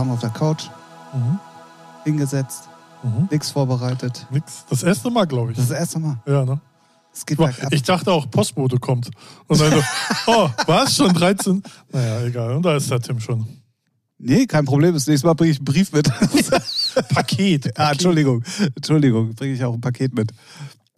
Kam 0.00 0.12
auf 0.12 0.20
der 0.20 0.30
Couch, 0.30 0.70
Mhm. 1.12 1.38
hingesetzt, 2.04 2.70
Mhm. 3.02 3.28
nichts 3.30 3.50
vorbereitet. 3.50 4.26
Nix. 4.30 4.64
Das 4.70 4.82
erste 4.82 5.10
Mal, 5.10 5.26
glaube 5.26 5.52
ich. 5.52 5.58
Das 5.58 5.70
erste 5.70 5.98
Mal. 5.98 6.16
ja, 6.26 6.42
ne? 6.46 6.58
Es 7.12 7.26
geht 7.26 7.38
Ich, 7.38 7.72
ich 7.72 7.82
dachte 7.82 8.10
auch, 8.10 8.30
Postbote 8.30 8.78
kommt. 8.78 9.10
Und 9.46 9.60
dann 9.60 9.70
so, 9.72 9.82
oh, 10.28 10.48
was? 10.66 10.96
Schon 10.96 11.12
13? 11.12 11.62
Naja, 11.92 12.22
egal. 12.22 12.54
Und 12.56 12.62
da 12.62 12.76
ist 12.76 12.90
der 12.90 13.00
Tim 13.00 13.20
schon. 13.20 13.46
Nee, 14.16 14.46
kein 14.46 14.64
Problem. 14.64 14.94
Das 14.94 15.06
nächste 15.06 15.26
Mal 15.26 15.34
bringe 15.34 15.50
ich 15.50 15.58
einen 15.58 15.66
Brief 15.66 15.92
mit. 15.92 16.10
Paket. 17.14 17.78
ah, 17.78 17.90
Entschuldigung. 17.92 18.42
Entschuldigung, 18.74 19.34
bringe 19.34 19.52
ich 19.52 19.62
auch 19.62 19.74
ein 19.74 19.82
Paket 19.82 20.14
mit. 20.14 20.30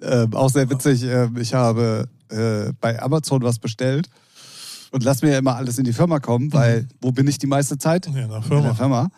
Ähm, 0.01 0.33
auch 0.35 0.49
sehr 0.51 0.71
witzig. 0.71 1.03
Ähm, 1.03 1.37
ich 1.39 1.55
habe 1.55 2.09
äh, 2.29 2.73
bei 2.81 3.03
Amazon 3.03 3.43
was 3.43 3.59
bestellt 3.59 4.09
und 4.93 5.03
lass 5.05 5.23
mir 5.23 5.31
ja 5.33 5.39
immer 5.39 5.57
alles 5.57 5.79
in 5.79 5.85
die 5.85 5.93
Firma 5.93 6.21
kommen, 6.21 6.53
weil 6.53 6.87
wo 7.01 7.11
bin 7.13 7.27
ich 7.27 7.39
die 7.39 7.47
meiste 7.47 7.79
Zeit? 7.79 8.07
Ja, 8.07 8.13
in 8.23 8.29
der 8.29 8.37
In 8.39 8.43
Firma. 8.45 8.63
der 8.63 8.75
Firma. 8.75 9.09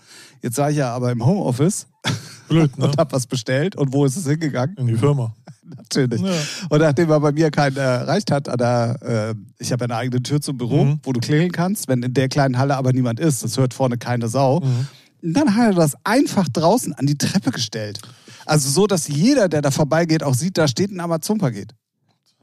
Jetzt 0.42 0.58
war 0.58 0.70
ich 0.70 0.76
ja 0.76 0.94
aber 0.94 1.10
im 1.12 1.24
Homeoffice 1.24 1.86
Blöd, 2.48 2.76
ne? 2.78 2.84
und 2.86 2.96
habe 2.98 3.12
was 3.12 3.26
bestellt. 3.26 3.76
Und 3.76 3.92
wo 3.92 4.04
ist 4.04 4.16
es 4.16 4.26
hingegangen? 4.26 4.76
In 4.76 4.86
die 4.86 4.96
Firma. 4.96 5.34
Natürlich. 5.64 6.20
Ja. 6.20 6.32
Und 6.68 6.80
nachdem 6.80 7.10
er 7.10 7.20
bei 7.20 7.32
mir 7.32 7.50
keinen 7.50 7.76
erreicht 7.76 8.30
hat, 8.30 8.48
an 8.48 8.58
der, 8.58 8.98
äh, 9.02 9.34
ich 9.58 9.72
habe 9.72 9.84
eine 9.84 9.96
eigene 9.96 10.22
Tür 10.22 10.40
zum 10.40 10.58
Büro, 10.58 10.84
Mhm. 10.84 11.00
wo 11.02 11.12
du 11.12 11.20
klingeln 11.20 11.52
kannst, 11.52 11.88
wenn 11.88 12.02
in 12.02 12.12
der 12.14 12.28
kleinen 12.28 12.58
Halle 12.58 12.76
aber 12.76 12.92
niemand 12.92 13.18
ist, 13.20 13.42
das 13.42 13.56
hört 13.56 13.72
vorne 13.74 13.96
keine 13.96 14.28
Sau. 14.28 14.60
Mhm. 14.60 14.86
Und 15.22 15.32
dann 15.34 15.56
hat 15.56 15.68
er 15.68 15.74
das 15.74 15.96
einfach 16.04 16.46
draußen 16.52 16.92
an 16.92 17.06
die 17.06 17.16
Treppe 17.16 17.50
gestellt. 17.50 18.00
Also 18.44 18.68
so, 18.68 18.86
dass 18.86 19.08
jeder, 19.08 19.48
der 19.48 19.62
da 19.62 19.70
vorbeigeht, 19.70 20.22
auch 20.22 20.34
sieht, 20.34 20.58
da 20.58 20.68
steht 20.68 20.90
ein 20.90 21.00
Amazon-Paket. 21.00 21.74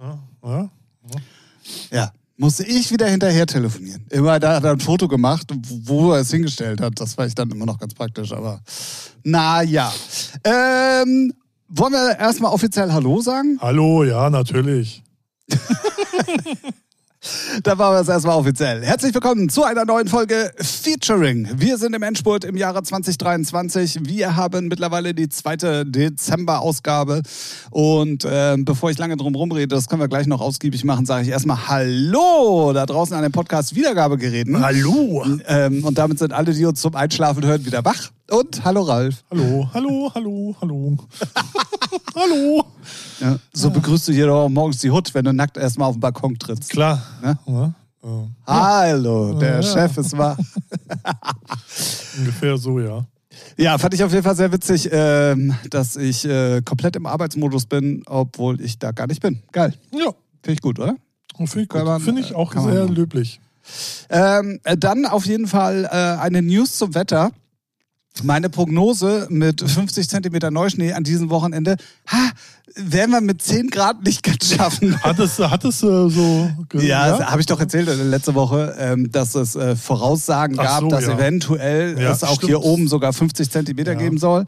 Ja, 0.01 0.19
ja. 0.43 0.69
Ja. 1.91 2.11
Musste 2.41 2.63
ich 2.63 2.91
wieder 2.91 3.07
hinterher 3.07 3.45
telefonieren. 3.45 4.03
Immer 4.09 4.39
da 4.39 4.55
hat 4.55 4.63
er 4.63 4.71
ein 4.71 4.79
Foto 4.79 5.07
gemacht, 5.07 5.45
wo 5.85 6.11
er 6.11 6.21
es 6.21 6.31
hingestellt 6.31 6.81
hat. 6.81 6.99
Das 6.99 7.15
war 7.15 7.27
ich 7.27 7.35
dann 7.35 7.51
immer 7.51 7.67
noch 7.67 7.77
ganz 7.77 7.93
praktisch, 7.93 8.31
aber 8.31 8.61
naja. 9.23 9.93
Ähm, 10.43 11.31
wollen 11.67 11.93
wir 11.93 12.17
erstmal 12.17 12.51
offiziell 12.51 12.91
Hallo 12.91 13.21
sagen? 13.21 13.59
Hallo, 13.61 14.03
ja, 14.05 14.31
natürlich. 14.31 15.03
Da 17.61 17.77
wir 17.77 17.99
es 17.99 18.07
erstmal 18.07 18.35
offiziell. 18.35 18.83
Herzlich 18.83 19.13
willkommen 19.13 19.47
zu 19.47 19.63
einer 19.63 19.85
neuen 19.85 20.07
Folge 20.07 20.51
Featuring. 20.57 21.47
Wir 21.53 21.77
sind 21.77 21.93
im 21.93 22.01
Endspurt 22.01 22.43
im 22.43 22.57
Jahre 22.57 22.81
2023. 22.81 23.99
Wir 24.01 24.35
haben 24.35 24.67
mittlerweile 24.67 25.13
die 25.13 25.29
zweite 25.29 25.85
Dezember-Ausgabe. 25.85 27.21
Und 27.69 28.25
ähm, 28.27 28.65
bevor 28.65 28.89
ich 28.89 28.97
lange 28.97 29.17
drum 29.17 29.35
rumrede, 29.35 29.67
das 29.67 29.87
können 29.87 30.01
wir 30.01 30.07
gleich 30.07 30.25
noch 30.25 30.41
ausgiebig 30.41 30.83
machen, 30.83 31.05
sage 31.05 31.23
ich 31.23 31.29
erstmal 31.29 31.67
Hallo 31.67 32.73
da 32.73 32.87
draußen 32.87 33.15
an 33.15 33.21
den 33.21 33.31
Podcast-Wiedergabegeräten. 33.31 34.59
Hallo. 34.59 35.23
Ähm, 35.45 35.85
und 35.85 35.99
damit 35.99 36.17
sind 36.17 36.33
alle, 36.33 36.53
die 36.53 36.65
uns 36.65 36.81
zum 36.81 36.95
Einschlafen 36.95 37.45
hören, 37.45 37.63
wieder 37.63 37.85
wach. 37.85 38.09
Und 38.31 38.63
hallo 38.63 38.83
Ralf. 38.83 39.25
Hallo, 39.29 39.69
hallo, 39.73 40.09
hallo, 40.15 40.55
hallo. 40.61 40.97
hallo. 42.15 42.63
Ja, 43.19 43.37
so 43.51 43.69
begrüßt 43.69 44.07
du 44.07 44.13
hier 44.13 44.27
doch 44.27 44.47
morgens 44.47 44.77
die 44.77 44.89
Hut, 44.89 45.13
wenn 45.13 45.25
du 45.25 45.33
nackt 45.33 45.57
erstmal 45.57 45.89
auf 45.89 45.95
den 45.95 45.99
Balkon 45.99 46.39
trittst. 46.39 46.69
Klar. 46.69 47.01
Ja? 47.21 47.37
Ja, 47.45 47.73
ja. 48.03 48.27
Hallo, 48.47 49.33
der 49.33 49.55
Ja. 49.55 49.63
Chef 49.63 49.97
ist 49.97 50.17
wach. 50.17 50.37
Ungefähr 52.19 52.57
so, 52.57 52.79
ja. 52.79 53.05
Ja, 53.57 53.77
fand 53.77 53.95
ich 53.95 54.03
auf 54.03 54.11
jeden 54.13 54.23
Fall 54.23 54.37
sehr 54.37 54.53
witzig, 54.53 54.87
ähm, 54.93 55.53
dass 55.69 55.97
ich 55.97 56.23
äh, 56.23 56.61
komplett 56.61 56.95
im 56.95 57.07
Arbeitsmodus 57.07 57.65
bin, 57.65 58.01
obwohl 58.05 58.61
ich 58.61 58.79
da 58.79 58.93
gar 58.93 59.07
nicht 59.07 59.21
bin. 59.21 59.41
Geil. 59.51 59.73
Ja, 59.91 60.13
Finde 60.41 60.53
ich 60.53 60.61
gut, 60.61 60.79
oder? 60.79 60.95
finde 61.35 61.63
ich, 61.63 61.67
gut. 61.69 61.83
man, 61.83 61.99
Finde 61.99 62.21
ich 62.21 62.31
äh, 62.31 62.35
auch 62.35 62.53
sehr 62.53 62.87
löblich. 62.87 63.41
Ähm, 64.09 64.61
äh, 64.63 64.77
dann 64.77 65.05
auf 65.05 65.25
jeden 65.25 65.47
Fall 65.47 65.83
äh, 65.83 66.21
eine 66.21 66.41
News 66.41 66.77
zum 66.77 66.95
Wetter. 66.95 67.31
Meine 68.23 68.49
Prognose 68.49 69.27
mit 69.29 69.61
50 69.61 70.09
Zentimeter 70.09 70.51
Neuschnee 70.51 70.91
an 70.93 71.03
diesem 71.03 71.29
Wochenende, 71.29 71.77
ha, 72.07 72.31
werden 72.75 73.11
wir 73.11 73.21
mit 73.21 73.41
10 73.41 73.69
Grad 73.69 74.03
nicht 74.03 74.21
ganz 74.23 74.53
schaffen. 74.53 75.01
Hat 75.03 75.17
es, 75.19 75.39
hat 75.39 75.63
es 75.65 75.81
äh, 75.81 76.09
so. 76.09 76.49
Ja, 76.73 77.09
das 77.17 77.25
habe 77.29 77.39
ich 77.41 77.45
doch 77.47 77.59
erzählt 77.59 77.87
äh, 77.87 77.95
letzte 77.95 78.33
Woche, 78.35 78.75
ähm, 78.79 79.11
dass 79.11 79.35
es 79.35 79.55
äh, 79.55 79.75
Voraussagen 79.75 80.57
Ach 80.59 80.63
gab, 80.63 80.79
so, 80.81 80.87
dass 80.89 81.05
ja. 81.05 81.15
eventuell 81.15 81.99
Ja, 82.01 82.11
es 82.11 82.23
auch 82.23 82.35
stimmt. 82.35 82.49
hier 82.49 82.61
oben 82.63 82.87
sogar 82.87 83.11
50 83.13 83.49
Zentimeter 83.49 83.93
Ja. 83.93 83.97
geben 83.97 84.17
soll. 84.17 84.45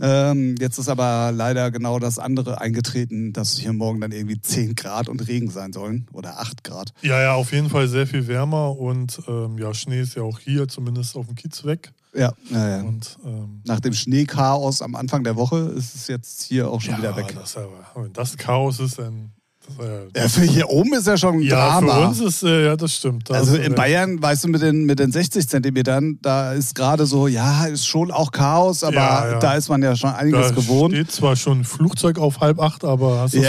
Ja. 0.00 0.30
Ähm, 0.30 0.56
jetzt 0.60 0.78
ist 0.78 0.88
aber 0.88 1.32
leider 1.32 1.70
genau 1.70 1.98
das 1.98 2.18
andere 2.18 2.60
eingetreten, 2.60 3.32
dass 3.32 3.56
hier 3.56 3.72
morgen 3.72 4.00
dann 4.00 4.12
irgendwie 4.12 4.40
10 4.40 4.74
Grad 4.74 5.08
und 5.08 5.26
Regen 5.26 5.50
sein 5.50 5.72
sollen 5.72 6.06
oder 6.12 6.38
8 6.40 6.62
Grad. 6.64 6.92
ja, 7.02 7.20
ja, 7.20 7.34
auf 7.34 7.52
jeden 7.52 7.70
Fall 7.70 7.88
sehr 7.88 8.06
viel 8.06 8.26
wärmer 8.28 8.78
und 8.78 9.20
ähm, 9.28 9.58
ja, 9.58 9.72
Schnee 9.74 10.00
ist 10.00 10.14
ja 10.16 10.22
auch 10.22 10.38
hier 10.38 10.68
zumindest 10.68 11.16
auf 11.16 11.26
dem 11.26 11.34
Kiez 11.36 11.64
weg. 11.64 11.92
Ja, 12.16 12.32
ja, 12.50 12.68
ja. 12.78 12.82
Und 12.82 13.18
ähm, 13.24 13.60
Nach 13.66 13.80
dem 13.80 13.92
Schneechaos 13.92 14.80
am 14.82 14.94
Anfang 14.94 15.22
der 15.24 15.36
Woche 15.36 15.58
ist 15.76 15.94
es 15.94 16.06
jetzt 16.08 16.42
hier 16.42 16.70
auch 16.70 16.80
schon 16.80 16.94
ja, 16.94 16.98
wieder 16.98 17.16
weg. 17.16 17.34
Das, 17.38 17.56
aber, 17.56 17.68
wenn 17.94 18.12
das 18.12 18.36
Chaos 18.36 18.80
ist, 18.80 18.98
dann. 18.98 19.32
Äh, 19.80 20.18
Ja, 20.18 20.28
für 20.28 20.42
hier 20.42 20.68
oben 20.70 20.94
ist 20.94 21.08
ja 21.08 21.16
schon 21.18 21.34
ein 21.34 21.40
ja, 21.42 21.80
für 21.80 21.86
Drama. 21.86 22.06
uns 22.06 22.20
ist, 22.20 22.44
äh, 22.44 22.66
ja, 22.66 22.76
das 22.76 22.94
stimmt. 22.94 23.28
Da 23.28 23.34
also 23.34 23.56
in. 23.56 23.74
Bayern, 23.74 24.22
weißt 24.22 24.44
du, 24.44 24.48
mit 24.48 24.62
den, 24.62 24.84
mit 24.86 25.00
den 25.00 25.10
60 25.10 25.48
Zentimetern, 25.48 26.18
da 26.22 26.52
ist 26.52 26.74
gerade 26.76 27.04
so, 27.04 27.26
ja, 27.26 27.66
ist 27.66 27.84
schon 27.84 28.12
auch 28.12 28.30
Chaos, 28.30 28.84
aber 28.84 28.94
Ja, 28.94 29.30
ja. 29.32 29.38
da 29.40 29.54
ist 29.54 29.68
man 29.68 29.82
ja 29.82 29.96
schon 29.96 30.10
einiges 30.10 30.50
Da 30.50 30.54
gewohnt. 30.54 30.94
steht 30.94 31.10
zwar 31.10 31.34
schon 31.34 31.60
ein 31.60 31.64
Flugzeug 31.64 32.18
auf 32.20 32.38
halb 32.38 32.60
acht, 32.60 32.84
aber 32.84 33.20
hast 33.22 33.34
ja. 33.34 33.42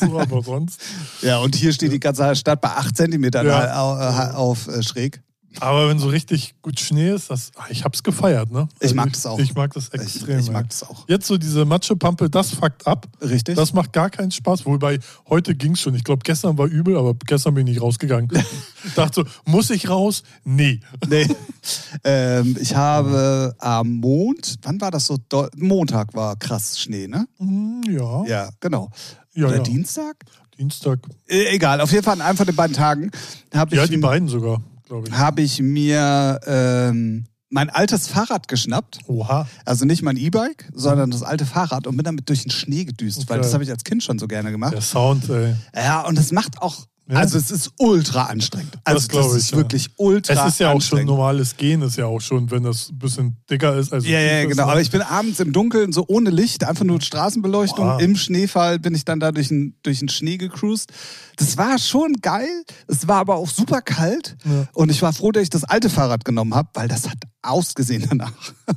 so, 0.00 0.18
aber 0.18 0.42
sonst. 0.42 0.80
Ja, 1.22 1.38
und 1.38 1.54
hier 1.54 1.72
steht 1.74 1.92
die 1.92 2.00
ganze 2.00 2.34
Stadt 2.36 2.62
bei 2.62 2.70
8 2.70 2.96
Zentimetern 2.96 3.46
Ja. 3.46 3.78
au- 3.82 4.34
auf, 4.36 4.66
äh, 4.66 4.82
schräg. 4.82 5.22
Aber 5.58 5.88
wenn 5.88 5.98
so 5.98 6.08
richtig 6.08 6.54
gut 6.62 6.78
Schnee 6.78 7.10
ist, 7.10 7.28
das, 7.30 7.50
ah, 7.56 7.64
ich 7.70 7.84
hab's 7.84 8.02
gefeiert, 8.04 8.52
ne? 8.52 8.68
Ich 8.78 8.94
mag 8.94 9.08
ich, 9.08 9.14
das 9.14 9.26
auch. 9.26 9.38
Ich 9.38 9.54
mag 9.54 9.72
das 9.74 9.88
Ich, 9.92 10.00
extrem. 10.00 10.38
ich 10.38 10.46
ja. 10.46 10.52
mag 10.52 10.68
das 10.68 10.84
auch. 10.84 11.08
Jetzt 11.08 11.26
so 11.26 11.36
diese 11.38 11.64
Matschepampe, 11.64 12.30
das 12.30 12.52
fuckt 12.54 12.86
ab. 12.86 13.08
Richtig? 13.20 13.56
Das 13.56 13.72
macht 13.72 13.92
gar 13.92 14.10
keinen 14.10 14.30
Spaß. 14.30 14.64
Wobei, 14.64 15.00
heute 15.28 15.56
ging's 15.56 15.80
schon. 15.80 15.94
Ich 15.96 16.04
glaube, 16.04 16.22
gestern 16.24 16.56
war 16.56 16.66
übel, 16.66 16.96
aber 16.96 17.14
gestern 17.26 17.54
bin 17.54 17.66
ich 17.66 17.74
nicht 17.74 17.82
rausgegangen. 17.82 18.28
Dachte 18.94 19.24
so, 19.26 19.50
muss 19.50 19.70
ich 19.70 19.88
raus? 19.88 20.22
Nee. 20.44 20.80
Nee. 21.08 21.26
ähm, 22.04 22.56
ich 22.60 22.76
habe 22.76 23.54
am 23.58 23.96
Mond, 23.96 24.56
wann 24.62 24.80
war 24.80 24.90
das 24.92 25.06
so? 25.06 25.18
Montag 25.56 26.14
war 26.14 26.36
krass 26.36 26.78
Schnee, 26.78 27.08
ne? 27.08 27.26
Hm, 27.38 27.82
Ja. 27.88 28.24
Ja, 28.26 28.50
genau. 28.60 28.90
ja, 29.34 29.46
Oder 29.48 29.56
ja. 29.56 29.62
Dienstag? 29.62 30.16
Dienstag. 30.58 30.98
Äh, 31.26 31.54
egal, 31.54 31.80
auf 31.80 31.90
jeden 31.90 32.04
Fall 32.04 32.14
an 32.14 32.20
einem 32.20 32.36
von 32.36 32.46
den 32.46 32.54
beiden 32.54 32.76
Tagen 32.76 33.10
habe 33.54 33.74
Ja, 33.74 33.84
ich, 33.84 33.90
die 33.90 33.96
beiden 33.96 34.28
sogar, 34.28 34.60
glaube 34.90 35.08
ich. 35.08 35.14
hab 35.14 35.38
ich 35.38 35.60
mir 35.60 36.40
ähm, 36.46 37.26
mein 37.48 37.70
altes 37.70 38.06
Fahrrad 38.08 38.46
geschnappt. 38.48 38.98
Oha. 39.06 39.46
Also 39.64 39.84
nicht 39.84 40.02
mein 40.02 40.16
E-Bike, 40.16 40.68
sondern 40.72 41.10
das 41.10 41.22
alte 41.22 41.46
Fahrrad 41.46 41.86
und 41.86 41.96
bin 41.96 42.04
damit 42.04 42.28
durch 42.28 42.42
den 42.42 42.50
Schnee 42.50 42.84
gedüst, 42.84 43.28
weil 43.28 43.38
Okay. 43.38 43.44
das 43.46 43.54
habe 43.54 43.64
ich 43.64 43.70
als 43.70 43.82
Kind 43.84 44.02
schon 44.04 44.18
so 44.18 44.28
gerne 44.28 44.50
gemacht. 44.50 44.72
Der 44.74 44.80
Sound, 44.82 45.28
ey. 45.30 45.54
Ja, 45.74 46.02
und 46.02 46.16
es 46.18 46.30
macht 46.30 46.62
auch, 46.62 46.86
Ja? 47.10 47.16
also 47.18 47.38
es 47.38 47.50
ist 47.50 47.72
ultra 47.78 48.26
anstrengend. 48.26 48.78
Also 48.84 49.08
das, 49.08 49.34
ist 49.34 49.44
ich, 49.46 49.50
ja. 49.50 49.56
wirklich 49.56 49.88
ultra 49.96 50.32
Es 50.46 50.52
ist 50.54 50.60
ja 50.60 50.68
auch 50.68 50.70
schon 50.74 50.76
anstrengend. 50.76 51.06
normales 51.08 51.56
Gehen, 51.56 51.82
ist 51.82 51.96
ja 51.96 52.06
auch 52.06 52.20
schon, 52.20 52.48
wenn 52.52 52.62
das 52.62 52.90
ein 52.90 52.98
bisschen 53.00 53.36
dicker 53.50 53.74
ist. 53.76 53.92
Also 53.92 54.06
Ja, 54.06 54.20
ja, 54.20 54.42
ist, 54.42 54.50
genau. 54.50 54.66
ne? 54.66 54.70
Aber 54.72 54.80
ich 54.80 54.92
bin 54.92 55.02
abends 55.02 55.40
im 55.40 55.52
Dunkeln, 55.52 55.92
so 55.92 56.04
ohne 56.06 56.30
Licht, 56.30 56.62
einfach 56.62 56.84
nur 56.84 57.00
Straßenbeleuchtung. 57.00 57.84
Boah. 57.84 58.00
Im 58.00 58.14
Schneefall 58.14 58.78
bin 58.78 58.94
ich 58.94 59.04
dann 59.04 59.18
da 59.18 59.32
durch 59.32 59.48
den, 59.48 59.74
durch 59.82 59.98
den 59.98 60.08
Schnee 60.08 60.36
gecruised. 60.36 60.92
Das 61.40 61.56
war 61.56 61.78
schon 61.78 62.12
geil. 62.20 62.64
Es 62.86 63.08
war 63.08 63.16
aber 63.16 63.36
auch 63.36 63.48
super 63.48 63.80
kalt. 63.82 64.36
Ja. 64.44 64.68
Und 64.74 64.90
ich 64.90 65.00
war 65.02 65.12
froh, 65.12 65.32
dass 65.32 65.42
ich 65.42 65.50
das 65.50 65.64
alte 65.64 65.90
Fahrrad 65.90 66.24
genommen 66.24 66.54
habe, 66.54 66.68
weil 66.74 66.86
das 66.86 67.08
hat 67.08 67.18
ausgesehen 67.42 68.06
danach. 68.08 68.32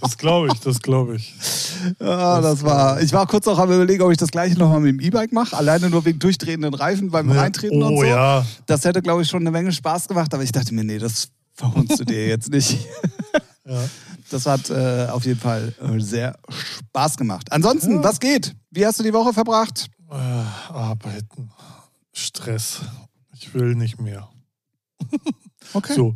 Das 0.00 0.16
glaube 0.16 0.48
ich, 0.52 0.60
das 0.60 0.80
glaube 0.80 1.16
ich. 1.16 1.34
Ja, 2.00 2.40
das 2.40 2.62
war. 2.62 3.00
Ich 3.02 3.12
war 3.12 3.26
kurz 3.26 3.46
auch 3.48 3.58
am 3.58 3.70
überlegen, 3.70 4.02
ob 4.02 4.10
ich 4.10 4.16
das 4.16 4.30
gleiche 4.30 4.56
nochmal 4.58 4.80
mit 4.80 4.92
dem 4.92 5.00
E-Bike 5.00 5.32
mache. 5.32 5.54
Alleine 5.56 5.90
nur 5.90 6.04
wegen 6.06 6.18
durchdrehenden 6.18 6.72
Reifen 6.72 7.10
beim 7.10 7.28
Ja. 7.30 7.40
Reintreten 7.42 7.82
oh 7.82 7.88
und 7.88 7.96
so. 7.98 8.04
ja. 8.04 8.46
Das 8.66 8.84
hätte, 8.84 9.02
glaube 9.02 9.22
ich, 9.22 9.28
schon 9.28 9.42
eine 9.42 9.50
Menge 9.50 9.72
Spaß 9.72 10.08
gemacht. 10.08 10.32
Aber 10.32 10.42
ich 10.42 10.52
dachte 10.52 10.72
mir, 10.72 10.84
nee, 10.84 10.98
das 10.98 11.28
verhunzt 11.54 11.98
du 12.00 12.04
dir 12.04 12.26
jetzt 12.26 12.50
nicht. 12.50 12.78
ja. 13.66 13.82
Das 14.30 14.46
hat 14.46 14.70
äh, 14.70 15.08
auf 15.10 15.24
jeden 15.26 15.40
Fall 15.40 15.74
äh, 15.82 16.00
sehr 16.00 16.38
Spaß 16.48 17.16
gemacht. 17.16 17.52
Ansonsten, 17.52 17.96
Ja. 17.96 18.04
was 18.04 18.18
geht? 18.20 18.54
Wie 18.70 18.86
hast 18.86 18.98
du 19.00 19.02
die 19.02 19.12
Woche 19.12 19.32
verbracht? 19.34 19.88
Äh, 20.10 20.14
arbeiten. 20.72 21.50
Stress. 22.12 22.80
Ich 23.34 23.54
will 23.54 23.74
nicht 23.74 24.00
mehr. 24.00 24.28
Okay. 25.72 25.94
So. 25.94 26.14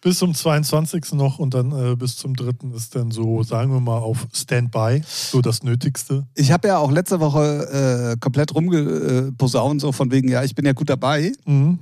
Bis 0.00 0.18
zum 0.18 0.34
22. 0.34 1.14
noch 1.14 1.38
und 1.38 1.54
dann 1.54 1.72
äh, 1.72 1.96
bis 1.96 2.16
zum 2.16 2.36
3. 2.36 2.74
ist 2.76 2.94
dann 2.94 3.10
so, 3.10 3.42
sagen 3.42 3.72
wir 3.72 3.80
mal, 3.80 3.98
auf 3.98 4.28
Standby. 4.32 5.02
So 5.06 5.40
das 5.40 5.62
Nötigste. 5.62 6.26
Ich 6.34 6.52
habe 6.52 6.68
ja 6.68 6.78
auch 6.78 6.90
letzte 6.90 7.18
Woche 7.18 8.12
äh, 8.12 8.16
komplett 8.20 8.54
rumgeposaunt, 8.54 9.80
so 9.80 9.92
von 9.92 10.10
wegen, 10.10 10.28
ja, 10.28 10.44
ich 10.44 10.54
bin 10.54 10.66
ja 10.66 10.72
gut 10.72 10.90
dabei. 10.90 11.32
Mhm. 11.46 11.78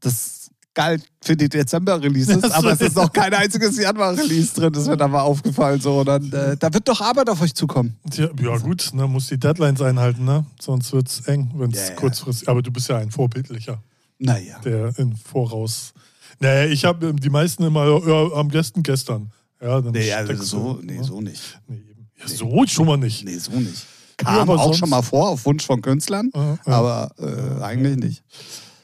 Das 0.00 0.41
galt 0.74 1.02
für 1.22 1.36
die 1.36 1.48
Dezember-Releases, 1.48 2.44
aber 2.52 2.72
es 2.72 2.80
ist 2.80 2.96
noch 2.96 3.12
kein 3.12 3.32
einziges 3.34 3.76
Januar-Release 3.78 4.54
drin. 4.54 4.72
Das 4.72 4.86
wird 4.86 5.02
aber 5.02 5.22
aufgefallen. 5.22 5.80
So, 5.80 6.00
und 6.00 6.06
dann, 6.06 6.32
äh, 6.32 6.56
da 6.56 6.72
wird 6.72 6.88
doch 6.88 7.00
Arbeit 7.00 7.28
auf 7.28 7.40
euch 7.42 7.54
zukommen. 7.54 7.96
Tja, 8.10 8.28
ja, 8.40 8.56
gut, 8.58 8.90
ne, 8.94 9.06
muss 9.06 9.26
die 9.28 9.38
Deadlines 9.38 9.80
einhalten, 9.82 10.24
ne? 10.24 10.46
Sonst 10.60 10.92
wird's 10.92 11.20
eng, 11.26 11.50
wenn 11.56 11.70
es 11.72 11.78
Ja, 11.80 11.88
ja. 11.88 11.94
kurzfristig. 11.96 12.48
Aber 12.48 12.62
du 12.62 12.70
bist 12.70 12.88
ja 12.88 12.96
ein 12.98 13.10
Vorbildlicher, 13.10 13.82
Naja. 14.18 14.58
der 14.64 14.98
in 14.98 15.16
Voraus. 15.16 15.92
Naja, 16.40 16.70
ich 16.70 16.84
habe 16.84 17.12
die 17.14 17.30
meisten 17.30 17.62
immer 17.64 17.86
ja, 18.06 18.32
am 18.38 18.48
besten 18.48 18.82
gestern. 18.82 19.30
Ja, 19.60 19.80
dann 19.80 19.92
Nee, 19.92 20.12
also 20.12 20.42
so, 20.42 20.80
nee, 20.82 20.96
ne? 20.96 21.04
so 21.04 21.20
nicht. 21.20 21.60
Nee, 21.68 21.76
eben. 21.76 22.08
ja, 22.18 22.26
so 22.26 22.64
schon 22.66 22.86
mal 22.86 22.96
nicht. 22.96 23.24
Nee, 23.24 23.36
so 23.38 23.52
nicht. 23.52 23.86
Ja, 24.20 24.26
Kam 24.28 24.38
aber 24.40 24.54
auch 24.60 24.64
sonst- 24.64 24.78
schon 24.78 24.88
mal 24.90 25.02
vor, 25.02 25.28
auf 25.30 25.44
Wunsch 25.46 25.64
von 25.66 25.82
Künstlern, 25.82 26.30
Ja, 26.34 26.58
ja. 26.66 26.72
aber 26.72 27.10
äh, 27.18 27.62
eigentlich 27.62 27.96
nicht. 27.96 28.22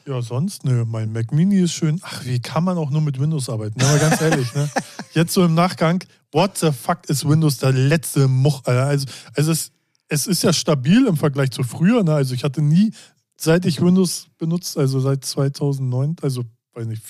Ja, 0.09 0.23
sonst, 0.23 0.65
nö, 0.65 0.85
mein 0.85 1.11
Mac 1.11 1.31
Mini 1.31 1.59
ist 1.59 1.73
schön. 1.73 1.99
Ach, 2.01 2.25
wie 2.25 2.39
kann 2.39 2.63
man 2.63 2.79
auch 2.79 2.89
nur 2.89 2.99
mit 2.99 3.19
Windows 3.19 3.47
arbeiten? 3.47 3.79
Aber 3.79 3.99
ganz 3.99 4.19
ehrlich, 4.19 4.55
ne? 4.55 4.67
Jetzt 5.13 5.35
so 5.35 5.45
im 5.45 5.53
Nachgang, 5.53 6.03
what 6.31 6.57
the 6.57 6.71
fuck 6.71 7.07
ist 7.07 7.29
Windows 7.29 7.59
der 7.59 7.73
letzte 7.73 8.27
Much? 8.27 8.61
Alter? 8.65 8.87
Also, 8.87 9.05
also 9.35 9.51
es, 9.51 9.71
es 10.07 10.25
ist 10.25 10.41
ja 10.41 10.51
stabil 10.51 11.05
im 11.05 11.15
Vergleich 11.15 11.51
zu 11.51 11.61
früher, 11.61 12.03
ne? 12.03 12.15
Also 12.15 12.33
ich 12.33 12.43
hatte 12.43 12.63
nie, 12.63 12.91
seit 13.37 13.67
ich 13.67 13.81
Windows 13.81 14.29
benutzt, 14.39 14.79
also 14.79 14.99
seit 14.99 15.23
2009, 15.25 16.15
also 16.23 16.43
weiß 16.73 16.87
nicht, 16.87 17.03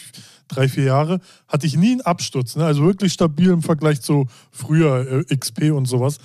drei, 0.50 0.68
vier 0.68 0.84
Jahre, 0.84 1.22
hatte 1.48 1.68
ich 1.68 1.78
nie 1.78 1.92
einen 1.92 2.02
Absturz. 2.02 2.58
Ne? 2.58 2.66
Also 2.66 2.84
wirklich 2.84 3.14
stabil 3.14 3.50
im 3.50 3.62
Vergleich 3.62 4.02
zu 4.02 4.28
früher 4.52 5.24
äh, 5.30 5.38
XP 5.38 5.72
und 5.72 5.86
sowas. 5.86 6.18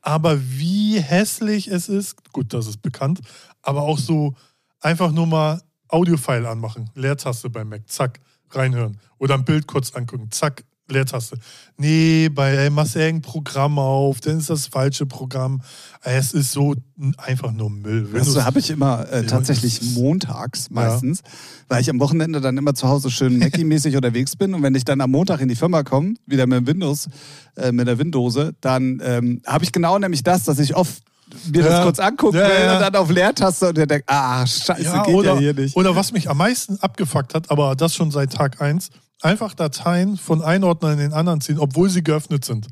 Aber 0.00 0.40
wie 0.40 0.98
hässlich 0.98 1.68
es 1.68 1.88
ist, 1.88 2.32
gut, 2.32 2.52
das 2.52 2.66
ist 2.66 2.82
bekannt, 2.82 3.20
aber 3.62 3.82
auch 3.82 3.98
so 4.00 4.34
einfach 4.80 5.12
nur 5.12 5.28
mal 5.28 5.60
Audiofile 5.88 6.48
anmachen, 6.48 6.90
Leertaste 6.94 7.50
beim 7.50 7.68
Mac, 7.68 7.82
zack, 7.88 8.20
reinhören. 8.50 8.98
Oder 9.18 9.34
ein 9.34 9.44
Bild 9.44 9.66
kurz 9.66 9.92
angucken, 9.94 10.28
zack, 10.30 10.64
Leertaste. 10.88 11.36
Nee, 11.78 12.28
bei 12.28 12.52
ey, 12.54 12.70
machst 12.70 12.94
du 12.94 13.00
irgendein 13.00 13.22
Programm 13.28 13.76
auf, 13.80 14.20
dann 14.20 14.38
ist 14.38 14.50
das 14.50 14.68
falsche 14.68 15.04
Programm. 15.04 15.60
Es 16.02 16.32
ist 16.32 16.52
so 16.52 16.76
einfach 17.18 17.50
nur 17.50 17.70
Müll. 17.70 18.02
Das 18.12 18.28
Windows- 18.28 18.44
habe 18.44 18.60
ich 18.60 18.70
immer 18.70 19.04
äh, 19.10 19.22
Ja, 19.22 19.26
tatsächlich 19.26 19.80
das- 19.80 19.88
montags 19.94 20.70
meistens, 20.70 21.22
weil 21.68 21.80
ich 21.80 21.90
am 21.90 21.98
Wochenende 21.98 22.40
dann 22.40 22.56
immer 22.56 22.74
zu 22.76 22.86
Hause 22.86 23.10
schön 23.10 23.36
Mackie-mäßig 23.40 23.96
unterwegs 23.96 24.36
bin 24.36 24.54
und 24.54 24.62
wenn 24.62 24.76
ich 24.76 24.84
dann 24.84 25.00
am 25.00 25.10
Montag 25.10 25.40
in 25.40 25.48
die 25.48 25.56
Firma 25.56 25.82
komme, 25.82 26.14
wieder 26.24 26.46
mit 26.46 26.66
Windows, 26.68 27.08
äh, 27.56 27.72
mit 27.72 27.88
der 27.88 27.98
Windose, 27.98 28.54
dann 28.60 29.02
ähm, 29.04 29.42
habe 29.44 29.64
ich 29.64 29.72
genau 29.72 29.98
nämlich 29.98 30.22
das, 30.22 30.44
dass 30.44 30.60
ich 30.60 30.76
oft 30.76 31.02
mir 31.52 31.62
das 31.62 31.72
Ja. 31.72 31.82
kurz 31.84 31.98
angucken 31.98 32.36
Ja, 32.36 32.48
will 32.48 32.54
ja. 32.64 32.74
und 32.74 32.80
dann 32.82 32.94
auf 32.96 33.10
Leertaste 33.10 33.68
und 33.68 33.76
der 33.76 33.86
denkt, 33.86 34.04
ah, 34.08 34.46
scheiße, 34.46 35.02
geht 35.06 35.14
oder, 35.14 35.34
ja 35.34 35.38
hier 35.40 35.54
nicht. 35.54 35.76
Oder 35.76 35.94
was 35.96 36.12
mich 36.12 36.28
am 36.30 36.38
meisten 36.38 36.78
abgefuckt 36.80 37.34
hat, 37.34 37.50
aber 37.50 37.74
das 37.76 37.94
schon 37.94 38.10
seit 38.10 38.32
Tag 38.32 38.60
1, 38.60 38.90
einfach 39.22 39.54
Dateien 39.54 40.16
von 40.16 40.42
einem 40.42 40.64
Ordner 40.64 40.92
in 40.92 40.98
den 40.98 41.12
anderen 41.12 41.40
ziehen, 41.40 41.58
obwohl 41.58 41.88
sie 41.90 42.02
geöffnet 42.04 42.44
sind. 42.44 42.68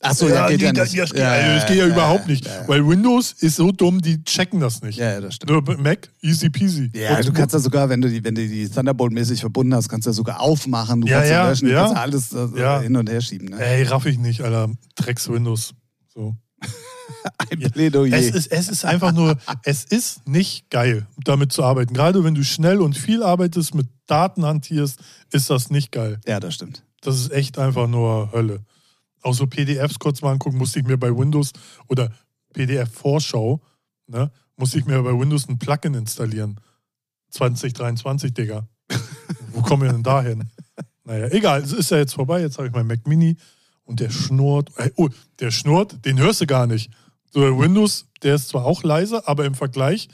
Achso, 0.00 0.28
ja, 0.28 0.48
geht 0.48 0.60
ja 0.60 0.70
das, 0.72 0.90
nicht. 0.92 1.02
das 1.02 1.12
geht, 1.14 1.22
also, 1.22 1.48
das 1.54 1.66
geht 1.66 1.78
ja, 1.78 1.86
überhaupt 1.86 2.26
nicht. 2.26 2.46
Weil 2.66 2.86
Windows 2.86 3.32
ist 3.38 3.56
so 3.56 3.72
dumm, 3.72 4.02
die 4.02 4.22
checken 4.22 4.60
das 4.60 4.82
nicht. 4.82 4.98
ja, 4.98 5.12
ja, 5.12 5.20
das 5.22 5.36
stimmt. 5.36 5.50
Nur 5.66 5.78
Mac, 5.78 6.10
easy 6.20 6.50
peasy. 6.50 6.90
Ja, 6.94 7.16
Und- 7.16 7.26
du 7.28 7.32
kannst 7.32 7.54
ja 7.54 7.58
sogar, 7.58 7.88
wenn 7.88 8.02
du 8.02 8.10
die, 8.10 8.22
wenn 8.22 8.34
du 8.34 8.46
die 8.46 8.68
Thunderbolt-mäßig 8.68 9.40
verbunden 9.40 9.74
hast, 9.74 9.88
kannst 9.88 10.06
du 10.06 10.10
ja 10.10 10.14
sogar 10.14 10.40
aufmachen, 10.40 11.00
du 11.00 11.06
Ja, 11.06 11.18
kannst 11.20 11.30
ja, 11.30 11.48
löschen, 11.48 11.68
du 11.68 11.72
ja. 11.72 11.84
kannst 11.86 11.96
alles 11.96 12.36
Ja. 12.54 12.80
hin 12.80 12.94
und 12.96 13.08
her 13.08 13.22
schieben. 13.22 13.48
Ne? 13.48 13.58
Ey, 13.58 13.84
raff 13.84 14.04
ich 14.04 14.18
nicht, 14.18 14.42
Alter. 14.42 14.68
Drecks 14.94 15.26
Windows. 15.30 15.72
So. 16.12 16.34
Ein 17.50 17.58
Plädoyer. 17.70 18.16
Es 18.16 18.30
ist, 18.30 18.52
es 18.52 18.68
ist 18.68 18.84
einfach 18.84 19.12
nur, 19.12 19.36
es 19.62 19.84
ist 19.84 20.26
nicht 20.26 20.70
geil, 20.70 21.06
damit 21.24 21.52
zu 21.52 21.62
arbeiten. 21.64 21.94
Gerade 21.94 22.24
wenn 22.24 22.34
du 22.34 22.44
schnell 22.44 22.80
und 22.80 22.96
viel 22.96 23.22
arbeitest, 23.22 23.74
mit 23.74 23.88
Daten 24.06 24.44
hantierst, 24.44 25.00
ist 25.32 25.50
das 25.50 25.70
nicht 25.70 25.92
geil. 25.92 26.20
ja, 26.26 26.40
das 26.40 26.54
stimmt. 26.54 26.84
Das 27.00 27.16
ist 27.16 27.32
echt 27.32 27.58
einfach 27.58 27.86
nur 27.86 28.32
Hölle. 28.32 28.64
Auch 29.22 29.34
so 29.34 29.46
PDFs 29.46 29.98
kurz 29.98 30.22
mal 30.22 30.32
angucken, 30.32 30.56
musste 30.56 30.80
ich 30.80 30.86
mir 30.86 30.98
bei 30.98 31.14
Windows 31.16 31.52
oder 31.88 32.10
PDF-Vorschau, 32.52 33.60
ne, 34.06 34.30
musste 34.56 34.78
ich 34.78 34.86
mir 34.86 35.02
bei 35.02 35.18
Windows 35.18 35.48
ein 35.48 35.58
Plugin 35.58 35.94
installieren. 35.94 36.60
2023, 37.30 38.32
Digga. 38.32 38.68
Wo 39.52 39.62
kommen 39.62 39.82
wir 39.82 39.92
denn 39.92 40.02
da 40.02 40.22
hin? 40.22 40.48
Naja, 41.04 41.28
egal, 41.28 41.62
es 41.62 41.72
ist 41.72 41.90
ja 41.90 41.98
jetzt 41.98 42.14
vorbei. 42.14 42.40
Jetzt 42.40 42.56
habe 42.58 42.68
ich 42.68 42.74
mein 42.74 42.86
Mac 42.86 43.06
Mini 43.06 43.36
und 43.84 44.00
der 44.00 44.10
schnurrt. 44.10 44.70
Ey, 44.76 44.92
Oh, 44.96 45.08
der 45.40 45.50
schnurrt, 45.50 46.04
den 46.04 46.18
hörst 46.18 46.40
du 46.40 46.46
gar 46.46 46.66
nicht. 46.66 46.90
So, 47.32 47.40
der 47.40 47.58
Windows, 47.58 48.06
der 48.22 48.36
ist 48.36 48.48
zwar 48.48 48.64
auch 48.64 48.82
leise, 48.82 49.26
aber 49.26 49.44
im 49.44 49.54
Vergleich, 49.54 50.08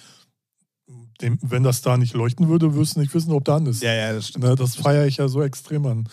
dem, 1.20 1.38
wenn 1.42 1.62
das 1.62 1.82
da 1.82 1.96
nicht 1.96 2.14
leuchten 2.14 2.48
würde, 2.48 2.74
würdest 2.74 2.96
du 2.96 3.00
nicht 3.00 3.14
wissen, 3.14 3.32
ob 3.32 3.44
da 3.44 3.56
an 3.56 3.66
ist. 3.66 3.82
Ja, 3.82 3.92
ja, 3.92 4.12
das 4.12 4.28
stimmt. 4.28 4.44
Ne, 4.44 4.54
das 4.54 4.76
feiere 4.76 5.06
ich 5.06 5.18
ja 5.18 5.28
so 5.28 5.42
extrem 5.42 5.84
an. 5.86 6.08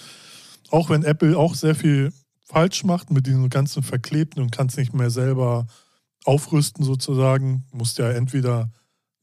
Auch 0.70 0.90
wenn 0.90 1.04
Apple 1.04 1.38
auch 1.38 1.56
sehr 1.56 1.76
viel 1.76 2.12
falsch 2.44 2.84
macht 2.84 3.10
mit 3.10 3.26
diesen 3.26 3.50
ganzen 3.50 3.84
Verklebten 3.84 4.42
und 4.42 4.52
kannst 4.52 4.78
nicht 4.78 4.94
mehr 4.94 5.10
selber 5.10 5.68
aufrüsten 6.26 6.84
sozusagen, 6.84 7.66
musst 7.72 7.98
ja 8.00 8.10
entweder 8.12 8.70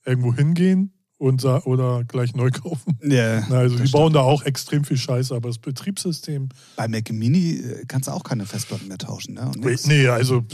irgendwo 0.06 0.34
hingehen 0.34 0.93
und, 1.24 1.44
oder 1.44 2.04
gleich 2.04 2.34
neu 2.34 2.50
kaufen. 2.50 2.98
Ja, 3.02 3.40
Na, 3.48 3.58
also 3.58 3.76
die 3.76 3.90
bauen 3.90 4.12
da 4.12 4.20
auch 4.20 4.42
extrem 4.42 4.84
viel 4.84 4.96
Scheiße, 4.98 5.34
aber 5.34 5.48
das 5.48 5.58
Betriebssystem, 5.58 6.50
Bei 6.76 6.86
Mac 6.86 7.10
Mini 7.10 7.56
äh, 7.56 7.84
kannst 7.86 8.08
du 8.08 8.12
auch 8.12 8.22
keine 8.22 8.44
Festplatten 8.46 8.88
mehr 8.88 8.98
tauschen, 8.98 9.34
ne? 9.34 9.50
Nee, 9.56 9.76
nee 9.86 10.08
also 10.08 10.44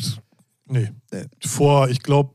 nee. 0.67 0.91
Nee. 1.13 1.25
Vor, 1.45 1.89
ich 1.89 2.01
glaube, 2.03 2.35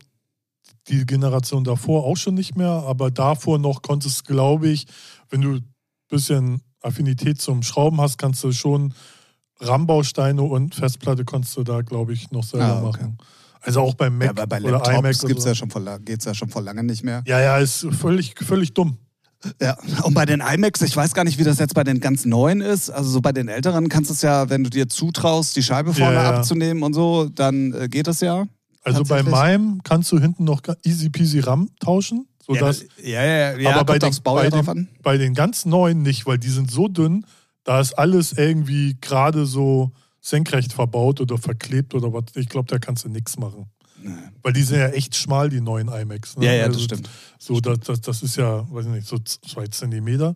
die 0.89 1.05
Generation 1.05 1.63
davor 1.63 2.03
auch 2.03 2.17
schon 2.17 2.35
nicht 2.35 2.55
mehr, 2.57 2.69
aber 2.69 3.09
davor 3.09 3.57
noch 3.57 3.81
konntest, 3.81 4.25
glaube 4.25 4.67
ich, 4.67 4.85
wenn 5.29 5.41
du 5.41 5.53
ein 5.55 5.73
bisschen 6.09 6.61
Affinität 6.81 7.41
zum 7.41 7.63
Schrauben 7.63 7.99
hast, 8.01 8.17
kannst 8.17 8.43
du 8.43 8.51
schon 8.51 8.93
RAM-Bausteine 9.59 10.43
und 10.43 10.75
Festplatte 10.75 11.23
konntest 11.23 11.55
du 11.57 11.63
da, 11.63 11.81
glaube 11.81 12.13
ich, 12.13 12.29
noch 12.31 12.43
selber 12.43 12.65
Ah, 12.65 12.83
okay. 12.83 13.03
machen. 13.03 13.17
Also 13.65 13.81
auch 13.81 13.95
beim 13.95 14.17
Mac 14.17 14.25
Ja, 14.25 14.31
aber 14.31 14.47
bei 14.47 14.61
oder 14.61 14.79
Laptops 14.79 15.25
gibt's 15.25 15.43
so. 15.43 15.49
ja 15.49 15.55
schon 15.55 15.69
vor, 15.69 15.81
geht's 15.99 16.25
ja 16.25 16.33
schon 16.33 16.49
vor 16.49 16.61
lange 16.61 16.83
nicht 16.83 17.03
mehr. 17.03 17.23
Ja, 17.25 17.39
ja, 17.41 17.57
ist 17.57 17.87
völlig, 17.99 18.35
völlig 18.39 18.73
dumm. 18.73 18.97
Ja, 19.61 19.77
und 20.03 20.13
bei 20.13 20.25
den 20.25 20.41
iMacs, 20.41 20.81
ich 20.81 20.95
weiß 20.95 21.13
gar 21.13 21.23
nicht, 21.23 21.37
wie 21.37 21.43
das 21.43 21.59
jetzt 21.59 21.73
bei 21.73 21.83
den 21.83 21.99
ganz 21.99 22.25
neuen 22.25 22.61
ist. 22.61 22.89
Also 22.89 23.09
so 23.09 23.21
bei 23.21 23.31
den 23.31 23.47
älteren 23.47 23.89
kannst 23.89 24.09
du 24.09 24.13
es 24.13 24.21
ja, 24.21 24.49
wenn 24.49 24.63
du 24.63 24.69
dir 24.69 24.87
zutraust, 24.87 25.55
die 25.55 25.63
Scheibe 25.63 25.93
vorne 25.93 26.15
Ja, 26.15 26.23
ja. 26.23 26.37
abzunehmen 26.37 26.83
und 26.83 26.93
so, 26.93 27.29
dann 27.29 27.73
äh, 27.73 27.87
geht 27.87 28.07
das 28.07 28.21
ja. 28.21 28.45
Also 28.83 29.03
bei 29.03 29.23
meinem 29.23 29.81
kannst 29.83 30.11
du 30.11 30.19
hinten 30.19 30.43
noch 30.43 30.61
easy 30.83 31.09
peasy 31.09 31.39
RAM 31.39 31.69
tauschen. 31.79 32.27
Sodass, 32.45 32.85
ja, 33.03 33.25
ja, 33.25 33.57
ja, 33.57 33.71
aber 33.71 33.85
bei 33.85 33.99
den, 33.99 34.15
bei, 34.23 34.49
den, 34.51 34.87
bei 35.01 35.17
den 35.17 35.33
ganz 35.33 35.65
neuen 35.65 36.03
nicht, 36.03 36.27
weil 36.27 36.37
die 36.37 36.49
sind 36.49 36.69
so 36.69 36.87
dünn, 36.87 37.25
da 37.63 37.79
ist 37.79 37.93
alles 37.93 38.33
irgendwie 38.33 38.97
gerade 39.01 39.47
so 39.47 39.91
senkrecht 40.25 40.73
verbaut 40.73 41.21
oder 41.21 41.37
verklebt 41.37 41.93
oder 41.93 42.11
was. 42.11 42.23
Ich 42.35 42.49
glaube, 42.49 42.67
da 42.67 42.79
kannst 42.79 43.05
du 43.05 43.09
nichts 43.09 43.37
machen. 43.37 43.67
Weil 44.43 44.53
die 44.53 44.63
sind 44.63 44.79
ja 44.79 44.87
echt 44.89 45.15
schmal, 45.15 45.49
die 45.49 45.61
neuen 45.61 45.87
iMacs. 45.87 46.37
Ne? 46.37 46.45
Ja, 46.45 46.51
ja, 46.53 46.67
das 46.67 46.75
Also 46.75 46.85
stimmt. 46.85 47.09
So, 47.39 47.59
das, 47.59 47.79
das, 47.79 48.01
das 48.01 48.23
ist 48.23 48.35
ja, 48.35 48.65
weiß 48.71 48.85
ich 48.85 48.91
nicht, 48.91 49.07
so 49.07 49.17
zwei 49.19 49.67
Zentimeter. 49.67 50.35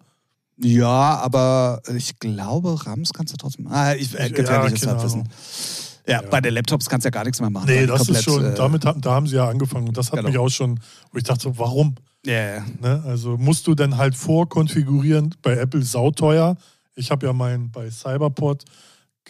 Ja, 0.58 1.18
aber 1.20 1.82
ich 1.96 2.20
glaube, 2.20 2.86
RAMs 2.86 3.14
kannst 3.14 3.34
du 3.34 3.38
trotzdem. 3.38 3.68
Ah, 3.68 3.94
ich, 3.94 4.14
äh, 4.18 4.28
ja, 4.28 4.30
keine 4.34 4.50
Halbwissen. 4.50 5.30
Ja, 6.08 6.22
Ja. 6.22 6.28
bei 6.30 6.42
den 6.42 6.54
Laptops 6.54 6.90
kannst 6.90 7.06
du 7.06 7.08
ja 7.08 7.12
gar 7.12 7.24
nichts 7.24 7.40
mehr 7.40 7.50
machen. 7.50 7.68
Nee, 7.68 7.86
das 7.86 8.00
komplett, 8.00 8.18
ist 8.18 8.24
schon, 8.24 8.44
äh, 8.46 8.56
damit 8.56 8.86
haben, 8.86 9.00
da 9.02 9.12
haben 9.12 9.28
sie 9.28 9.36
ja 9.36 9.48
angefangen. 9.48 9.88
Und 9.88 9.98
das 9.98 10.08
hat 10.12 10.18
Genau. 10.18 10.30
mich 10.30 10.38
auch 10.38 10.50
schon, 10.50 10.80
wo 11.12 11.18
ich 11.18 11.24
dachte, 11.24 11.58
warum? 11.58 11.96
Ja, 12.26 12.56
ja. 12.58 12.66
Ne? 12.82 13.04
Also 13.06 13.38
musst 13.38 13.68
du 13.68 13.76
dann 13.76 13.98
halt 13.98 14.16
vorkonfigurieren, 14.16 15.36
bei 15.42 15.54
Apple 15.56 15.84
sauteuer. 15.84 16.58
Ich 16.96 17.12
habe 17.12 17.26
ja 17.28 17.34
meinen 17.34 17.72
bei 17.72 17.90
Cyberport 17.90 18.66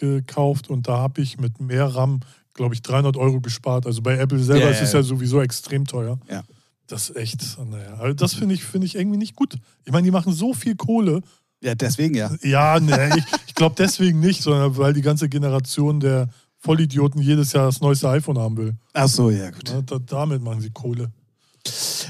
gekauft 0.00 0.68
und 0.68 0.88
da 0.88 0.98
habe 0.98 1.20
ich 1.22 1.38
mit 1.38 1.60
mehr 1.60 1.86
RAM, 1.86 2.20
glaube 2.54 2.74
ich, 2.74 2.82
300 2.82 3.16
Euro 3.16 3.40
gespart. 3.40 3.86
Also 3.86 4.02
bei 4.02 4.16
Apple 4.18 4.40
selber 4.42 4.64
Ja, 4.64 4.70
ist 4.70 4.82
es 4.82 4.92
ja. 4.92 5.02
sowieso 5.02 5.40
extrem 5.40 5.86
teuer. 5.86 6.18
Ja. 6.28 6.42
Das 6.88 7.10
ist 7.10 7.16
echt, 7.16 7.56
naja, 7.70 7.94
also 8.00 8.14
das 8.14 8.34
finde 8.34 8.54
ich, 8.56 8.64
finde 8.64 8.86
ich 8.86 8.96
irgendwie 8.96 9.18
nicht 9.18 9.36
gut. 9.36 9.54
Ich 9.84 9.92
meine, 9.92 10.04
die 10.04 10.10
machen 10.10 10.32
so 10.32 10.52
viel 10.54 10.74
Kohle. 10.74 11.20
ja, 11.62 11.76
deswegen 11.76 12.16
ja. 12.16 12.34
Ja, 12.42 12.80
ne, 12.80 13.10
ich, 13.16 13.24
ich 13.46 13.54
glaube 13.54 13.76
deswegen 13.78 14.18
nicht, 14.18 14.42
sondern 14.42 14.76
weil 14.76 14.92
die 14.92 15.02
ganze 15.02 15.28
Generation 15.28 16.00
der 16.00 16.28
Vollidioten 16.58 17.22
jedes 17.22 17.52
Jahr 17.52 17.66
das 17.66 17.80
neueste 17.80 18.08
iPhone 18.08 18.38
haben 18.38 18.56
will. 18.56 18.74
Ach 18.92 19.06
so, 19.08 19.30
ja, 19.30 19.50
gut. 19.50 19.70
Ne? 19.72 19.82
Da, 19.84 19.98
damit 19.98 20.42
machen 20.42 20.60
sie 20.60 20.70
Kohle. 20.70 21.12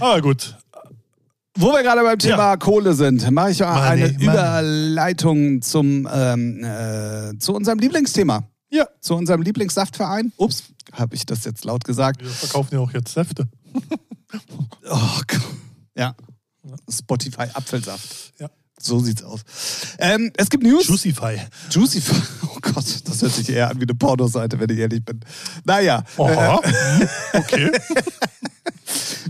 Aber 0.01 0.21
gut, 0.23 0.57
Wo 1.61 1.73
wir 1.73 1.83
gerade 1.83 2.03
beim 2.03 2.19
Thema 2.19 2.51
Ja. 2.53 2.57
Kohle 2.57 2.95
sind, 2.95 3.31
mache 3.31 3.51
ich 3.51 3.61
mal 3.61 3.83
eine 3.91 4.09
money. 4.13 4.23
Überleitung 4.25 5.63
zum, 5.63 6.09
ähm, 6.13 6.65
äh, 6.65 7.39
zu 7.39 7.55
unserem 7.55 7.79
Lieblingsthema. 7.79 8.45
ja, 8.71 8.87
Zu 9.01 9.15
unserem 9.17 9.43
Lieblingssaftverein. 9.43 10.33
Ups, 10.37 10.65
habe 10.93 11.15
ich 11.15 11.27
das 11.27 11.45
jetzt 11.45 11.65
laut 11.65 11.85
gesagt. 11.85 12.23
wir 12.23 12.29
verkaufen 12.31 12.75
ja 12.75 12.81
auch 12.81 12.93
jetzt 12.93 13.13
Säfte. 13.13 13.47
Oh 14.89 15.21
Gott. 15.27 15.41
Ja. 15.97 16.15
Spotify 16.89 17.47
Apfelsaft. 17.53 18.33
Ja. 18.39 18.49
So 18.83 18.99
sieht's 19.01 19.23
aus. 19.23 19.41
Ähm, 19.99 20.31
es 20.37 20.49
gibt 20.49 20.63
News. 20.65 20.87
Juicify. 20.89 21.37
Juicy. 21.71 22.03
Oh 22.53 22.59
Gott, 22.75 22.85
das 23.05 23.23
hört 23.23 23.33
sich 23.33 23.49
eher 23.49 23.71
an 23.71 23.79
wie 23.79 23.85
eine 23.85 23.95
Pornoseite, 23.95 24.59
wenn 24.61 24.69
ich 24.71 24.79
ehrlich 24.79 25.03
bin. 25.05 25.21
Naja. 25.65 26.03
Aha. 26.19 26.61
hm, 26.63 27.09
Okay. 27.35 27.71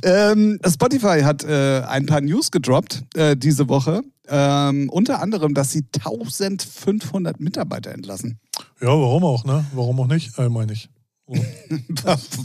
Ähm, 0.02 0.58
Spotify 0.66 1.20
hat 1.22 1.44
äh, 1.44 1.82
ein 1.82 2.06
paar 2.06 2.22
News 2.22 2.50
gedroppt 2.50 3.02
äh, 3.14 3.36
diese 3.36 3.68
Woche. 3.68 4.00
Ähm, 4.28 4.88
unter 4.88 5.20
anderem, 5.20 5.52
dass 5.52 5.72
sie 5.72 5.84
1500 5.94 7.38
Mitarbeiter 7.40 7.92
entlassen. 7.92 8.38
Ja, 8.80 8.88
warum 8.88 9.24
auch, 9.24 9.44
ne? 9.44 9.64
Warum 9.74 10.00
auch 10.00 10.06
nicht, 10.06 10.38
äh, 10.38 10.48
meine 10.48 10.72
ich. 10.72 10.88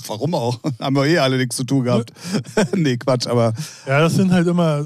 Warum 0.08 0.36
auch? 0.36 0.60
Haben 0.80 0.96
wir 0.96 1.06
eh 1.06 1.18
alle 1.18 1.38
nichts 1.38 1.56
zu 1.56 1.64
tun 1.64 1.86
gehabt. 1.86 2.12
nee, 2.76 2.98
Quatsch, 2.98 3.26
aber 3.26 3.54
Ja, 3.88 4.02
das 4.02 4.14
sind 4.14 4.32
halt 4.32 4.46
immer, 4.48 4.86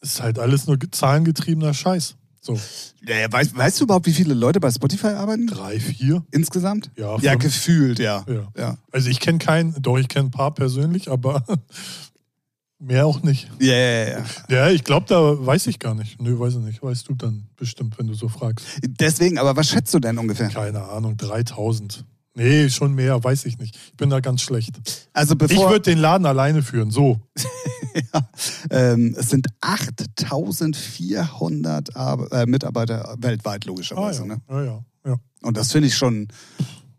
ist 0.00 0.22
halt 0.22 0.38
alles 0.38 0.66
nur 0.66 0.76
ge- 0.78 0.90
zahlengetriebener 0.90 1.74
Scheiß. 1.74 2.16
So. 2.42 2.58
Ja, 3.06 3.16
ja, 3.16 3.30
weißt, 3.30 3.54
weißt 3.54 3.80
du 3.80 3.84
überhaupt, 3.84 4.06
wie 4.06 4.14
viele 4.14 4.32
Leute 4.32 4.60
bei 4.60 4.70
Spotify 4.70 5.08
arbeiten? 5.08 5.46
Drei, 5.46 5.78
vier? 5.78 6.24
Insgesamt? 6.30 6.90
Ja, 6.96 7.18
Ja, 7.18 7.32
fünf. 7.32 7.42
gefühlt, 7.44 7.98
ja. 7.98 8.24
Ja. 8.26 8.48
Ja, 8.56 8.78
Also 8.92 9.10
ich 9.10 9.20
kenne 9.20 9.38
keinen, 9.38 9.74
doch, 9.82 9.98
ich 9.98 10.08
kenne 10.08 10.28
ein 10.28 10.30
paar 10.30 10.54
persönlich, 10.54 11.10
aber 11.10 11.44
mehr 12.78 13.06
auch 13.06 13.22
nicht. 13.22 13.50
ja, 13.60 13.74
ja. 13.74 14.08
ja. 14.08 14.24
Ja, 14.48 14.70
ich 14.70 14.84
glaube, 14.84 15.04
da 15.06 15.46
weiß 15.46 15.66
ich 15.66 15.78
gar 15.78 15.94
nicht. 15.94 16.20
Nö, 16.20 16.38
weiß 16.38 16.54
ich 16.54 16.60
nicht. 16.60 16.82
Weißt 16.82 17.08
du 17.08 17.14
dann 17.14 17.46
bestimmt, 17.56 17.98
wenn 17.98 18.06
du 18.06 18.14
so 18.14 18.28
fragst. 18.28 18.64
Deswegen, 18.82 19.36
aber 19.38 19.54
was 19.56 19.68
schätzt 19.68 19.92
du 19.92 19.98
denn 19.98 20.16
ungefähr? 20.16 20.48
Keine 20.48 20.82
Ahnung, 20.84 21.16
3000. 21.18 22.04
Nee, 22.34 22.70
schon 22.70 22.94
mehr, 22.94 23.22
weiß 23.22 23.44
ich 23.44 23.58
nicht. 23.58 23.76
Ich 23.76 23.96
bin 23.96 24.08
da 24.08 24.20
ganz 24.20 24.40
schlecht. 24.42 24.78
Also 25.12 25.34
Ich 25.34 25.38
bevor 25.38 25.70
würde 25.70 25.90
den 25.90 25.98
Laden 25.98 26.24
alleine 26.26 26.62
führen, 26.62 26.90
so. 26.90 27.20
ja, 28.14 28.28
ähm, 28.70 29.14
es 29.18 29.28
sind 29.30 29.48
8400 29.60 31.96
Ar 31.96 32.32
äh, 32.32 32.46
Mitarbeiter 32.46 33.16
weltweit 33.18 33.64
Ah, 33.64 33.68
logischerweise. 33.68 34.20
ja. 34.22 34.26
ne? 34.26 34.40
ja, 34.48 34.62
ja, 34.64 34.84
ja. 35.06 35.16
Und 35.42 35.56
das 35.56 35.72
finde 35.72 35.88
ich 35.88 35.96
schon, 35.96 36.28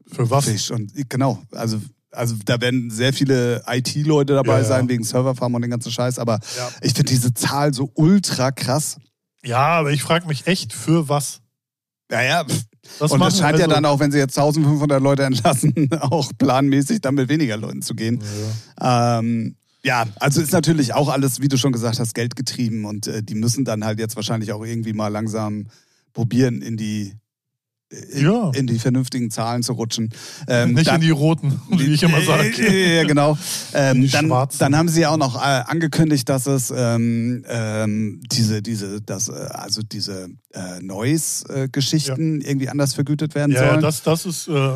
Für 0.07 0.29
was? 0.29 0.47
ich 0.47 0.65
schon, 0.65 0.91
genau. 1.09 1.41
Also 1.51 1.81
also 2.13 2.35
da 2.43 2.59
werden 2.59 2.91
sehr 2.91 3.13
viele 3.13 3.63
IT-Leute 3.67 4.33
dabei 4.33 4.57
Ja, 4.59 4.65
sein 4.65 4.89
wegen 4.89 5.01
Serverfarm 5.05 5.55
und 5.55 5.61
den 5.61 5.71
ganzen 5.71 5.93
Scheiß, 5.93 6.19
aber 6.19 6.41
ich 6.81 6.91
finde 6.93 7.09
diese 7.09 7.33
Zahl 7.33 7.73
so 7.73 7.89
ultra 7.95 8.51
krass. 8.51 8.97
Ja, 9.45 9.59
aber 9.79 9.91
ich 9.91 10.03
frage 10.03 10.27
mich 10.27 10.45
echt, 10.45 10.73
für 10.73 11.07
was? 11.07 11.39
Ja, 12.11 12.21
ja. 12.21 12.43
pff. 12.43 12.65
Das 12.99 13.11
und 13.11 13.19
das 13.19 13.37
scheint 13.37 13.57
ja 13.57 13.65
also- 13.65 13.75
dann 13.75 13.85
auch, 13.85 13.99
wenn 13.99 14.11
sie 14.11 14.17
jetzt 14.17 14.37
1500 14.37 15.01
Leute 15.01 15.23
entlassen, 15.23 15.89
auch 16.01 16.31
planmäßig 16.37 17.01
dann 17.01 17.15
mit 17.15 17.29
weniger 17.29 17.57
Leuten 17.57 17.81
zu 17.81 17.95
gehen. 17.95 18.21
Ja. 18.79 19.19
Ähm, 19.19 19.55
ja, 19.83 20.05
also 20.19 20.41
ist 20.41 20.51
natürlich 20.51 20.93
auch 20.93 21.09
alles, 21.09 21.41
wie 21.41 21.47
du 21.47 21.57
schon 21.57 21.71
gesagt 21.71 21.99
hast, 21.99 22.13
geldgetrieben 22.13 22.85
und 22.85 23.07
äh, 23.07 23.23
die 23.23 23.35
müssen 23.35 23.65
dann 23.65 23.83
halt 23.83 23.99
jetzt 23.99 24.15
wahrscheinlich 24.15 24.51
auch 24.51 24.63
irgendwie 24.63 24.93
mal 24.93 25.07
langsam 25.07 25.67
probieren, 26.13 26.61
in 26.61 26.77
die, 26.77 27.15
in, 27.91 28.23
Ja. 28.23 28.51
in 28.55 28.67
die 28.67 28.79
vernünftigen 28.79 29.29
Zahlen 29.31 29.63
zu 29.63 29.73
rutschen. 29.73 30.09
Ähm, 30.47 30.73
Nicht 30.73 30.87
dann- 30.87 30.95
in 30.95 31.01
die 31.01 31.09
roten, 31.09 31.59
wie 31.71 31.93
ich 31.93 32.03
immer 32.03 32.21
sage. 32.21 32.49
Äh, 32.57 32.97
Ja, 32.97 33.03
genau. 33.03 33.37
Ähm, 33.73 34.09
dann, 34.09 34.29
dann 34.59 34.77
haben 34.77 34.87
sie 34.87 35.01
ja 35.01 35.09
auch 35.09 35.17
noch 35.17 35.35
äh, 35.35 35.63
angekündigt, 35.67 36.27
dass 36.29 36.45
es 36.47 36.71
ähm, 36.75 37.43
ähm, 37.49 38.21
diese, 38.31 38.61
diese, 38.61 39.01
das, 39.01 39.27
äh, 39.27 39.31
also 39.51 39.81
diese 39.81 40.29
äh, 40.53 40.79
Noise-Geschichten 40.81 42.41
irgendwie 42.41 42.69
anders 42.69 42.93
vergütet 42.93 43.35
werden 43.35 43.51
Ja, 43.51 43.61
ja, 43.63 43.69
sollen. 43.71 43.81
das, 43.81 44.03
das 44.03 44.25
ist 44.25 44.47
äh, 44.47 44.75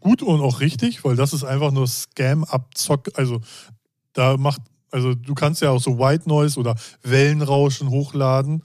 gut 0.00 0.22
und 0.22 0.40
auch 0.40 0.60
richtig, 0.60 1.04
weil 1.04 1.16
das 1.16 1.32
ist 1.32 1.44
einfach 1.44 1.72
nur 1.72 1.86
Scam-Abzock. 1.88 3.10
Also 3.14 3.40
da 4.12 4.36
macht, 4.36 4.60
also 4.90 5.14
du 5.14 5.34
kannst 5.34 5.60
ja 5.62 5.70
auch 5.70 5.80
so 5.80 5.98
White 5.98 6.28
Noise 6.28 6.58
oder 6.60 6.76
Wellenrauschen 7.02 7.90
hochladen 7.90 8.62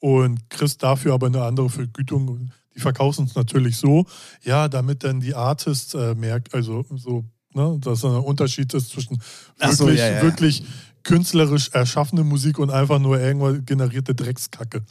und 0.00 0.48
kriegst 0.50 0.82
dafür 0.82 1.14
aber 1.14 1.26
eine 1.26 1.42
andere 1.42 1.68
Vergütung. 1.70 2.50
Die 2.76 2.80
verkaufen 2.80 3.26
es 3.26 3.34
natürlich 3.34 3.76
so, 3.78 4.04
ja, 4.42 4.68
damit 4.68 5.02
dann 5.02 5.20
die 5.20 5.34
Artists 5.34 5.94
äh, 5.94 6.14
merkt, 6.14 6.54
also 6.54 6.84
so, 6.96 7.24
ne, 7.54 7.78
dass 7.80 8.04
ein 8.04 8.10
Unterschied 8.12 8.72
ist 8.74 8.90
zwischen 8.90 9.18
Ach 9.58 9.72
so, 9.72 9.86
wirklich, 9.86 10.00
ja, 10.00 10.10
ja. 10.16 10.22
wirklich 10.22 10.62
künstlerisch 11.02 11.70
erschaffene 11.72 12.24
Musik 12.24 12.58
und 12.58 12.70
einfach 12.70 12.98
nur 12.98 13.20
irgendwann 13.20 13.64
generierte 13.64 14.14
Dreckskacke. 14.14 14.82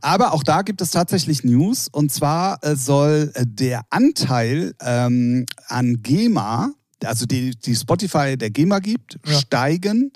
Aber 0.00 0.32
auch 0.32 0.44
da 0.44 0.62
gibt 0.62 0.80
es 0.80 0.90
tatsächlich 0.92 1.42
News. 1.42 1.88
Und 1.90 2.12
zwar 2.12 2.62
äh, 2.64 2.76
soll 2.76 3.32
äh, 3.34 3.44
der 3.44 3.82
Anteil 3.90 4.74
ähm, 4.80 5.46
an 5.66 6.00
GEMA, 6.00 6.70
also 7.04 7.26
die, 7.26 7.56
die 7.56 7.74
Spotify 7.74 8.38
der 8.38 8.50
GEMA 8.50 8.78
gibt, 8.78 9.18
Ja. 9.26 9.38
steigen. 9.40 10.12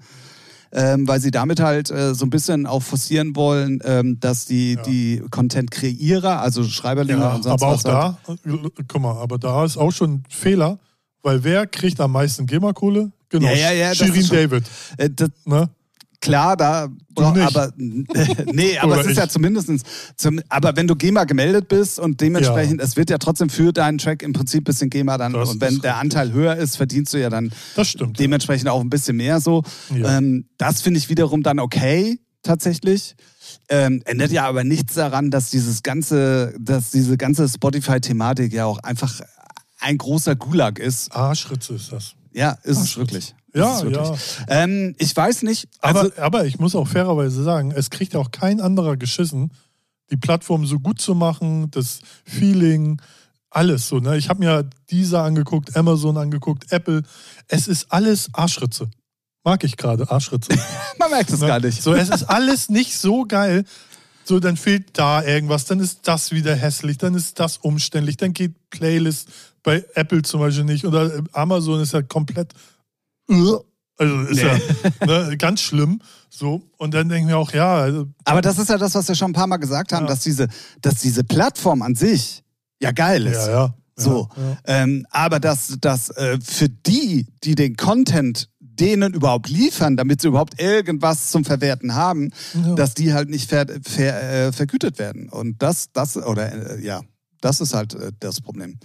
Ähm, 0.71 1.09
weil 1.09 1.21
sie 1.21 1.31
damit 1.31 1.61
halt 1.61 1.91
äh, 1.91 2.15
so 2.15 2.27
ein 2.27 2.31
bisschen 2.31 2.67
auch 2.67 2.83
forcieren 2.83 3.35
wollen, 3.37 3.81
ähm, 3.85 4.21
dass 4.21 4.45
die, 4.45 4.75
Ja. 4.75 4.83
die 4.83 5.23
Content-Kreierer, 5.31 6.41
also 6.41 6.63
Schreiberlinge 6.65 7.21
Ja, 7.23 7.35
und 7.37 7.43
sonst 7.45 7.63
aber 7.63 7.73
auch 7.73 7.85
was 7.85 7.85
halt, 7.85 8.17
da, 8.29 8.35
äh, 8.53 8.71
guck 8.87 9.01
mal, 9.01 9.17
aber 9.17 9.39
da 9.39 9.65
ist 9.65 9.77
auch 9.77 9.91
schon 9.93 10.11
ein 10.15 10.25
Fehler, 10.29 10.79
weil 11.23 11.43
wer 11.45 11.67
kriegt 11.67 12.01
am 12.01 12.13
meisten 12.13 12.47
GEMA-Kohle? 12.47 13.11
Genau, 13.31 13.47
Ja, 13.49 13.55
ja, 13.55 13.73
ja, 13.73 13.95
Shirin 13.95 14.27
David. 14.29 14.65
äh, 14.97 15.11
das, 15.11 15.31
Ne? 15.45 15.69
Klar, 16.21 16.57
da 16.57 16.89
bra- 17.15 17.33
aber 17.47 17.73
nee, 17.77 18.77
aber 18.79 18.93
Oder 18.93 19.01
es 19.03 19.07
ist 19.07 19.13
ich. 19.13 19.19
ja 19.19 19.29
zumindestens 19.29 19.83
zum, 20.17 20.41
aber 20.49 20.75
wenn 20.75 20.89
du 20.89 20.97
GEMA 20.97 21.25
gemeldet 21.25 21.69
bist 21.69 22.01
und 22.01 22.21
dementsprechend, 22.21 22.81
es 22.81 22.97
wird 22.97 23.09
ja 23.11 23.19
trotzdem 23.19 23.49
für 23.49 23.73
deinen 23.73 23.99
Track 23.99 24.23
im 24.25 24.33
Prinzip 24.33 24.63
ein 24.63 24.65
bisschen 24.65 24.91
GEMA 24.91 25.17
dann 25.17 25.33
Das 25.33 25.51
und 25.51 25.61
wenn 25.61 25.79
der. 25.81 25.97
Anteil 25.99 26.33
höher 26.33 26.57
ist, 26.57 26.77
verdienst 26.77 27.15
du 27.15 27.19
ja 27.21 27.31
dann 27.31 27.53
stimmt. 27.83 28.19
dementsprechend 28.19 28.69
auch 28.69 28.81
ein 28.81 28.91
bisschen 28.91 29.17
mehr 29.17 29.41
so. 29.41 29.63
Ja. 29.95 30.19
Ähm, 30.19 30.49
das 30.59 30.83
finde 30.83 30.99
ich 30.99 31.09
wiederum 31.09 31.43
dann 31.45 31.61
okay 31.61 32.19
tatsächlich. 32.43 33.15
Ähm, 33.69 34.03
ändert 34.05 34.33
ja 34.33 34.45
aber 34.47 34.65
nichts 34.65 34.95
daran, 34.95 35.31
dass 35.31 35.51
dieses 35.51 35.83
ganze, 35.83 36.53
dass 36.59 36.91
diese 36.91 37.17
ganze 37.17 37.49
Spotify-Thematik 37.49 38.53
ja 38.53 38.65
auch 38.65 38.79
einfach 38.79 39.21
ein 39.81 39.97
großer 39.99 40.35
Gulag 40.37 40.79
ist. 40.81 41.13
Arschritze 41.13 41.75
ist 41.75 41.93
das. 41.93 42.15
Ja, 42.33 42.59
ist 42.65 42.79
es 42.79 42.97
wirklich. 42.97 43.35
Ja, 43.59 43.85
ja. 43.85 44.17
Ähm, 44.49 44.95
ich 44.99 45.15
weiß 45.15 45.43
nicht. 45.43 45.69
Aber, 45.81 46.01
Also, 46.01 46.13
aber 46.21 46.47
ich 46.47 46.59
muss 46.59 46.75
auch 46.75 46.89
fairerweise 46.89 47.43
sagen, 47.43 47.73
es 47.73 47.91
kriegt 47.91 48.15
ja 48.15 48.21
auch 48.21 48.31
kein 48.31 48.61
anderer 48.61 48.97
geschissen, 48.97 49.53
die 50.11 50.17
Plattform 50.17 50.67
so 50.67 50.79
gut 50.79 51.01
zu 51.01 51.15
machen, 51.15 51.71
das 51.71 52.01
Feeling, 52.25 53.01
alles 53.51 53.89
so. 53.89 53.99
Ne? 53.99 54.17
Ich 54.17 54.29
habe 54.29 54.41
mir 54.41 54.69
dieser 54.91 55.23
angeguckt, 55.23 55.77
Amazon 55.77 56.17
angeguckt, 56.17 56.71
Apple. 56.73 57.03
Es 57.49 57.69
ist 57.69 57.91
alles 57.91 58.29
Arschritze. 58.33 58.91
Mag 59.45 59.65
ich 59.65 59.77
gerade, 59.77 60.11
Arschritze. 60.11 60.53
man 60.99 61.11
merkt 61.11 61.31
es 61.31 61.41
Ne? 61.41 61.47
gar 61.47 61.61
nicht. 61.61 61.83
So, 61.83 61.95
es 61.95 62.11
ist 62.11 62.25
alles 62.25 62.69
nicht 62.69 62.97
so 62.99 63.25
geil. 63.25 63.65
So, 64.25 64.41
dann 64.41 64.59
fehlt 64.59 64.99
da 64.99 65.23
irgendwas, 65.25 65.65
dann 65.65 65.81
ist 65.81 66.01
das 66.03 66.33
wieder 66.33 66.55
hässlich, 66.55 66.99
dann 66.99 67.15
ist 67.15 67.41
das 67.41 67.57
umständlich, 67.57 68.19
dann 68.19 68.35
geht 68.35 68.53
Playlist 68.69 69.29
bei 69.63 69.83
Apple 69.95 70.21
zum 70.21 70.41
Beispiel 70.41 70.65
nicht 70.65 70.85
oder 70.85 71.23
Amazon 71.33 71.81
ist 71.81 71.95
ja 71.95 72.03
komplett. 72.03 72.53
Also 74.01 74.21
ist 74.23 74.41
ja 74.41 74.59
ne, 75.07 75.37
ganz 75.37 75.61
schlimm. 75.61 76.01
So, 76.31 76.63
und 76.77 76.95
dann 76.95 77.09
denken 77.09 77.29
wir 77.29 77.39
auch, 77.39 77.53
ja, 77.53 77.77
also, 77.79 78.07
Aber 78.25 78.41
das 78.43 78.59
ist 78.59 78.69
ja 78.69 78.79
das, 78.79 78.95
was 78.95 79.09
wir 79.09 79.15
schon 79.15 79.31
ein 79.31 79.35
paar 79.35 79.47
Mal 79.47 79.57
gesagt 79.57 79.93
haben, 79.93 80.05
Ja. 80.05 80.09
dass, 80.11 80.21
diese, 80.21 80.47
dass 80.83 80.97
diese 81.01 81.25
Plattform 81.25 81.83
an 81.83 81.95
sich 81.95 82.43
ja 82.81 82.93
geil 82.93 83.27
ist. 83.27 83.47
ja, 83.47 83.51
ja. 83.51 83.75
So. 83.97 84.29
Ja, 84.37 84.43
ja. 84.43 84.57
Ähm, 84.83 85.07
aber 85.11 85.41
dass, 85.41 85.77
dass 85.81 86.11
äh, 86.11 86.39
für 86.41 86.69
die, 86.69 87.27
die 87.43 87.57
den 87.57 87.75
Content 87.77 88.49
denen 88.61 89.13
überhaupt 89.13 89.49
liefern, 89.49 89.97
damit 89.97 90.21
sie 90.23 90.29
überhaupt 90.29 90.61
irgendwas 90.61 91.31
zum 91.33 91.45
Verwerten 91.45 91.97
haben, 91.97 92.31
Ja. 92.55 92.75
dass 92.77 92.95
die 92.95 93.13
halt 93.13 93.29
nicht 93.29 93.51
ver, 93.51 93.67
ver, 93.83 94.23
äh, 94.47 94.53
vergütet 94.53 95.01
werden. 95.01 95.29
Und 95.29 95.61
das, 95.61 95.91
das, 95.93 96.17
oder 96.17 96.77
äh, 96.77 96.85
ja, 96.85 97.01
das 97.41 97.61
ist 97.61 97.75
halt 97.75 97.95
äh, 97.95 98.13
das 98.21 98.41
Problem. 98.41 98.79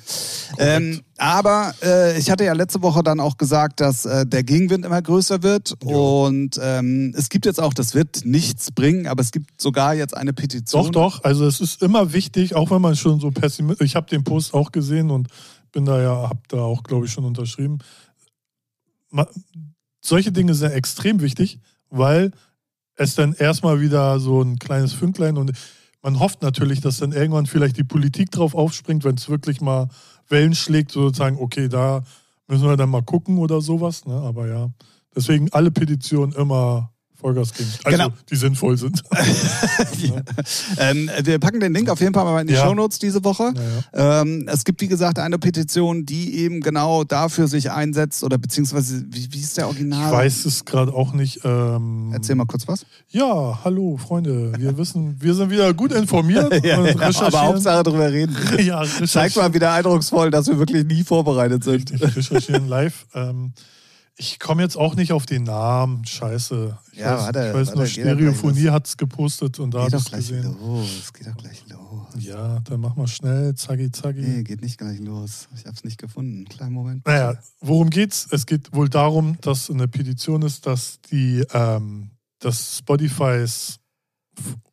Ähm, 0.57 1.01
aber 1.17 1.74
äh, 1.81 2.17
ich 2.17 2.29
hatte 2.29 2.43
ja 2.43 2.53
letzte 2.53 2.81
Woche 2.81 3.03
dann 3.03 3.19
auch 3.19 3.38
gesagt, 3.38 3.79
dass 3.79 4.05
äh, 4.05 4.25
der 4.25 4.43
Gegenwind 4.43 4.86
immer 4.86 5.01
größer 5.01 5.43
wird. 5.43 5.75
Ja. 5.83 5.95
Und 5.95 6.60
ähm, 6.62 7.13
es 7.17 7.29
gibt 7.29 7.45
jetzt 7.45 7.60
auch, 7.60 7.74
das 7.74 7.93
wird 7.95 8.25
nichts 8.25 8.72
bringen, 8.72 9.07
aber 9.07 9.22
es 9.22 9.31
gibt 9.31 9.62
sogar 9.62 9.93
jetzt 9.95 10.15
eine 10.15 10.33
Petition. 10.33 10.91
Doch, 10.91 11.17
doch. 11.19 11.24
Also 11.24 11.45
es 11.48 11.62
ist 11.62 11.81
immer 11.81 12.13
wichtig, 12.13 12.55
auch 12.55 12.72
wenn 12.72 12.81
man 12.81 12.95
schon 12.95 13.19
so 13.19 13.31
pessimistisch. 13.31 13.86
Ich 13.86 13.95
habe 13.95 14.10
den 14.10 14.24
Post 14.24 14.53
auch 14.53 14.72
gesehen 14.72 15.10
und 15.10 15.27
bin 15.72 15.86
da 15.86 16.01
ja, 16.01 16.29
habe 16.29 16.41
da 16.50 16.57
auch, 16.57 16.83
glaube 16.83 17.05
ich, 17.07 17.12
schon 17.12 17.25
unterschrieben. 17.25 17.79
Ma- 19.10 19.27
Solche 20.01 20.31
Dinge 20.31 20.53
sind 20.53 20.72
extrem 20.72 21.22
wichtig, 21.22 21.60
weil 21.89 22.31
es 22.95 23.15
dann 23.15 23.33
erstmal 23.33 23.81
wieder 23.81 24.19
so 24.19 24.41
ein 24.41 24.60
kleines 24.60 24.93
Fünklein 24.93 25.38
und 25.38 25.51
man 26.03 26.19
hofft 26.19 26.41
natürlich, 26.41 26.81
dass 26.81 26.98
dann 26.98 27.13
irgendwann 27.13 27.48
vielleicht 27.48 27.77
die 27.77 27.83
Politik 27.83 28.29
drauf 28.29 28.53
aufspringt, 28.53 29.03
wenn 29.05 29.15
es 29.15 29.29
wirklich 29.29 29.62
mal 29.62 29.88
Wellen 30.27 30.53
schlägt, 30.53 30.91
sozusagen, 30.91 31.38
okay, 31.39 31.69
da 31.69 32.03
müssen 32.48 32.67
wir 32.67 32.77
dann 32.77 32.89
mal 32.89 33.03
gucken 33.03 33.38
oder 33.38 33.62
sowas. 33.62 34.05
Ne? 34.05 34.13
Aber 34.13 34.48
ja, 34.48 34.69
deswegen 35.15 35.51
alle 35.53 35.72
Petitionen 35.72 36.33
immer 36.33 36.93
Vollgas 37.24 37.53
geben. 37.53 37.70
Also, 37.86 37.98
Genau. 37.98 38.10
die 38.30 38.36
sinnvoll 38.36 38.77
sind. 38.77 39.01
Ähm, 40.77 41.10
wir 41.24 41.39
packen 41.39 41.60
den 41.60 41.74
Link 41.74 41.89
auf 41.89 42.00
jeden 42.01 42.13
Fall 42.13 42.25
mal 42.25 42.42
in 42.42 42.48
die 42.48 42.53
Ja. 42.53 42.65
Shownotes 42.65 43.00
diese 43.00 43.24
Woche. 43.24 43.53
Naja. 43.53 44.22
Ähm, 44.22 44.48
es 44.51 44.63
gibt, 44.65 44.82
wie 44.82 44.88
gesagt, 44.88 45.20
eine 45.20 45.39
Petition, 45.39 46.06
die 46.06 46.36
eben 46.39 46.62
genau 46.62 47.03
dafür 47.03 47.48
sich 47.48 47.72
einsetzt 47.72 48.24
oder 48.24 48.38
beziehungsweise, 48.38 49.03
wie, 49.10 49.32
wie 49.32 49.39
ist 49.39 49.58
der 49.58 49.68
Original? 49.68 50.08
Ich 50.08 50.12
weiß 50.18 50.46
es 50.46 50.65
gerade 50.65 50.94
auch 50.94 51.13
nicht. 51.13 51.42
Ähm, 51.44 52.10
Erzähl 52.13 52.36
mal 52.36 52.46
kurz 52.46 52.68
was. 52.68 52.86
Ja, 53.10 53.60
hallo 53.63 53.98
Freunde. 53.98 54.53
Wir 54.58 54.77
wissen, 54.77 55.18
wir 55.20 55.34
sind 55.34 55.50
wieder 55.50 55.74
gut 55.74 55.92
informiert 55.94 56.46
und 56.51 56.53
recherchieren. 56.65 57.15
aber 57.27 57.42
Hauptsache 57.42 57.84
drüber 57.84 58.12
reden. 58.12 58.36
ja, 58.60 58.84
Zeigt 59.06 59.36
mal 59.38 59.53
wieder 59.53 59.72
eindrucksvoll, 59.74 60.30
dass 60.32 60.48
wir 60.48 60.60
wirklich 60.60 60.86
nie 60.86 61.03
vorbereitet 61.03 61.63
sind. 61.63 61.92
Richtig, 61.92 62.15
recherchieren 62.15 62.68
live. 62.68 63.06
Ich 64.15 64.39
komme 64.39 64.62
jetzt 64.62 64.77
auch 64.77 64.96
nicht 64.96 65.12
auf 65.12 65.25
den 65.25 65.43
Namen. 65.43 66.05
Scheiße. 66.05 66.77
Ich 66.91 67.00
Ja, 67.00 67.15
weiß, 67.15 67.22
warte, 67.22 67.48
ich 67.48 67.53
weiß 67.53 67.67
warte, 67.67 67.77
nur, 67.79 67.88
Stereophonie 67.88 68.70
hat 68.70 68.88
es 68.88 68.96
gepostet 68.96 69.60
und 69.60 69.74
da 69.74 69.79
habe 69.79 69.89
ich 69.89 70.05
es 70.05 70.12
gesehen. 70.12 70.55
los. 70.60 71.12
Geht 71.13 71.27
doch 71.27 71.38
gleich 71.38 71.63
los. 71.67 72.24
Ja, 72.24 72.60
dann 72.60 72.82
mach 72.82 72.96
mal 72.96 73.08
schnell. 73.08 73.55
Zacki, 73.55 73.91
zacki. 73.91 74.22
Nee, 74.22 74.43
geht 74.43 74.62
nicht 74.62 74.77
gleich 74.77 75.00
los. 75.00 75.48
Ich 75.55 75.65
hab's 75.65 75.84
nicht 75.84 75.98
gefunden. 75.98 76.46
Kleinen 76.46 76.74
Moment. 76.74 77.05
Naja, 77.08 77.39
worum 77.60 77.89
geht's? 77.89 78.27
Es 78.29 78.46
geht 78.46 78.72
wohl 78.74 78.88
darum, 78.88 79.38
dass 79.41 79.72
eine 79.72 79.88
Petition 79.88 80.43
ist, 80.43 80.67
dass 80.67 81.00
die, 81.10 81.43
ähm, 81.51 82.12
dass 82.39 82.77
Spotifys 82.77 83.79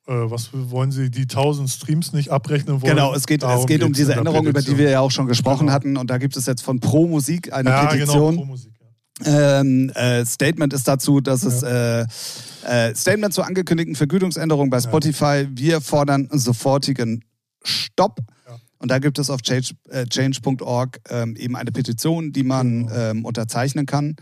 äh, 0.07 0.31
was 0.31 0.51
wollen 0.53 0.91
Sie, 0.91 1.11
die 1.11 1.23
1000 1.23 1.71
Streams 1.71 2.13
nicht 2.13 2.31
abrechnen 2.31 2.83
wollen? 2.83 2.95
Genau, 2.95 3.15
es 3.15 3.27
geht, 3.27 3.43
es 3.43 3.67
geht 3.67 3.83
um 3.83 3.93
diese 3.93 4.15
Änderung, 4.15 4.47
über 4.47 4.61
die 4.61 4.77
wir 4.77 4.91
ja 4.91 5.01
auch 5.01 5.11
schon 5.11 5.27
gesprochen 5.27 5.67
genau. 5.67 5.73
hatten. 5.73 5.97
Und 5.97 6.11
da 6.11 6.19
gibt 6.19 6.37
es 6.37 6.47
jetzt 6.47 6.63
von 6.63 6.81
Pro 6.81 7.07
Musik 7.07 7.53
eine 7.53 7.71
ja, 7.71 7.81
genau, 7.83 7.93
Petition. 7.93 8.31
Genau, 8.31 8.43
Pro 8.43 8.47
Musik. 8.47 8.80
Ähm, 9.25 9.91
äh, 9.91 10.25
Statement 10.25 10.73
ist 10.73 10.87
dazu, 10.89 11.21
dass 11.21 11.45
es 11.45 11.63
äh, 11.63 12.07
äh, 12.65 12.95
Statement 12.95 13.35
zur 13.35 13.47
angekündigten 13.47 13.95
Vergütungsänderung 13.95 14.71
bei 14.71 14.81
Spotify. 14.81 15.49
Wir 15.51 15.81
fordern 15.81 16.29
sofortigen 16.33 17.25
Stopp. 17.63 18.21
Und 18.79 18.91
da 18.91 18.99
gibt 18.99 19.19
es 19.19 19.29
auf 19.29 19.43
change.org 19.43 21.01
äh, 21.11 21.23
ähm, 21.23 21.37
eben 21.37 21.55
eine 21.55 21.71
Petition, 21.71 22.33
die 22.33 22.45
man 22.45 22.87
genau. 22.87 22.99
ähm, 22.99 23.25
unterzeichnen 23.27 23.85
kann. 23.85 24.17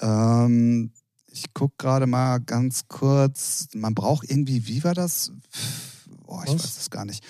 Ja. 0.00 0.44
Ähm, 0.44 0.92
ich 1.26 1.52
gucke 1.52 1.74
gerade 1.78 2.06
mal 2.06 2.38
ganz 2.38 2.86
kurz. 2.86 3.66
Man 3.74 3.92
braucht 3.92 4.30
irgendwie, 4.30 4.68
wie 4.68 4.84
war 4.84 4.94
das? 4.94 5.32
Boah, 6.26 6.44
ich 6.44 6.54
Was? 6.54 6.62
weiß 6.62 6.78
es 6.82 6.90
gar 6.90 7.04
nicht 7.04 7.24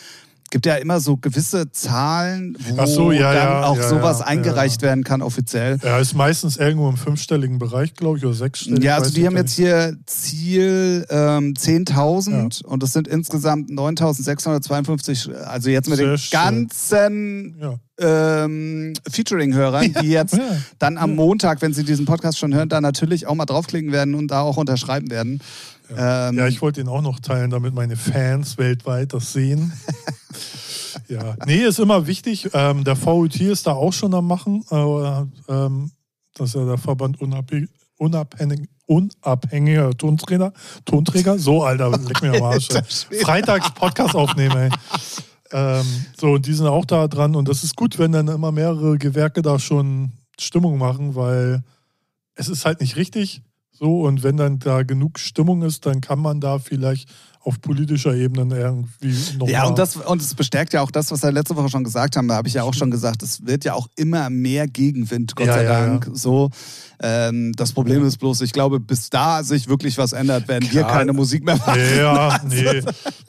gibt 0.55 0.67
ja 0.67 0.77
immer 0.77 1.01
so 1.01 1.17
gewisse 1.17 1.73
Zahlen, 1.73 2.57
wo 2.61 2.87
so, 2.87 3.11
ja, 3.11 3.35
dann 3.35 3.49
ja, 3.49 3.65
auch 3.65 3.77
ja, 3.77 3.89
sowas 3.89 4.21
eingereicht 4.21 4.83
werden 4.83 5.03
kann 5.03 5.21
offiziell. 5.21 5.79
Ja, 5.83 5.99
ist 5.99 6.15
meistens 6.15 6.59
irgendwo 6.59 6.89
im 6.89 6.97
fünfstelligen 6.97 7.59
Bereich, 7.59 7.95
glaube 7.95 8.19
ich, 8.19 8.25
oder 8.25 8.35
sechsstellig. 8.35 8.85
Ja, 8.85 8.95
also 8.95 9.13
die 9.13 9.27
haben 9.27 9.37
jetzt 9.37 9.57
hier 9.57 9.97
Ziel 10.07 11.07
ähm, 11.11 11.55
10.000 11.55 12.65
und 12.65 12.85
das 12.85 12.93
sind 12.93 13.09
insgesamt 13.09 13.69
9.652, 13.69 15.35
also 15.35 15.71
jetzt 15.71 15.89
mit 15.89 15.99
Sehr 15.99 16.17
den 16.17 16.21
ganzen 16.31 17.81
ähm, 17.99 18.93
Featuring-Hörern, 19.09 19.95
die 20.03 20.09
jetzt 20.11 20.39
dann 20.79 20.99
am 20.99 21.15
Montag, 21.15 21.63
wenn 21.63 21.73
sie 21.73 21.85
diesen 21.85 22.07
Podcast 22.07 22.39
schon 22.39 22.55
hören, 22.55 22.69
da 22.69 22.81
natürlich 22.81 23.27
auch 23.27 23.35
mal 23.35 23.47
draufklicken 23.47 23.93
werden 23.93 24.15
und 24.15 24.31
da 24.31 24.41
auch 24.41 24.57
unterschreiben 24.57 25.11
werden. 25.11 25.41
Ja, 25.91 26.29
ähm, 26.29 26.39
ja 26.39 26.49
ich 26.49 26.61
wollte 26.63 26.81
ihn 26.81 26.89
auch 26.89 27.03
noch 27.03 27.21
teilen, 27.21 27.51
damit 27.51 27.75
meine 27.75 27.97
Fans 27.97 28.59
weltweit 28.59 29.13
das 29.13 29.33
sehen. 29.33 29.73
ja, 31.09 31.37
nee, 31.47 31.65
ist 31.65 31.79
immer 31.79 32.07
wichtig. 32.07 32.51
Ähm, 32.53 32.85
der 32.85 32.97
VUT 32.97 33.41
ist 33.41 33.67
da 33.67 33.73
auch 33.73 33.93
schon 33.93 34.15
am 34.15 34.27
Machen. 34.27 34.65
Äh, 34.71 35.89
das 36.35 36.49
ist 36.49 36.55
ja 36.57 36.65
der 36.65 36.79
Verband 36.79 37.21
unabhängig, 37.21 37.69
unabhängig, 37.97 38.69
unabhängiger 38.87 39.97
Tonträger. 39.97 40.53
Tonträger? 40.85 41.39
So, 41.39 41.63
Alter, 41.63 41.91
leck 41.91 42.23
mir 42.23 42.35
am 42.35 42.43
Arsch. 42.43 42.69
Freitags 43.23 43.73
Podcast 43.73 44.15
aufnehmen, 44.15 44.57
ey. 44.57 44.71
Ähm, 45.55 45.87
so, 46.19 46.33
und 46.33 46.47
die 46.47 46.53
sind 46.53 46.67
auch 46.67 46.85
da 46.85 47.07
dran. 47.07 47.37
Und 47.37 47.49
das 47.49 47.63
ist 47.63 47.77
gut, 47.77 47.99
wenn 48.01 48.11
dann 48.11 48.27
immer 48.27 48.51
mehrere 48.51 48.99
Gewerke 48.99 49.41
da 49.41 49.61
schon 49.61 50.13
Stimmung 50.39 50.79
machen, 50.79 51.15
weil 51.15 51.63
es 52.35 52.49
ist 52.49 52.67
halt 52.67 52.81
nicht 52.81 52.97
richtig, 52.97 53.41
so, 53.71 54.03
und 54.03 54.23
wenn 54.23 54.37
dann 54.37 54.59
da 54.59 54.83
genug 54.83 55.19
Stimmung 55.19 55.63
ist, 55.63 55.87
dann 55.87 56.01
kann 56.01 56.19
man 56.19 56.41
da 56.41 56.59
vielleicht 56.59 57.09
auf 57.45 57.61
politischer 57.61 58.15
Ebene 58.15 58.57
irgendwie 58.57 59.15
noch. 59.37 59.49
Ja, 59.49 59.65
und 59.67 59.79
das, 59.79 59.97
und 59.97 60.21
es 60.21 60.35
bestärkt 60.35 60.73
ja 60.73 60.81
auch 60.81 60.91
das, 60.91 61.11
was 61.11 61.23
wir 61.23 61.31
letzte 61.31 61.55
Woche 61.57 61.69
schon 61.69 61.85
gesagt 61.85 62.17
haben. 62.17 62.27
Da 62.27 62.37
habe 62.37 62.49
ich 62.49 62.55
ja 62.55 62.63
auch 62.63 62.73
schon 62.73 62.91
gesagt, 62.91 63.23
es 63.23 63.47
wird 63.47 63.65
ja 63.65 63.75
auch 63.75 63.89
immer 63.97 64.31
mehr 64.31 64.67
Gegenwind, 64.67 65.37
Gott 65.37 65.49
ja, 65.49 65.55
sei 65.55 65.65
ja, 65.65 65.87
Dank. 65.87 66.07
Ja. 66.07 66.15
So. 66.15 66.51
Ähm, 67.03 67.53
das 67.55 67.73
Problem 67.73 68.05
ist 68.05 68.17
bloß, 68.17 68.41
ich 68.41 68.53
glaube, 68.53 68.81
bis 68.81 69.11
da 69.11 69.43
sich 69.43 69.69
wirklich 69.69 69.99
was 69.99 70.13
ändert, 70.13 70.49
werden 70.49 70.69
Klar. 70.69 70.89
wir 70.89 70.93
keine 70.93 71.13
Musik 71.13 71.45
mehr 71.45 71.57
machen. 71.57 71.81
Ja, 71.97 72.41
nee. 72.49 72.83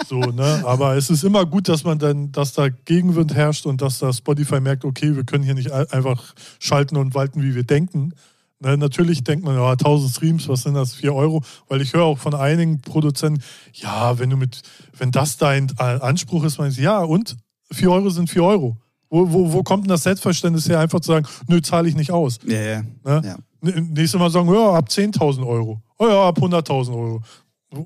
So, 0.07 0.19
ne? 0.19 0.63
Aber 0.65 0.95
es 0.95 1.09
ist 1.09 1.23
immer 1.23 1.45
gut, 1.45 1.67
dass 1.67 1.83
man 1.83 1.99
dann, 1.99 2.31
dass 2.31 2.53
da 2.53 2.69
Gegenwind 2.69 3.35
herrscht 3.35 3.65
und 3.65 3.81
dass 3.81 3.99
da 3.99 4.13
Spotify 4.13 4.61
merkt, 4.61 4.85
okay, 4.85 5.15
wir 5.15 5.25
können 5.25 5.43
hier 5.43 5.55
nicht 5.55 5.71
einfach 5.71 6.35
schalten 6.59 6.95
und 6.95 7.15
walten, 7.15 7.43
wie 7.43 7.53
wir 7.53 7.63
denken 7.63 8.13
Ne, 8.59 8.77
natürlich 8.77 9.23
denkt 9.23 9.43
man, 9.43 9.55
ja, 9.55 9.71
1000 9.71 10.11
Streams, 10.11 10.47
was 10.47 10.63
sind 10.63 10.75
das, 10.75 10.95
4 10.95 11.13
Euro? 11.13 11.43
Weil 11.67 11.81
ich 11.81 11.93
höre 11.93 12.05
auch 12.05 12.17
von 12.17 12.33
einigen 12.33 12.79
Produzenten, 12.79 13.43
ja, 13.73 14.17
wenn 14.17 14.29
du 14.29 14.37
mit, 14.37 14.61
wenn 14.97 15.11
das 15.11 15.37
dein 15.37 15.77
Anspruch 15.77 16.45
ist, 16.45 16.57
man 16.57 16.71
ja, 16.71 16.99
und 16.99 17.35
4 17.71 17.91
Euro 17.91 18.09
sind 18.09 18.29
4 18.29 18.43
Euro. 18.43 18.77
Wo, 19.09 19.31
wo, 19.31 19.53
wo 19.53 19.63
kommt 19.63 19.83
denn 19.83 19.89
das 19.89 20.03
Selbstverständnis 20.03 20.67
her, 20.69 20.79
einfach 20.79 20.99
zu 20.99 21.11
sagen, 21.11 21.27
nö, 21.47 21.61
zahle 21.61 21.89
ich 21.89 21.95
nicht 21.95 22.11
aus? 22.11 22.39
Ja, 22.45 22.61
ja. 22.61 22.81
Ne? 23.03 23.21
ja. 23.23 23.37
Nächstes 23.61 24.19
Mal 24.19 24.29
sagen, 24.29 24.53
ja, 24.53 24.71
ab 24.71 24.87
10.000 24.89 25.45
Euro. 25.45 25.81
Oh 25.97 26.07
ja, 26.07 26.27
ab 26.27 26.37
100.000 26.39 26.89
Euro. 26.93 27.21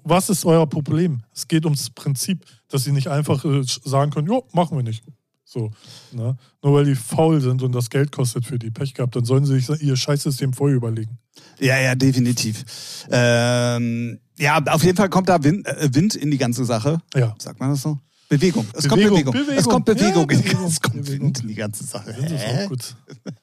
Was 0.04 0.30
ist 0.30 0.46
euer 0.46 0.68
Problem? 0.68 1.24
Es 1.34 1.48
geht 1.48 1.66
ums 1.66 1.90
Prinzip, 1.90 2.46
dass 2.68 2.84
sie 2.84 2.92
nicht 2.92 3.08
einfach 3.08 3.44
äh, 3.44 3.64
sagen 3.64 4.12
können, 4.12 4.32
ja, 4.32 4.40
machen 4.54 4.78
wir 4.78 4.84
nicht. 4.84 5.04
So, 5.52 5.72
ne? 6.12 6.38
Nur 6.62 6.74
weil 6.76 6.86
die 6.86 6.94
faul 6.94 7.42
sind 7.42 7.64
und 7.64 7.72
das 7.72 7.90
Geld 7.90 8.12
kostet 8.12 8.46
für 8.46 8.60
die 8.60 8.70
Pech 8.70 8.94
gehabt, 8.94 9.16
dann 9.16 9.26
sollen 9.26 9.46
sie 9.46 9.60
sich 9.60 9.82
ihr 9.82 9.96
Scheißsystem 9.96 10.54
vorher 10.54 10.78
überlegen. 10.78 11.18
Ja, 11.60 11.80
ja, 11.80 11.96
definitiv. 11.96 12.64
Ähm, 13.10 14.20
ja, 14.38 14.62
auf 14.64 14.84
jeden 14.84 14.96
Fall 14.96 15.10
kommt 15.10 15.28
da 15.28 15.44
Wind, 15.44 15.66
äh, 15.66 15.90
Wind, 15.92 16.14
in 16.14 16.30
die 16.30 16.38
ganze 16.38 16.66
Sache. 16.66 17.00
Ja. 17.16 17.34
Sagt 17.40 17.60
man 17.60 17.72
das 17.72 17.82
so? 17.82 17.98
Bewegung. 18.28 18.68
Es 18.74 18.88
Bewegung. 18.88 19.24
kommt 19.24 19.26
Bewegung. 19.26 19.34
Bewegung. 19.34 19.58
Es 19.58 19.66
kommt 19.66 19.86
Bewegung. 19.86 20.30
Ja, 20.30 20.38
Bewegung. 20.38 20.66
Es 20.68 20.82
kommt 20.82 21.04
Bewegung. 21.04 21.26
Wind 21.26 21.40
in 21.40 21.48
die 21.48 21.56
ganze 21.56 21.84
Sache. 21.84 22.16
Wind 22.16 22.32
ist 22.32 22.46
auch 22.46 22.68
gut. 22.68 22.96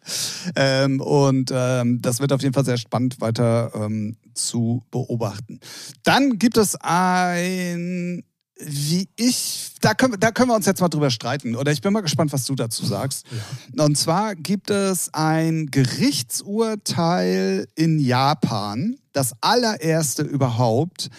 ähm, 0.54 1.00
und 1.00 1.50
ähm, 1.52 2.00
das 2.02 2.20
wird 2.20 2.32
auf 2.32 2.40
jeden 2.40 2.54
Fall 2.54 2.64
sehr 2.64 2.76
spannend 2.76 3.20
weiter 3.20 3.72
ähm, 3.74 4.16
zu 4.32 4.84
beobachten. 4.92 5.58
Dann 6.04 6.38
gibt 6.38 6.56
es 6.56 6.76
ein 6.76 8.22
wie 8.58 9.08
ich, 9.16 9.72
da 9.80 9.94
können, 9.94 10.18
da 10.18 10.30
können 10.30 10.50
wir 10.50 10.54
uns 10.54 10.66
jetzt 10.66 10.80
mal 10.80 10.88
drüber 10.88 11.10
streiten. 11.10 11.56
Oder 11.56 11.72
ich 11.72 11.82
bin 11.82 11.92
mal 11.92 12.00
gespannt, 12.00 12.32
was 12.32 12.44
du 12.46 12.54
dazu 12.54 12.86
sagst. 12.86 13.26
Ja. 13.74 13.84
Und 13.84 13.98
zwar 13.98 14.34
gibt 14.34 14.70
es 14.70 15.12
ein 15.12 15.66
Gerichtsurteil 15.70 17.68
in 17.74 17.98
Japan, 17.98 18.96
das 19.12 19.34
allererste 19.40 20.22
überhaupt, 20.22 21.10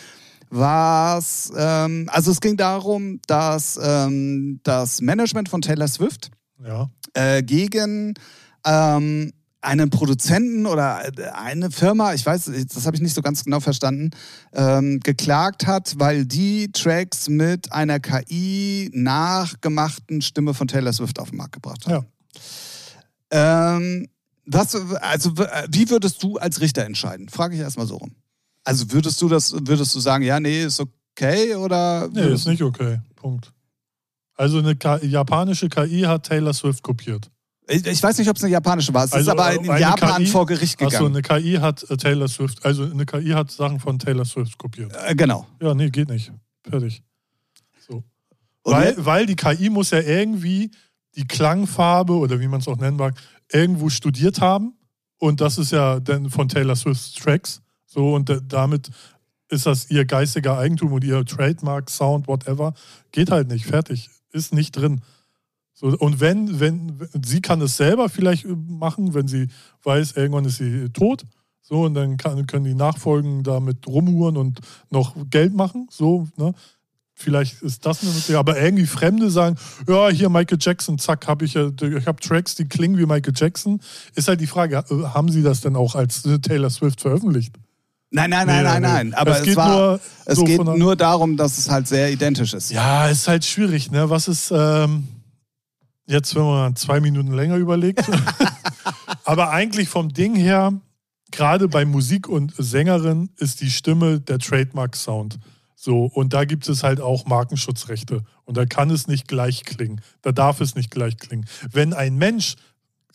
was, 0.50 1.52
ähm, 1.56 2.10
also 2.12 2.32
es 2.32 2.40
ging 2.40 2.58
darum, 2.58 3.20
dass 3.28 3.78
ähm, 3.82 4.60
das 4.64 5.02
Management 5.02 5.50
von 5.50 5.62
Taylor 5.62 5.88
Swift 5.88 6.32
ja. 6.64 6.90
äh, 7.14 7.44
gegen 7.44 8.14
ähm, 8.66 9.34
einen 9.62 9.90
Produzenten 9.90 10.66
oder 10.66 11.02
eine 11.34 11.72
Firma, 11.72 12.14
ich 12.14 12.26
weiß, 12.26 12.52
das 12.74 12.86
habe 12.86 12.96
ich 12.96 13.02
nicht 13.02 13.16
so 13.16 13.22
ganz 13.22 13.44
genau 13.44 13.60
verstanden, 13.60 14.12
ähm, 14.54 15.00
geklagt 15.00 15.66
hat, 15.66 15.96
weil 15.98 16.26
die 16.26 16.72
Tracks 16.72 17.28
mit 17.28 17.72
einer 17.72 18.00
KI 18.00 18.90
nachgemachten 18.94 20.22
Stimme 20.22 20.54
von 20.54 20.68
Taylor 20.68 20.94
Swift 20.94 21.20
auf 21.20 21.32
den 21.32 21.38
Markt 21.38 21.54
gebracht 21.54 21.88
haben. 21.88 22.06
Ja. 23.32 23.78
Ähm, 23.78 24.08
was, 24.46 24.76
also, 24.76 25.36
wie 25.36 25.90
würdest 25.90 26.24
du 26.24 26.38
als 26.38 26.62
Richter 26.62 26.86
entscheiden? 26.86 27.28
Frage 27.28 27.56
ich 27.56 27.62
erstmal 27.62 27.88
so 27.88 27.98
rum. 27.98 28.16
Also 28.64 28.92
würdest 28.92 29.22
du 29.22 29.28
das, 29.28 29.54
würdest 29.54 29.94
du 29.96 30.00
sagen, 30.00 30.24
ja, 30.24 30.40
nee, 30.40 30.64
ist 30.64 30.80
okay 30.80 31.56
oder? 31.56 32.10
Nee, 32.10 32.34
ist 32.34 32.48
nicht 32.48 32.62
okay. 32.62 33.00
Punkt. 33.16 33.52
Also 34.36 34.60
eine 34.60 34.78
japanische 35.02 35.68
KI 35.68 36.02
hat 36.02 36.28
Taylor 36.28 36.54
Swift 36.54 36.84
kopiert. 36.84 37.32
Ich 37.68 38.02
weiß 38.02 38.18
nicht, 38.18 38.30
ob 38.30 38.38
es 38.38 38.44
eine 38.44 38.54
japanische 38.54 38.94
war. 38.94 39.04
Es 39.04 39.12
also, 39.12 39.32
ist 39.32 39.38
aber 39.38 39.54
in 39.54 39.66
Japan 39.66 40.24
KI, 40.24 40.28
vor 40.28 40.46
Gericht 40.46 40.78
gegangen. 40.78 40.96
Achso, 40.96 41.06
eine 41.06 41.22
KI 41.22 41.56
hat 41.56 41.84
äh, 41.90 41.98
Taylor 41.98 42.28
Swift, 42.30 42.66
also 42.66 42.84
eine 42.84 43.06
KI 43.06 43.32
hat 43.32 43.52
Sachen 43.52 43.80
von 43.80 44.00
Taylor 44.00 44.24
Swift 44.24 44.58
kopiert. 44.58 44.94
Äh, 45.06 45.16
genau. 45.16 45.46
Ja, 45.62 45.74
nee, 45.74 45.90
geht 45.90 46.08
nicht. 46.08 46.32
Fertig. 46.64 47.04
So. 47.86 48.04
Weil, 48.64 48.96
weil 48.98 49.26
die 49.26 49.36
KI 49.36 49.70
muss 49.70 49.92
ja 49.92 50.00
irgendwie 50.00 50.72
die 51.16 51.28
Klangfarbe 51.28 52.14
oder 52.14 52.40
wie 52.40 52.48
man 52.48 52.62
es 52.62 52.68
auch 52.68 52.78
nennen 52.78 52.98
mag, 52.98 53.16
irgendwo 53.52 53.90
studiert 53.90 54.40
haben. 54.40 54.74
Und 55.18 55.42
das 55.42 55.58
ist 55.58 55.72
ja 55.72 56.00
dann 56.00 56.30
von 56.30 56.48
Taylor 56.48 56.76
Swift's 56.76 57.14
Tracks. 57.14 57.62
So, 57.86 58.14
und 58.14 58.32
damit 58.48 58.92
ist 59.50 59.66
das 59.66 59.90
ihr 59.90 60.06
geistiger 60.06 60.58
Eigentum 60.58 60.94
und 60.94 61.04
ihr 61.04 61.26
Trademark, 61.26 61.90
Sound, 61.90 62.28
whatever. 62.28 62.74
Geht 63.12 63.32
halt 63.32 63.48
nicht. 63.48 63.66
Fertig. 63.66 64.10
Ist 64.32 64.54
nicht 64.54 64.72
drin. 64.76 65.02
So, 65.80 65.90
und 65.90 66.20
wenn, 66.20 66.60
wenn, 66.60 67.08
sie 67.24 67.40
kann 67.40 67.62
es 67.62 67.78
selber 67.78 68.10
vielleicht 68.10 68.48
machen, 68.48 69.14
wenn 69.14 69.28
sie 69.28 69.48
weiß, 69.84 70.14
irgendwann 70.14 70.46
ist 70.46 70.58
sie 70.58 70.90
tot. 70.90 71.24
So, 71.62 71.84
und 71.84 71.94
dann 71.94 72.18
kann, 72.18 72.48
können 72.48 72.66
die 72.66 72.74
Nachfolgen 72.74 73.44
damit 73.44 73.86
rumhuren 73.86 74.38
und 74.38 74.60
noch 74.90 75.16
Geld 75.30 75.54
machen. 75.54 75.88
So, 75.92 76.28
ne? 76.36 76.56
Vielleicht 77.14 77.62
ist 77.62 77.86
das 77.86 78.02
eine 78.02 78.10
Möglichkeit. 78.10 78.38
Aber 78.38 78.60
irgendwie 78.60 78.88
Fremde 78.88 79.30
sagen, 79.30 79.56
ja, 79.88 80.10
hier 80.10 80.30
Michael 80.30 80.58
Jackson, 80.60 80.98
zack, 80.98 81.28
habe 81.28 81.46
ich 81.46 81.54
ja, 81.54 81.70
ich 81.70 82.08
habe 82.08 82.20
Tracks, 82.22 82.56
die 82.56 82.66
klingen 82.66 82.98
wie 82.98 83.06
Michael 83.06 83.34
Jackson. 83.36 83.80
Ist 84.16 84.28
halt 84.28 84.42
die 84.42 84.48
Frage, 84.48 84.78
äh, 84.78 85.04
haben 85.04 85.30
sie 85.30 85.44
das 85.44 85.62
denn 85.62 85.76
auch 85.76 85.94
als 85.94 86.24
Taylor 86.42 86.72
Swift 86.72 87.02
veröffentlicht? 87.02 87.54
Nein, 88.10 88.32
nein, 88.32 88.48
nein, 88.48 88.64
nein, 88.64 88.82
nein. 88.82 89.14
Aber 89.14 89.38
es 89.38 89.44
geht, 89.44 89.52
es 89.52 89.58
war, 89.58 89.78
nur, 89.78 90.00
es 90.26 90.38
so 90.38 90.44
geht 90.44 90.64
nur 90.64 90.96
darum, 90.96 91.38
dass 91.38 91.60
es 91.60 91.70
halt 91.70 91.88
sehr 91.88 92.12
identisch 92.12 92.56
ist. 92.56 92.72
Ja, 92.72 93.10
ist 93.10 93.28
halt 93.28 93.46
schwierig, 93.46 93.92
ne? 93.92 94.10
Was 94.10 94.28
ist, 94.28 94.52
ähm, 94.52 95.08
Jetzt, 96.08 96.36
wenn 96.36 96.44
man 96.44 96.76
zwei 96.76 97.00
Minuten 97.00 97.34
länger 97.34 97.58
überlegt. 97.58 98.04
Aber 99.26 99.52
eigentlich 99.52 99.90
vom 99.90 100.14
Ding 100.14 100.36
her, 100.36 100.74
gerade 101.32 101.68
bei 101.68 101.84
Musik 101.86 102.30
und 102.30 102.54
Sängerin, 102.58 103.30
ist 103.38 103.60
die 103.60 103.70
Stimme 103.70 104.22
der 104.22 104.40
Trademark-Sound. 104.40 105.38
So, 105.76 106.06
und 106.06 106.34
da 106.34 106.46
gibt 106.46 106.68
es 106.70 106.82
halt 106.82 107.02
auch 107.02 107.26
Markenschutzrechte. 107.26 108.24
Und 108.46 108.58
da 108.58 108.66
kann 108.66 108.90
es 108.90 109.08
nicht 109.08 109.28
gleich 109.28 109.64
klingen. 109.64 110.02
Da 110.22 110.32
darf 110.32 110.62
es 110.62 110.76
nicht 110.76 110.92
gleich 110.92 111.18
klingen. 111.18 111.46
Wenn 111.72 111.94
ein 111.94 112.16
Mensch 112.16 112.56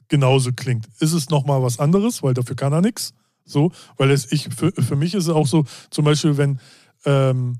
genauso 0.08 0.52
klingt, 0.52 0.86
ist 1.00 1.12
es 1.12 1.30
nochmal 1.30 1.62
was 1.62 1.78
anderes, 1.78 2.22
weil 2.22 2.34
dafür 2.34 2.54
kann 2.54 2.72
er 2.72 2.82
nichts. 2.82 3.14
So, 3.44 3.72
weil 3.96 4.10
es 4.10 4.30
ich, 4.30 4.48
für, 4.54 4.70
für 4.70 4.96
mich 4.96 5.14
ist 5.14 5.24
es 5.24 5.30
auch 5.30 5.46
so, 5.46 5.64
zum 5.90 6.04
Beispiel, 6.04 6.36
wenn 6.36 6.60
ähm, 7.04 7.58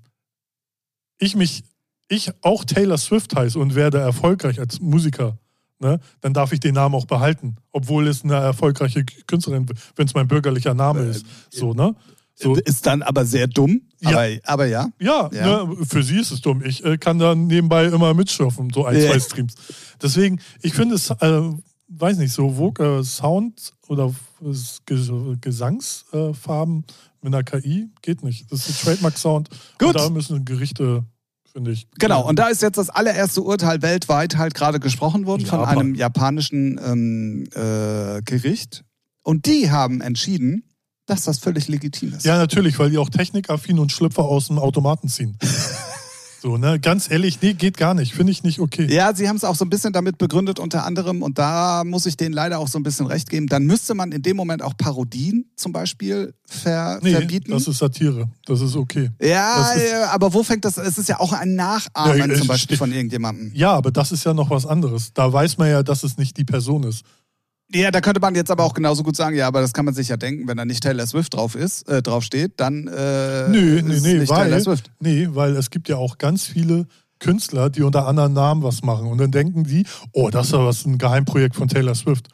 ich 1.18 1.35
mich, 1.35 1.64
ich 2.12 2.31
auch 2.42 2.64
Taylor 2.64 2.98
Swift 2.98 3.35
heiße 3.35 3.59
und 3.59 3.75
werde 3.75 3.98
erfolgreich 3.98 4.59
als 4.61 4.81
Musiker, 4.81 5.38
ne, 5.81 5.98
dann 6.20 6.33
darf 6.35 6.53
ich 6.53 6.61
den 6.61 6.75
Namen 6.75 6.94
auch 6.94 7.07
behalten, 7.07 7.57
obwohl 7.72 8.07
es 8.09 8.22
eine 8.25 8.35
erfolgreiche 8.35 9.05
Künstlerin, 9.27 9.66
wenn 9.96 10.07
es 10.07 10.14
mein 10.14 10.29
bürgerlicher 10.29 10.75
Name 10.75 11.01
Äh, 11.07 11.11
ist. 11.11 11.27
So, 11.51 11.72
ne? 11.75 11.94
So, 12.35 12.55
Ist 12.57 12.87
dann 12.87 13.03
aber 13.03 13.25
sehr 13.27 13.46
dumm. 13.46 13.83
Ja. 14.01 14.11
Aber, 14.11 14.27
aber 14.44 14.66
ja. 14.66 14.88
ja, 14.98 15.31
Ja. 15.33 15.64
Ne, 15.64 15.77
für 15.87 16.03
sie 16.03 16.18
ist 16.18 16.31
es 16.33 16.40
dumm. 16.40 16.62
Ich 16.64 16.83
äh, 16.85 16.96
kann 16.98 17.18
da 17.18 17.35
nebenbei 17.35 17.85
immer 17.87 18.14
mitschürfen, 18.14 18.70
so 18.75 18.85
ein, 18.87 18.96
zwei 19.01 19.20
Streams. 19.20 19.55
Deswegen, 20.01 20.40
ich 20.62 20.72
finde 20.75 20.94
es, 20.96 21.11
äh, 21.11 21.42
weiß 21.88 22.16
nicht, 22.18 22.33
so 22.33 22.51
Vogue, 22.55 22.85
äh, 23.01 23.05
Sound 23.05 23.72
oder 23.87 24.12
Ges- 24.40 25.37
Gesangsfarben 25.40 26.85
mit 27.20 27.35
einer 27.35 27.44
KI 27.44 27.90
geht 28.03 28.22
nicht. 28.25 28.51
Das 28.51 28.68
ist 28.68 28.81
ein 28.81 28.85
Trademark-Sound. 28.94 29.48
Gut. 29.79 29.88
Und 29.88 29.96
da 29.96 30.11
müssen 30.11 30.44
Gerichte, 30.44 31.05
finde 31.53 31.73
ich. 31.73 31.88
Genau, 31.99 32.27
und 32.27 32.38
da 32.38 32.49
ist 32.49 32.62
jetzt 32.62 32.79
das 32.79 32.91
allererste 32.91 33.43
Urteil 33.43 33.83
weltweit 33.83 34.37
halt 34.37 34.55
gerade 34.55 34.81
gesprochen 34.81 35.27
worden 35.27 35.47
von 35.47 35.61
Japan. 35.61 35.79
einem 35.79 35.95
japanischen 35.95 36.81
ähm, 36.85 37.45
äh, 37.55 38.23
Gericht. 38.23 38.85
Und 39.23 39.47
die 39.47 39.71
haben 39.71 40.01
entschieden, 40.01 40.65
dass 41.07 41.25
das 41.25 41.38
völlig 41.38 41.69
legitim 41.69 42.15
ist. 42.15 42.25
Ja, 42.25 42.38
natürlich, 42.38 42.79
weil 42.79 42.91
die 42.91 42.99
auch 42.99 43.11
technikaffin 43.11 43.79
und 43.79 43.93
Schlüpfer 43.93 44.25
aus 44.25 44.49
dem 44.49 44.59
Automaten 44.59 45.09
ziehen. 45.09 45.38
so, 46.43 46.57
ne? 46.57 46.81
Ganz 46.81 47.09
ehrlich, 47.09 47.41
nee, 47.41 47.55
geht 47.55 47.77
gar 47.77 47.95
nicht. 47.95 48.15
Finde 48.15 48.33
ich 48.33 48.43
nicht 48.43 48.59
okay. 48.59 48.93
Ja, 48.93 49.15
sie 49.15 49.29
haben 49.29 49.37
es 49.37 49.45
auch 49.45 49.55
so 49.55 49.65
ein 49.65 49.71
bisschen 49.71 49.93
damit 49.93 50.19
begründet, 50.19 50.59
unter 50.59 50.85
anderem, 50.85 51.23
und 51.23 51.39
da 51.39 51.85
muss 51.85 52.05
ich 52.05 52.17
denen 52.17 52.35
leider 52.35 52.59
auch 52.59 52.67
so 52.67 52.81
ein 52.81 52.83
bisschen 52.83 53.07
recht 53.07 53.31
geben, 53.31 53.47
dann 53.47 53.63
müsste 53.65 53.95
man 53.95 54.11
in 54.11 54.23
dem 54.23 54.37
Moment 54.37 54.61
auch 54.61 54.77
Parodien 54.77 55.45
zum 55.55 55.73
Beispiel 55.73 56.35
ver 56.45 56.99
nee, 57.01 57.13
verbieten. 57.13 57.53
das 57.53 57.69
ist 57.69 57.79
Satire. 57.79 58.29
Das 58.45 58.61
ist 58.61 58.75
okay. 58.75 59.11
ja, 59.21 59.73
ist- 59.73 59.95
aber 60.13 60.35
wo 60.35 60.43
fängt 60.43 60.65
das? 60.65 60.79
Es 60.79 60.99
ist 60.99 61.09
ja 61.09 61.21
auch 61.21 61.33
ein 61.33 61.55
Nachahmen 61.55 62.31
Ja, 62.31 62.37
zum 62.37 62.49
Beispiel 62.49 62.77
von 62.77 62.91
irgendjemandem. 62.93 63.53
Ja, 63.55 63.73
aber 63.75 63.93
das 63.93 64.11
ist 64.11 64.25
ja 64.25 64.35
noch 64.35 64.51
was 64.51 64.67
anderes. 64.67 65.13
Da 65.15 65.33
weiß 65.33 65.59
man 65.59 65.71
ja, 65.71 65.85
dass 65.85 66.03
es 66.03 66.19
nicht 66.19 66.37
die 66.37 66.45
Person 66.45 66.83
ist. 66.83 67.05
Ja, 67.75 67.91
da 67.91 68.01
könnte 68.01 68.21
man 68.21 68.35
jetzt 68.35 68.51
aber 68.51 68.65
auch 68.65 68.75
genauso 68.75 69.03
gut 69.03 69.17
sagen, 69.17 69.35
ja, 69.37 69.47
aber 69.47 69.61
das 69.61 69.73
kann 69.73 69.85
man 69.85 69.95
sich 69.95 70.09
ja 70.09 70.17
denken, 70.17 70.47
wenn 70.49 70.57
da 70.57 70.65
nicht 70.65 70.83
Taylor 70.83 71.07
Swift 71.07 71.35
drauf 71.35 71.55
ist, 71.55 71.89
äh, 71.89 72.03
drauf 72.03 72.23
steht, 72.23 72.61
dann 72.61 72.87
äh, 72.87 73.49
Nö, 73.49 73.81
nee, 73.83 73.95
ist 73.95 74.03
nee, 74.03 74.15
nicht 74.19 74.29
weil, 74.29 74.43
Taylor 74.49 74.61
Swift. 74.61 74.91
nee, 75.01 75.29
weil 75.33 75.57
es 75.57 75.71
gibt 75.71 75.89
ja 75.89 75.97
auch 75.97 76.19
ganz 76.19 76.45
viele 76.45 76.87
Künstler, 77.19 77.71
die 77.71 77.83
unter 77.83 78.07
anderen 78.07 78.33
Namen 78.33 78.63
was 78.63 78.83
machen. 78.83 79.07
Und 79.07 79.19
dann 79.19 79.31
denken 79.31 79.65
die, 79.65 79.87
oh, 80.13 80.29
das 80.29 80.47
ist 80.49 80.53
ja 80.53 80.65
was 80.67 80.85
ein 80.85 80.99
Geheimprojekt 80.99 81.55
von 81.57 81.69
Taylor 81.69 81.95
Swift. 81.95 82.29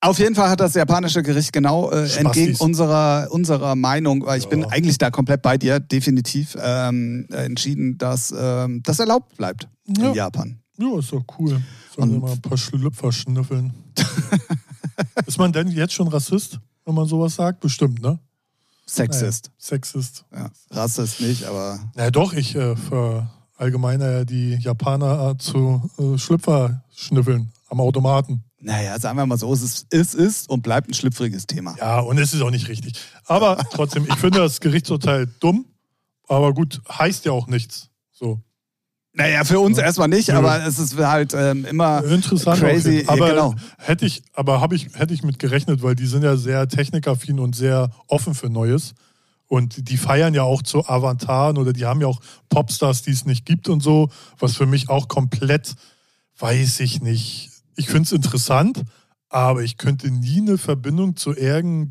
Auf 0.00 0.18
jeden 0.20 0.34
Fall 0.36 0.48
hat 0.50 0.60
das 0.60 0.74
japanische 0.74 1.22
Gericht 1.22 1.52
genau 1.52 1.90
äh, 1.90 2.06
entgegen 2.16 2.54
unserer, 2.58 3.28
unserer 3.30 3.74
Meinung, 3.74 4.24
weil 4.24 4.38
ich 4.38 4.46
bin 4.48 4.60
Ja. 4.60 4.68
eigentlich 4.68 4.98
da 4.98 5.10
komplett 5.10 5.42
bei 5.42 5.58
dir, 5.58 5.80
definitiv 5.80 6.56
ähm, 6.62 7.26
äh, 7.32 7.44
entschieden, 7.46 7.98
dass 7.98 8.32
ähm, 8.38 8.82
das 8.84 9.00
erlaubt 9.00 9.36
bleibt 9.36 9.68
Ja. 9.98 10.10
in 10.10 10.14
Japan. 10.14 10.60
Ja, 10.78 10.98
ist 10.98 11.12
doch 11.12 11.24
cool. 11.38 11.62
Sollen 11.94 12.12
wir 12.12 12.20
mal 12.20 12.32
ein 12.32 12.40
paar 12.40 12.58
Schlüpfer 12.58 13.12
schnüffeln. 13.12 13.72
ist 15.26 15.38
man 15.38 15.52
denn 15.52 15.68
jetzt 15.68 15.94
schon 15.94 16.08
Rassist, 16.08 16.58
wenn 16.84 16.94
man 16.94 17.06
sowas 17.06 17.34
sagt? 17.34 17.60
Bestimmt, 17.60 18.00
ne? 18.02 18.18
Sexist. 18.86 19.46
Naja, 19.46 19.54
Sexist. 19.58 20.24
Ja. 20.32 20.50
Rassist 20.70 21.20
nicht, 21.20 21.44
aber 21.44 21.80
Na 21.94 22.10
doch, 22.10 22.32
ich 22.32 22.54
äh, 22.54 22.76
verallgemeine 22.76 24.12
ja 24.12 24.24
die 24.24 24.54
Japaner 24.60 25.38
zu 25.38 25.90
äh, 25.98 26.18
Schlüpfer 26.18 26.84
schnüffeln 26.94 27.52
am 27.68 27.80
Automaten. 27.80 28.44
naja, 28.60 28.98
sagen 29.00 29.18
wir 29.18 29.26
mal 29.26 29.38
so, 29.38 29.52
es 29.52 29.62
ist, 29.62 29.86
es 29.90 30.14
ist 30.14 30.48
und 30.48 30.62
bleibt 30.62 30.88
ein 30.88 30.94
schlüpfriges 30.94 31.46
Thema. 31.46 31.74
Ja, 31.78 31.98
und 32.00 32.18
es 32.18 32.32
ist 32.32 32.42
auch 32.42 32.50
nicht 32.50 32.68
richtig. 32.68 32.94
Aber 33.24 33.56
trotzdem, 33.72 34.04
ich 34.06 34.14
finde 34.16 34.38
das 34.38 34.60
Gerichtsurteil 34.60 35.26
dumm. 35.40 35.66
Aber 36.28 36.52
gut, 36.54 36.80
heißt 36.88 37.24
ja 37.24 37.32
auch 37.32 37.46
nichts. 37.48 37.90
So. 38.12 38.40
Naja, 39.18 39.44
für 39.44 39.58
uns 39.60 39.78
Ja. 39.78 39.84
erstmal 39.84 40.08
nicht, 40.08 40.28
Nö. 40.28 40.34
aber 40.34 40.64
es 40.66 40.78
ist 40.78 40.96
halt 40.98 41.32
ähm, 41.34 41.64
immer 41.64 42.04
Interessant. 42.04 42.60
crazy. 42.60 43.04
Aber 43.06 43.28
ja, 43.28 43.32
genau. 43.32 43.54
hätte 43.78 44.04
ich, 44.04 44.22
aber 44.34 44.60
habe 44.60 44.74
ich, 44.76 44.88
hätte 44.94 45.14
ich 45.14 45.22
mit 45.22 45.38
gerechnet, 45.38 45.82
weil 45.82 45.94
die 45.94 46.06
sind 46.06 46.22
ja 46.22 46.36
sehr 46.36 46.68
technikaffin 46.68 47.40
und 47.40 47.56
sehr 47.56 47.90
offen 48.08 48.34
für 48.34 48.50
Neues. 48.50 48.92
Und 49.48 49.88
die 49.88 49.96
feiern 49.96 50.34
ja 50.34 50.42
auch 50.42 50.60
zu 50.62 50.86
Avantaren 50.86 51.56
oder 51.56 51.72
die 51.72 51.86
haben 51.86 52.00
ja 52.00 52.08
auch 52.08 52.20
Popstars, 52.50 53.02
die 53.02 53.12
es 53.12 53.24
nicht 53.24 53.46
gibt 53.46 53.68
und 53.68 53.82
so, 53.82 54.10
was 54.38 54.54
für 54.56 54.66
mich 54.66 54.88
auch 54.90 55.08
komplett, 55.08 55.74
weiß 56.38 56.80
ich 56.80 57.00
nicht. 57.00 57.50
Ich 57.76 57.86
finde 57.86 58.02
es 58.02 58.12
interessant, 58.12 58.82
aber 59.28 59.62
ich 59.62 59.76
könnte 59.78 60.10
nie 60.10 60.40
eine 60.40 60.58
Verbindung 60.58 61.16
zu 61.16 61.30
irgendeinem 61.34 61.90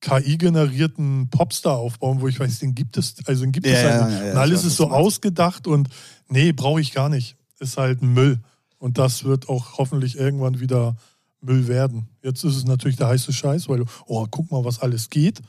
KI-generierten 0.00 1.28
Popstar 1.30 1.76
aufbauen, 1.76 2.20
wo 2.20 2.28
ich 2.28 2.40
weiß, 2.40 2.58
den 2.60 2.74
gibt 2.74 2.96
es, 2.96 3.14
also 3.26 3.42
den 3.44 3.52
gibt 3.52 3.66
Ja, 3.66 3.72
es 3.72 3.82
halt 3.84 3.94
ja, 4.00 4.06
nicht. 4.06 4.18
ja, 4.18 4.24
ja, 4.26 4.32
und 4.32 4.38
alles 4.38 4.64
ist 4.64 4.76
so 4.76 4.90
ausgedacht 4.90 5.66
und 5.66 5.88
nee, 6.30 6.52
brauche 6.52 6.80
ich 6.80 6.92
gar 6.92 7.08
nicht. 7.08 7.36
Ist 7.58 7.76
halt 7.76 8.02
Müll. 8.02 8.40
Und 8.78 8.96
das 8.98 9.24
wird 9.24 9.48
auch 9.48 9.78
hoffentlich 9.78 10.16
irgendwann 10.18 10.60
wieder 10.60 10.96
Müll 11.42 11.68
werden. 11.68 12.08
Jetzt 12.22 12.44
ist 12.44 12.56
es 12.56 12.64
natürlich 12.64 12.96
der 12.96 13.08
heiße 13.08 13.32
Scheiß, 13.32 13.68
weil, 13.68 13.84
oh, 14.06 14.26
guck 14.30 14.50
mal, 14.50 14.64
was 14.64 14.80
alles 14.80 15.10
geht. 15.10 15.40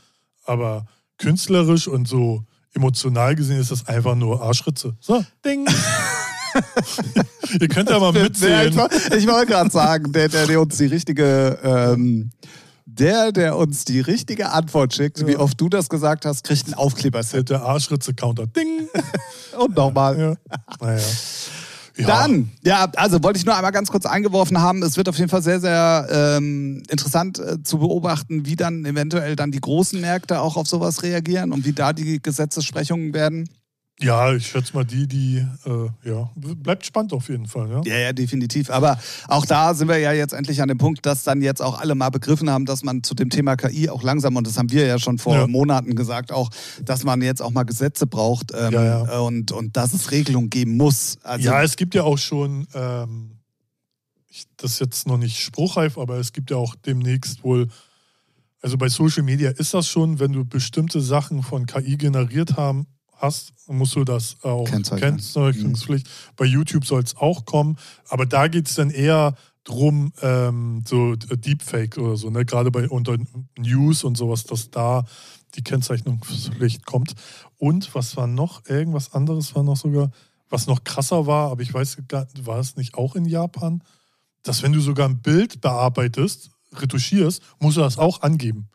Aber 0.45 0.85
künstlerisch 1.17 1.87
und 1.87 2.07
so 2.07 2.43
emotional 2.73 3.35
gesehen 3.35 3.59
ist 3.59 3.71
das 3.71 3.87
einfach 3.87 4.15
nur 4.15 4.41
Arschritze. 4.41 4.95
So, 4.99 5.23
ding. 5.45 5.67
Ihr 7.59 7.67
könnt 7.67 7.89
ja 7.89 7.99
mal 7.99 8.11
mitzählen. 8.11 8.73
ich 9.17 9.27
wollte 9.27 9.51
gerade 9.51 9.69
sagen, 9.69 10.11
der, 10.11 10.29
der, 10.29 10.47
der 10.47 10.61
uns 10.61 10.77
die 10.77 10.85
richtige, 10.85 11.57
ähm, 11.63 12.31
der, 12.99 13.31
der 13.31 13.57
uns 13.57 13.85
die 13.85 13.99
richtige 13.99 14.51
Antwort 14.51 14.93
schickt, 14.93 15.19
Ja. 15.19 15.27
wie 15.27 15.37
oft 15.37 15.59
du 15.59 15.69
das 15.69 15.89
gesagt 15.89 16.25
hast, 16.25 16.43
kriegt 16.43 16.67
ein 16.67 16.73
Aufkleberset. 16.73 17.49
Der 17.49 17.63
Arschritze-Counter. 17.63 18.47
Ding. 18.47 18.87
Und 19.59 19.75
nochmal. 19.75 20.19
Ja. 20.19 20.35
Naja. 20.79 21.01
Ja. 21.97 22.07
Dann, 22.07 22.49
ja, 22.63 22.89
also 22.95 23.21
wollte 23.21 23.37
ich 23.37 23.45
nur 23.45 23.55
einmal 23.55 23.73
ganz 23.73 23.91
kurz 23.91 24.05
eingeworfen 24.05 24.59
haben. 24.61 24.81
Es 24.81 24.95
wird 24.95 25.09
auf 25.09 25.17
jeden 25.17 25.29
Fall 25.29 25.41
sehr, 25.43 25.59
sehr 25.59 26.07
ähm, 26.09 26.83
interessant 26.89 27.37
äh, 27.39 27.61
zu 27.63 27.79
beobachten, 27.79 28.45
wie 28.45 28.55
dann 28.55 28.85
eventuell 28.85 29.35
dann 29.35 29.51
die 29.51 29.59
großen 29.59 29.99
Märkte 29.99 30.39
auch 30.41 30.55
auf 30.55 30.67
sowas 30.67 31.03
reagieren 31.03 31.51
und 31.51 31.65
wie 31.65 31.73
da 31.73 31.91
die 31.91 32.21
Gesetzessprechungen 32.21 33.13
werden. 33.13 33.49
Ja, 34.01 34.33
ich 34.33 34.47
schätze 34.47 34.73
mal 34.73 34.83
die, 34.83 35.07
die, 35.07 35.45
äh, 35.65 36.09
ja, 36.09 36.31
bleibt 36.35 36.85
spannend 36.85 37.13
auf 37.13 37.29
jeden 37.29 37.45
Fall. 37.45 37.69
Ja? 37.69 37.81
Ja, 37.85 37.97
ja, 37.99 38.13
definitiv. 38.13 38.69
Aber 38.69 38.99
auch 39.27 39.45
da 39.45 39.73
sind 39.73 39.87
wir 39.87 39.97
ja 39.97 40.11
jetzt 40.11 40.33
endlich 40.33 40.61
an 40.61 40.67
dem 40.67 40.77
Punkt, 40.77 41.05
dass 41.05 41.23
dann 41.23 41.41
jetzt 41.41 41.61
auch 41.61 41.79
alle 41.79 41.93
mal 41.93 42.09
begriffen 42.09 42.49
haben, 42.49 42.65
dass 42.65 42.83
man 42.83 43.03
zu 43.03 43.13
dem 43.13 43.29
Thema 43.29 43.55
KI 43.55 43.89
auch 43.89 44.01
langsam, 44.03 44.35
und 44.35 44.47
das 44.47 44.57
haben 44.57 44.71
wir 44.71 44.85
ja 44.85 44.97
schon 44.97 45.17
vor 45.19 45.35
Ja. 45.35 45.47
Monaten 45.47 45.95
gesagt, 45.95 46.31
auch, 46.31 46.49
dass 46.83 47.03
man 47.03 47.21
jetzt 47.21 47.41
auch 47.41 47.51
mal 47.51 47.63
Gesetze 47.63 48.07
braucht 48.07 48.51
ähm, 48.53 48.73
Ja, 48.73 48.83
ja. 48.83 49.19
Und, 49.19 49.51
und 49.51 49.77
dass 49.77 49.93
es 49.93 50.11
Regelungen 50.11 50.49
geben 50.49 50.77
muss. 50.77 51.17
Also, 51.23 51.45
ja, 51.45 51.61
es 51.61 51.75
gibt 51.75 51.93
ja 51.93 52.03
auch 52.03 52.17
schon, 52.17 52.67
ähm, 52.73 53.37
ich, 54.29 54.45
das 54.57 54.71
ist 54.73 54.79
jetzt 54.79 55.07
noch 55.07 55.17
nicht 55.17 55.39
spruchreif, 55.39 55.97
aber 55.97 56.17
es 56.17 56.33
gibt 56.33 56.49
ja 56.49 56.57
auch 56.57 56.75
demnächst 56.75 57.43
wohl, 57.43 57.67
also 58.61 58.77
bei 58.77 58.89
Social 58.89 59.23
Media 59.23 59.51
ist 59.51 59.73
das 59.73 59.87
schon, 59.87 60.19
wenn 60.19 60.33
du 60.33 60.45
bestimmte 60.45 61.01
Sachen 61.01 61.43
von 61.43 61.65
KI 61.65 61.97
generiert 61.97 62.57
haben, 62.57 62.87
hast, 63.21 63.53
musst 63.67 63.95
du 63.95 64.03
das 64.03 64.37
auch 64.43 64.65
Kennzeichnen. 64.65 65.17
Kennzeichnungspflicht. 65.17 66.07
Bei 66.35 66.45
YouTube 66.45 66.85
soll 66.85 67.03
es 67.03 67.15
auch 67.15 67.45
kommen, 67.45 67.77
aber 68.09 68.25
da 68.25 68.47
geht 68.47 68.67
es 68.67 68.75
dann 68.75 68.89
eher 68.89 69.35
drum, 69.63 70.11
ähm, 70.21 70.83
so 70.87 71.15
Deepfake 71.15 71.97
oder 71.97 72.17
so, 72.17 72.29
ne? 72.29 72.45
gerade 72.45 72.71
bei 72.71 72.89
unter 72.89 73.17
News 73.57 74.03
und 74.03 74.17
sowas, 74.17 74.43
dass 74.45 74.71
da 74.71 75.05
die 75.55 75.63
Kennzeichnungspflicht 75.63 76.85
kommt. 76.85 77.13
Und 77.57 77.93
was 77.93 78.17
war 78.17 78.27
noch? 78.27 78.65
Irgendwas 78.67 79.13
anderes 79.13 79.53
war 79.55 79.63
noch 79.63 79.77
sogar, 79.77 80.11
was 80.49 80.67
noch 80.67 80.83
krasser 80.83 81.27
war, 81.27 81.51
aber 81.51 81.61
ich 81.61 81.73
weiß 81.73 81.97
gar 82.07 82.27
war 82.43 82.59
es 82.59 82.75
nicht 82.75 82.95
auch 82.95 83.15
in 83.15 83.25
Japan, 83.25 83.83
dass 84.43 84.63
wenn 84.63 84.73
du 84.73 84.79
sogar 84.79 85.07
ein 85.07 85.21
Bild 85.21 85.61
bearbeitest, 85.61 86.51
retuschierst, 86.73 87.41
musst 87.59 87.77
du 87.77 87.81
das 87.81 87.97
auch 87.97 88.21
angeben. 88.21 88.69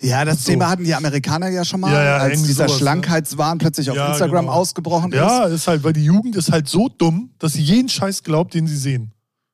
Ja, 0.00 0.24
das 0.24 0.44
so. 0.44 0.50
Thema 0.52 0.68
hatten 0.68 0.84
die 0.84 0.94
Amerikaner 0.94 1.48
ja 1.48 1.64
schon 1.64 1.80
mal, 1.80 1.92
Ja, 1.92 2.04
ja, 2.04 2.16
als 2.18 2.42
dieser 2.42 2.64
sowas, 2.68 2.72
ne? 2.72 2.78
Schlankheitswahn 2.78 3.58
plötzlich 3.58 3.90
auf 3.90 3.96
Ja, 3.96 4.08
Instagram 4.12 4.46
genau. 4.46 4.52
ausgebrochen 4.56 5.12
Ja, 5.12 5.44
ist 5.46 5.66
halt, 5.66 5.82
weil 5.84 5.92
die 5.92 6.04
Jugend 6.04 6.36
ist 6.36 6.50
halt 6.52 6.68
so 6.68 6.88
dumm, 6.88 7.30
dass 7.38 7.54
sie 7.54 7.62
jeden 7.62 7.88
Scheiß 7.88 8.22
glaubt, 8.22 8.54
den 8.54 8.66
sie 8.66 8.76
sehen. 8.76 9.12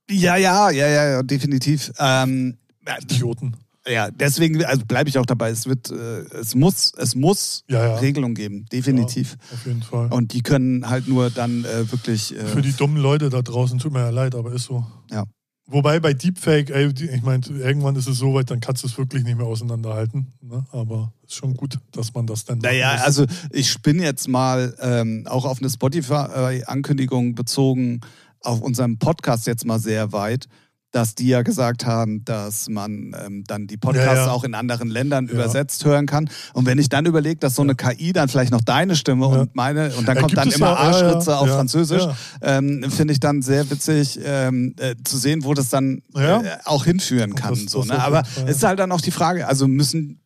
ist. 0.08 0.20
Ja, 0.20 0.36
ja, 0.36 0.70
ja, 0.70 0.86
ja, 0.88 1.10
ja 1.10 1.22
definitiv. 1.22 1.92
Ähm, 1.98 2.56
Idioten. 3.02 3.56
ja, 3.86 4.10
deswegen 4.10 4.64
also 4.64 4.84
bleibe 4.84 5.08
ich 5.08 5.16
auch 5.18 5.26
dabei. 5.26 5.50
Es 5.50 5.66
wird, 5.66 5.90
äh, 5.90 6.20
es 6.40 6.54
muss, 6.54 6.92
es 6.96 7.14
muss 7.14 7.62
Ja, 7.68 7.84
ja. 7.86 7.96
Regelungen 7.96 8.34
geben, 8.34 8.66
definitiv. 8.72 9.36
Ja, 9.50 9.54
auf 9.56 9.66
jeden 9.66 9.82
Fall. 9.82 10.08
Und 10.12 10.32
die 10.32 10.42
können 10.42 10.88
halt 10.90 11.06
nur 11.08 11.30
dann 11.30 11.64
äh, 11.64 11.90
wirklich. 11.90 12.36
Äh, 12.36 12.44
Für 12.46 12.62
die 12.62 12.72
dummen 12.72 12.96
Leute 12.96 13.30
da 13.30 13.42
draußen 13.42 13.78
tut 13.78 13.92
mir 13.92 14.00
ja 14.00 14.10
leid, 14.10 14.34
aber 14.34 14.52
ist 14.52 14.64
so. 14.64 14.84
Ja. 15.10 15.24
Wobei 15.72 16.00
bei 16.00 16.12
Deepfake, 16.14 16.70
ey, 16.70 16.88
ich 16.88 17.22
meine, 17.22 17.46
irgendwann 17.46 17.94
ist 17.94 18.08
es 18.08 18.18
so 18.18 18.34
weit, 18.34 18.50
dann 18.50 18.58
kannst 18.58 18.82
du 18.82 18.88
es 18.88 18.98
wirklich 18.98 19.22
nicht 19.22 19.36
mehr 19.36 19.46
auseinanderhalten. 19.46 20.32
Ne? 20.42 20.66
Aber 20.72 21.12
ist 21.24 21.36
schon 21.36 21.54
gut, 21.54 21.78
dass 21.92 22.12
man 22.12 22.26
das 22.26 22.44
dann. 22.44 22.58
Naja, 22.58 22.94
muss. 22.94 23.02
also 23.02 23.26
ich 23.52 23.70
spinne 23.70 24.02
jetzt 24.02 24.26
mal 24.26 24.74
ähm, 24.80 25.28
auch 25.28 25.44
auf 25.44 25.60
eine 25.60 25.70
Spotify-Ankündigung 25.70 27.36
bezogen, 27.36 28.00
auf 28.40 28.60
unserem 28.60 28.98
Podcast 28.98 29.46
jetzt 29.46 29.64
mal 29.64 29.78
sehr 29.78 30.12
weit. 30.12 30.48
Dass 30.92 31.14
die 31.14 31.28
ja 31.28 31.42
gesagt 31.42 31.86
haben, 31.86 32.24
dass 32.24 32.68
man 32.68 33.14
ähm, 33.24 33.44
dann 33.46 33.66
die 33.68 33.76
Podcasts 33.76 34.06
Ja, 34.06 34.26
ja. 34.26 34.30
auch 34.32 34.42
in 34.44 34.54
anderen 34.54 34.88
Ländern 34.88 35.26
Ja. 35.28 35.34
übersetzt 35.34 35.84
hören 35.84 36.06
kann. 36.06 36.28
Und 36.52 36.66
wenn 36.66 36.78
ich 36.78 36.88
dann 36.88 37.06
überlege, 37.06 37.36
dass 37.38 37.54
so 37.54 37.62
eine 37.62 37.74
KI 37.76 38.12
dann 38.12 38.28
vielleicht 38.28 38.50
noch 38.50 38.60
deine 38.62 38.96
Stimme 38.96 39.26
und 39.26 39.54
meine 39.54 39.94
und 39.94 40.08
dann 40.08 40.18
kommt 40.18 40.36
dann 40.36 40.50
immer 40.50 40.76
Arschritze 40.78 41.36
auf 41.36 41.48
Französisch, 41.48 42.02
ähm, 42.42 42.84
finde 42.90 43.12
ich 43.12 43.20
dann 43.20 43.40
sehr 43.42 43.70
witzig 43.70 44.18
ähm, 44.24 44.74
äh, 44.80 44.96
zu 45.04 45.16
sehen, 45.16 45.44
wo 45.44 45.54
das 45.54 45.68
dann 45.68 46.02
äh, 46.14 46.40
auch 46.64 46.84
hinführen 46.84 47.34
kann. 47.36 47.54
Das- 47.54 47.70
so, 47.72 47.78
das 47.80 47.88
ne? 47.88 48.02
Aber 48.02 48.22
es 48.46 48.56
ist 48.56 48.62
halt 48.64 48.78
dann 48.80 48.90
auch 48.90 49.00
die 49.00 49.12
Frage, 49.12 49.46
also 49.46 49.68
müssen, 49.68 50.20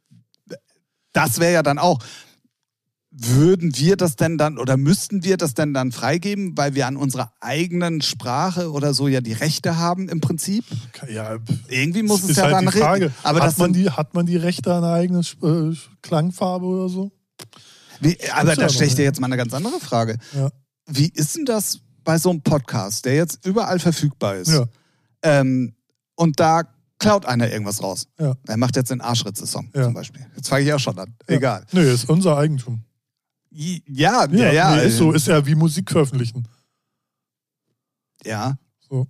das 1.13 1.39
wäre 1.41 1.53
ja 1.53 1.63
dann 1.63 1.79
auch, 1.79 1.99
würden 3.17 3.77
wir 3.77 3.97
das 3.97 4.17
denn 4.17 4.39
dann 4.39 4.59
oder 4.59 4.77
müssten 4.77 5.23
wir 5.23 5.37
das 5.37 5.55
denn 5.55 5.73
dann 5.73 5.93
freigeben, 5.93 6.57
weil 6.57 6.75
wir 6.75 6.89
an 6.89 6.97
unserer 6.97 7.33
eigenen 7.41 8.03
Sprache 8.03 8.73
oder 8.73 8.93
so 8.93 9.07
ja 9.07 9.21
die 9.21 9.33
Rechte 9.33 9.77
haben 9.79 10.09
im 10.09 10.21
Prinzip? 10.21 10.65
Ja, 11.09 11.37
Irgendwie 11.69 12.03
muss 12.03 12.25
es 12.29 12.37
ja 12.37 12.45
halt 12.45 12.55
dann 12.55 12.67
die 12.67 12.73
Frage. 12.79 13.05
reden. 13.07 13.15
Aber 13.23 13.41
hat, 13.43 13.57
man 13.59 13.73
die, 13.73 13.89
hat 13.89 14.15
man 14.15 14.27
die 14.27 14.37
Rechte 14.37 14.73
an 14.75 14.83
einer 14.83 14.93
eigenen 14.95 15.23
äh, 15.43 15.77
Klangfarbe 16.03 16.67
oder 16.67 16.89
so? 16.89 17.13
wie, 18.01 18.19
aber 18.35 18.57
da 18.57 18.69
stelle 18.69 18.87
ich 18.89 18.97
dir 18.97 19.05
jetzt 19.05 19.21
mal 19.21 19.27
eine 19.29 19.37
ganz 19.37 19.55
andere 19.55 19.79
Frage. 19.79 20.19
Ja. 20.35 20.51
Wie 20.87 21.09
ist 21.09 21.37
denn 21.37 21.45
das 21.45 21.81
bei 22.03 22.19
so 22.19 22.31
einem 22.31 22.43
Podcast, 22.43 23.05
der 23.05 23.15
jetzt 23.15 23.47
überall 23.47 23.79
verfügbar 23.79 24.37
ist? 24.37 24.51
Ja. 24.51 24.67
Ähm, 25.23 25.75
und 26.17 26.41
da 26.41 26.63
klaut 26.99 27.27
einer 27.27 27.51
irgendwas 27.51 27.81
raus. 27.83 28.09
Ja. 28.19 28.35
Er 28.49 28.57
macht 28.57 28.75
jetzt 28.77 28.91
den 28.91 29.01
Arschritze-Song 29.01 29.71
Ja. 29.75 29.85
zum 29.85 29.95
Beispiel. 29.95 30.27
Jetzt 30.37 30.49
fange 30.49 30.65
ich 30.65 30.73
auch 30.73 30.79
schon 30.81 30.99
an. 30.99 31.15
Ja. 31.29 31.37
Egal. 31.37 31.65
Nee, 31.73 31.93
ist 31.93 32.09
unser 32.11 32.37
Eigentum. 32.37 32.83
Ja, 33.57 34.27
ja, 34.33 34.53
ja. 34.53 34.75
Nee, 34.77 34.87
ist 34.87 34.97
so, 34.97 35.13
ist 35.13 35.29
ja 35.29 35.45
wie 35.47 35.55
Musik 35.55 35.91
veröffentlichen. 35.91 36.43
ja. 38.25 38.57
So. 38.89 39.07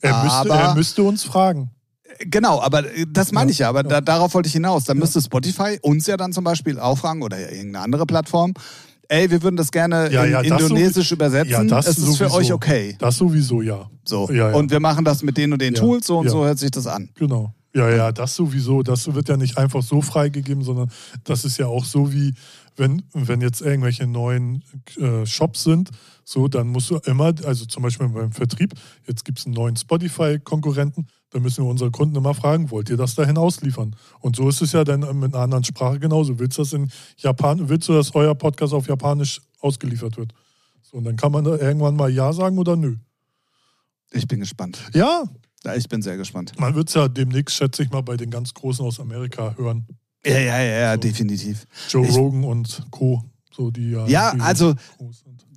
Er, 0.00 0.14
Aber- 0.16 0.24
müsste, 0.24 0.48
er 0.58 0.74
müsste 0.74 1.02
uns 1.04 1.22
fragen. 1.22 1.70
Genau, 2.26 2.60
aber 2.60 2.84
äh, 2.94 3.06
das 3.08 3.32
meine 3.32 3.50
ich 3.50 3.58
ja, 3.58 3.68
aber 3.68 3.82
ja. 3.82 3.88
Da, 3.88 4.00
darauf 4.00 4.34
wollte 4.34 4.46
ich 4.48 4.52
hinaus. 4.52 4.84
Dann 4.84 4.96
Ja. 4.98 5.00
müsste 5.04 5.20
Spotify 5.22 5.78
uns 5.82 6.06
ja 6.06 6.16
dann 6.16 6.32
zum 6.32 6.44
Beispiel 6.44 6.78
auffragen 6.78 7.22
oder 7.22 7.38
irgendeine 7.38 7.80
andere 7.84 8.04
Plattform. 8.06 8.52
Ey, 9.08 9.30
wir 9.30 9.42
würden 9.42 9.56
das 9.56 9.70
gerne 9.70 10.10
Ja, 10.12 10.24
in 10.24 10.44
Indonesisch 10.52 11.08
so- 11.10 11.14
übersetzen. 11.14 11.50
Ja, 11.52 11.64
das 11.64 11.86
es 11.86 11.98
ist 11.98 12.04
für 12.16 12.28
sowieso. 12.28 12.34
euch 12.36 12.52
okay. 12.52 12.96
Das 12.98 13.16
sowieso, 13.16 13.62
ja. 13.62 13.88
So. 14.04 14.24
Und 14.28 14.70
wir 14.70 14.80
machen 14.80 15.04
das 15.04 15.22
mit 15.22 15.36
den 15.36 15.52
und 15.52 15.60
den. 15.62 15.74
Tools, 15.74 16.06
so 16.06 16.18
und 16.18 16.28
so 16.28 16.44
hört 16.44 16.58
sich 16.58 16.70
das 16.70 16.86
an. 16.86 17.10
Genau. 17.14 17.54
Ja, 17.74 17.88
ja, 17.88 18.12
das 18.12 18.34
sowieso. 18.36 18.82
Das 18.82 19.12
wird 19.14 19.28
ja 19.30 19.36
nicht 19.38 19.56
einfach 19.56 19.82
so 19.82 20.02
freigegeben, 20.02 20.62
sondern 20.62 20.90
das 21.24 21.44
ist 21.46 21.56
ja 21.58 21.66
auch 21.66 21.84
so 21.86 22.12
wie, 22.12 22.34
wenn, 22.76 23.02
wenn 23.12 23.40
jetzt 23.40 23.60
irgendwelche 23.60 24.06
neuen 24.06 24.62
äh, 24.98 25.26
Shops 25.26 25.64
sind, 25.64 25.90
so, 26.24 26.48
dann 26.48 26.68
musst 26.68 26.90
du 26.90 26.96
immer, 27.04 27.34
also 27.44 27.66
zum 27.66 27.82
Beispiel 27.82 28.08
beim 28.08 28.32
Vertrieb, 28.32 28.74
jetzt 29.06 29.24
gibt 29.24 29.38
es 29.38 29.46
einen 29.46 29.54
neuen 29.54 29.76
Spotify-Konkurrenten, 29.76 31.06
da 31.30 31.40
müssen 31.40 31.64
wir 31.64 31.70
unsere 31.70 31.90
Kunden 31.90 32.14
immer 32.16 32.34
fragen, 32.34 32.70
wollt 32.70 32.90
ihr 32.90 32.96
das 32.96 33.14
dahin 33.14 33.38
ausliefern? 33.38 33.96
Und 34.20 34.36
so 34.36 34.48
ist 34.48 34.60
es 34.62 34.72
ja 34.72 34.84
dann 34.84 35.00
mit 35.18 35.34
einer 35.34 35.42
anderen 35.42 35.64
Sprache 35.64 35.98
genauso. 35.98 36.38
Willst 36.38 36.58
du 36.58 36.62
das 36.62 36.72
in 36.72 36.90
Japan, 37.16 37.68
willst 37.68 37.88
du, 37.88 37.94
dass 37.94 38.14
euer 38.14 38.34
Podcast 38.34 38.74
auf 38.74 38.86
Japanisch 38.86 39.40
ausgeliefert 39.60 40.16
wird? 40.16 40.32
So, 40.82 40.98
und 40.98 41.04
dann 41.04 41.16
kann 41.16 41.32
man 41.32 41.44
da 41.44 41.56
irgendwann 41.56 41.96
mal 41.96 42.10
Ja 42.10 42.32
sagen 42.32 42.58
oder 42.58 42.76
nö. 42.76 42.96
Ich 44.10 44.28
bin 44.28 44.40
gespannt. 44.40 44.78
Ja, 44.94 45.24
Ja, 45.64 45.74
Ich 45.74 45.88
bin 45.88 46.02
sehr 46.02 46.16
gespannt. 46.18 46.52
man 46.58 46.74
wird 46.74 46.88
es 46.88 46.94
ja 46.94 47.08
demnächst, 47.08 47.56
schätze 47.56 47.82
ich 47.82 47.90
mal, 47.90 48.02
bei 48.02 48.16
den 48.16 48.30
ganz 48.30 48.52
Großen 48.52 48.84
aus 48.84 49.00
Amerika 49.00 49.54
hören. 49.56 49.86
Ja, 50.24 50.38
ja, 50.38 50.58
ja, 50.58 50.78
ja 50.80 50.92
So. 50.94 51.00
definitiv. 51.00 51.66
Joe 51.88 52.06
Ich- 52.06 52.16
Rogan 52.16 52.44
und 52.44 52.86
Co. 52.90 53.22
So 53.54 53.70
die 53.70 53.90
ja, 53.90 54.06
Ja, 54.06 54.30
also 54.38 54.74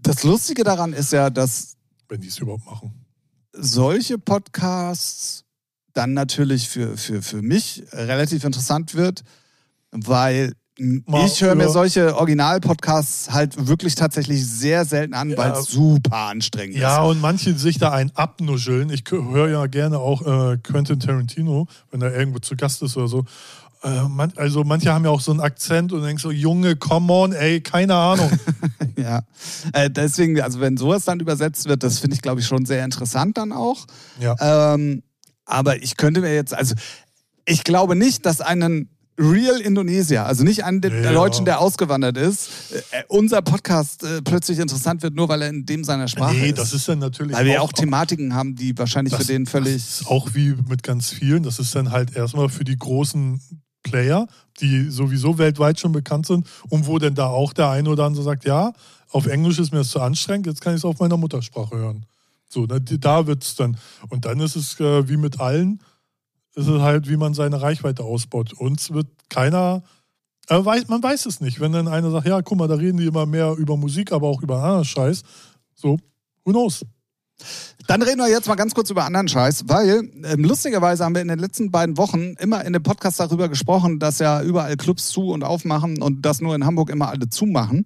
das 0.03 0.23
Lustige 0.23 0.63
daran 0.63 0.91
ist 0.93 1.11
ja, 1.13 1.29
dass 1.29 1.75
wenn 2.09 2.21
die 2.21 2.27
es 2.27 2.37
überhaupt 2.39 2.65
machen. 2.65 2.93
solche 3.53 4.17
Podcasts 4.17 5.43
dann 5.93 6.13
natürlich 6.13 6.67
für, 6.67 6.97
für, 6.97 7.21
für 7.21 7.41
mich 7.41 7.83
relativ 7.93 8.43
interessant 8.43 8.95
wird, 8.95 9.23
weil 9.91 10.53
Mal 10.77 11.25
ich 11.25 11.41
höre 11.41 11.55
mir 11.55 11.69
solche 11.69 12.17
Original-Podcasts 12.17 13.31
halt 13.31 13.67
wirklich 13.67 13.95
tatsächlich 13.95 14.45
sehr 14.45 14.83
selten 14.83 15.13
an, 15.13 15.29
Ja. 15.29 15.37
weil 15.37 15.51
es 15.53 15.67
super 15.67 16.17
anstrengend 16.17 16.75
Ja, 16.75 17.01
ist. 17.05 17.11
und 17.11 17.21
manche 17.21 17.57
sich 17.57 17.77
da 17.77 17.91
ein 17.93 18.11
abnuscheln. 18.13 18.89
Ich 18.89 19.05
höre 19.09 19.47
ja 19.49 19.67
gerne 19.67 19.99
auch 19.99 20.21
äh, 20.51 20.57
Quentin 20.57 20.99
Tarantino, 20.99 21.67
wenn 21.91 22.01
er 22.01 22.13
irgendwo 22.13 22.39
zu 22.39 22.57
Gast 22.57 22.83
ist 22.83 22.97
oder 22.97 23.07
so. 23.07 23.23
Äh, 23.85 24.27
also 24.37 24.63
manche 24.63 24.91
haben 24.91 25.05
ja 25.05 25.11
auch 25.11 25.21
so 25.21 25.31
einen 25.31 25.41
Akzent 25.41 25.93
und 25.93 26.03
denkst 26.03 26.23
so, 26.23 26.31
Junge, 26.31 26.75
come 26.75 27.13
on, 27.13 27.33
ey, 27.33 27.61
keine 27.61 27.95
Ahnung. 27.95 28.31
Ja. 28.97 29.23
Äh, 29.73 29.89
deswegen, 29.89 30.39
also 30.41 30.61
wenn 30.61 30.77
sowas 30.77 31.03
dann 31.03 31.19
übersetzt 31.19 31.67
wird, 31.67 31.83
das 31.83 31.99
finde 31.99 32.15
ich, 32.15 32.21
glaube 32.21 32.39
ich, 32.39 32.47
schon 32.47 32.65
sehr 32.65 32.83
interessant 32.85 33.37
dann 33.37 33.51
auch. 33.51 33.85
ja. 34.19 34.73
Ähm, 34.73 35.03
aber 35.43 35.83
ich 35.83 35.97
könnte 35.97 36.21
mir 36.21 36.33
jetzt, 36.33 36.53
also 36.53 36.73
ich 37.45 37.65
glaube 37.65 37.95
nicht, 37.95 38.25
dass 38.25 38.39
einen 38.39 38.89
Real 39.19 39.59
Indonesier, 39.59 40.25
also 40.25 40.43
nicht 40.43 40.63
einen 40.63 40.81
der 40.81 41.01
Ja. 41.01 41.11
Deutschen, 41.13 41.45
der 41.45 41.59
ausgewandert 41.59 42.17
ist, 42.17 42.49
äh, 42.91 43.03
unser 43.09 43.41
Podcast 43.41 44.03
äh, 44.03 44.21
plötzlich 44.21 44.59
interessant 44.59 45.03
wird, 45.03 45.13
nur 45.13 45.29
weil 45.29 45.41
er 45.41 45.49
in 45.49 45.65
dem 45.65 45.83
seiner 45.83 46.07
Sprache 46.07 46.35
nee, 46.35 46.49
ist. 46.49 46.57
das 46.57 46.73
ist 46.73 46.87
dann 46.87 46.99
natürlich 46.99 47.35
weil 47.35 47.45
wir 47.45 47.61
auch 47.61 47.73
Thematiken 47.73 48.33
haben, 48.33 48.55
die 48.55 48.77
wahrscheinlich 48.77 49.15
für 49.15 49.25
den 49.25 49.45
völlig. 49.45 49.75
Das 49.75 50.01
ist 50.01 50.07
auch 50.07 50.33
wie 50.33 50.55
mit 50.67 50.83
ganz 50.83 51.09
vielen. 51.09 51.43
Das 51.43 51.59
ist 51.59 51.75
dann 51.75 51.91
halt 51.91 52.15
erstmal 52.15 52.49
für 52.49 52.63
die 52.63 52.77
großen 52.77 53.39
Player, 53.85 54.27
die 54.59 54.89
sowieso 54.89 55.37
weltweit 55.37 55.79
schon 55.79 55.93
bekannt 55.93 56.25
sind 56.25 56.47
und 56.69 56.87
wo 56.87 56.99
denn 56.99 57.15
da 57.15 57.27
auch 57.27 57.53
der 57.53 57.69
eine 57.69 57.89
oder 57.89 58.05
andere 58.05 58.23
sagt, 58.23 58.45
ja, 58.45 58.73
auf 59.11 59.27
Englisch 59.27 59.59
ist 59.59 59.71
mir 59.71 59.79
das 59.79 59.89
zu 59.89 60.01
anstrengend, 60.01 60.47
jetzt 60.47 60.59
kann 60.59 60.73
ich 60.73 60.79
es 60.79 60.85
auf 60.85 60.99
meiner 60.99 61.15
Muttersprache 61.15 61.77
hören. 61.77 62.05
So, 62.49 62.65
ne, 62.65 62.81
da 62.81 63.27
wird 63.27 63.43
es 63.43 63.55
dann. 63.55 63.77
Und 64.09 64.25
dann 64.25 64.39
ist 64.39 64.55
es 64.55 64.79
äh, 64.79 65.07
wie 65.07 65.17
mit 65.17 65.39
allen, 65.39 65.79
ist 66.55 66.67
es 66.67 66.81
halt, 66.81 67.09
wie 67.09 67.17
man 67.17 67.33
seine 67.33 67.61
Reichweite 67.61 68.03
ausbaut. 68.03 68.53
Uns 68.53 68.91
wird 68.91 69.07
keiner, 69.29 69.83
äh, 70.47 70.63
weiß, 70.63 70.87
man 70.87 71.03
weiß 71.03 71.25
es 71.27 71.41
nicht. 71.41 71.59
Wenn 71.59 71.71
dann 71.71 71.87
einer 71.87 72.11
sagt, 72.11 72.27
ja, 72.27 72.41
guck 72.41 72.57
mal, 72.57 72.67
da 72.67 72.75
reden 72.75 72.97
die 72.97 73.05
immer 73.05 73.25
mehr 73.25 73.55
über 73.57 73.77
Musik, 73.77 74.11
aber 74.11 74.27
auch 74.27 74.41
über 74.41 74.63
anderen 74.63 74.85
Scheiß. 74.85 75.23
So, 75.75 75.99
who 76.43 76.51
knows? 76.51 76.85
Dann 77.87 78.01
reden 78.01 78.17
wir 78.17 78.29
jetzt 78.29 78.47
mal 78.47 78.55
ganz 78.55 78.73
kurz 78.73 78.89
über 78.89 79.05
anderen 79.05 79.27
Scheiß, 79.27 79.65
weil 79.67 80.09
ähm, 80.23 80.43
lustigerweise 80.43 81.05
haben 81.05 81.13
wir 81.13 81.21
in 81.21 81.27
den 81.27 81.37
letzten 81.37 81.69
beiden 81.69 81.97
Wochen 81.97 82.33
immer 82.39 82.65
in 82.65 82.73
dem 82.73 82.81
Podcast 82.81 83.19
darüber 83.19 83.47
gesprochen, 83.47 83.99
dass 83.99 84.17
ja 84.19 84.41
überall 84.41 84.75
Clubs 84.75 85.09
zu 85.09 85.29
und 85.29 85.43
aufmachen 85.43 86.01
und 86.01 86.25
dass 86.25 86.41
nur 86.41 86.55
in 86.55 86.65
Hamburg 86.65 86.89
immer 86.89 87.09
alle 87.09 87.29
zumachen. 87.29 87.83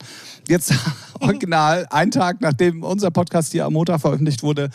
Jetzt 0.47 0.73
original, 1.19 1.85
ein 1.89 2.12
Tag 2.12 2.39
nachdem 2.41 2.83
unser 2.83 3.12
Podcast 3.12 3.51
hier 3.51 3.65
am 3.65 3.73
Montag 3.73 3.99
veröffentlicht 3.99 4.41
wurde, 4.41 4.69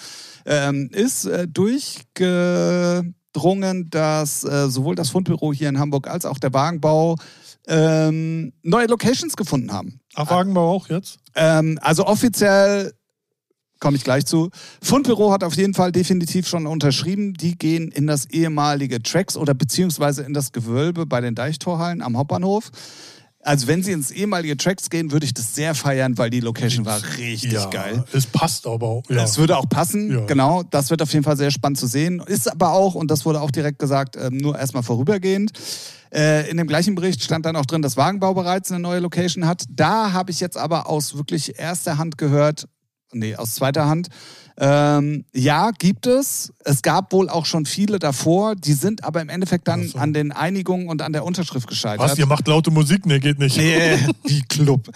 ähm, 0.44 0.90
ist 0.92 1.24
äh, 1.24 1.48
durchgedrungen, 1.48 3.88
dass 3.90 4.44
äh, 4.44 4.68
sowohl 4.68 4.94
das 4.94 5.08
Fundbüro 5.08 5.54
hier 5.54 5.70
in 5.70 5.78
Hamburg 5.78 6.06
als 6.06 6.26
auch 6.26 6.38
der 6.38 6.52
Wagenbau 6.52 7.16
ähm, 7.66 8.52
neue 8.62 8.88
Locations 8.88 9.36
gefunden 9.36 9.72
haben. 9.72 10.00
Ach, 10.14 10.30
Wagenbau 10.30 10.70
auch 10.70 10.90
jetzt? 10.90 11.16
Ähm, 11.34 11.78
also 11.80 12.06
offiziell 12.06 12.92
komme 13.84 13.98
ich 13.98 14.04
gleich 14.04 14.24
zu. 14.24 14.48
Fundbüro 14.82 15.30
hat 15.30 15.44
auf 15.44 15.56
jeden 15.56 15.74
Fall 15.74 15.92
definitiv 15.92 16.48
schon 16.48 16.66
unterschrieben. 16.66 17.34
Die 17.34 17.58
gehen 17.58 17.90
in 17.90 18.06
das 18.06 18.24
ehemalige 18.24 19.02
Tracks 19.02 19.36
oder 19.36 19.52
beziehungsweise 19.52 20.22
in 20.22 20.32
das 20.32 20.52
Gewölbe 20.52 21.04
bei 21.04 21.20
den 21.20 21.34
Deichtorhallen 21.34 22.00
am 22.00 22.16
Hauptbahnhof. 22.16 22.70
Also 23.42 23.66
wenn 23.66 23.82
sie 23.82 23.92
ins 23.92 24.10
ehemalige 24.10 24.56
Tracks 24.56 24.88
gehen, 24.88 25.12
würde 25.12 25.26
ich 25.26 25.34
das 25.34 25.54
sehr 25.54 25.74
feiern, 25.74 26.16
weil 26.16 26.30
die 26.30 26.40
Location 26.40 26.86
war 26.86 26.98
richtig 27.18 27.52
ja, 27.52 27.66
geil. 27.66 28.02
Es 28.14 28.24
passt 28.24 28.66
aber 28.66 28.86
auch. 28.86 29.02
Ja. 29.10 29.22
Es 29.22 29.36
würde 29.36 29.58
auch 29.58 29.68
passen, 29.68 30.10
Ja. 30.10 30.24
genau. 30.24 30.62
Das 30.62 30.88
wird 30.88 31.02
auf 31.02 31.12
jeden 31.12 31.24
Fall 31.24 31.36
sehr 31.36 31.50
spannend 31.50 31.78
zu 31.78 31.86
sehen. 31.86 32.22
Ist 32.26 32.50
aber 32.50 32.72
auch, 32.72 32.94
und 32.94 33.10
das 33.10 33.26
wurde 33.26 33.42
auch 33.42 33.50
direkt 33.50 33.78
gesagt, 33.78 34.16
ähm, 34.16 34.38
nur 34.38 34.58
erstmal 34.58 34.82
vorübergehend. 34.82 35.52
Äh, 36.10 36.48
in 36.48 36.56
dem 36.56 36.68
gleichen 36.68 36.94
Bericht 36.94 37.22
stand 37.22 37.44
dann 37.44 37.56
auch 37.56 37.66
drin, 37.66 37.82
dass 37.82 37.98
Wagenbau 37.98 38.32
bereits 38.32 38.70
eine 38.70 38.80
neue 38.80 39.00
Location 39.00 39.46
hat. 39.46 39.64
Da 39.68 40.12
habe 40.12 40.30
ich 40.30 40.40
jetzt 40.40 40.56
aber 40.56 40.88
aus 40.88 41.14
wirklich 41.14 41.58
erster 41.58 41.98
Hand 41.98 42.16
gehört, 42.16 42.66
nee, 43.14 43.36
aus 43.36 43.54
zweiter 43.54 43.86
Hand, 43.86 44.08
ähm, 44.56 45.24
ja, 45.34 45.72
gibt 45.72 46.06
es. 46.06 46.52
Es 46.64 46.82
gab 46.82 47.12
wohl 47.12 47.28
auch 47.28 47.44
schon 47.44 47.66
viele 47.66 47.98
davor. 47.98 48.54
Die 48.54 48.74
sind 48.74 49.02
aber 49.02 49.20
im 49.20 49.28
Endeffekt 49.28 49.66
dann 49.66 49.88
so. 49.88 49.98
an 49.98 50.12
den 50.12 50.30
Einigungen 50.30 50.88
und 50.88 51.02
an 51.02 51.12
der 51.12 51.24
Unterschrift 51.24 51.66
gescheitert. 51.66 51.98
Was, 52.08 52.16
ihr 52.18 52.26
macht 52.26 52.46
laute 52.46 52.70
Musik? 52.70 53.04
Nee, 53.04 53.18
geht 53.18 53.40
nicht. 53.40 53.56
Nee, 53.56 53.98
wie 54.24 54.42
Club. 54.48 54.88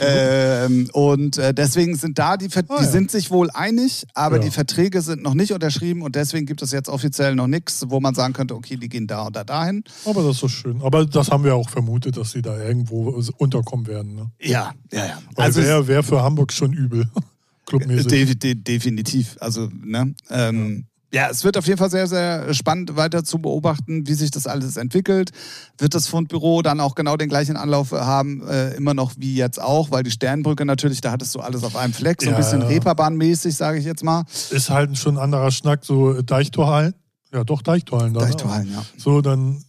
ähm, 0.00 0.90
und 0.92 1.38
äh, 1.38 1.54
deswegen 1.54 1.96
sind 1.96 2.18
da 2.18 2.36
die, 2.36 2.50
Ver 2.50 2.64
Ah, 2.68 2.76
die 2.80 2.84
ja. 2.84 2.90
sind 2.90 3.10
sich 3.10 3.30
wohl 3.30 3.50
einig, 3.50 4.04
aber 4.12 4.36
Ja. 4.36 4.42
die 4.42 4.50
Verträge 4.50 5.00
sind 5.00 5.22
noch 5.22 5.32
nicht 5.34 5.52
unterschrieben 5.52 6.02
und 6.02 6.14
deswegen 6.14 6.44
gibt 6.44 6.60
es 6.60 6.70
jetzt 6.72 6.90
offiziell 6.90 7.34
noch 7.36 7.46
nichts, 7.46 7.84
wo 7.88 8.00
man 8.00 8.14
sagen 8.14 8.34
könnte, 8.34 8.54
okay, 8.54 8.76
die 8.76 8.90
gehen 8.90 9.06
da 9.06 9.26
oder 9.28 9.44
dahin. 9.44 9.82
Aber 10.04 10.22
das 10.24 10.32
ist 10.32 10.40
so 10.40 10.48
schön. 10.48 10.82
Aber 10.82 11.06
das 11.06 11.30
haben 11.30 11.42
wir 11.44 11.54
auch 11.54 11.70
vermutet, 11.70 12.18
dass 12.18 12.32
sie 12.32 12.42
da 12.42 12.58
irgendwo 12.60 13.18
unterkommen 13.38 13.86
werden. 13.86 14.14
Ne? 14.14 14.30
Ja, 14.42 14.74
ja, 14.92 15.06
ja. 15.06 15.18
Weil 15.36 15.46
Also 15.46 15.62
wäre 15.62 15.86
wär 15.88 16.02
für 16.02 16.22
Hamburg 16.22 16.52
schon 16.52 16.74
übel. 16.74 17.08
Clubmäßig. 17.66 18.06
de 18.06 18.34
de 18.34 18.54
definitiv. 18.54 19.36
Also, 19.40 19.68
ne? 19.84 20.14
Ähm, 20.30 20.86
ja, 21.12 21.28
es 21.30 21.44
wird 21.44 21.56
auf 21.56 21.66
jeden 21.66 21.78
Fall 21.78 21.90
sehr, 21.90 22.08
sehr 22.08 22.52
spannend 22.52 22.96
weiter 22.96 23.24
zu 23.24 23.38
beobachten, 23.38 24.06
wie 24.06 24.14
sich 24.14 24.30
das 24.32 24.46
alles 24.46 24.76
entwickelt. 24.76 25.30
Wird 25.78 25.94
das 25.94 26.08
Fundbüro 26.08 26.62
dann 26.62 26.80
auch 26.80 26.94
genau 26.94 27.16
den 27.16 27.28
gleichen 27.28 27.56
Anlauf 27.56 27.92
haben, 27.92 28.46
äh, 28.46 28.74
immer 28.74 28.92
noch 28.92 29.12
wie 29.16 29.34
jetzt 29.36 29.60
auch, 29.60 29.90
weil 29.90 30.02
die 30.02 30.10
Sternbrücke 30.10 30.64
natürlich, 30.64 31.00
da 31.00 31.12
hattest 31.12 31.34
du 31.34 31.40
alles 31.40 31.62
auf 31.62 31.76
einem 31.76 31.92
Fleck, 31.94 32.20
so 32.20 32.28
ein 32.28 32.32
Ja, 32.32 32.38
bisschen 32.38 32.60
ja. 32.62 32.66
Reeperbahnmäßig, 32.66 33.54
sage 33.54 33.78
ich 33.78 33.84
jetzt 33.84 34.02
mal. 34.02 34.24
ist 34.50 34.68
halt 34.68 34.98
schon 34.98 35.16
ein 35.16 35.22
anderer 35.22 35.50
Schnack, 35.52 35.84
so 35.84 36.20
Deichtorhallen. 36.22 36.94
Ja, 37.32 37.44
doch, 37.44 37.62
Deichtorhallen 37.62 38.12
da. 38.12 38.20
Deichtorhallen, 38.20 38.68
ne? 38.68 38.74
ja. 38.74 38.84
So, 38.98 39.20
dann. 39.20 39.62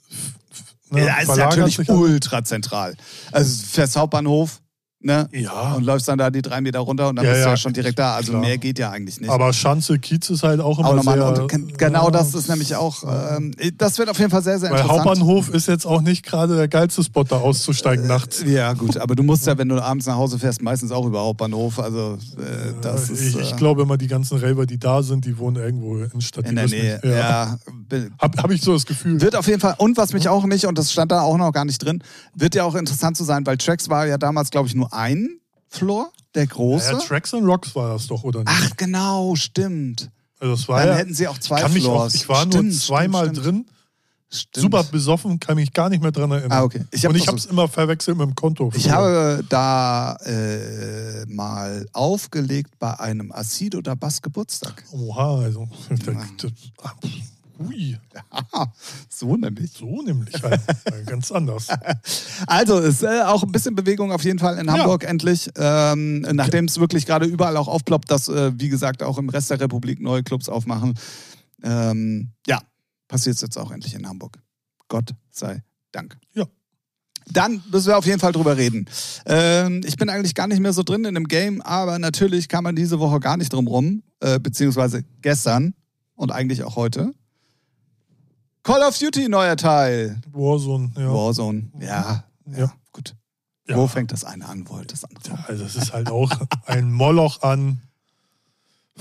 Ne, 0.90 1.06
ja, 1.06 1.18
ist 1.20 1.28
natürlich 1.36 1.88
ultra 1.90 2.44
zentral. 2.44 2.96
Also 3.32 3.64
fährst 3.68 3.96
Hauptbahnhof, 3.98 4.62
ne? 5.00 5.28
Ja. 5.32 5.74
Und 5.74 5.84
läufst 5.84 6.08
dann 6.08 6.18
da 6.18 6.30
die 6.30 6.42
drei 6.42 6.62
Meter 6.62 6.80
runter 6.80 7.10
und 7.10 7.16
dann 7.18 7.26
Ja, 7.26 7.32
bist 7.32 7.44
du 7.44 7.46
ja, 7.46 7.52
ja 7.52 7.58
schon 7.58 7.74
direkt 7.74 8.00
da. 8.00 8.16
Also 8.16 8.32
klar. 8.34 8.42
mehr 8.42 8.58
geht 8.58 8.80
ja 8.80 8.90
eigentlich 8.92 9.22
nicht. 9.22 9.30
Aber 9.30 9.54
Schanze, 9.54 10.00
Kiez 10.00 10.30
ist 10.30 10.44
halt 10.44 10.60
auch 10.60 10.80
immer 10.80 10.90
auch 10.90 10.96
nochmal. 10.96 11.36
sehr... 11.36 11.48
Genau 11.78 12.10
das 12.10 12.34
ist 12.34 12.50
nämlich 12.50 12.76
auch, 12.76 13.04
ähm, 13.38 13.54
das 13.78 13.98
wird 14.00 14.10
auf 14.10 14.18
jeden 14.20 14.32
Fall 14.32 14.44
sehr, 14.44 14.60
sehr 14.60 14.70
Weil 14.72 14.80
interessant. 14.80 15.06
Hauptbahnhof 15.08 15.50
ist 15.50 15.68
jetzt 15.68 15.86
auch 15.86 16.02
nicht 16.02 16.26
gerade 16.26 16.56
der 16.56 16.68
geilste 16.68 17.04
Spot, 17.04 17.24
da 17.24 17.38
auszusteigen 17.38 18.08
nachts. 18.08 18.44
Ja, 18.46 18.74
gut, 18.74 18.98
aber 18.98 19.16
du 19.16 19.24
musst 19.24 19.46
ja, 19.48 19.58
wenn 19.58 19.70
du 19.70 19.82
abends 19.82 20.06
nach 20.08 20.16
Hause 20.16 20.40
fährst, 20.40 20.62
meistens 20.62 20.92
auch 20.92 21.06
über 21.06 21.22
Hauptbahnhof. 21.22 21.80
Also 21.80 22.18
äh, 22.38 22.74
das 22.82 23.10
ist 23.10 23.22
ich, 23.22 23.36
äh, 23.38 23.42
ich 23.42 23.56
glaube 23.56 23.84
immer, 23.84 23.98
die 23.98 24.08
ganzen 24.08 24.38
Raver, 24.40 24.66
die 24.66 24.80
da 24.80 25.04
sind, 25.04 25.26
die 25.26 25.38
wohnen 25.38 25.58
irgendwo 25.58 25.98
in 25.98 26.22
Stadt. 26.22 26.48
in 26.50 26.56
der 26.56 26.68
Nähe. 26.68 27.00
Ja. 27.04 27.10
Ja. 27.10 27.58
Be- 27.90 28.10
Habe 28.20 28.42
hab 28.42 28.52
ich 28.52 28.62
so 28.62 28.74
das 28.74 28.86
Gefühl. 28.86 29.22
Wird 29.22 29.36
auf 29.36 29.48
jeden 29.48 29.60
Fall, 29.60 29.76
und 29.78 29.98
was 29.98 30.14
mich 30.14 30.28
auch 30.30 30.46
nicht, 30.46 30.66
und 30.66 30.78
das 30.78 30.92
stand 30.92 31.12
da 31.12 31.22
auch 31.22 31.38
noch 31.38 31.52
gar 31.52 31.66
nicht 31.66 31.78
drin, 31.84 32.04
wird 32.36 32.56
ja 32.56 32.64
auch 32.64 32.76
interessant 32.76 33.16
zu 33.18 33.24
sein, 33.24 33.46
weil 33.46 33.58
Tracks 33.58 33.90
war 33.90 34.06
ja 34.08 34.18
damals, 34.18 34.50
glaube 34.50 34.68
ich, 34.68 34.76
nur 34.76 34.87
ein 34.92 35.40
Floor, 35.70 36.12
der 36.36 36.48
große. 36.48 36.92
ja, 36.94 36.98
Tracks 37.00 37.34
and 37.34 37.46
Rocks 37.46 37.76
war 37.76 37.94
das 37.94 38.08
doch, 38.08 38.24
oder 38.24 38.40
nicht? 38.40 38.50
Ach, 38.52 38.72
genau, 38.78 39.36
stimmt. 39.36 40.10
also 40.40 40.56
das 40.56 40.68
war 40.68 40.80
Dann 40.80 40.90
ja, 40.90 40.96
hätten 40.96 41.14
sie 41.14 41.28
auch 41.28 41.38
zwei 41.38 41.62
kann 41.62 41.74
mich 41.74 41.86
auch, 41.86 41.94
Floors. 41.96 42.16
ich 42.16 42.30
war 42.30 42.42
Stimmt, 42.46 42.64
nur 42.66 42.72
zweimal 42.74 43.26
stimmt, 43.30 43.46
drin, 43.46 43.66
Stimmt. 44.30 44.62
super 44.62 44.84
besoffen, 44.84 45.40
kann 45.40 45.56
mich 45.56 45.72
gar 45.74 45.90
nicht 45.90 46.02
mehr 46.02 46.12
dran 46.12 46.32
erinnern. 46.32 46.52
Ah, 46.52 46.64
okay. 46.64 46.84
Ich 46.92 47.06
hab 47.06 47.12
Und 47.12 47.18
ich 47.18 47.28
habe 47.28 47.38
es 47.38 47.46
immer 47.46 47.68
verwechselt 47.68 48.18
mit 48.18 48.28
dem 48.28 48.36
Konto. 48.36 48.72
Ich 48.76 48.90
habe 48.90 49.44
da 49.50 50.16
äh, 50.26 51.26
mal 51.28 51.86
aufgelegt 51.94 52.72
bei 52.80 53.00
einem 53.00 53.32
Acid 53.32 53.76
oder 53.76 53.96
Bass 53.96 54.22
Geburtstag. 54.22 54.84
Oha, 54.92 55.40
also. 55.40 55.68
Da, 56.06 56.94
hui, 57.60 57.98
Aha, 58.30 58.74
so 59.10 59.36
nämlich. 59.36 59.72
so 59.72 60.02
nämlich 60.02 60.42
halt. 60.42 60.62
Ganz 61.06 61.32
anders. 61.32 61.68
Also 62.46 62.78
ist 62.80 63.04
äh, 63.04 63.22
auch 63.24 63.44
ein 63.44 63.52
bisschen 63.52 63.76
Bewegung 63.76 64.12
auf 64.12 64.24
jeden 64.24 64.40
Fall 64.40 64.58
in 64.60 64.72
Hamburg 64.72 65.04
endlich, 65.04 65.50
ähm, 65.58 66.22
nachdem 66.22 66.66
es 66.66 66.80
wirklich 66.80 67.06
gerade 67.06 67.26
überall 67.26 67.58
auch 67.58 67.68
aufploppt, 67.68 68.12
dass 68.12 68.28
äh, 68.28 68.52
wie 68.60 68.70
gesagt 68.70 69.02
auch 69.02 69.18
im 69.18 69.30
Rest 69.30 69.50
der 69.50 69.60
Republik 69.60 70.00
neue 70.00 70.24
Clubs 70.24 70.50
aufmachen. 70.50 70.94
Ähm, 71.64 72.32
ja, 72.46 72.62
passiert 73.08 73.36
es 73.36 73.42
jetzt 73.42 73.58
auch 73.58 73.72
endlich 73.72 73.96
in 73.96 74.08
Hamburg. 74.08 74.38
Gott 74.88 75.12
sei 75.32 75.64
Dank. 75.92 76.18
Ja. 76.34 76.46
Dann 77.30 77.62
müssen 77.72 77.88
wir 77.88 77.98
auf 77.98 78.06
jeden 78.06 78.20
Fall 78.20 78.32
drüber 78.32 78.56
reden. 78.56 78.86
Ähm, 79.26 79.82
ich 79.86 79.98
bin 79.98 80.10
eigentlich 80.10 80.36
gar 80.36 80.48
nicht 80.48 80.62
mehr 80.62 80.74
so 80.74 80.84
drin 80.84 81.04
in 81.06 81.16
dem 81.16 81.28
Game, 81.28 81.62
aber 81.62 82.00
natürlich 82.00 82.48
kann 82.48 82.64
man 82.64 82.76
diese 82.76 83.00
Woche 83.00 83.20
gar 83.20 83.36
nicht 83.38 83.52
drum 83.52 83.68
rum, 83.68 84.04
äh, 84.22 84.40
beziehungsweise 84.40 85.04
gestern 85.22 85.74
und 86.16 86.32
eigentlich 86.32 86.64
auch 86.64 86.76
heute. 86.76 87.14
Call 88.68 88.84
of 88.84 88.98
Duty 89.00 89.30
neuer 89.30 89.56
Teil. 89.56 90.20
Warzone, 90.34 90.92
ja. 90.98 91.08
Warzone. 91.14 91.72
Ja, 91.80 92.26
ja, 92.46 92.58
Ja. 92.58 92.74
gut. 92.92 93.16
Ja. 93.66 93.78
Wo 93.78 93.88
fängt 93.88 94.12
das 94.12 94.26
eine 94.26 94.46
an, 94.46 94.68
wo 94.68 94.78
das 94.80 95.06
andere 95.06 95.30
Ja, 95.30 95.46
also 95.48 95.64
es 95.64 95.76
ist 95.78 95.94
halt 95.94 96.10
auch 96.12 96.30
ein 96.66 96.92
Moloch 96.92 97.42
an 97.44 97.82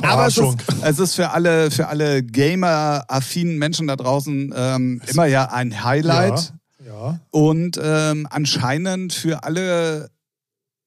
Aber 0.02 0.26
es 0.28 0.38
ist, 0.38 0.56
es 0.82 0.98
ist 1.00 1.14
für 1.16 1.30
alle, 1.30 1.70
für 1.72 1.88
alle 1.88 2.22
Gamer-affinen 2.22 3.58
Menschen 3.58 3.88
da 3.88 3.96
draußen 3.96 4.54
ähm, 4.56 5.02
immer 5.08 5.26
ja 5.26 5.50
ein 5.50 5.82
Highlight. 5.84 6.52
Ja, 6.86 7.18
Und 7.30 7.80
ähm, 7.82 8.28
anscheinend 8.30 9.12
für 9.14 9.42
alle 9.42 10.10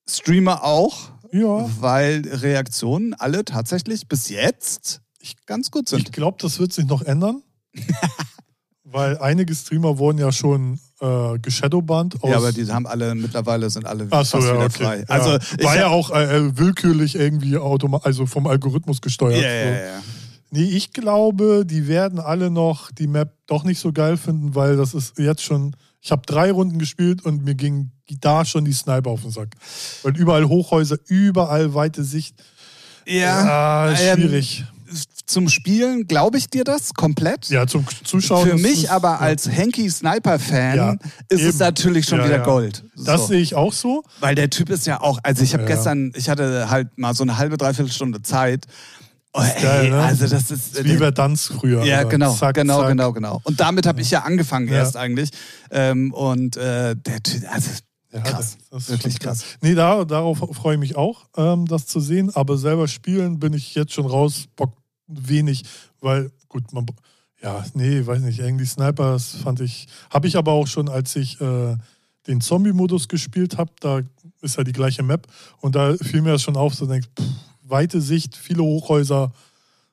Streamer 0.08 0.64
auch, 0.64 1.10
ja. 1.34 1.70
weil 1.82 2.22
Reaktionen 2.26 3.14
alle 3.14 3.44
tatsächlich 3.44 4.08
bis 4.08 4.30
jetzt 4.30 5.02
ganz 5.46 5.70
gut 5.70 5.84
Ich 5.86 5.90
sind. 5.90 6.14
glaube, 6.14 6.38
das 6.40 6.60
wird 6.60 6.72
sich 6.72 6.86
noch 6.86 7.02
ändern. 7.02 7.44
weil 8.92 9.18
einige 9.20 9.54
Streamer 9.56 9.98
wurden 9.98 10.18
ja 10.18 10.32
schon 10.32 10.80
äh, 11.02 11.40
geshadowbannt. 11.40 12.22
Aus 12.22 12.30
Ja, 12.30 12.38
aber 12.38 12.52
die 12.52 12.66
haben 12.72 12.88
alle, 12.88 13.16
mittlerweile 13.16 13.70
sind 13.70 13.86
alle 13.86 14.08
Ach 14.10 14.26
so, 14.26 14.38
fast 14.38 14.50
ja, 14.50 14.56
wieder 14.56 14.66
okay. 14.66 14.84
frei. 14.84 15.00
Ja. 15.00 15.06
Also, 15.08 15.38
ich 15.58 15.64
War 15.64 15.76
ja 15.76 15.88
auch 15.88 16.12
äh, 16.12 16.58
willkürlich 16.58 17.16
irgendwie 17.16 17.58
automa 17.58 18.02
also 18.04 18.26
vom 18.26 18.48
Algorithmus 18.48 19.02
gesteuert. 19.02 19.42
Ja, 19.42 19.50
ja, 19.50 19.64
so. 19.64 19.84
ja. 19.84 20.04
Nee, 20.52 20.64
ich 20.64 20.94
glaube, 20.94 21.64
die 21.66 21.88
werden 21.88 22.20
alle 22.20 22.50
noch 22.50 22.92
die 22.92 23.08
Map 23.08 23.34
doch 23.46 23.64
nicht 23.64 23.80
so 23.80 23.94
geil 23.94 24.18
finden, 24.18 24.56
weil 24.56 24.78
das 24.78 24.94
ist 24.94 25.18
jetzt 25.20 25.44
schon. 25.44 25.76
Ich 26.02 26.12
habe 26.12 26.22
drei 26.26 26.52
Runden 26.52 26.80
gespielt 26.80 27.26
und 27.26 27.44
mir 27.44 27.56
ging 27.56 27.92
da 28.22 28.46
schon 28.46 28.64
die 28.64 28.72
Sniper 28.72 29.10
auf 29.10 29.22
den 29.22 29.32
Sack. 29.32 29.50
Weil 30.02 30.18
überall 30.18 30.46
Hochhäuser, 30.48 30.98
überall 31.08 31.74
weite 31.74 32.06
Sicht. 32.06 32.36
Ja, 33.06 33.90
Ah, 33.90 33.92
ähm, 33.92 34.18
schwierig. 34.18 34.64
Zum 35.30 35.48
Spielen 35.50 36.08
glaube 36.08 36.38
ich 36.38 36.50
dir 36.50 36.64
das 36.64 36.94
komplett. 36.94 37.50
ja, 37.50 37.68
zum 37.68 37.86
Zuschauen. 38.04 38.48
Für 38.50 38.56
ist 38.56 38.62
mich 38.62 38.84
es- 38.86 38.90
aber 38.90 39.22
als 39.22 39.48
Henky 39.50 39.90
Sniper-Fan 39.90 40.76
Ja, 40.76 40.94
ist 41.30 41.42
es 41.42 41.56
eben. 41.56 41.58
natürlich 41.60 42.06
schon 42.06 42.20
Ja, 42.20 42.26
wieder 42.26 42.38
ja. 42.38 42.44
Gold. 42.44 42.84
Das 42.98 43.22
So. 43.22 43.28
sehe 43.28 43.40
ich 43.40 43.56
auch 43.56 43.72
so. 43.74 44.04
Weil 44.20 44.36
der 44.36 44.50
Typ 44.50 44.70
ist 44.70 44.88
ja 44.88 45.02
auch, 45.02 45.20
also 45.24 45.44
ich 45.44 45.54
habe 45.54 45.66
gestern, 45.66 46.12
ich 46.16 46.30
hatte 46.30 46.70
halt 46.70 46.98
mal 46.98 47.14
so 47.14 47.24
eine 47.24 47.38
halbe, 47.38 47.58
dreiviertel 47.58 47.92
Stunde 47.92 48.22
Zeit. 48.22 48.66
Oh, 49.34 49.42
ey, 49.42 49.62
geil, 49.62 49.90
ne? 49.92 50.02
Also 50.02 50.26
das 50.28 50.50
ist. 50.50 50.74
Das 50.74 50.80
ist 50.80 50.84
wie 50.86 50.98
Verdansk 50.98 51.54
früher. 51.54 51.84
ja, 51.86 51.98
Alter. 52.00 52.10
genau, 52.10 52.34
Zack, 52.34 52.56
genau, 52.56 52.80
zack. 52.80 52.88
genau, 52.90 53.14
genau. 53.14 53.40
Und 53.44 53.60
damit 53.60 53.86
habe 53.86 54.02
ich 54.02 54.10
ja 54.10 54.24
angefangen 54.24 54.68
erst 54.68 54.98
eigentlich. 54.98 55.30
Ähm, 55.70 56.12
und 56.14 56.58
äh, 56.58 56.96
der 56.96 57.22
Typ, 57.22 57.44
also 57.54 57.70
Ja, 58.12 58.22
krass, 58.22 58.58
das- 58.58 58.70
das 58.72 58.82
ist 58.86 58.90
wirklich 58.90 59.14
schon 59.14 59.20
krass. 59.22 59.44
Nee, 59.62 59.76
da, 59.76 60.04
darauf 60.04 60.40
freue 60.54 60.74
ich 60.74 60.80
mich 60.80 60.96
auch, 60.96 61.28
ähm, 61.38 61.68
das 61.68 61.86
zu 61.86 62.00
sehen. 62.00 62.32
Aber 62.34 62.58
selber 62.58 62.88
spielen 62.88 63.38
bin 63.40 63.54
ich 63.54 63.76
jetzt 63.76 63.94
schon 63.94 64.08
raus, 64.08 64.46
Bock 64.56 64.74
wenig, 65.10 65.64
weil, 66.00 66.32
gut, 66.48 66.72
man, 66.74 66.86
ja, 67.42 67.66
nee, 67.74 68.06
weiß 68.06 68.22
nicht, 68.22 68.40
irgendwie 68.40 68.66
Snipers 68.66 69.36
fand 69.44 69.60
ich, 69.62 69.88
habe 70.10 70.28
ich 70.28 70.38
aber 70.38 70.52
auch 70.52 70.68
schon, 70.68 70.90
als 70.90 71.16
ich 71.16 71.40
äh, 71.42 71.76
den 72.28 72.42
Zombie-Modus 72.42 73.08
gespielt 73.08 73.58
habe, 73.58 73.72
da 73.80 74.02
ist 74.42 74.58
ja 74.58 74.64
die 74.64 74.72
gleiche 74.72 75.04
Map 75.04 75.28
und 75.60 75.76
da 75.76 75.96
fiel 75.98 76.22
mir 76.22 76.34
das 76.34 76.42
schon 76.42 76.58
auf, 76.58 76.76
so 76.76 76.86
denkst, 76.86 77.10
pff, 77.18 77.26
weite 77.64 78.02
Sicht, 78.02 78.36
viele 78.36 78.64
Hochhäuser, 78.64 79.32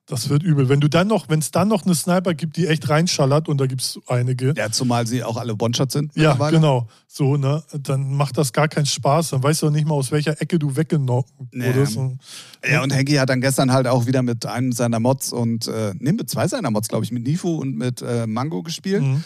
das 0.07 0.29
wird 0.29 0.43
übel. 0.45 0.69
Wenn 0.69 0.81
du 0.81 0.89
dann 0.89 1.09
noch, 1.09 1.29
wenn 1.29 1.41
es 1.41 1.51
dann 1.51 1.67
noch 1.69 1.85
eine 1.85 1.95
Sniper 1.95 2.33
gibt, 2.33 2.57
die 2.57 2.67
echt 2.69 2.89
reinschallert 2.89 3.49
und 3.49 3.61
da 3.61 3.67
gibt 3.67 3.81
es 3.83 3.99
einige, 4.07 4.55
Ja, 4.57 4.71
zumal 4.71 5.07
sie 5.07 5.25
auch 5.25 5.37
alle 5.37 5.55
One-Shot 5.59 5.91
sind. 5.91 6.13
ja, 6.15 6.35
genau. 6.51 6.87
So, 7.09 7.37
ne? 7.37 7.63
Dann 7.83 8.15
macht 8.15 8.39
das 8.39 8.53
gar 8.53 8.69
keinen 8.69 8.87
Spaß. 8.87 9.31
Dann 9.31 9.43
weißt 9.43 9.63
du 9.63 9.71
nicht 9.71 9.87
mal, 9.87 9.95
aus 9.95 10.13
welcher 10.13 10.41
Ecke 10.41 10.59
du 10.59 10.77
weggenommen 10.77 11.25
Nee. 11.53 11.67
wurdest. 11.67 11.97
Und- 11.97 12.21
Ja, 12.69 12.83
und 12.83 12.93
Henky 12.95 13.15
hat 13.15 13.29
dann 13.31 13.41
gestern 13.41 13.73
halt 13.73 13.87
auch 13.89 14.07
wieder 14.07 14.23
mit 14.23 14.47
einem 14.47 14.73
seiner 14.73 15.01
Mods 15.01 15.33
und, 15.33 15.67
äh, 15.69 15.93
nee, 15.99 16.13
mit 16.13 16.31
zwei 16.31 16.47
seiner 16.47 16.71
Mods, 16.71 16.89
glaube 16.89 17.05
ich, 17.05 17.11
mit 17.13 17.25
Nifu 17.27 17.57
und 17.57 17.77
mit 17.77 18.01
äh, 18.03 18.27
Mango 18.29 18.63
gespielt. 18.63 19.03
Mhm. 19.03 19.25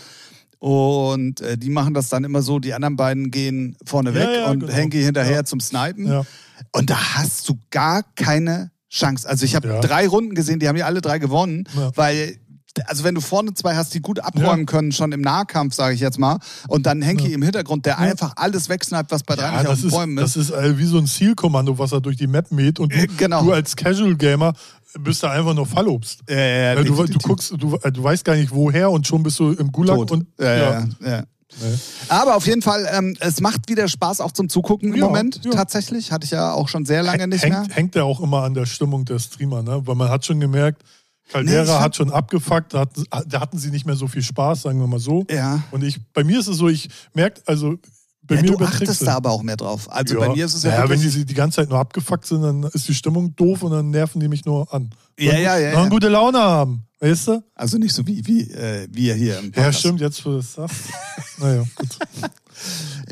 Und 0.58 1.40
äh, 1.40 1.56
die 1.56 1.70
machen 1.70 1.94
das 1.94 2.08
dann 2.10 2.22
immer 2.24 2.42
so, 2.42 2.58
die 2.58 2.74
anderen 2.74 2.96
beiden 2.96 3.30
gehen 3.30 3.76
vorne 3.86 4.12
weg 4.14 4.24
Ja, 4.24 4.40
ja, 4.42 4.50
und 4.50 4.60
genau. 4.60 4.72
Henky 4.72 5.02
hinterher 5.02 5.36
Ja. 5.36 5.44
zum 5.44 5.58
Snipen. 5.60 6.06
Ja. 6.06 6.24
Und 6.72 6.90
da 6.90 7.14
hast 7.16 7.48
du 7.48 7.58
gar 7.70 8.02
keine 8.14 8.70
Chance. 8.90 9.28
Also 9.28 9.44
ich 9.44 9.54
habe 9.54 9.68
Ja. 9.68 9.80
drei 9.80 10.06
Runden 10.08 10.34
gesehen, 10.34 10.58
die 10.60 10.68
haben 10.68 10.76
ja 10.76 10.86
alle 10.86 11.00
drei 11.00 11.18
gewonnen, 11.18 11.64
Ja. 11.76 11.90
weil 11.96 12.36
also 12.86 13.02
wenn 13.02 13.16
du 13.16 13.20
vorne 13.20 13.52
zwei 13.52 13.74
hast, 13.74 13.92
die 13.94 14.00
gut 14.00 14.20
abräumen 14.20 14.60
Ja. 14.60 14.64
können, 14.64 14.92
schon 14.92 15.10
im 15.10 15.20
Nahkampf, 15.22 15.74
sage 15.74 15.92
ich 15.94 16.00
jetzt 16.00 16.18
mal, 16.20 16.38
und 16.68 16.86
dann 16.86 17.02
Henky 17.02 17.28
Ja. 17.28 17.34
im 17.34 17.42
Hintergrund, 17.42 17.84
der 17.84 17.94
Ja. 17.94 17.98
einfach 17.98 18.34
alles 18.36 18.68
wegsniped, 18.68 19.10
was 19.10 19.24
bei 19.24 19.34
drei 19.34 19.50
nicht 19.58 19.66
auf 19.66 19.78
den 19.80 19.88
ist, 19.88 19.92
Bäumen 19.94 20.16
das 20.16 20.36
ist. 20.36 20.50
ist 20.50 20.56
äh, 20.56 20.78
wie 20.78 20.84
so 20.84 20.98
ein 20.98 21.06
Zielkommando, 21.06 21.78
was 21.78 21.90
er 21.92 22.00
durch 22.00 22.16
die 22.16 22.28
Map 22.28 22.52
mäht 22.52 22.78
und 22.78 22.94
du, 22.94 23.06
genau. 23.16 23.42
du 23.42 23.52
als 23.52 23.74
Casual 23.74 24.14
Gamer 24.16 24.52
bist 25.00 25.22
da 25.22 25.30
einfach 25.32 25.52
nur 25.54 25.66
Fallobst. 25.66 26.20
Ja, 26.28 26.36
ja, 26.36 26.44
ja, 26.72 26.76
Weil 26.76 26.84
du, 26.84 26.94
du 27.06 27.18
guckst, 27.18 27.50
du, 27.50 27.56
du 27.76 28.02
weißt 28.04 28.24
gar 28.24 28.36
nicht 28.36 28.52
woher 28.52 28.90
und 28.90 29.04
schon 29.06 29.22
bist 29.24 29.38
du 29.40 29.50
im 29.50 29.70
Gulag 29.72 29.96
Tot. 29.96 30.10
und 30.12 30.26
ja, 30.38 30.54
ja, 30.56 30.62
ja. 31.00 31.08
ja. 31.10 31.22
Nee. 31.60 31.78
Aber 32.08 32.36
auf 32.36 32.46
jeden 32.46 32.62
Fall, 32.62 32.88
ähm, 32.92 33.16
es 33.20 33.40
macht 33.40 33.68
wieder 33.68 33.88
Spaß 33.88 34.20
auch 34.20 34.32
zum 34.32 34.48
Zugucken 34.48 34.90
im 34.92 34.96
Ja, 35.00 35.06
Moment. 35.06 35.40
ja. 35.44 35.50
Tatsächlich. 35.50 36.12
Hatte 36.12 36.24
ich 36.24 36.30
ja 36.30 36.52
auch 36.52 36.68
schon 36.68 36.84
sehr 36.86 37.02
lange 37.02 37.26
nicht 37.26 37.44
mehr. 37.48 37.60
hängt, 37.62 37.76
hängt 37.76 37.94
ja 37.94 38.04
auch 38.04 38.20
immer 38.20 38.42
an 38.44 38.54
der 38.54 38.66
Stimmung 38.66 39.04
der 39.04 39.18
Streamer, 39.18 39.62
ne? 39.62 39.82
Weil 39.86 39.94
man 39.96 40.08
hat 40.08 40.24
schon 40.24 40.40
gemerkt, 40.40 40.82
Caldera 41.30 41.62
Nee, 41.78 41.80
hat 41.84 41.94
schon 41.96 42.10
abgefuckt, 42.12 42.74
da 42.74 42.80
hatten, 42.80 43.04
da 43.26 43.40
hatten 43.40 43.58
sie 43.58 43.70
nicht 43.70 43.86
mehr 43.86 43.94
so 43.94 44.08
viel 44.08 44.22
Spaß, 44.22 44.62
sagen 44.62 44.80
wir 44.80 44.86
mal 44.88 44.98
so. 44.98 45.24
Ja. 45.30 45.62
Und 45.70 45.82
ich, 45.84 46.00
bei 46.12 46.24
mir 46.24 46.40
ist 46.40 46.48
es 46.48 46.56
so, 46.56 46.68
ich 46.68 46.88
merke, 47.14 47.40
also 47.46 47.76
bei 48.30 48.36
ja 48.36 48.42
mir 48.42 48.56
du 48.56 48.64
achtest 48.64 49.06
da 49.06 49.16
aber 49.16 49.30
auch 49.30 49.42
mehr 49.42 49.56
drauf. 49.56 49.90
Also 49.90 50.14
Ja. 50.14 50.26
bei 50.26 50.34
mir 50.34 50.44
ist 50.46 50.54
es 50.54 50.62
ja, 50.62 50.70
Naja, 50.70 50.88
wenn 50.88 51.00
die 51.00 51.24
die 51.24 51.34
ganze 51.34 51.56
Zeit 51.56 51.68
nur 51.68 51.78
abgefuckt 51.78 52.26
sind, 52.26 52.42
dann 52.42 52.62
ist 52.62 52.88
die 52.88 52.94
Stimmung 52.94 53.34
doof 53.36 53.62
und 53.62 53.72
dann 53.72 53.90
nerven 53.90 54.20
die 54.20 54.28
mich 54.28 54.44
nur 54.44 54.72
an. 54.72 54.90
Ja, 55.18 55.34
ja, 55.36 55.58
ja, 55.58 55.72
sollen 55.72 55.84
ja. 55.84 55.88
gute 55.90 56.08
Laune 56.08 56.38
haben, 56.38 56.84
weißt 57.00 57.28
du? 57.28 57.42
also 57.54 57.76
nicht 57.76 57.92
so 57.94 58.06
wie, 58.06 58.26
wie 58.26 58.50
äh, 58.50 58.88
wir 58.90 59.14
hier 59.14 59.38
im 59.38 59.52
Ja, 59.54 59.72
stimmt, 59.72 60.00
jetzt 60.00 60.24
es 60.24 60.54
sagst. 60.54 60.76
naja, 61.38 61.64
gut. 61.74 61.88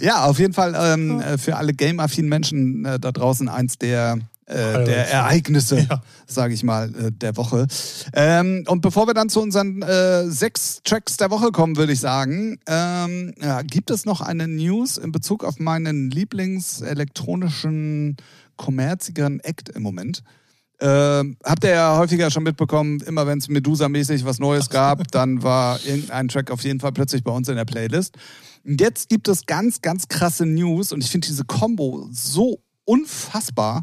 Ja, 0.01 0.25
auf 0.27 0.39
jeden 0.39 0.53
Fall 0.53 0.75
ähm, 0.79 1.21
äh, 1.21 1.39
für 1.39 1.57
alle 1.57 1.73
game-affinen 1.73 2.29
Menschen 2.29 2.85
äh, 2.85 3.01
da 3.01 3.13
draußen 3.13 3.49
eins 3.49 3.79
der, 3.79 4.19
äh, 4.49 4.85
der 4.85 5.11
Ereignisse, 5.11 5.79
Ja. 5.91 6.03
sage 6.27 6.55
ich 6.55 6.63
mal, 6.63 6.89
äh, 6.95 7.13
der 7.13 7.37
Woche. 7.37 7.67
Ähm, 8.15 8.65
und 8.67 8.81
bevor 8.81 9.07
wir 9.07 9.15
dann 9.15 9.29
zu 9.29 9.43
unseren 9.43 9.83
äh, 9.83 10.29
sechs 10.31 10.81
Tracks 10.85 11.19
der 11.19 11.31
Woche 11.31 11.53
kommen, 11.53 11.77
würde 11.77 11.93
ich 11.93 12.01
sagen, 12.01 12.59
ähm, 12.67 13.35
ja, 13.41 13.63
gibt 13.63 13.91
es 13.91 14.05
noch 14.05 14.21
eine 14.21 14.49
News 14.49 14.97
in 14.97 15.13
Bezug 15.13 15.45
auf 15.45 15.59
meinen 15.59 16.11
Lieblings-elektronischen, 16.11 18.17
kommerzigeren 18.57 19.41
Act 19.41 19.69
im 19.69 19.83
Moment. 19.83 20.23
Ähm, 20.81 21.37
habt 21.45 21.65
ihr 21.65 21.71
ja 21.71 21.99
häufiger 21.99 22.31
schon 22.31 22.45
mitbekommen, 22.45 23.01
immer 23.01 23.27
wenn 23.27 23.39
es 23.39 23.49
Medusa-mäßig 23.49 24.25
was 24.25 24.39
Neues 24.39 24.71
gab, 24.71 25.11
dann 25.11 25.43
war 25.43 25.81
irgendein 25.85 26.29
Track 26.29 26.53
auf 26.53 26.63
jeden 26.63 26.79
Fall 26.79 26.93
plötzlich 26.93 27.25
bei 27.25 27.33
uns 27.33 27.49
in 27.49 27.57
der 27.57 27.65
Playlist. 27.65 28.17
Und 28.65 28.81
jetzt 28.81 29.09
gibt 29.09 29.27
es 29.29 29.47
ganz, 29.47 29.83
ganz 29.83 30.07
krasse 30.09 30.47
News 30.47 30.93
und 30.93 31.03
ich 31.03 31.11
finde 31.11 31.27
diese 31.27 31.45
Combo 31.45 32.09
so 32.13 32.61
unfassbar. 32.85 33.83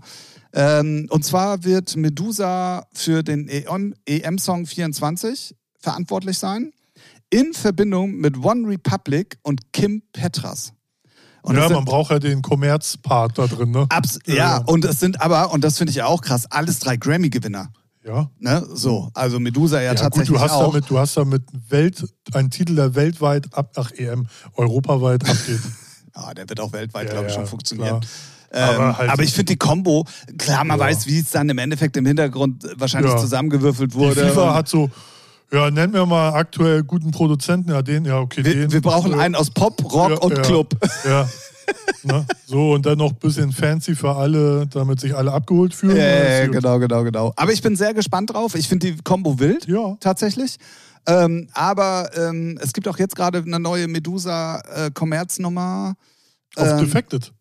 Ähm, 0.55 1.07
und 1.09 1.25
zwar 1.25 1.63
wird 1.65 1.95
Medusa 1.97 2.85
für 2.93 3.23
den 3.23 3.47
EM-Song 3.49 4.65
24 4.65 5.53
verantwortlich 5.79 6.37
sein, 6.39 6.71
in 7.29 7.53
Verbindung 7.53 8.15
mit 8.15 8.37
One 8.43 8.67
Republic 8.69 9.37
und 9.43 9.73
Kim 9.73 10.01
Petras. 10.13 10.71
Und 11.41 11.55
ja, 11.57 11.63
es 11.65 11.69
man 11.69 11.79
sind- 11.79 11.85
braucht 11.85 12.11
ja 12.11 12.19
den 12.19 12.41
Kommerzpart 12.41 13.37
da 13.37 13.47
drin, 13.47 13.71
ne? 13.71 13.85
Abs 13.89 14.17
ja, 14.25 14.35
Ja. 14.35 14.57
und 14.65 14.85
es 14.85 14.99
sind 14.99 15.21
aber, 15.21 15.51
und 15.51 15.63
das 15.63 15.77
finde 15.77 15.91
ich 15.91 15.97
ja 15.97 16.05
auch 16.07 16.21
krass, 16.21 16.45
alles 16.49 16.79
drei 16.79 16.95
Grammy-Gewinner. 16.97 17.71
Ja. 18.03 18.29
Ne? 18.39 18.65
So, 18.73 19.09
also 19.13 19.39
Medusa 19.39 19.77
ja, 19.77 19.83
Ja, 19.83 19.91
gut, 19.91 19.99
tatsächlich 20.01 20.29
du 20.37 20.39
hast 20.39 20.51
auch. 20.53 20.71
damit, 20.71 20.89
du 20.89 20.97
hast 20.99 21.17
damit 21.17 21.43
Welt, 21.69 22.03
einen 22.33 22.49
Titel, 22.51 22.75
der 22.75 22.95
weltweit 22.95 23.53
ab, 23.53 23.71
ach 23.75 23.91
EM, 23.91 24.27
europaweit 24.55 25.27
abgeht. 25.29 25.59
Ja, 26.17 26.33
der 26.33 26.47
wird 26.47 26.61
auch 26.61 26.71
weltweit, 26.71 27.07
Ja, 27.07 27.11
glaube 27.13 27.27
ich, 27.27 27.33
schon 27.33 27.45
funktionieren. 27.45 27.99
klar. 27.99 28.11
Ähm, 28.55 28.63
aber, 28.69 28.83
Aber 28.99 29.07
halt- 29.09 29.21
ich 29.21 29.33
finde 29.33 29.53
die 29.53 29.57
Combo, 29.57 30.05
klar, 30.37 30.63
man 30.63 30.79
Ja. 30.79 30.85
weiß, 30.85 31.07
wie 31.07 31.19
es 31.19 31.31
dann 31.31 31.49
im 31.49 31.57
Endeffekt 31.57 31.97
im 31.97 32.05
Hintergrund 32.05 32.63
wahrscheinlich 32.77 33.11
Ja. 33.11 33.17
zusammengewürfelt 33.19 33.91
Die 33.93 33.97
wurde. 33.97 34.27
FIFA 34.29 34.49
Und 34.49 34.53
hat 34.55 34.67
so, 34.69 34.89
ja, 35.51 35.69
nennen 35.69 35.93
wir 35.93 36.05
mal 36.05 36.29
aktuell 36.33 36.83
guten 36.83 37.11
Produzenten, 37.11 37.71
ja, 37.71 37.81
den, 37.81 38.05
ja, 38.05 38.19
okay, 38.19 38.43
wir, 38.45 38.53
den. 38.53 38.71
wir 38.71 38.81
brauchen 38.81 39.13
einen 39.13 39.35
aus 39.35 39.49
Pop, 39.51 39.83
Rock 39.93 40.11
Ja, 40.11 40.17
und. 40.17 40.41
Club. 40.43 40.73
Ja. 41.07 41.27
ne? 42.03 42.25
So, 42.45 42.73
und 42.73 42.85
dann 42.85 42.97
noch 42.99 43.11
ein 43.11 43.17
bisschen 43.17 43.51
fancy 43.51 43.95
für 43.95 44.15
alle, 44.15 44.67
damit 44.67 44.99
sich 44.99 45.15
alle 45.15 45.31
abgeholt 45.33 45.73
fühlen. 45.73 45.97
Ja, 45.97 46.45
gut. 46.45 46.53
genau, 46.55 46.79
genau, 46.79 47.03
genau. 47.03 47.33
Aber 47.35 47.51
ich 47.51 47.61
bin 47.61 47.75
sehr 47.75 47.93
gespannt 47.93 48.31
drauf. 48.33 48.55
Ich 48.55 48.67
finde 48.69 48.91
die 48.91 48.97
Combo 49.03 49.37
wild, 49.39 49.67
Ja. 49.67 49.97
tatsächlich. 49.99 50.57
Ähm, 51.07 51.47
aber 51.53 52.09
ähm, 52.17 52.57
es 52.61 52.71
gibt 52.73 52.87
auch 52.87 52.97
jetzt 52.99 53.15
gerade 53.15 53.37
eine 53.39 53.59
neue 53.59 53.87
Medusa-Kommerznummer. 53.87 55.93
Auf 56.55 56.67
Ähm, 56.67 56.77
Defected. 56.79 57.25
auf 57.25 57.31
Defected 57.31 57.33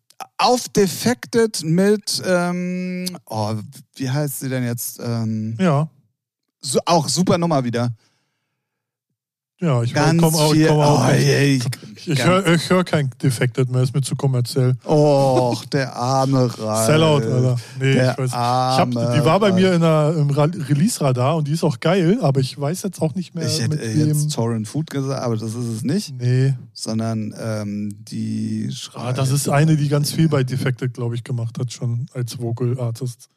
mit, 1.63 2.21
ähm, 2.25 3.17
oh, 3.25 3.55
wie 3.95 4.09
heißt 4.09 4.39
sie 4.39 4.49
denn 4.49 4.63
jetzt? 4.63 4.99
Ähm, 4.99 5.57
Ja. 5.59 5.89
so, 6.61 6.79
auch 6.85 7.07
super 7.09 7.37
Nummer 7.37 7.63
wieder. 7.63 7.93
Ja, 9.61 9.81
ich 9.83 9.93
komme 9.93 10.21
auch, 10.37 10.53
ich 10.53 10.67
komm 10.67 10.79
auch 10.81 11.07
oh, 11.07 11.11
nicht. 11.13 11.27
ey, 11.27 11.61
Ich 12.05 12.25
höre 12.25 12.45
ich 12.53 12.69
hör 12.69 12.83
kein 12.83 13.09
Defected 13.23 13.71
mehr, 13.71 13.83
ist 13.83 13.93
mir 13.95 14.01
zu 14.01 14.15
kommerziell. 14.17 14.75
oh, 14.83 15.55
der 15.71 15.95
arme 15.95 16.51
Ralf. 16.59 16.85
Sellout, 16.87 17.21
Alter. 17.23 17.55
Nee, 17.79 17.93
der 17.93 18.11
ich 18.11 18.17
weiß. 18.17 18.29
Ich 18.31 18.35
hab, 18.35 18.91
die 18.91 19.25
war 19.25 19.39
bei 19.39 19.53
mir 19.53 19.73
in 19.73 19.79
der, 19.81 20.13
im 20.17 20.29
Ra- 20.29 20.43
Release-Radar 20.53 21.37
und 21.37 21.47
die 21.47 21.53
ist 21.53 21.63
auch 21.63 21.79
geil, 21.79 22.17
aber 22.21 22.41
ich 22.41 22.59
weiß 22.59 22.83
jetzt 22.83 23.01
auch 23.01 23.15
nicht 23.15 23.33
mehr 23.33 23.45
Ich 23.47 23.61
hätte 23.61 23.77
jetzt. 23.81 24.33
Torrent 24.33 24.67
Food 24.67 24.89
gesagt, 24.89 25.23
aber 25.23 25.37
das 25.37 25.53
ist 25.53 25.67
es 25.67 25.83
nicht, 25.83 26.13
Nee, 26.19 26.53
sondern 26.73 27.33
ähm, 27.39 27.95
die 28.09 28.69
ah, 28.93 29.13
das 29.13 29.31
ist 29.31 29.47
eine, 29.47 29.77
die 29.77 29.87
ganz 29.87 30.11
viel 30.11 30.27
bei 30.27 30.43
Defected, 30.43 30.93
glaube 30.93 31.15
ich, 31.15 31.23
gemacht 31.23 31.57
hat, 31.59 31.71
schon 31.71 32.07
als 32.13 32.39
Vocal 32.39 32.77
Artist. 32.77 33.29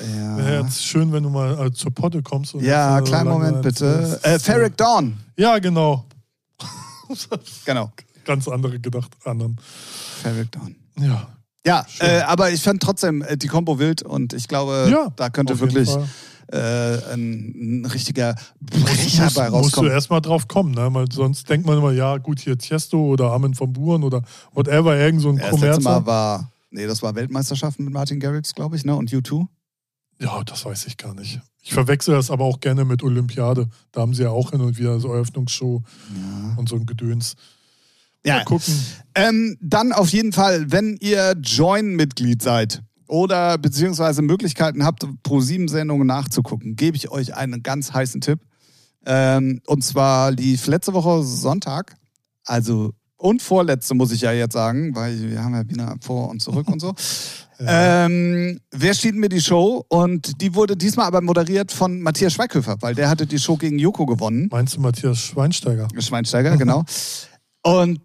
Ja, 0.00 0.36
Wäre 0.36 0.62
jetzt 0.62 0.84
schön, 0.84 1.12
wenn 1.12 1.22
du 1.24 1.30
mal 1.30 1.66
äh, 1.66 1.72
zur 1.72 1.92
Potte 1.92 2.22
kommst. 2.22 2.54
Und 2.54 2.62
ja 2.62 2.98
jetzt, 2.98 3.08
äh, 3.08 3.10
kleinen 3.10 3.28
Moment 3.30 3.62
bitte. 3.62 4.20
äh, 4.22 4.38
Ferric 4.38 4.76
Dawn, 4.76 5.18
Ja, 5.36 5.58
genau. 5.58 6.04
genau. 7.64 7.90
Ganz 8.24 8.46
andere 8.48 8.78
gedacht, 8.78 9.10
anderen. 9.24 9.56
Ferric 10.22 10.52
Dawn. 10.52 10.76
Ja. 11.00 11.28
Ja, 11.66 11.84
äh, 11.98 12.20
aber 12.20 12.50
ich 12.50 12.62
fand 12.62 12.82
trotzdem 12.82 13.22
äh, 13.22 13.36
die 13.36 13.48
Combo 13.48 13.78
wild 13.78 14.02
und 14.02 14.32
ich 14.32 14.48
glaube, 14.48 14.88
Ja, 14.90 15.08
da 15.16 15.28
könnte 15.28 15.58
wirklich 15.58 15.90
äh, 16.50 17.12
ein, 17.12 17.82
ein 17.82 17.84
richtiger 17.86 18.34
Brecher 18.60 19.24
Musst, 19.24 19.36
bei 19.36 19.50
musst 19.50 19.52
du 19.52 19.56
rauskommen. 19.56 19.90
erstmal 19.90 20.20
drauf 20.22 20.48
kommen, 20.48 20.70
ne? 20.72 20.88
Weil 20.92 21.10
sonst 21.12 21.48
denkt 21.50 21.66
man 21.66 21.76
immer, 21.78 21.92
ja, 21.92 22.16
gut, 22.18 22.40
hier 22.40 22.56
Tiesto 22.56 22.98
oder 22.98 23.32
Armin 23.32 23.54
von 23.54 23.72
Buren 23.72 24.02
oder 24.04 24.22
whatever, 24.54 24.96
irgend 24.96 25.20
so 25.20 25.28
ein 25.30 25.36
Ja, 25.38 25.50
das 25.50 25.60
letzte 25.60 25.82
Mal 25.82 26.06
war, 26.06 26.50
nee, 26.70 26.86
das 26.86 27.02
war 27.02 27.14
Weltmeisterschaften 27.14 27.84
mit 27.84 27.92
Martin 27.92 28.18
Garrix, 28.20 28.54
glaube 28.54 28.76
ich, 28.76 28.84
ne? 28.84 28.94
Und 28.94 29.10
U2. 29.10 29.46
Ja, 30.20 30.42
das 30.44 30.64
weiß 30.64 30.86
ich 30.86 30.96
gar 30.96 31.14
nicht. 31.14 31.40
Ich 31.62 31.72
verwechsel 31.72 32.14
das 32.14 32.30
aber 32.30 32.44
auch 32.44 32.60
gerne 32.60 32.84
mit 32.84 33.02
Olympiade. 33.02 33.68
Da 33.92 34.00
haben 34.00 34.14
sie 34.14 34.22
ja 34.22 34.30
auch 34.30 34.50
hin 34.50 34.60
und 34.60 34.78
wieder 34.78 34.98
so 35.00 35.12
Eröffnungsshow 35.12 35.82
Ja. 36.16 36.54
und 36.56 36.68
so 36.68 36.76
ein 36.76 36.86
Gedöns. 36.86 37.34
Ja, 38.24 38.38
Mal 38.38 38.44
gucken. 38.44 38.74
Ähm, 39.14 39.56
dann 39.60 39.92
auf 39.92 40.08
jeden 40.10 40.32
Fall, 40.32 40.72
wenn 40.72 40.96
ihr 41.00 41.36
Join-Mitglied 41.40 42.42
seid 42.42 42.82
oder 43.06 43.58
beziehungsweise 43.58 44.22
Möglichkeiten 44.22 44.84
habt, 44.84 45.06
Pro-7-Sendungen 45.22 46.06
nachzugucken, 46.06 46.74
gebe 46.74 46.96
ich 46.96 47.10
euch 47.10 47.34
einen 47.36 47.62
ganz 47.62 47.92
heißen 47.92 48.20
Tipp. 48.20 48.40
Ähm, 49.06 49.60
und 49.66 49.84
zwar 49.84 50.32
lief 50.32 50.66
letzte 50.66 50.92
Woche 50.94 51.22
Sonntag, 51.22 51.96
also 52.44 52.92
und 53.18 53.42
vorletzte 53.42 53.94
muss 53.94 54.12
ich 54.12 54.22
ja 54.22 54.32
jetzt 54.32 54.54
sagen, 54.54 54.94
weil 54.94 55.30
wir 55.30 55.42
haben 55.42 55.54
ja 55.54 55.68
wieder 55.68 55.96
vor 56.00 56.30
und 56.30 56.40
zurück 56.40 56.68
und 56.68 56.80
so. 56.80 56.94
Ähm, 57.60 58.60
wer 58.70 58.94
steht 58.94 59.16
mir 59.16 59.28
die 59.28 59.40
Show? 59.40 59.84
Und 59.88 60.40
die 60.40 60.54
wurde 60.54 60.76
diesmal 60.76 61.06
aber 61.06 61.20
moderiert 61.20 61.72
von 61.72 62.00
Matthias 62.00 62.34
Schweighöfer, 62.34 62.76
weil 62.82 62.94
der 62.94 63.08
hatte 63.08 63.26
die 63.26 63.40
Show 63.40 63.56
gegen 63.56 63.80
Joko 63.80 64.06
gewonnen. 64.06 64.46
Meinst 64.52 64.76
du 64.76 64.80
Matthias 64.80 65.18
Schweinsteiger? 65.18 65.88
Schweinsteiger, 65.98 66.56
genau. 66.56 66.84
Und 67.62 68.00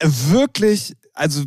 wirklich, 0.00 0.94
also, 1.14 1.42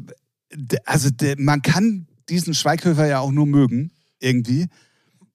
also 0.84 1.10
man 1.38 1.62
kann 1.62 2.08
diesen 2.28 2.54
Schweighöfer 2.54 3.08
ja 3.08 3.20
auch 3.20 3.32
nur 3.32 3.46
mögen, 3.46 3.92
irgendwie. 4.20 4.68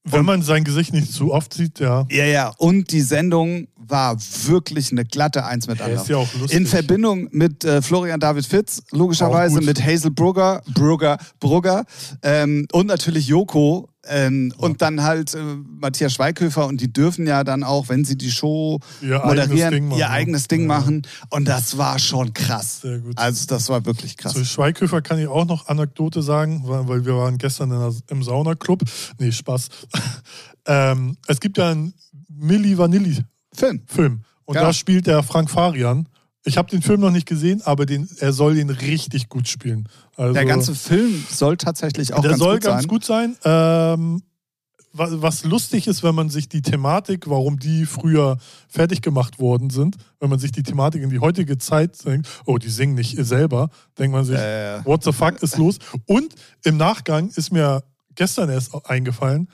Wenn 0.05 0.25
man 0.25 0.41
sein 0.43 0.65
Gesicht 0.65 0.95
nicht 0.95 1.13
zu 1.13 1.33
oft 1.33 1.53
sieht, 1.53 1.79
ja. 1.79 2.07
Ja, 2.11 2.25
ja. 2.25 2.53
Und 2.57 2.91
die 2.91 3.03
Sendung 3.03 3.69
war 3.77 4.17
wirklich 4.47 4.91
eine 4.93 5.05
glatte 5.05 5.45
Eins 5.45 5.67
mit 5.67 5.79
Er 5.81 5.87
anderen. 5.87 6.03
ist 6.03 6.09
ja 6.09 6.17
auch 6.17 6.33
lustig. 6.35 6.59
In 6.59 6.67
Verbindung 6.67 7.29
mit 7.33 7.65
äh, 7.65 7.83
Florian 7.83 8.19
David 8.19 8.47
Fitz, 8.47 8.83
logischerweise, 8.93 9.61
mit 9.61 9.85
Hazel 9.85 10.11
Brugger, 10.11 10.63
Brugger, 10.73 11.19
Brugger 11.39 11.85
ähm, 12.23 12.67
und 12.73 12.87
natürlich 12.87 13.27
Joko. 13.27 13.90
Ähm, 14.09 14.53
Und 14.57 14.81
dann 14.81 15.03
halt 15.03 15.35
äh, 15.35 15.39
Matthias 15.43 16.15
Schweighöfer 16.15 16.67
und 16.67 16.81
die 16.81 16.91
dürfen 16.91 17.27
ja 17.27 17.45
dann 17.45 17.63
auch, 17.63 17.91
wenn 17.91 18.05
sie 18.07 18.17
die 18.17 18.31
Show 18.31 18.81
Ihr 19.03 19.23
eigenes 19.23 19.49
moderieren, 19.49 19.73
Ding 19.75 19.85
machen, 19.89 19.99
ihr 19.99 20.05
ja. 20.07 20.11
eigenes 20.11 20.49
Ding 20.49 20.61
Ja. 20.63 20.67
machen. 20.69 21.03
Und 21.29 21.45
das 21.47 21.77
war 21.77 21.99
schon 21.99 22.33
krass. 22.33 22.81
Sehr 22.81 22.99
gut. 23.01 23.19
Also 23.19 23.45
das 23.47 23.69
war 23.69 23.85
wirklich 23.85 24.17
krass. 24.17 24.33
Zu 24.33 24.45
Schweighöfer 24.47 25.03
kann 25.03 25.19
ich 25.19 25.29
auch 25.29 25.45
noch 25.45 25.67
Anekdote 25.69 26.23
sagen, 26.23 26.63
weil 26.65 27.05
wir 27.05 27.15
waren 27.17 27.37
gestern 27.37 27.69
der, 27.71 27.93
im 28.09 28.23
Saunaclub. 28.23 28.83
Nee, 29.19 29.33
Spaß. 29.33 29.69
ähm, 30.67 31.17
es 31.27 31.41
gibt 31.41 31.59
ja 31.59 31.71
einen 31.71 31.93
Milli 32.29 32.79
Vanilli 32.79 33.19
Film. 33.53 33.83
Film 33.87 34.23
und 34.47 34.55
Ja. 34.55 34.63
da 34.63 34.73
spielt 34.73 35.07
der 35.07 35.23
Frank 35.23 35.51
Farian. 35.51 36.09
Ich 36.45 36.57
habe 36.57 36.71
den 36.71 36.81
Film 36.83 37.01
noch 37.01 37.11
nicht 37.11 37.27
gesehen, 37.27 37.61
aber 37.65 37.85
den, 37.87 38.09
er 38.19 38.33
soll 38.33 38.55
den 38.55 38.71
richtig 38.71 39.29
gut 39.29 39.47
spielen. 39.49 39.89
Also, 40.17 40.33
Der 40.33 40.47
ganze 40.47 40.75
Film 40.75 41.25
soll 41.31 41.57
tatsächlich 41.59 42.15
auch 42.15 42.23
der 42.23 42.31
ganz 42.31 42.39
soll 42.43 42.55
gut 42.55 42.63
ganz 42.65 42.81
sein. 42.83 42.89
gut 42.89 43.05
sein. 43.05 43.37
Ähm, 43.45 44.23
wa- 44.93 45.09
was 45.21 45.45
lustig 45.45 45.87
ist, 45.87 46.03
wenn 46.03 46.15
man 46.15 46.31
sich 46.31 46.49
die 46.49 46.63
Thematik, 46.63 47.29
warum 47.29 47.59
die 47.59 47.85
früher 47.85 48.39
fertig 48.69 49.03
gemacht 49.03 49.39
worden 49.39 49.69
sind, 49.69 49.97
wenn 50.19 50.31
man 50.31 50.39
sich 50.39 50.51
die 50.51 50.63
Thematik 50.63 51.03
in 51.03 51.11
die 51.11 51.19
heutige 51.19 51.59
Zeit 51.59 52.03
denkt, 52.07 52.27
oh, 52.47 52.57
die 52.57 52.71
singen 52.71 52.95
nicht 52.95 53.17
selber, 53.19 53.69
denkt 53.99 54.13
man 54.15 54.25
sich, 54.25 54.39
Äh, 54.39 54.83
what 54.87 55.05
the 55.05 55.13
fuck 55.13 55.43
ist 55.43 55.59
los? 55.59 55.79
Und 56.07 56.35
im 56.65 56.79
Nachgang 56.79 57.29
ist 57.35 57.53
mir 57.53 57.83
gestern 58.15 58.49
erst 58.49 58.75
eingefallen, 58.87 59.49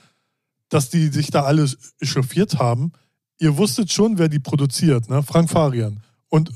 dass 0.69 0.89
die 0.89 1.07
sich 1.09 1.31
da 1.31 1.43
alle 1.43 1.69
echauffiert 1.99 2.59
haben. 2.59 2.93
Ihr 3.39 3.57
wusstet 3.57 3.91
schon, 3.91 4.17
wer 4.17 4.29
die 4.29 4.39
produziert, 4.39 5.09
ne? 5.09 5.21
Frank 5.21 5.49
Farian. 5.49 6.01
Und 6.29 6.51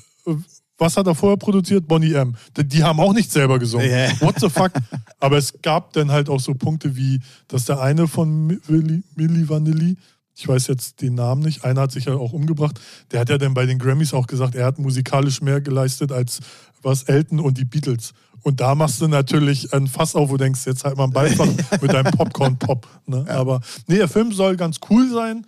was 0.78 0.98
hat 0.98 1.06
er 1.08 1.14
vorher 1.16 1.38
produziert? 1.38 1.88
Bonnie 1.88 2.14
M. 2.14 2.36
Die, 2.58 2.64
die 2.68 2.84
haben 2.84 3.00
auch 3.00 3.14
nicht 3.14 3.32
selber 3.32 3.60
gesungen. 3.60 3.90
Ja. 3.90 4.10
What 4.22 4.40
the 4.40 4.50
fuck? 4.50 4.72
Aber 5.20 5.38
es 5.38 5.54
gab 5.62 5.94
dann 5.94 6.12
halt 6.12 6.28
auch 6.30 6.40
so 6.40 6.54
Punkte 6.56 6.96
wie, 6.96 7.20
dass 7.48 7.66
der 7.66 7.80
eine 7.82 8.08
von 8.08 8.48
Mi- 8.48 8.60
Willi, 8.68 9.04
Milli 9.16 9.48
Vanilli, 9.48 9.98
ich 10.36 10.48
weiß 10.48 10.68
jetzt 10.68 11.02
den 11.02 11.14
Namen 11.16 11.44
nicht, 11.44 11.64
einer 11.66 11.82
hat 11.82 11.92
sich 11.92 12.06
ja 12.06 12.16
auch 12.16 12.34
umgebracht, 12.34 12.80
der 13.12 13.20
hat 13.20 13.30
ja 13.30 13.38
dann 13.38 13.54
bei 13.54 13.66
den 13.68 13.78
Grammys 13.78 14.14
auch 14.14 14.26
gesagt, 14.26 14.56
er 14.56 14.66
hat 14.66 14.80
musikalisch 14.80 15.42
mehr 15.42 15.62
geleistet 15.62 16.12
als 16.12 16.40
was 16.82 17.04
Elton 17.04 17.40
und 17.40 17.58
die 17.60 17.66
Beatles. 17.66 18.14
Und 18.42 18.60
da 18.60 18.74
machst 18.74 19.00
du 19.02 19.08
natürlich 19.08 19.72
ein 19.72 19.86
Fass 19.86 20.16
auf, 20.16 20.30
wo 20.30 20.38
du 20.38 20.44
denkst, 20.46 20.66
jetzt 20.66 20.84
halt 20.84 20.98
mal 20.98 21.04
ein 21.04 21.12
Beifach 21.12 21.46
mit 21.82 21.94
deinem 21.94 22.12
Popcorn-Pop. 22.12 22.88
Ne? 23.06 23.24
Aber 23.28 23.62
nee, 23.86 23.98
der 23.98 24.08
Film 24.08 24.32
soll 24.32 24.56
ganz 24.58 24.80
cool 24.90 25.12
sein. 25.14 25.46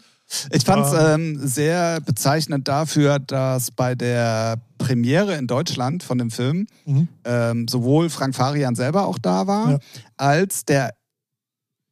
Ich 0.52 0.64
fand 0.66 0.86
es 0.86 0.94
Ah. 0.94 1.16
ähm, 1.16 1.40
sehr 1.42 2.02
bezeichnend 2.02 2.68
dafür, 2.68 3.20
dass 3.20 3.72
bei 3.72 3.96
der 3.96 4.58
Premiere 4.78 5.36
in 5.36 5.48
Deutschland 5.48 6.04
von 6.04 6.18
dem 6.18 6.32
Film 6.32 6.68
Mhm. 6.86 7.08
ähm, 7.26 7.68
sowohl 7.68 8.10
Frank 8.10 8.36
Farian 8.36 8.76
selber 8.76 9.06
auch 9.08 9.18
da 9.18 9.48
war, 9.48 9.72
Ja. 9.72 9.80
als 10.18 10.66
der 10.66 10.94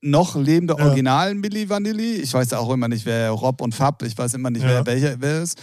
noch 0.01 0.35
lebende 0.35 0.75
Ja. 0.77 0.85
Original 0.85 1.35
Milli 1.35 1.69
Vanilli. 1.69 2.15
Ich 2.15 2.33
weiß 2.33 2.53
auch 2.53 2.71
immer 2.71 2.87
nicht, 2.87 3.05
wer 3.05 3.29
Rob 3.31 3.61
und 3.61 3.75
Fab, 3.75 4.01
ich 4.03 4.17
weiß 4.17 4.33
immer 4.33 4.49
nicht, 4.49 4.63
Ja. 4.63 4.69
wer 4.69 4.85
welcher 4.87 5.15
wer 5.19 5.41
ist. 5.43 5.59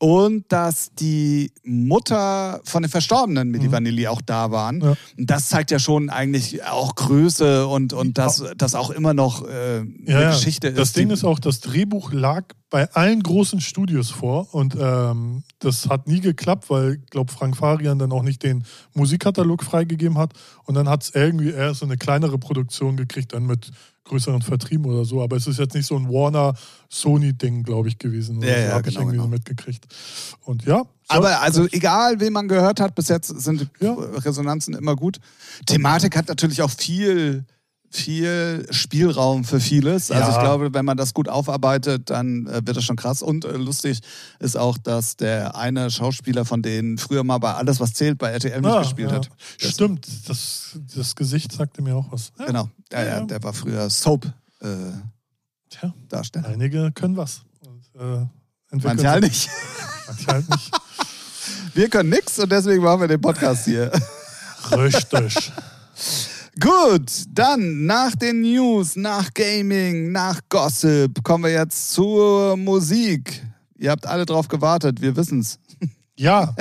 Und 0.00 0.50
dass 0.50 0.94
die 0.94 1.52
Mutter 1.62 2.60
von 2.64 2.82
den 2.82 2.90
Verstorbenen 2.90 3.50
Milli 3.50 3.68
Mhm. 3.68 3.72
Vanilli 3.72 4.06
auch 4.08 4.22
da 4.22 4.50
waren. 4.50 4.80
Ja. 4.80 4.94
Und 5.18 5.30
das 5.30 5.50
zeigt 5.50 5.70
ja 5.70 5.78
schon 5.78 6.08
eigentlich 6.08 6.64
auch 6.64 6.94
Größe 6.94 7.66
und, 7.66 7.92
und 7.92 8.16
dass 8.16 8.42
das 8.56 8.74
auch 8.74 8.88
immer 8.90 9.12
noch 9.12 9.46
äh, 9.46 9.80
eine 9.80 9.88
Ja. 10.06 10.30
Geschichte 10.30 10.72
Das 10.72 10.88
ist. 10.88 10.96
Ding 10.96 11.08
die- 11.08 11.14
ist 11.14 11.24
auch, 11.24 11.38
das 11.38 11.60
Drehbuch 11.60 12.12
lag 12.12 12.44
bei 12.70 12.90
allen 12.92 13.22
großen 13.22 13.60
Studios 13.60 14.10
vor 14.10 14.54
und 14.54 14.74
ähm, 14.80 15.42
das 15.58 15.88
hat 15.88 16.06
nie 16.06 16.20
geklappt, 16.20 16.70
weil, 16.70 17.00
ich 17.04 17.10
glaube, 17.10 17.30
Frank 17.32 17.56
Farian 17.56 17.98
dann 17.98 18.12
auch 18.12 18.22
nicht 18.22 18.42
den 18.42 18.64
Musikkatalog 18.94 19.62
freigegeben 19.64 20.16
hat 20.16 20.32
und 20.64 20.76
dann 20.76 20.88
hat 20.88 21.02
es 21.02 21.14
irgendwie 21.14 21.50
eher 21.50 21.74
so 21.74 21.84
eine 21.84 21.96
kleinere 21.98 22.38
Produktion 22.38 22.96
gekriegt, 22.96 23.34
dann 23.34 23.44
mit 23.46 23.70
größeren 24.04 24.42
Vertrieben 24.42 24.86
oder 24.86 25.04
so. 25.04 25.22
Aber 25.22 25.36
es 25.36 25.46
ist 25.46 25.58
jetzt 25.58 25.74
nicht 25.74 25.86
so 25.86 25.96
ein 25.96 26.08
Warner-Sony-Ding, 26.08 27.62
glaube 27.62 27.88
ich, 27.88 27.98
gewesen. 27.98 28.40
Ja, 28.42 28.48
so 28.48 28.60
ja, 28.60 28.72
habe 28.72 28.88
ich 28.88 28.94
genau, 28.94 29.00
irgendwie 29.00 29.16
genau. 29.16 29.22
so 29.24 29.28
mitgekriegt. 29.28 29.86
Und 30.42 30.64
ja. 30.64 30.78
so- 30.78 30.86
Aber 31.08 31.40
also 31.40 31.66
egal, 31.70 32.18
wen 32.20 32.32
man 32.32 32.48
gehört 32.48 32.80
hat, 32.80 32.94
bis 32.94 33.08
jetzt 33.08 33.28
sind 33.28 33.68
Ja. 33.80 33.92
Resonanzen 33.94 34.74
immer 34.74 34.96
gut. 34.96 35.18
Thematik 35.66 36.16
hat 36.16 36.28
natürlich 36.28 36.62
auch 36.62 36.70
viel, 36.70 37.44
viel 37.92 38.66
Spielraum 38.70 39.42
für 39.44 39.58
vieles. 39.58 40.10
Also 40.12 40.30
Ja. 40.30 40.36
ich 40.36 40.42
glaube, 40.42 40.72
wenn 40.74 40.84
man 40.84 40.96
das 40.96 41.12
gut 41.12 41.28
aufarbeitet, 41.28 42.08
dann 42.10 42.46
äh, 42.46 42.60
wird 42.64 42.76
das 42.76 42.84
schon 42.84 42.94
krass. 42.96 43.20
Und 43.20 43.44
äh, 43.44 43.52
lustig 43.56 44.00
ist 44.38 44.56
auch, 44.56 44.78
dass 44.78 45.16
der 45.16 45.56
eine 45.56 45.90
Schauspieler 45.90 46.44
von 46.44 46.62
denen 46.62 46.98
früher 46.98 47.24
mal 47.24 47.38
bei 47.38 47.52
Alles, 47.54 47.80
was 47.80 47.92
zählt, 47.92 48.18
bei 48.18 48.30
RTL 48.30 48.64
Ah, 48.64 48.76
mitgespielt 48.76 49.10
ja. 49.10 49.16
hat. 49.16 49.28
Stimmt, 49.58 50.06
das, 50.28 50.78
das 50.94 51.16
Gesicht 51.16 51.52
sagte 51.52 51.82
mir 51.82 51.96
auch 51.96 52.06
was. 52.12 52.30
Ja, 52.38 52.46
Genau. 52.46 52.70
Ja, 52.92 53.02
ja, 53.02 53.08
Ja. 53.18 53.20
der 53.24 53.42
war 53.42 53.52
früher 53.52 53.90
Soap. 53.90 54.24
Äh, 54.60 54.66
einige 56.44 56.92
können 56.92 57.16
was. 57.16 57.42
Und, 57.60 58.00
äh, 58.00 58.26
entwickeln 58.70 58.96
Manche 58.96 59.10
halt 59.10 59.24
nicht. 59.24 59.48
Manche 60.06 60.26
halt 60.28 60.48
nicht. 60.50 60.70
Wir 61.74 61.88
können 61.88 62.10
nix 62.10 62.38
und 62.38 62.50
deswegen 62.52 62.82
machen 62.82 63.00
wir 63.00 63.08
den 63.08 63.20
Podcast 63.20 63.64
hier. 63.64 63.90
Richtig. 64.72 65.50
Gut, 66.58 67.10
dann 67.32 67.86
nach 67.86 68.16
den 68.16 68.40
News, 68.40 68.96
nach 68.96 69.32
Gaming, 69.34 70.10
nach 70.12 70.40
Gossip 70.48 71.22
kommen 71.22 71.44
wir 71.44 71.52
jetzt 71.52 71.92
zur 71.92 72.56
Musik. 72.56 73.42
Ihr 73.78 73.90
habt 73.90 74.06
alle 74.06 74.26
drauf 74.26 74.48
gewartet, 74.48 75.00
wir 75.00 75.16
wissen's. 75.16 75.58
Ja, 76.16 76.54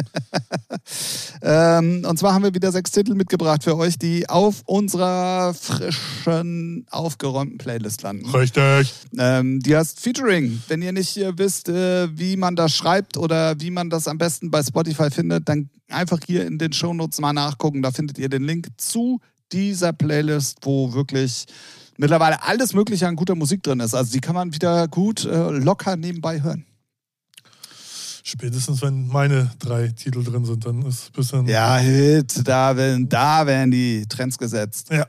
Ähm, 1.42 2.04
und 2.06 2.20
zwar 2.20 2.34
haben 2.34 2.44
wir 2.44 2.54
wieder 2.54 2.72
sechs 2.72 2.92
Titel 2.92 3.14
mitgebracht 3.14 3.64
für 3.64 3.78
euch, 3.78 3.98
die 3.98 4.28
auf 4.28 4.62
unserer 4.66 5.54
frischen, 5.54 6.86
aufgeräumten 6.90 7.58
Playlist 7.58 8.02
landen. 8.02 8.30
richtig. 8.30 8.94
Ähm, 9.18 9.60
die 9.62 9.76
heißt 9.76 10.00
Featuring. 10.00 10.62
Wenn 10.68 10.82
ihr 10.82 10.92
nicht 10.92 11.16
äh, 11.18 11.38
wisst, 11.38 11.70
äh, 11.70 12.10
wie 12.18 12.36
man 12.36 12.56
das 12.56 12.74
schreibt 12.76 13.16
oder 13.16 13.60
wie 13.62 13.72
man 13.72 13.90
das 13.90 14.08
am 14.08 14.18
besten 14.18 14.52
bei 14.52 14.62
Spotify 14.64 15.10
findet, 15.10 15.48
dann 15.48 15.70
einfach 15.90 16.20
hier 16.26 16.46
in 16.46 16.58
den 16.58 16.74
Shownotes 16.74 17.20
mal 17.22 17.34
nachgucken. 17.34 17.82
Da 17.82 17.92
findet 17.92 18.18
ihr 18.18 18.30
den 18.30 18.44
Link 18.44 18.68
zu 18.78 19.22
dieser 19.52 19.93
Playlist, 19.93 20.58
wo 20.62 20.93
wirklich 20.93 21.45
mittlerweile 21.97 22.41
alles 22.43 22.74
Mögliche 22.74 23.08
an 23.08 23.16
guter 23.16 23.36
Musik 23.36 23.64
drin 23.64 23.80
ist. 23.80 23.93
Also 23.93 24.12
die 24.12 24.22
kann 24.22 24.36
man 24.36 24.54
wieder 24.54 24.88
gut 24.88 25.26
äh, 25.26 25.50
locker 25.52 25.95
nebenbei 25.95 26.41
hören. 26.41 26.66
Spätestens 28.24 28.82
wenn 28.82 29.08
meine 29.08 29.50
drei 29.60 29.88
Titel 29.88 30.24
drin 30.24 30.45
sind, 30.45 30.66
dann 30.66 30.82
ist 30.86 31.00
es 31.00 31.08
ein 31.08 31.14
bisschen. 31.14 31.47
Ja, 31.47 31.78
Hit, 31.78 32.47
da 32.47 32.76
werden, 32.76 33.10
da 33.10 33.45
werden 33.47 33.72
die 33.72 34.06
Trends 34.08 34.38
gesetzt. 34.38 34.89
Ja, 34.91 35.08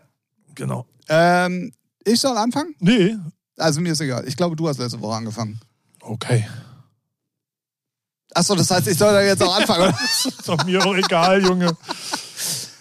genau. 0.54 0.86
Ähm, 1.08 1.72
ich 2.04 2.18
soll 2.20 2.36
anfangen? 2.36 2.74
Nee, 2.78 3.16
Also 3.58 3.80
mir 3.80 3.92
ist 3.92 4.00
egal. 4.00 4.26
Ich 4.26 4.36
glaube, 4.36 4.56
du 4.56 4.66
hast 4.68 4.78
letzte 4.78 5.00
Woche 5.00 5.16
angefangen. 5.16 5.60
okay. 6.00 6.46
Achso, 8.32 8.54
das 8.54 8.70
heißt, 8.70 8.86
ich 8.86 8.96
soll 8.96 9.12
da 9.12 9.22
jetzt 9.22 9.42
auch 9.42 9.58
anfangen, 9.58 9.88
oder? 9.88 9.98
Ist 10.28 10.48
doch 10.48 10.64
mir 10.64 10.86
auch 10.86 10.94
egal, 10.94 11.42
Junge. 11.42 11.76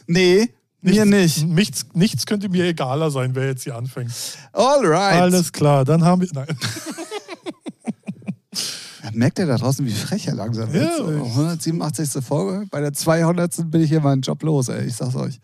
Nee, 0.05 0.47
mir 0.81 1.05
nicht. 1.05 1.45
Nichts, 1.45 1.85
nichts 1.93 2.25
könnte 2.25 2.49
mir 2.49 2.65
egaler 2.65 3.11
sein, 3.11 3.35
wer 3.35 3.47
jetzt 3.47 3.63
hier 3.63 3.75
anfängt. 3.75 4.11
Alright. 4.53 5.19
Alles 5.21 5.51
klar, 5.51 5.83
dann 5.85 6.03
haben 6.03 6.21
wir. 6.21 6.29
Nein. 6.33 6.47
Ja, 9.03 9.11
merkt 9.13 9.39
ihr 9.39 9.45
da 9.45 9.55
draußen, 9.55 9.85
wie 9.85 9.91
frech 9.93 10.27
er 10.27 10.35
langsam 10.35 10.73
wird? 10.73 10.83
Ja, 10.83 10.97
so, 10.97 11.09
ich- 11.09 11.21
187. 11.31 12.21
Folge. 12.23 12.65
Bei 12.69 12.81
der 12.81 12.91
200. 12.91 13.71
bin 13.71 13.81
ich 13.81 13.89
hier 13.89 14.01
meinen 14.01 14.21
Job 14.21 14.43
los, 14.43 14.67
ey. 14.67 14.85
Ich 14.87 14.95
sag's 14.95 15.15
euch. 15.15 15.39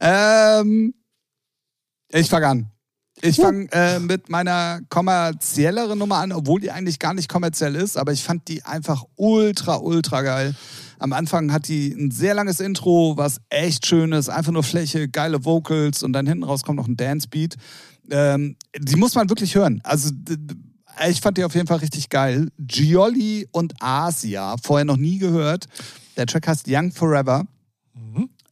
Ähm, 0.00 0.92
ich 2.10 2.28
fange 2.28 2.46
an. 2.48 2.70
Ich 3.22 3.36
fange 3.36 3.68
äh, 3.72 3.98
mit 4.00 4.28
meiner 4.30 4.80
kommerzielleren 4.88 5.98
Nummer 5.98 6.16
an, 6.16 6.32
obwohl 6.32 6.60
die 6.60 6.70
eigentlich 6.72 6.98
gar 6.98 7.14
nicht 7.14 7.28
kommerziell 7.28 7.76
ist, 7.76 7.96
aber 7.98 8.12
ich 8.12 8.24
fand 8.24 8.48
die 8.48 8.64
einfach 8.64 9.04
ultra, 9.14 9.76
ultra 9.76 10.22
geil. 10.22 10.54
Am 11.00 11.12
Anfang 11.12 11.50
hat 11.52 11.66
die 11.66 11.90
ein 11.92 12.10
sehr 12.10 12.34
langes 12.34 12.60
Intro, 12.60 13.16
was 13.16 13.40
echt 13.48 13.86
schön 13.86 14.12
ist, 14.12 14.28
einfach 14.28 14.52
nur 14.52 14.62
Fläche, 14.62 15.08
geile 15.08 15.44
Vocals 15.44 16.02
und 16.02 16.12
dann 16.12 16.26
hinten 16.26 16.44
raus 16.44 16.62
kommt 16.62 16.76
noch 16.76 16.86
ein 16.88 16.96
Dance-Beat. 16.96 17.56
Ähm, 18.10 18.56
die 18.78 18.96
muss 18.96 19.14
man 19.14 19.28
wirklich 19.30 19.54
hören. 19.54 19.80
Also 19.82 20.10
ich 21.08 21.20
fand 21.22 21.38
die 21.38 21.44
auf 21.44 21.54
jeden 21.54 21.66
Fall 21.66 21.78
richtig 21.78 22.10
geil. 22.10 22.48
Gioli 22.58 23.48
und 23.50 23.72
Asia, 23.80 24.56
vorher 24.62 24.84
noch 24.84 24.98
nie 24.98 25.18
gehört. 25.18 25.66
Der 26.16 26.26
Track 26.26 26.46
heißt 26.48 26.66
Young 26.68 26.92
Forever. 26.92 27.46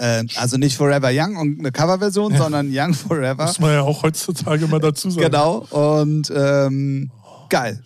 Ähm, 0.00 0.28
also 0.36 0.56
nicht 0.56 0.76
Forever 0.76 1.10
Young 1.12 1.36
und 1.36 1.58
eine 1.58 1.72
Coverversion, 1.72 2.32
Ja. 2.34 2.38
sondern 2.38 2.70
Young 2.72 2.94
Forever. 2.94 3.44
Muss 3.46 3.58
man 3.58 3.72
ja 3.72 3.82
auch 3.82 4.02
heutzutage 4.04 4.66
mal 4.68 4.78
dazu 4.80 5.10
sagen. 5.10 5.26
Genau. 5.26 5.66
Und 5.70 6.32
ähm, 6.34 7.10
geil. 7.48 7.82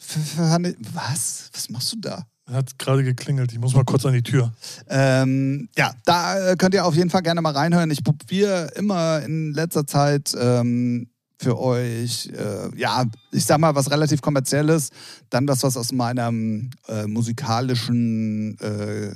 Was? 0.95 1.51
Was 1.55 1.71
machst 1.71 1.93
du 1.95 1.97
da? 2.01 2.27
Hat 2.51 2.79
gerade 2.79 3.05
geklingelt. 3.05 3.53
Ich 3.53 3.59
muss 3.59 3.75
mal 3.75 3.85
kurz 3.85 4.05
an 4.05 4.15
die 4.15 4.23
Tür. 4.23 4.53
Ähm, 4.89 5.69
ja, 5.77 5.93
da 6.05 6.51
äh, 6.51 6.57
könnt 6.57 6.75
ihr 6.75 6.85
auf 6.85 6.95
jeden 6.95 7.09
Fall 7.09 7.23
gerne 7.23 7.41
mal 7.41 7.53
reinhören. 7.53 7.91
Ich 7.91 8.03
probiere 8.03 8.73
immer 8.75 9.23
in 9.23 9.53
letzter 9.53 9.87
Zeit 9.87 10.35
ähm, 10.39 11.09
für 11.39 11.59
euch, 11.59 12.31
äh, 12.37 12.77
ja, 12.79 13.05
ich 13.31 13.45
sag 13.45 13.59
mal, 13.59 13.75
was 13.75 13.91
relativ 13.91 14.23
kommerzielles, 14.23 14.91
dann 15.31 15.47
das, 15.47 15.63
was 15.63 15.77
aus 15.77 15.93
meinem 15.93 16.71
äh, 16.89 17.07
musikalischen 17.07 18.59
äh, 18.59 19.13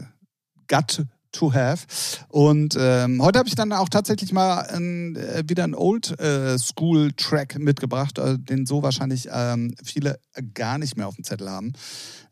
Gut 0.68 1.04
to 1.32 1.52
have. 1.52 1.86
Und 2.28 2.76
ähm, 2.78 3.22
heute 3.22 3.38
habe 3.38 3.48
ich 3.48 3.54
dann 3.54 3.72
auch 3.72 3.88
tatsächlich 3.88 4.32
mal 4.32 4.60
ein, 4.62 5.16
äh, 5.16 5.44
wieder 5.46 5.64
einen 5.64 5.74
Old 5.74 6.18
äh, 6.18 6.58
School 6.58 7.12
Track 7.12 7.58
mitgebracht, 7.58 8.18
äh, 8.18 8.38
den 8.38 8.66
so 8.66 8.82
wahrscheinlich 8.82 9.28
ähm, 9.30 9.74
viele 9.82 10.18
gar 10.54 10.78
nicht 10.78 10.96
mehr 10.96 11.06
auf 11.06 11.16
dem 11.16 11.24
Zettel 11.24 11.50
haben. 11.50 11.74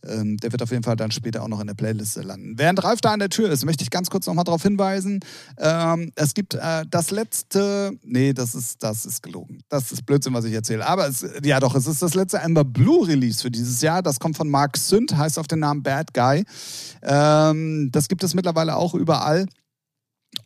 Ähm, 0.06 0.36
der 0.38 0.52
wird 0.52 0.62
auf 0.62 0.70
jeden 0.70 0.82
Fall 0.82 0.96
dann 0.96 1.10
später 1.10 1.42
auch 1.42 1.48
noch 1.48 1.60
in 1.60 1.66
der 1.66 1.74
Playliste 1.74 2.22
landen. 2.22 2.58
Während 2.58 2.82
Ralf 2.84 3.00
da 3.00 3.12
an 3.12 3.18
der 3.18 3.28
Tür 3.28 3.50
ist, 3.50 3.64
möchte 3.64 3.82
ich 3.82 3.90
ganz 3.90 4.10
kurz 4.10 4.26
nochmal 4.26 4.44
darauf 4.44 4.62
hinweisen. 4.62 5.20
Ähm, 5.58 6.12
es 6.14 6.34
gibt 6.34 6.54
äh, 6.54 6.84
das 6.88 7.10
letzte, 7.10 7.92
nee, 8.02 8.32
das 8.32 8.54
ist, 8.54 8.82
das 8.82 9.06
ist 9.06 9.22
gelogen. 9.22 9.60
Das 9.68 9.92
ist 9.92 10.06
Blödsinn, 10.06 10.34
was 10.34 10.44
ich 10.44 10.52
erzähle. 10.52 10.86
Aber 10.86 11.08
es, 11.08 11.24
ja 11.42 11.60
doch, 11.60 11.74
es 11.74 11.86
ist 11.86 12.02
das 12.02 12.14
letzte 12.14 12.42
Amber 12.42 12.64
Blue 12.64 13.06
Release 13.06 13.42
für 13.42 13.50
dieses 13.50 13.80
Jahr. 13.80 14.02
Das 14.02 14.20
kommt 14.20 14.36
von 14.36 14.48
Mark 14.48 14.76
Sünd, 14.76 15.16
heißt 15.16 15.38
auf 15.38 15.46
den 15.46 15.60
Namen 15.60 15.82
Bad 15.82 16.14
Guy. 16.14 16.44
Ähm, 17.02 17.90
das 17.92 18.08
gibt 18.08 18.24
es 18.24 18.34
mittlerweile 18.34 18.76
auch 18.76 18.94
überall. 18.94 19.46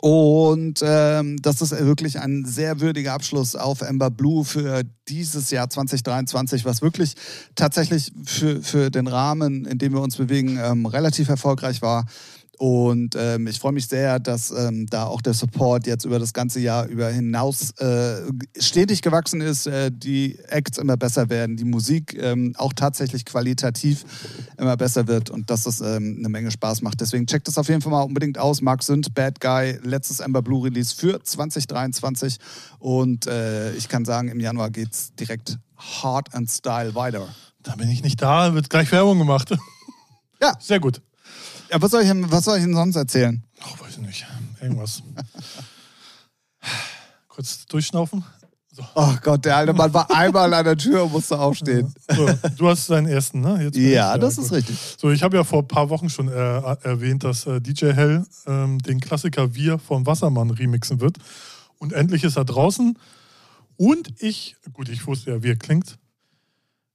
Und 0.01 0.81
ähm, 0.85 1.37
das 1.43 1.61
ist 1.61 1.73
wirklich 1.79 2.21
ein 2.21 2.45
sehr 2.45 2.81
würdiger 2.81 3.15
Abschluss 3.15 3.57
auf 3.57 3.83
Amber 3.83 4.11
Blue 4.11 4.45
für 4.45 4.83
dieses 5.09 5.51
Jahr 5.51 5.69
2023, 5.69 6.65
was 6.65 6.83
wirklich 6.83 7.15
tatsächlich 7.55 8.13
für, 8.25 8.63
für 8.63 8.91
den 8.91 9.07
Rahmen, 9.07 9.65
in 9.65 9.79
dem 9.79 9.95
wir 9.95 10.03
uns 10.03 10.17
bewegen, 10.17 10.59
ähm, 10.63 10.87
relativ 10.87 11.29
erfolgreich 11.29 11.83
war. 11.83 12.07
Und 12.59 13.15
ähm, 13.17 13.47
ich 13.47 13.61
freue 13.61 13.71
mich 13.71 13.87
sehr, 13.87 14.19
dass 14.19 14.51
ähm, 14.51 14.87
da 14.87 15.05
auch 15.05 15.23
der 15.23 15.33
Support 15.33 15.87
jetzt 15.87 16.05
über 16.05 16.19
das 16.19 16.33
ganze 16.33 16.59
Jahr 16.59 16.87
über 16.87 17.09
hinaus 17.09 17.71
äh, 17.79 18.23
stetig 18.59 19.01
gewachsen 19.01 19.41
ist, 19.41 19.69
äh, 19.69 19.93
die 19.95 20.37
Acts 20.49 20.79
immer 20.79 20.97
besser 20.97 21.31
werden, 21.31 21.57
die 21.57 21.65
Musik 21.65 22.19
ähm, 22.21 22.55
auch 22.59 22.73
tatsächlich 22.73 23.25
qualitativ 23.25 24.05
immer 24.57 24.77
besser 24.77 25.07
wird 25.07 25.31
und 25.31 25.51
dass 25.51 25.63
das 25.63 25.81
ähm, 25.81 26.17
eine 26.19 26.29
Menge 26.29 26.51
Spaß 26.51 26.83
macht. 26.83 27.01
Deswegen 27.01 27.27
checkt 27.27 27.47
das 27.47 27.59
auf 27.59 27.69
jeden 27.69 27.81
Fall 27.81 27.93
mal 27.93 28.03
unbedingt 28.03 28.39
aus. 28.39 28.61
Mark 28.61 28.83
Sünd, 28.83 29.15
Bad 29.15 29.41
Guy, 29.41 29.79
letztes 29.85 30.21
Amber 30.21 30.43
Blue 30.43 30.65
Release 30.65 30.93
für 30.93 31.23
2023. 31.23 32.39
Und 32.81 33.29
äh, 33.29 33.73
ich 33.75 33.89
kann 33.89 34.05
sagen, 34.05 34.31
im 34.31 34.41
Januar 34.41 34.71
geht's 34.71 35.15
direkt 35.15 35.59
hard 35.77 36.35
and 36.35 36.51
style 36.51 36.97
weiter. 36.97 37.29
Da 37.63 37.77
bin 37.77 37.89
ich 37.89 38.03
nicht 38.03 38.21
da, 38.21 38.53
wird 38.55 38.69
gleich 38.69 38.91
Werbung 38.91 39.19
gemacht. 39.19 39.57
Ja. 40.41 40.55
Sehr 40.61 40.79
gut. 40.79 41.03
Ja, 41.71 41.81
was 41.83 41.91
soll 41.91 42.03
ich, 42.03 42.11
was 42.31 42.45
soll 42.45 42.59
ich 42.59 42.65
Ihnen 42.65 42.75
sonst 42.75 42.97
erzählen? 42.97 43.43
Ach, 43.61 43.81
weiß 43.81 43.93
ich 43.93 43.99
nicht. 43.99 44.27
Irgendwas. 44.61 45.03
Kurz 47.29 47.67
durchschnaufen. 47.67 48.25
So. 48.73 48.85
Oh 48.95 49.13
Gott, 49.23 49.45
der 49.45 49.57
alte 49.57 49.73
Mann 49.73 49.93
war 49.93 50.09
einmal 50.15 50.53
an 50.55 50.65
der 50.65 50.77
Tür 50.77 51.05
und 51.05 51.13
musste 51.13 51.39
aufstehen. 51.39 51.93
So, 52.15 52.29
du 52.57 52.69
hast 52.69 52.89
deinen 52.91 53.09
ersten, 53.09 53.41
ne? 53.41 53.61
Jetzt 53.65 53.75
bin 53.75 53.87
ich 53.87 53.91
Ja, 53.93 54.13
da. 54.13 54.19
das 54.19 54.37
Gut. 54.37 54.45
ist 54.45 54.53
richtig. 54.53 54.79
So, 54.99 55.11
ich 55.11 55.23
habe 55.25 55.37
ja 55.37 55.43
vor 55.45 55.63
ein 55.63 55.69
paar 55.69 55.89
Wochen 55.91 56.09
schon 56.09 56.29
äh, 56.29 56.33
erwähnt, 56.85 57.25
dass 57.25 57.47
äh, 57.47 57.61
DJ 57.61 57.93
Hell 57.93 58.25
ähm, 58.47 58.79
den 58.79 59.01
Klassiker 59.01 59.55
Wir 59.55 59.79
vom 59.81 60.07
Wassermann 60.07 60.51
remixen 60.51 61.01
wird. 61.01 61.17
Und 61.79 61.93
endlich 61.93 62.23
ist 62.25 62.37
er 62.37 62.45
draußen. 62.45 62.97
Und 63.77 64.15
ich, 64.23 64.57
gut, 64.73 64.89
ich 64.89 65.07
wusste 65.07 65.33
ja, 65.33 65.43
wie 65.43 65.51
er 65.51 65.57
klingt. 65.57 65.99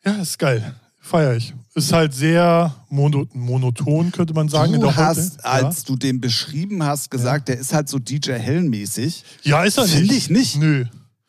Ja, 0.05 0.13
ist 0.21 0.39
geil. 0.39 0.75
Feier 1.03 1.35
ich. 1.35 1.53
Ist 1.75 1.91
halt 1.91 2.13
sehr 2.13 2.73
mono 2.89 3.25
monoton, 3.33 4.11
könnte 4.11 4.33
man 4.33 4.47
sagen. 4.47 4.79
Du 4.79 4.95
hast, 4.95 5.37
heute. 5.39 5.45
als 5.45 5.83
du 5.83 5.95
den 5.95 6.21
beschrieben 6.21 6.83
hast, 6.83 7.11
gesagt, 7.11 7.47
der 7.49 7.57
ist 7.59 7.73
halt 7.73 7.89
so 7.89 7.99
DJ 7.99 8.33
Hell-mäßig. 8.33 9.23
ja. 9.43 9.59
ja, 9.59 9.63
ist 9.65 9.77
er 9.77 9.83
nicht. 9.85 9.95
Finde 9.95 10.13
ich 10.15 10.29
nicht. 10.29 10.57
Nö. 10.57 10.85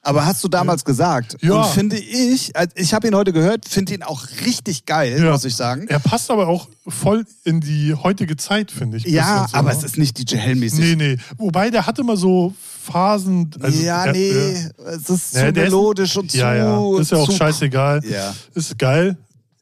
Aber 0.06 0.26
hast 0.26 0.44
du 0.44 0.48
damals 0.48 0.84
gesagt. 0.84 1.38
Ja. 1.40 1.62
Und 1.62 1.66
finde 1.68 1.96
ich, 1.96 2.52
ich 2.74 2.92
habe 2.92 3.08
ihn 3.08 3.14
heute 3.14 3.32
gehört, 3.32 3.66
finde 3.66 3.94
ihn 3.94 4.02
auch 4.02 4.22
richtig 4.44 4.84
geil, 4.84 5.18
Ja. 5.18 5.32
muss 5.32 5.46
ich 5.46 5.56
sagen. 5.56 5.86
Er 5.88 5.98
passt 5.98 6.30
aber 6.30 6.46
auch 6.46 6.68
voll 6.86 7.24
in 7.44 7.62
die 7.62 7.94
heutige 7.94 8.36
Zeit, 8.36 8.70
finde 8.70 8.98
ich. 8.98 9.04
Ja, 9.06 9.46
so, 9.50 9.56
aber 9.56 9.70
ne? 9.72 9.78
es 9.78 9.82
ist 9.82 9.96
nicht 9.96 10.18
DJ 10.18 10.36
Hell-mäßig. 10.36 10.78
Nee, 10.78 10.96
nee. 10.96 11.16
Wobei, 11.38 11.70
der 11.70 11.86
hat 11.86 11.98
immer 11.98 12.18
so 12.18 12.52
Phasen. 12.82 13.50
Also, 13.60 13.82
ja, 13.82 14.04
er- 14.04 14.12
nee, 14.12 14.28
er- 14.30 14.92
es 14.92 15.08
ist 15.08 15.34
Ja, 15.34 15.46
zu 15.46 15.52
der 15.54 15.64
ist- 15.64 15.70
melodisch 15.70 16.16
und 16.18 16.34
ja, 16.34 16.50
zu. 16.52 16.94
ja. 16.96 17.00
Ist 17.00 17.10
ja 17.10 17.16
auch 17.16 17.28
zu, 17.30 17.36
scheißegal. 17.36 18.02
Ja. 18.04 18.34
Ist 18.54 18.78
geil. 18.78 19.16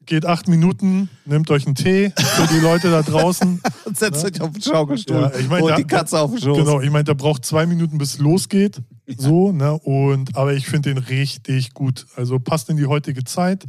Geht 0.05 0.25
acht 0.25 0.47
Minuten, 0.47 1.09
nehmt 1.25 1.49
euch 1.49 1.65
einen 1.65 1.75
Tee 1.75 2.11
für 2.17 2.47
die 2.47 2.59
Leute 2.59 2.91
da 2.91 3.01
draußen. 3.01 3.61
Und 3.85 3.97
setzt 3.97 4.25
euch 4.25 4.41
auf 4.41 4.51
den 4.51 4.61
Schaukelstuhl 4.61 5.15
Ja, 5.15 5.31
ich 5.39 5.47
mein, 5.47 5.63
und 5.63 5.69
da- 5.69 5.75
die 5.77 5.85
Katze 5.85 6.19
auf 6.19 6.31
den 6.31 6.41
Schoß. 6.41 6.57
Genau, 6.57 6.81
ich 6.81 6.89
meine, 6.89 7.05
der 7.05 7.13
braucht 7.13 7.45
zwei 7.45 7.65
Minuten, 7.65 7.97
bis 7.97 8.15
es 8.15 8.19
losgeht. 8.19 8.81
So, 9.17 9.51
ne? 9.51 9.73
Und, 9.73 10.35
aber 10.35 10.53
ich 10.53 10.67
finde 10.67 10.93
den 10.93 10.97
richtig 11.03 11.73
gut. 11.73 12.05
Also 12.15 12.39
passt 12.39 12.69
in 12.69 12.77
die 12.77 12.85
heutige 12.85 13.23
Zeit. 13.23 13.63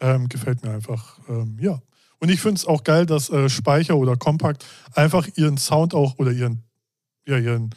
Ähm, 0.00 0.28
gefällt 0.28 0.64
mir 0.64 0.70
einfach. 0.70 1.18
Ähm, 1.28 1.58
ja. 1.60 1.80
Und 2.18 2.28
ich 2.30 2.40
finde 2.40 2.56
es 2.56 2.66
auch 2.66 2.82
geil, 2.84 3.06
dass 3.06 3.30
äh, 3.30 3.48
Speicher 3.48 3.96
oder 3.96 4.16
Kompakt 4.16 4.64
einfach 4.94 5.28
ihren 5.36 5.58
Sound 5.58 5.94
auch 5.94 6.18
oder 6.18 6.32
ihren, 6.32 6.62
ja, 7.26 7.38
ihren, 7.38 7.70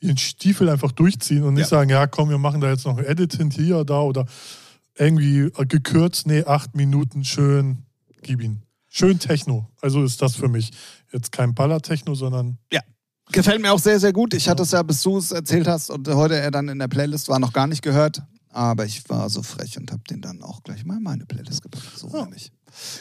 ihren 0.00 0.16
Stiefel 0.18 0.68
einfach 0.68 0.92
durchziehen 0.92 1.42
und 1.44 1.54
nicht 1.54 1.64
Ja. 1.64 1.68
sagen, 1.68 1.90
ja, 1.90 2.06
komm, 2.06 2.28
wir 2.30 2.38
machen 2.38 2.60
da 2.60 2.70
jetzt 2.70 2.84
noch 2.86 2.98
ein 2.98 3.04
Edit 3.04 3.34
hin, 3.34 3.50
hier, 3.50 3.84
da 3.84 4.00
oder 4.00 4.26
irgendwie 5.00 5.50
gekürzt, 5.68 6.26
nee, 6.26 6.44
acht 6.44 6.76
Minuten, 6.76 7.24
schön, 7.24 7.78
gib 8.22 8.42
ihn. 8.42 8.62
Schön 8.88 9.18
Techno. 9.18 9.68
Also 9.80 10.02
ist 10.04 10.20
das 10.20 10.34
für 10.36 10.48
mich 10.48 10.70
jetzt 11.12 11.32
kein 11.32 11.54
Baller-Techno, 11.54 12.14
sondern 12.14 12.58
Gefällt 13.32 13.62
mir 13.62 13.72
auch 13.72 13.78
sehr, 13.78 14.00
sehr 14.00 14.12
gut. 14.12 14.34
Ich 14.34 14.48
hatte 14.48 14.64
es 14.64 14.72
ja, 14.72 14.82
bis 14.82 15.02
du 15.02 15.16
es 15.16 15.30
erzählt 15.30 15.68
hast 15.68 15.88
und 15.90 16.08
heute 16.08 16.34
er 16.34 16.50
dann 16.50 16.68
in 16.68 16.80
der 16.80 16.88
Playlist 16.88 17.28
war, 17.28 17.38
noch 17.38 17.52
gar 17.52 17.68
nicht 17.68 17.80
gehört. 17.80 18.22
Aber 18.48 18.84
ich 18.84 19.08
war 19.08 19.30
so 19.30 19.44
frech 19.44 19.78
und 19.78 19.92
habe 19.92 20.02
den 20.10 20.20
dann 20.20 20.42
auch 20.42 20.64
gleich 20.64 20.84
mal 20.84 20.96
in 20.96 21.04
meine 21.04 21.26
Playlist 21.26 21.62
gepackt. 21.62 21.96
So 21.96 22.08
Ja. 22.08 22.22
nämlich. 22.24 22.50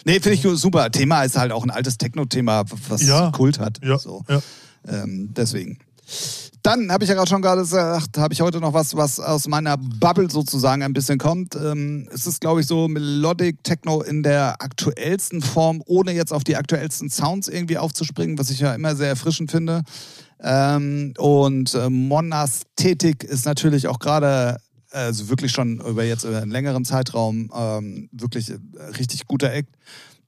Nee, 0.06 0.20
finde 0.20 0.34
ich 0.34 0.60
super. 0.62 0.92
Thema 0.92 1.24
ist 1.24 1.36
halt 1.36 1.52
auch 1.52 1.64
ein 1.64 1.72
altes 1.72 1.98
Techno-Thema, 1.98 2.66
was 2.90 3.02
Ja. 3.02 3.32
Kult 3.32 3.58
hat. 3.58 3.80
ja, 3.84 3.98
So. 3.98 4.24
ja. 4.30 4.40
Ähm, 4.88 5.34
deswegen. 5.36 5.80
Dann 6.70 6.92
habe 6.92 7.04
ich 7.04 7.10
ja 7.10 7.16
gerade 7.16 7.28
schon 7.28 7.42
gerade 7.42 7.62
gesagt, 7.62 8.20
habe 8.20 8.32
ich 8.32 8.42
heute 8.42 8.60
noch 8.60 8.74
was, 8.74 8.96
was 8.96 9.20
aus 9.20 9.48
meiner 9.48 9.76
Bubble 9.76 10.30
sozusagen 10.30 10.84
ein 10.84 10.94
bisschen 10.94 11.18
kommt. 11.18 11.56
Ähm, 11.56 12.08
es 12.14 12.28
ist, 12.28 12.42
glaube 12.42 12.62
ich, 12.62 12.68
so 12.68 12.88
Melodic 12.88 13.64
Techno 13.64 14.04
in 14.04 14.22
der 14.22 14.62
aktuellsten 14.62 15.42
Form, 15.42 15.82
ohne 15.88 16.12
jetzt 16.12 16.32
auf 16.32 16.44
die 16.44 16.56
aktuellsten 16.56 17.10
Sounds 17.10 17.48
irgendwie 17.48 17.80
aufzuspringen, 17.80 18.38
was 18.38 18.52
ich 18.52 18.60
ja 18.60 18.76
immer 18.76 18.96
sehr 18.96 19.08
erfrischend 19.08 19.50
finde. 19.50 19.82
Ähm, 20.44 21.16
und 21.18 21.74
äh, 21.74 21.90
Monasthetik 21.90 23.24
ist 23.24 23.48
natürlich 23.48 23.88
auch 23.88 23.98
gerade, 23.98 24.58
also 24.92 25.28
wirklich 25.28 25.52
schon 25.52 25.80
über 25.80 26.04
jetzt 26.04 26.24
über 26.24 26.40
einen 26.40 26.52
längeren 26.52 26.86
Zeitraum, 26.86 27.52
ähm, 27.52 28.10
wirklich 28.12 28.52
äh, 28.52 28.60
richtig 29.00 29.26
guter 29.26 29.52
Act 29.52 29.74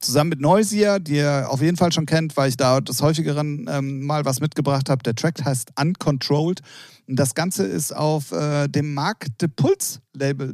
zusammen 0.04 0.30
mit 0.30 0.40
Noisier, 0.40 0.98
die 0.98 1.16
ihr 1.16 1.46
auf 1.48 1.60
jeden 1.62 1.76
Fall 1.76 1.92
schon 1.92 2.06
kennt, 2.06 2.36
weil 2.36 2.48
ich 2.48 2.56
da 2.56 2.80
des 2.80 3.00
häufigeren 3.02 3.66
ähm, 3.68 4.04
mal 4.06 4.24
was 4.24 4.40
mitgebracht 4.40 4.88
habe. 4.90 5.02
Der 5.02 5.14
Track 5.14 5.44
heißt 5.44 5.70
Uncontrolled. 5.80 6.60
Und 7.08 7.16
das 7.16 7.34
Ganze 7.34 7.64
ist 7.64 7.94
auf 7.94 8.32
äh, 8.32 8.68
dem 8.68 8.94
Mark 8.94 9.26
de 9.38 9.48
Puls 9.48 10.00
Label 10.14 10.52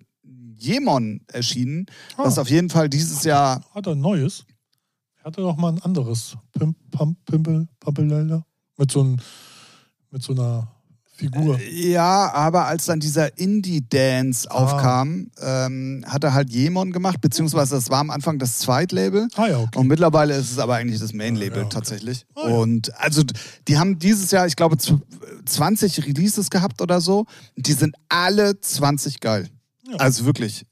Jemon 0.56 1.20
erschienen, 1.32 1.86
Ah. 2.16 2.24
was 2.24 2.38
auf 2.38 2.50
jeden 2.50 2.68
Fall 2.70 2.88
dieses 2.88 3.22
Jahr 3.24 3.62
Hat 3.74 3.86
er 3.86 3.92
ein 3.92 4.00
neues? 4.00 4.44
Er 5.18 5.24
hatte 5.26 5.40
doch 5.42 5.56
mal 5.56 5.72
ein 5.72 5.82
anderes. 5.82 6.36
Pimp, 6.58 6.76
Pump, 6.90 7.16
Pimpel, 7.26 7.68
Pampelelder. 7.80 8.44
Mit 8.76 8.90
so, 8.90 9.02
ein, 9.04 9.20
mit 10.10 10.22
so 10.22 10.32
einer 10.32 10.68
Figur. 11.18 11.58
Ja, 11.60 12.32
aber 12.32 12.66
als 12.66 12.86
dann 12.86 13.00
dieser 13.00 13.36
Indie-Dance 13.38 14.48
Ah. 14.50 14.54
aufkam, 14.54 15.30
ähm, 15.40 16.04
hat 16.06 16.22
er 16.24 16.32
halt 16.32 16.50
Jemon 16.50 16.92
gemacht, 16.92 17.20
beziehungsweise 17.20 17.74
das 17.74 17.90
war 17.90 17.98
am 18.00 18.10
Anfang 18.10 18.38
das 18.38 18.58
Zweitlabel. 18.60 19.26
Ah 19.34 19.46
ja, 19.48 19.58
okay. 19.58 19.78
Und 19.78 19.88
mittlerweile 19.88 20.36
ist 20.36 20.52
es 20.52 20.58
aber 20.58 20.76
eigentlich 20.76 21.00
das 21.00 21.12
Main-Label 21.12 21.58
Ja, 21.58 21.64
okay. 21.64 21.74
tatsächlich. 21.74 22.24
Ah, 22.36 22.48
ja. 22.48 22.54
Und 22.56 22.96
also 22.98 23.22
die 23.66 23.78
haben 23.78 23.98
dieses 23.98 24.30
Jahr, 24.30 24.46
ich 24.46 24.54
glaube, 24.56 24.76
zu- 24.78 25.00
20 25.44 26.04
Releases 26.06 26.50
gehabt 26.50 26.80
oder 26.80 27.00
so. 27.00 27.26
Die 27.56 27.72
sind 27.72 27.96
alle 28.08 28.60
20 28.60 29.20
geil. 29.20 29.48
Ja. 29.88 29.96
Also 29.96 30.24
wirklich, 30.24 30.64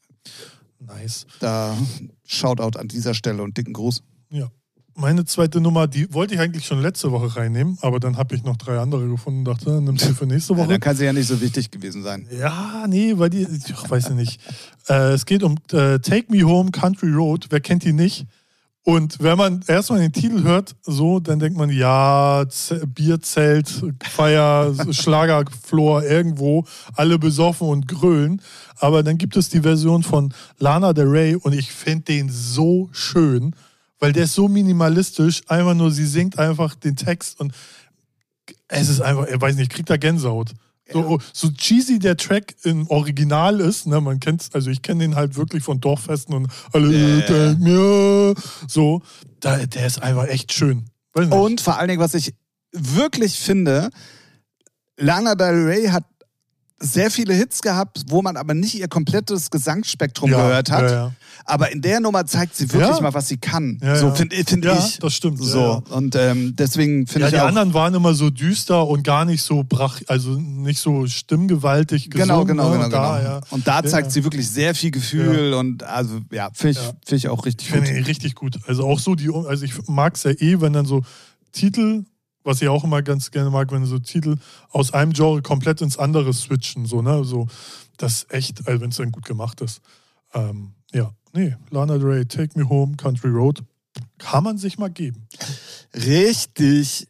Nice. 0.78 1.26
da 1.40 1.76
Shoutout 2.24 2.78
an 2.78 2.88
dieser 2.88 3.14
Stelle 3.14 3.42
und 3.42 3.56
dicken 3.56 3.72
Gruß. 3.72 4.02
Ja. 4.30 4.48
Meine 4.98 5.26
zweite 5.26 5.60
Nummer, 5.60 5.86
die 5.86 6.12
wollte 6.14 6.32
ich 6.34 6.40
eigentlich 6.40 6.64
schon 6.64 6.80
letzte 6.80 7.12
Woche 7.12 7.36
reinnehmen, 7.36 7.76
aber 7.82 8.00
dann 8.00 8.16
habe 8.16 8.34
ich 8.34 8.42
noch 8.44 8.56
drei 8.56 8.78
andere 8.78 9.06
gefunden 9.06 9.40
und 9.40 9.44
dachte, 9.44 9.82
nimm 9.82 9.98
sie 9.98 10.14
für 10.14 10.24
nächste 10.26 10.54
Ja, 10.54 10.58
Woche. 10.58 10.68
dann 10.68 10.80
kann 10.80 10.96
sie 10.96 11.04
ja 11.04 11.12
nicht 11.12 11.26
so 11.28 11.38
wichtig 11.42 11.70
gewesen 11.70 12.02
sein. 12.02 12.26
Ja, 12.40 12.86
nee, 12.88 13.12
weil 13.16 13.28
die, 13.28 13.42
ich 13.46 13.90
weiß 13.90 14.08
ja 14.08 14.14
nicht. 14.14 14.40
Äh, 14.88 15.12
es 15.12 15.26
geht 15.26 15.42
um 15.42 15.56
äh, 15.72 15.98
Take 15.98 16.26
Me 16.30 16.42
Home 16.44 16.70
Country 16.70 17.10
Road. 17.12 17.46
Wer 17.50 17.60
kennt 17.60 17.84
die 17.84 17.92
nicht? 17.92 18.24
Und 18.84 19.20
wenn 19.20 19.36
man 19.36 19.62
erstmal 19.66 19.98
den 19.98 20.12
Titel 20.12 20.44
hört, 20.44 20.76
so, 20.82 21.20
dann 21.20 21.40
denkt 21.40 21.58
man, 21.58 21.68
ja, 21.70 22.44
Z 22.48 22.94
Bierzelt, 22.94 23.68
Feier, 24.02 24.72
Schlagerflor 24.92 26.04
irgendwo, 26.04 26.64
alle 26.94 27.18
besoffen 27.18 27.68
und 27.68 27.86
grölen. 27.86 28.40
Aber 28.78 29.02
dann 29.02 29.18
gibt 29.18 29.36
es 29.36 29.50
die 29.50 29.60
Version 29.60 30.02
von 30.04 30.32
Lana 30.58 30.92
Del 30.94 31.08
Rey 31.08 31.34
und 31.34 31.52
ich 31.52 31.70
finde 31.72 32.04
den 32.04 32.30
so 32.30 32.88
schön, 32.92 33.54
weil 33.98 34.12
der 34.12 34.24
ist 34.24 34.34
so 34.34 34.48
minimalistisch. 34.48 35.42
Einfach 35.48 35.74
nur, 35.74 35.90
sie 35.90 36.06
singt 36.06 36.38
einfach 36.38 36.74
den 36.74 36.96
Text 36.96 37.40
und 37.40 37.52
es 38.68 38.88
ist 38.88 39.00
einfach, 39.00 39.26
ich 39.26 39.40
weiß 39.40 39.56
nicht, 39.56 39.70
kriegt 39.70 39.90
da 39.90 39.96
Gänsehaut. 39.96 40.52
So, 40.92 41.18
so 41.32 41.50
cheesy 41.50 41.98
der 41.98 42.16
Track 42.16 42.54
im 42.62 42.88
Original 42.88 43.60
ist, 43.60 43.88
ne, 43.88 44.00
man 44.00 44.20
kennt's, 44.20 44.50
also 44.52 44.70
ich 44.70 44.82
kenne 44.82 45.00
den 45.02 45.16
halt 45.16 45.34
wirklich 45.36 45.64
von 45.64 45.80
Dorffesten 45.80 46.32
und 46.32 46.48
alle. 46.72 47.24
Take 47.26 47.56
me, 47.58 48.34
so, 48.68 49.02
da, 49.40 49.66
der 49.66 49.86
ist 49.86 50.00
einfach 50.00 50.28
echt 50.28 50.52
schön. 50.52 50.84
Und 51.12 51.60
vor 51.60 51.78
allen 51.78 51.88
Dingen, 51.88 52.00
was 52.00 52.14
ich 52.14 52.34
wirklich 52.70 53.36
finde, 53.40 53.90
Lana 54.96 55.34
Del 55.34 55.64
Rey 55.64 55.86
hat 55.86 56.04
sehr 56.78 57.10
viele 57.10 57.34
Hits 57.34 57.62
gehabt, 57.62 58.04
wo 58.08 58.22
man 58.22 58.36
aber 58.36 58.54
nicht 58.54 58.74
ihr 58.76 58.86
komplettes 58.86 59.50
Gesangsspektrum 59.50 60.30
Ja, 60.30 60.36
gehört 60.36 60.70
hat. 60.70 60.82
ja, 60.82 60.90
ja. 60.92 61.12
Aber 61.44 61.70
in 61.70 61.82
der 61.82 62.00
Nummer 62.00 62.26
zeigt 62.26 62.56
sie 62.56 62.72
wirklich 62.72 62.96
Ja. 62.96 63.00
mal, 63.00 63.14
was 63.14 63.28
sie 63.28 63.36
kann. 63.36 63.78
Ja, 63.82 63.96
so 63.96 64.06
ja. 64.06 64.14
finde 64.14 64.36
find 64.44 64.64
Ja, 64.64 64.78
ich. 64.78 64.98
das 64.98 65.14
stimmt, 65.14 65.38
ja, 65.40 65.46
So. 65.46 65.82
Und 65.90 66.16
ähm, 66.16 66.54
deswegen 66.56 67.06
finde 67.06 67.20
ja, 67.20 67.26
ich 67.28 67.34
die 67.34 67.40
auch. 67.40 67.46
anderen 67.48 67.74
waren 67.74 67.94
immer 67.94 68.14
so 68.14 68.30
düster 68.30 68.86
und 68.86 69.02
gar 69.02 69.24
nicht 69.24 69.42
so 69.42 69.64
brach, 69.68 70.00
also 70.08 70.30
nicht 70.38 70.78
so 70.80 71.06
stimmgewaltig 71.06 72.10
gesungen. 72.10 72.28
Genau, 72.28 72.44
genau, 72.44 72.68
ne? 72.70 72.74
genau, 72.74 72.84
Und 72.86 72.92
da, 72.92 73.18
genau. 73.18 73.28
ja. 73.30 73.40
Und 73.50 73.66
da 73.66 73.76
Ja, 73.80 73.84
zeigt 73.84 74.06
ja. 74.08 74.10
sie 74.12 74.24
wirklich 74.24 74.48
sehr 74.48 74.74
viel 74.74 74.90
Gefühl 74.90 75.54
und 75.54 75.82
also 75.82 76.20
ja, 76.32 76.50
finde 76.52 76.70
ich, 76.72 76.76
Ja. 76.86 76.92
find 77.04 77.18
ich 77.18 77.28
auch 77.28 77.44
richtig 77.44 77.66
Ich 77.68 77.72
finde 77.74 77.88
gut. 77.90 77.98
ihn 77.98 78.04
richtig 78.04 78.34
gut. 78.34 78.58
Also 78.66 78.86
auch 78.86 78.98
so 78.98 79.14
die, 79.14 79.30
also 79.32 79.64
ich 79.64 79.72
mag 79.88 80.14
es 80.14 80.22
ja 80.24 80.30
eh, 80.32 80.60
wenn 80.60 80.72
dann 80.72 80.86
so 80.86 81.02
Titel, 81.52 82.04
was 82.44 82.62
ich 82.62 82.68
auch 82.68 82.84
immer 82.84 83.02
ganz 83.02 83.30
gerne 83.30 83.50
mag, 83.50 83.72
wenn 83.72 83.84
so 83.86 83.98
Titel 83.98 84.36
aus 84.70 84.92
einem 84.92 85.12
Genre 85.12 85.42
komplett 85.42 85.80
ins 85.80 85.98
andere 85.98 86.32
switchen, 86.32 86.86
so, 86.86 87.02
ne, 87.02 87.24
so, 87.24 87.48
das 87.96 88.12
ist 88.22 88.32
echt, 88.32 88.68
also 88.68 88.80
wenn 88.80 88.90
es 88.90 88.96
dann 88.96 89.10
gut 89.10 89.24
gemacht 89.24 89.60
ist. 89.62 89.80
Ähm, 90.34 90.72
ja, 90.96 91.10
nee, 91.34 91.54
Lana 91.70 91.98
Del 91.98 92.06
Rey, 92.06 92.24
Take 92.26 92.58
Me 92.58 92.68
Home, 92.68 92.96
Country 92.96 93.30
Road, 93.30 93.62
kann 94.18 94.44
man 94.44 94.58
sich 94.58 94.78
mal 94.78 94.88
geben. 94.90 95.26
Richtig. 95.94 97.08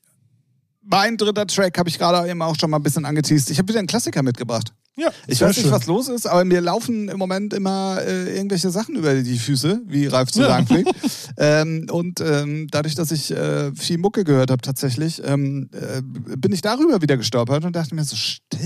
Mein 0.83 1.17
dritter 1.17 1.47
Track 1.47 1.77
habe 1.79 1.89
ich 1.89 1.99
gerade 1.99 2.29
eben 2.31 2.41
auch 2.43 2.55
schon 2.59 2.71
mal 2.71 2.77
ein 2.77 2.83
bisschen 2.83 3.05
angeteased. 3.05 3.51
Ich 3.51 3.59
habe 3.59 3.69
wieder 3.69 3.81
einen 3.81 3.89
Klassiker 3.89 4.23
mitgebracht. 4.23 4.73
Ja, 4.99 5.11
Ich 5.27 5.41
weiß 5.43 5.55
nicht, 5.57 5.65
schön. 5.67 5.73
was 5.73 5.85
los 5.87 6.09
ist, 6.09 6.27
aber 6.27 6.45
mir 6.47 6.61
laufen 6.63 7.09
im 7.11 7.19
Moment 7.19 7.53
immer 7.53 7.99
äh, 8.01 8.35
irgendwelche 8.37 8.71
Sachen 8.71 8.95
über 8.97 9.15
die 9.21 9.39
Füße, 9.39 9.83
wie 9.87 10.07
Ralf 10.07 10.31
zu 10.33 10.41
Ja. 10.41 10.47
sagen 10.47 10.67
pflegt. 10.67 10.91
ähm, 11.37 11.87
und 11.91 12.21
ähm, 12.21 12.67
dadurch, 12.71 12.95
dass 12.95 13.11
ich 13.11 13.31
äh, 13.31 13.75
viel 13.75 13.99
Mucke 13.99 14.25
gehört 14.25 14.51
habe 14.51 14.63
tatsächlich, 14.63 15.21
ähm, 15.25 15.69
äh, 15.73 16.01
bin 16.03 16.53
ich 16.53 16.63
darüber 16.63 17.03
wieder 17.03 17.19
gestolpert 17.19 17.65
und 17.67 17.77
dachte 17.77 17.95
mir 17.95 18.05
so, 18.05 18.17
stimmt, 18.17 18.63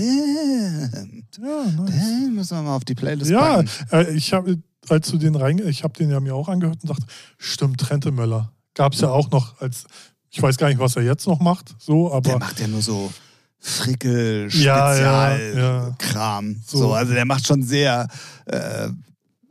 Ja, 1.41 1.65
nice. 1.65 1.91
den 1.95 2.35
müssen 2.35 2.55
wir 2.57 2.61
mal 2.63 2.75
auf 2.77 2.85
die 2.85 2.95
Playlist 2.95 3.29
Ja, 3.31 3.57
packen. 3.63 3.69
äh, 3.91 4.13
ich 4.15 4.31
habe, 4.31 4.57
als 4.89 5.09
du 5.11 5.17
den 5.17 5.35
rein, 5.35 5.59
ich 5.67 5.83
habe 5.83 5.93
den 5.93 6.09
ja 6.11 6.19
mir 6.19 6.35
auch 6.35 6.49
angehört 6.49 6.79
und 6.83 6.89
dachte, 6.89 7.05
stimmt, 7.37 7.79
Trente 7.79 8.11
Möller. 8.11 8.51
Gab 8.73 8.93
es 8.93 9.01
ja 9.01 9.09
auch 9.09 9.29
noch 9.31 9.59
als, 9.61 9.85
ich 10.29 10.41
weiß 10.41 10.57
gar 10.57 10.67
nicht, 10.69 10.79
was 10.79 10.95
er 10.95 11.03
jetzt 11.03 11.27
noch 11.27 11.39
macht, 11.39 11.75
so, 11.77 12.07
Der 12.07 12.15
aber 12.17 12.39
macht 12.39 12.59
ja 12.59 12.67
nur 12.67 12.81
so 12.81 13.11
Frickel, 13.59 14.49
Ja, 14.53 14.95
ja, 14.95 15.35
Spezial, 15.35 15.53
ja. 15.55 15.95
Kram. 15.99 16.61
So. 16.65 16.77
So. 16.79 16.93
also 16.93 17.13
der 17.13 17.25
macht 17.25 17.45
schon 17.45 17.61
sehr. 17.63 18.07
Äh, 18.45 18.89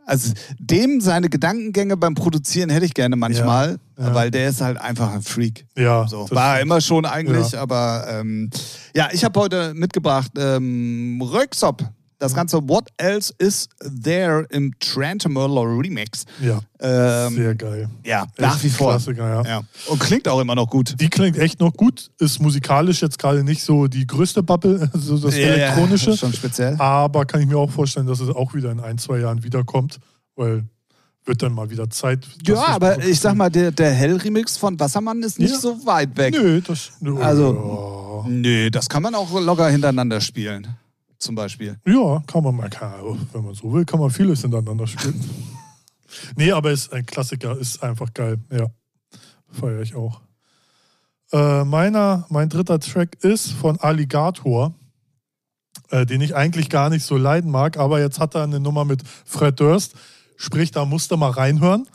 also 0.04 0.32
dem 0.58 1.00
seine 1.00 1.28
Gedankengänge 1.28 1.96
beim 1.96 2.16
Produzieren 2.16 2.68
hätte 2.70 2.84
ich 2.84 2.94
gerne 2.94 3.14
manchmal, 3.14 3.78
Ja, 3.96 4.06
ja. 4.08 4.14
weil 4.14 4.32
der 4.32 4.48
ist 4.48 4.60
halt 4.60 4.78
einfach 4.78 5.12
ein 5.12 5.22
Freak. 5.22 5.66
ja. 5.76 6.08
So, 6.08 6.28
war 6.32 6.56
er 6.56 6.62
immer 6.62 6.80
schon 6.80 7.04
eigentlich, 7.06 7.52
Ja. 7.52 7.60
aber 7.62 8.06
ähm, 8.10 8.50
ja, 8.96 9.10
ich 9.12 9.22
habe 9.22 9.38
heute 9.38 9.72
mitgebracht 9.74 10.32
ähm, 10.36 11.22
Röksop 11.22 11.84
Das 12.20 12.34
Ganze 12.34 12.58
What 12.68 12.88
Else 12.98 13.32
Is 13.38 13.68
There 14.04 14.46
im 14.50 14.72
Trentemurler 14.78 15.62
Remix. 15.62 16.24
Ja, 16.40 16.60
Ähm, 16.78 17.34
sehr 17.34 17.54
geil. 17.54 17.88
ja, 18.04 18.26
nach 18.38 18.54
Echt 18.56 18.64
wie 18.64 18.68
vor. 18.70 18.90
Klassiker, 18.90 19.28
ja. 19.28 19.42
Ja. 19.48 19.62
Und 19.88 19.98
klingt 19.98 20.28
auch 20.28 20.38
immer 20.38 20.54
noch 20.54 20.68
gut. 20.68 20.94
Die 21.00 21.08
klingt 21.08 21.36
echt 21.38 21.58
noch 21.60 21.72
gut, 21.72 22.10
ist 22.18 22.38
musikalisch 22.40 23.02
jetzt 23.02 23.18
gerade 23.18 23.42
nicht 23.42 23.62
so 23.62 23.86
die 23.88 24.06
größte 24.06 24.42
Bubble, 24.42 24.90
so 24.94 25.18
das 25.18 25.34
Ja, 25.34 25.40
ja, 25.40 25.46
Elektronische. 25.54 26.16
schon 26.16 26.32
speziell. 26.32 26.76
Aber 26.78 27.24
kann 27.24 27.40
ich 27.40 27.46
mir 27.48 27.56
auch 27.58 27.70
vorstellen, 27.70 28.06
dass 28.06 28.20
es 28.20 28.28
auch 28.28 28.54
wieder 28.54 28.70
in 28.70 28.80
ein, 28.80 28.98
zwei 28.98 29.18
Jahren 29.18 29.42
wiederkommt, 29.42 29.98
weil 30.36 30.64
wird 31.26 31.42
dann 31.42 31.52
mal 31.52 31.68
wieder 31.70 31.88
Zeit. 31.90 32.26
Ja, 32.46 32.66
aber 32.68 33.04
ich 33.04 33.20
sag 33.20 33.34
mal, 33.34 33.50
der, 33.50 33.70
der 33.72 33.92
Hell-Remix 33.92 34.56
von 34.56 34.78
Wassermann 34.80 35.22
ist 35.22 35.38
nicht 35.38 35.52
Ja. 35.52 35.58
so 35.60 35.86
weit 35.86 36.16
weg. 36.16 36.34
Nö, 36.34 36.60
das. 36.60 36.90
Nö, 37.00 37.18
Also- 37.18 38.24
Nö, 38.26 38.70
das 38.70 38.88
kann 38.88 39.02
man 39.02 39.14
auch 39.14 39.30
locker 39.40 39.68
hintereinander 39.68 40.20
spielen. 40.20 40.66
Zum 41.20 41.34
Beispiel. 41.34 41.78
Ja, 41.86 42.22
kann 42.26 42.42
man 42.42 42.56
mal, 42.56 42.70
kann, 42.70 43.28
wenn 43.32 43.44
man 43.44 43.54
so 43.54 43.70
will, 43.72 43.84
kann 43.84 44.00
man 44.00 44.10
vieles 44.10 44.40
hintereinander 44.40 44.86
spielen. 44.86 45.22
nee, 46.36 46.50
aber 46.50 46.70
ist 46.70 46.92
ein 46.94 47.04
Klassiker, 47.04 47.56
ist 47.58 47.82
einfach 47.82 48.12
geil. 48.14 48.38
Ja, 48.50 48.66
feiere 49.52 49.82
ich 49.82 49.94
auch. 49.94 50.22
Äh, 51.30 51.64
meiner, 51.64 52.24
mein 52.30 52.48
dritter 52.48 52.80
Track 52.80 53.22
ist 53.22 53.52
von 53.52 53.78
Alligator, 53.78 54.74
äh, 55.90 56.06
den 56.06 56.22
ich 56.22 56.34
eigentlich 56.34 56.70
gar 56.70 56.88
nicht 56.88 57.04
so 57.04 57.18
leiden 57.18 57.50
mag, 57.50 57.76
aber 57.76 58.00
jetzt 58.00 58.18
hat 58.18 58.34
er 58.34 58.44
eine 58.44 58.58
Nummer 58.58 58.86
mit 58.86 59.02
Fred 59.06 59.60
Durst, 59.60 59.94
sprich, 60.36 60.70
da 60.70 60.86
musst 60.86 61.10
du 61.10 61.18
mal 61.18 61.30
reinhören. 61.30 61.86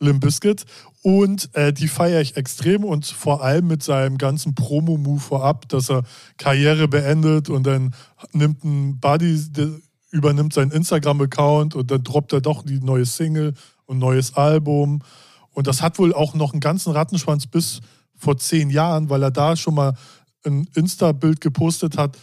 Limp 0.00 0.22
Bizkit. 0.22 0.64
Und 1.02 1.54
äh, 1.54 1.72
die 1.72 1.88
feiere 1.88 2.20
ich 2.20 2.36
extrem 2.36 2.84
und 2.84 3.06
vor 3.06 3.42
allem 3.42 3.66
mit 3.68 3.82
seinem 3.82 4.18
ganzen 4.18 4.54
Promo-Move 4.54 5.20
vorab, 5.20 5.68
dass 5.68 5.90
er 5.90 6.02
Karriere 6.36 6.88
beendet 6.88 7.48
und 7.48 7.66
dann 7.66 7.94
nimmt 8.32 8.64
ein 8.64 8.98
Buddy, 9.00 9.38
übernimmt 10.10 10.52
seinen 10.52 10.72
Instagram-Account 10.72 11.74
und 11.74 11.90
dann 11.90 12.02
droppt 12.02 12.32
er 12.32 12.40
doch 12.40 12.64
die 12.64 12.80
neue 12.80 13.06
Single 13.06 13.54
und 13.86 13.98
neues 13.98 14.34
Album. 14.34 15.02
Und 15.52 15.66
das 15.66 15.80
hat 15.80 15.98
wohl 15.98 16.12
auch 16.14 16.34
noch 16.34 16.52
einen 16.52 16.60
ganzen 16.60 16.92
Rattenschwanz 16.92 17.46
bis 17.46 17.80
vor 18.16 18.36
zehn 18.36 18.68
Jahren, 18.68 19.08
weil 19.08 19.22
er 19.22 19.30
da 19.30 19.56
schon 19.56 19.74
mal 19.74 19.94
ein 20.44 20.68
Insta-Bild 20.74 21.40
gepostet 21.40 21.96
hat, 21.96 22.18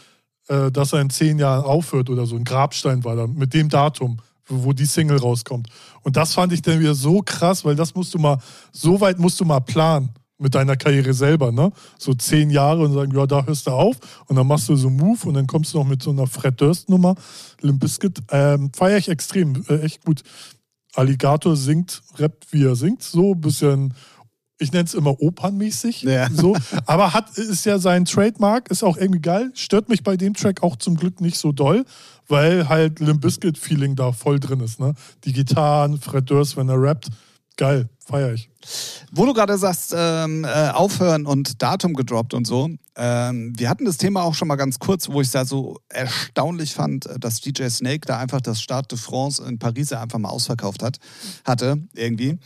äh, 0.47 0.71
dass 0.71 0.93
er 0.93 1.01
in 1.01 1.09
zehn 1.09 1.39
Jahren 1.39 1.65
aufhört 1.65 2.09
oder 2.09 2.25
so. 2.25 2.35
Ein 2.35 2.43
Grabstein 2.43 3.03
war 3.03 3.15
da 3.15 3.27
mit 3.27 3.53
dem 3.53 3.69
Datum, 3.69 4.19
wo 4.49 4.73
die 4.73 4.85
Single 4.85 5.17
rauskommt. 5.17 5.67
Und 6.03 6.15
das 6.17 6.33
fand 6.33 6.53
ich 6.53 6.61
dann 6.61 6.79
wieder 6.79 6.95
so 6.95 7.21
krass, 7.21 7.65
weil 7.65 7.75
das 7.75 7.95
musst 7.95 8.13
du 8.13 8.19
mal, 8.19 8.37
so 8.71 8.99
weit 9.01 9.19
musst 9.19 9.39
du 9.39 9.45
mal 9.45 9.59
planen 9.59 10.09
mit 10.39 10.53
deiner 10.53 10.75
Karriere 10.77 11.13
selber, 11.13 11.51
ne? 11.51 11.71
So 11.97 12.13
zehn 12.13 12.49
Jahre 12.51 12.83
und 12.83 12.93
sagen, 12.93 13.11
ja, 13.15 13.25
da 13.25 13.43
hörst 13.45 13.65
du 13.67 13.71
auf 13.71 13.97
und 14.27 14.35
dann 14.35 14.45
machst 14.45 14.69
du 14.69 14.75
so 14.75 14.87
einen 14.87 14.97
Move 14.97 15.27
und 15.27 15.33
dann 15.33 15.47
kommst 15.47 15.73
du 15.73 15.79
noch 15.79 15.87
mit 15.87 16.03
so 16.03 16.11
einer 16.11 16.27
Fred 16.27 16.61
Durst-Nummer, 16.61 17.15
Limp 17.61 17.79
Bizkit, 17.79 18.19
ähm, 18.31 18.71
feiere 18.75 18.97
ich 18.99 19.09
extrem, 19.09 19.63
äh, 19.67 19.79
echt 19.81 20.05
gut. 20.05 20.21
Alligator 20.93 21.55
singt, 21.55 22.01
rappt, 22.17 22.53
wie 22.53 22.63
er 22.63 22.75
singt, 22.75 23.03
so 23.03 23.33
ein 23.33 23.41
bisschen, 23.41 23.93
ich 24.59 24.71
nenne 24.71 24.85
es 24.85 24.93
immer 24.93 25.19
opernmäßig, 25.21 26.03
Ja. 26.03 26.29
so, 26.31 26.55
aber 26.85 27.13
hat, 27.13 27.37
ist 27.37 27.65
ja 27.65 27.79
sein 27.79 28.05
Trademark, 28.05 28.69
ist 28.69 28.83
auch 28.83 28.97
irgendwie 28.97 29.21
geil, 29.21 29.51
stört 29.55 29.89
mich 29.89 30.03
bei 30.03 30.17
dem 30.17 30.33
Track 30.35 30.61
auch 30.63 30.75
zum 30.75 30.97
Glück 30.97 31.19
nicht 31.19 31.37
so 31.37 31.51
doll, 31.51 31.83
weil 32.27 32.69
halt 32.69 32.99
Limp 32.99 33.21
Bizkit 33.21 33.57
Feeling 33.57 33.95
da 33.95 34.11
voll 34.11 34.39
drin 34.39 34.59
ist, 34.59 34.79
ne? 34.79 34.93
Die 35.23 35.33
Gitarren, 35.33 35.99
Fred 35.99 36.29
Durst, 36.29 36.57
wenn 36.57 36.69
er 36.69 36.81
rappt, 36.81 37.09
geil, 37.57 37.89
feiere 38.05 38.33
ich. 38.33 38.49
Wo 39.11 39.25
du 39.25 39.33
gerade 39.33 39.57
sagst, 39.57 39.93
ähm, 39.95 40.45
äh, 40.45 40.69
aufhören 40.69 41.25
und 41.25 41.61
Datum 41.61 41.93
gedroppt 41.93 42.33
und 42.33 42.45
so. 42.45 42.69
Ähm, 42.95 43.53
wir 43.57 43.69
hatten 43.69 43.85
das 43.85 43.97
Thema 43.97 44.23
auch 44.23 44.33
schon 44.33 44.47
mal 44.47 44.55
ganz 44.55 44.79
kurz, 44.79 45.09
wo 45.09 45.21
ich 45.21 45.31
da 45.31 45.45
so 45.45 45.77
erstaunlich 45.89 46.73
fand, 46.73 47.05
äh, 47.05 47.19
dass 47.19 47.41
DJ 47.41 47.67
Snake 47.67 48.01
da 48.05 48.17
einfach 48.19 48.41
das 48.41 48.61
Stade 48.61 48.87
de 48.89 48.97
France 48.97 49.43
in 49.43 49.59
Paris 49.59 49.91
einfach 49.91 50.19
mal 50.19 50.29
ausverkauft 50.29 50.83
hat, 50.83 50.97
hatte, 51.45 51.77
irgendwie. 51.93 52.37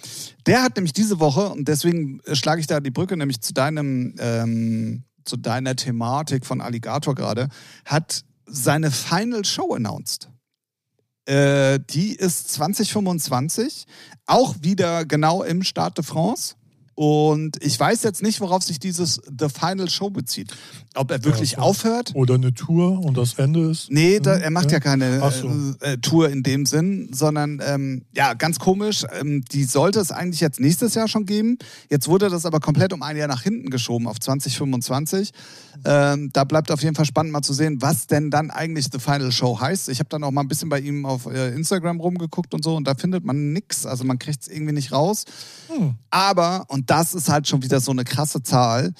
Der 0.45 0.63
hat 0.63 0.75
nämlich 0.75 0.93
diese 0.93 1.19
Woche, 1.19 1.49
und 1.49 1.67
deswegen 1.67 2.19
äh, 2.25 2.35
schlage 2.35 2.61
ich 2.61 2.67
da 2.67 2.79
die 2.79 2.91
Brücke 2.91 3.17
nämlich 3.17 3.41
zu 3.41 3.53
deinem, 3.53 4.15
ähm, 4.19 5.03
zu 5.25 5.37
deiner 5.37 5.75
Thematik 5.75 6.45
von 6.45 6.61
Alligator 6.61 7.13
gerade, 7.13 7.49
hat 7.85 8.23
seine 8.51 8.91
Final 8.91 9.45
Show 9.45 9.73
announced. 9.73 10.29
Äh, 11.25 11.79
die 11.89 12.15
ist 12.15 12.51
2025, 12.51 13.85
auch 14.25 14.55
wieder 14.61 15.05
genau 15.05 15.43
im 15.43 15.63
Stade 15.63 15.95
de 15.95 16.03
France. 16.03 16.55
Und 16.93 17.63
ich 17.63 17.79
weiß 17.79 18.03
jetzt 18.03 18.21
nicht, 18.21 18.41
worauf 18.41 18.63
sich 18.63 18.79
dieses 18.79 19.21
The 19.25 19.47
Final 19.49 19.89
Show 19.89 20.09
bezieht. 20.09 20.53
Ob 20.93 21.09
er 21.09 21.23
wirklich 21.23 21.53
Ja, 21.53 21.59
aufhört? 21.59 22.11
Oder 22.15 22.35
eine 22.35 22.53
Tour 22.53 22.99
und 22.99 23.15
das 23.17 23.35
Ende 23.35 23.71
ist. 23.71 23.89
Nee, 23.89 24.19
da, 24.19 24.35
er 24.35 24.51
macht 24.51 24.73
ja, 24.73 24.81
keine 24.81 25.21
Ach 25.23 25.31
so. 25.31 25.47
äh, 25.81 25.93
äh, 25.93 25.97
Tour 25.97 26.29
in 26.29 26.43
dem 26.43 26.65
Sinn, 26.65 27.09
sondern 27.13 27.61
ähm, 27.65 28.03
ja, 28.13 28.33
ganz 28.33 28.59
komisch. 28.59 29.05
Ähm, 29.19 29.45
die 29.53 29.63
sollte 29.63 30.01
es 30.01 30.11
eigentlich 30.11 30.41
jetzt 30.41 30.59
nächstes 30.59 30.93
Jahr 30.93 31.07
schon 31.07 31.25
geben. 31.25 31.57
Jetzt 31.89 32.09
wurde 32.09 32.29
das 32.29 32.45
aber 32.45 32.59
komplett 32.59 32.91
um 32.91 33.03
ein 33.03 33.15
Jahr 33.15 33.29
nach 33.29 33.41
hinten 33.41 33.69
geschoben 33.69 34.05
auf 34.05 34.19
2025. 34.19 35.31
Ähm, 35.85 36.29
da 36.33 36.43
bleibt 36.43 36.71
auf 36.71 36.83
jeden 36.83 36.95
Fall 36.95 37.05
spannend 37.05 37.31
mal 37.31 37.41
zu 37.41 37.53
sehen, 37.53 37.77
was 37.81 38.07
denn 38.07 38.29
dann 38.29 38.51
eigentlich 38.51 38.87
The 38.91 38.99
Final 38.99 39.31
Show 39.31 39.61
heißt. 39.61 39.87
Ich 39.87 39.99
habe 39.99 40.09
dann 40.09 40.25
auch 40.25 40.31
mal 40.31 40.41
ein 40.41 40.49
bisschen 40.49 40.67
bei 40.67 40.81
ihm 40.81 41.05
auf 41.05 41.25
äh, 41.25 41.53
Instagram 41.55 42.01
rumgeguckt 42.01 42.53
und 42.53 42.65
so 42.65 42.75
und 42.75 42.85
da 42.85 42.95
findet 42.95 43.23
man 43.23 43.53
nichts. 43.53 43.85
Also 43.85 44.03
man 44.03 44.19
kriegt 44.19 44.41
es 44.41 44.47
irgendwie 44.49 44.73
nicht 44.73 44.91
raus. 44.91 45.23
Hm. 45.73 45.95
Aber, 46.09 46.65
und 46.67 46.89
das 46.89 47.13
ist 47.13 47.29
halt 47.29 47.47
schon 47.47 47.63
wieder 47.63 47.79
so 47.79 47.91
eine 47.91 48.03
krasse 48.03 48.43
Zahl, 48.43 48.93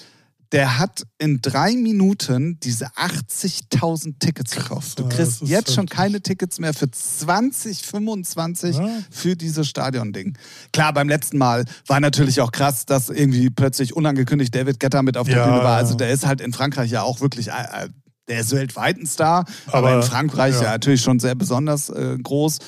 der 0.51 0.79
hat 0.79 1.03
in 1.17 1.39
drei 1.41 1.73
Minuten 1.73 2.59
diese 2.61 2.87
80.000 2.87 4.15
Tickets 4.19 4.53
verkauft. 4.53 4.99
Du 4.99 5.03
ja, 5.03 5.09
kriegst 5.09 5.41
ist 5.41 5.49
jetzt 5.49 5.73
schon 5.73 5.87
keine 5.87 6.21
Tickets 6.21 6.59
mehr 6.59 6.73
für 6.73 6.91
2025 6.91 8.75
Ja. 8.75 8.89
für 9.09 9.35
dieses 9.35 9.67
Stadion-Ding. 9.67 10.37
Klar, 10.73 10.93
beim 10.93 11.07
letzten 11.09 11.37
Mal 11.37 11.65
war 11.87 11.99
natürlich 11.99 12.41
auch 12.41 12.51
krass, 12.51 12.85
dass 12.85 13.09
irgendwie 13.09 13.49
plötzlich 13.49 13.95
unangekündigt 13.95 14.53
David 14.53 14.79
Guetta 14.79 15.01
mit 15.03 15.17
auf 15.17 15.27
der 15.27 15.37
Ja. 15.37 15.45
Bühne 15.45 15.63
war. 15.63 15.77
Also 15.77 15.95
der 15.95 16.11
ist 16.11 16.25
halt 16.25 16.41
in 16.41 16.53
Frankreich 16.53 16.91
ja 16.91 17.01
auch 17.03 17.21
wirklich, 17.21 17.47
äh, 17.47 17.51
äh, 17.85 17.89
der 18.27 18.41
ist 18.41 18.51
weltweit 18.51 18.97
ein 18.97 19.05
Star, 19.07 19.45
aber, 19.67 19.89
Aber, 19.89 19.95
in 19.97 20.03
Frankreich 20.03 20.55
ja. 20.55 20.63
ja. 20.63 20.71
natürlich 20.71 21.01
schon 21.01 21.19
sehr 21.19 21.35
besonders 21.35 21.89
äh, 21.89 22.17
groß. 22.21 22.59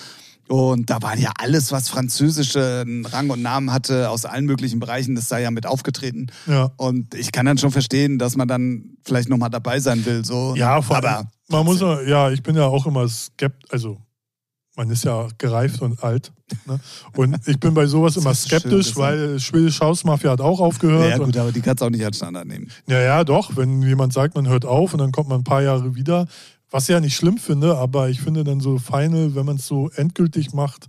Und 0.48 0.90
da 0.90 1.02
war 1.02 1.18
ja 1.18 1.32
alles, 1.40 1.72
was 1.72 1.90
französischen 1.90 3.06
Rang 3.06 3.30
und 3.30 3.42
Namen 3.42 3.72
hatte, 3.72 4.10
aus 4.10 4.26
allen 4.26 4.46
möglichen 4.46 4.80
Bereichen, 4.80 5.16
das 5.16 5.30
sei 5.30 5.42
ja 5.42 5.52
mit 5.52 5.66
aufgetreten. 5.66 6.28
Ja. 6.48 6.72
Und 6.78 7.16
ich 7.16 7.32
kann 7.32 7.46
dann 7.46 7.58
schon 7.58 7.72
verstehen, 7.72 8.20
dass 8.20 8.36
man 8.36 8.48
dann 8.48 8.98
vielleicht 9.06 9.30
nochmal 9.30 9.50
dabei 9.50 9.80
sein 9.80 10.06
will. 10.06 10.26
So. 10.26 10.54
Ja, 10.56 10.82
vor 10.82 10.98
allem, 10.98 11.06
aber 11.06 11.28
man 11.48 11.66
muss 11.66 11.80
ja, 11.80 12.02
ja, 12.02 12.32
ich 12.32 12.44
bin 12.44 12.56
ja 12.56 12.66
auch 12.66 12.86
immer 12.86 13.08
skeptisch, 13.08 13.72
also 13.72 14.00
man 14.76 14.90
ist 14.90 15.04
ja 15.04 15.28
gereift 15.38 15.82
und 15.82 16.04
alt. 16.04 16.32
Ne? 16.66 16.80
Und 17.16 17.38
ich 17.48 17.60
bin 17.60 17.74
bei 17.74 17.86
sowas 17.86 18.18
immer 18.18 18.34
skeptisch, 18.34 18.96
weil 18.96 19.40
Schwedisch 19.40 19.80
Hausmafia 19.80 20.32
hat 20.32 20.42
auch 20.42 20.60
aufgehört. 20.60 21.12
ja, 21.12 21.18
gut, 21.18 21.38
aber 21.38 21.52
die 21.52 21.62
kannst 21.62 21.82
du 21.82 21.86
auch 21.86 21.90
nicht 21.90 22.04
als 22.04 22.18
Standard 22.18 22.48
nehmen. 22.48 22.70
Ja, 22.88 23.00
ja, 23.00 23.24
doch. 23.24 23.56
Wenn 23.56 23.82
jemand 23.84 24.14
sagt, 24.14 24.36
man 24.36 24.48
hört 24.48 24.66
auf 24.66 24.94
und 24.94 25.00
dann 25.00 25.12
kommt 25.12 25.30
man 25.30 25.42
ein 25.42 25.44
paar 25.44 25.62
Jahre 25.62 25.96
wieder, 25.96 26.28
was 26.74 26.84
ich 26.84 26.90
ja 26.90 27.00
nicht 27.00 27.16
schlimm 27.16 27.38
finde, 27.38 27.78
aber 27.78 28.10
ich 28.10 28.20
finde 28.20 28.44
dann 28.44 28.60
so 28.60 28.80
Final, 28.80 29.36
wenn 29.36 29.46
man 29.46 29.56
es 29.58 29.68
so 29.68 29.90
endgültig 29.96 30.54
macht, 30.54 30.88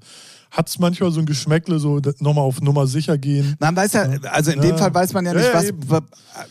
hat 0.51 0.69
es 0.69 0.79
manchmal 0.79 1.11
so 1.11 1.21
ein 1.21 1.27
Geschmäckle, 1.27 1.79
so 1.79 2.01
nochmal 2.21 2.45
auf 2.45 2.61
Nummer 2.63 2.87
sicher 2.87 3.19
gehen. 3.19 3.55
Man 3.61 3.77
weiß 3.77 3.93
ja, 3.93 4.03
also 4.31 4.51
in 4.53 4.61
dem 4.61 4.71
Ja. 4.71 4.77
Fall 4.79 4.95
weiß 4.95 5.13
man 5.13 5.27
ja 5.27 5.35
nicht, 5.35 5.45
Ja, 5.45 5.63
was 5.89 6.03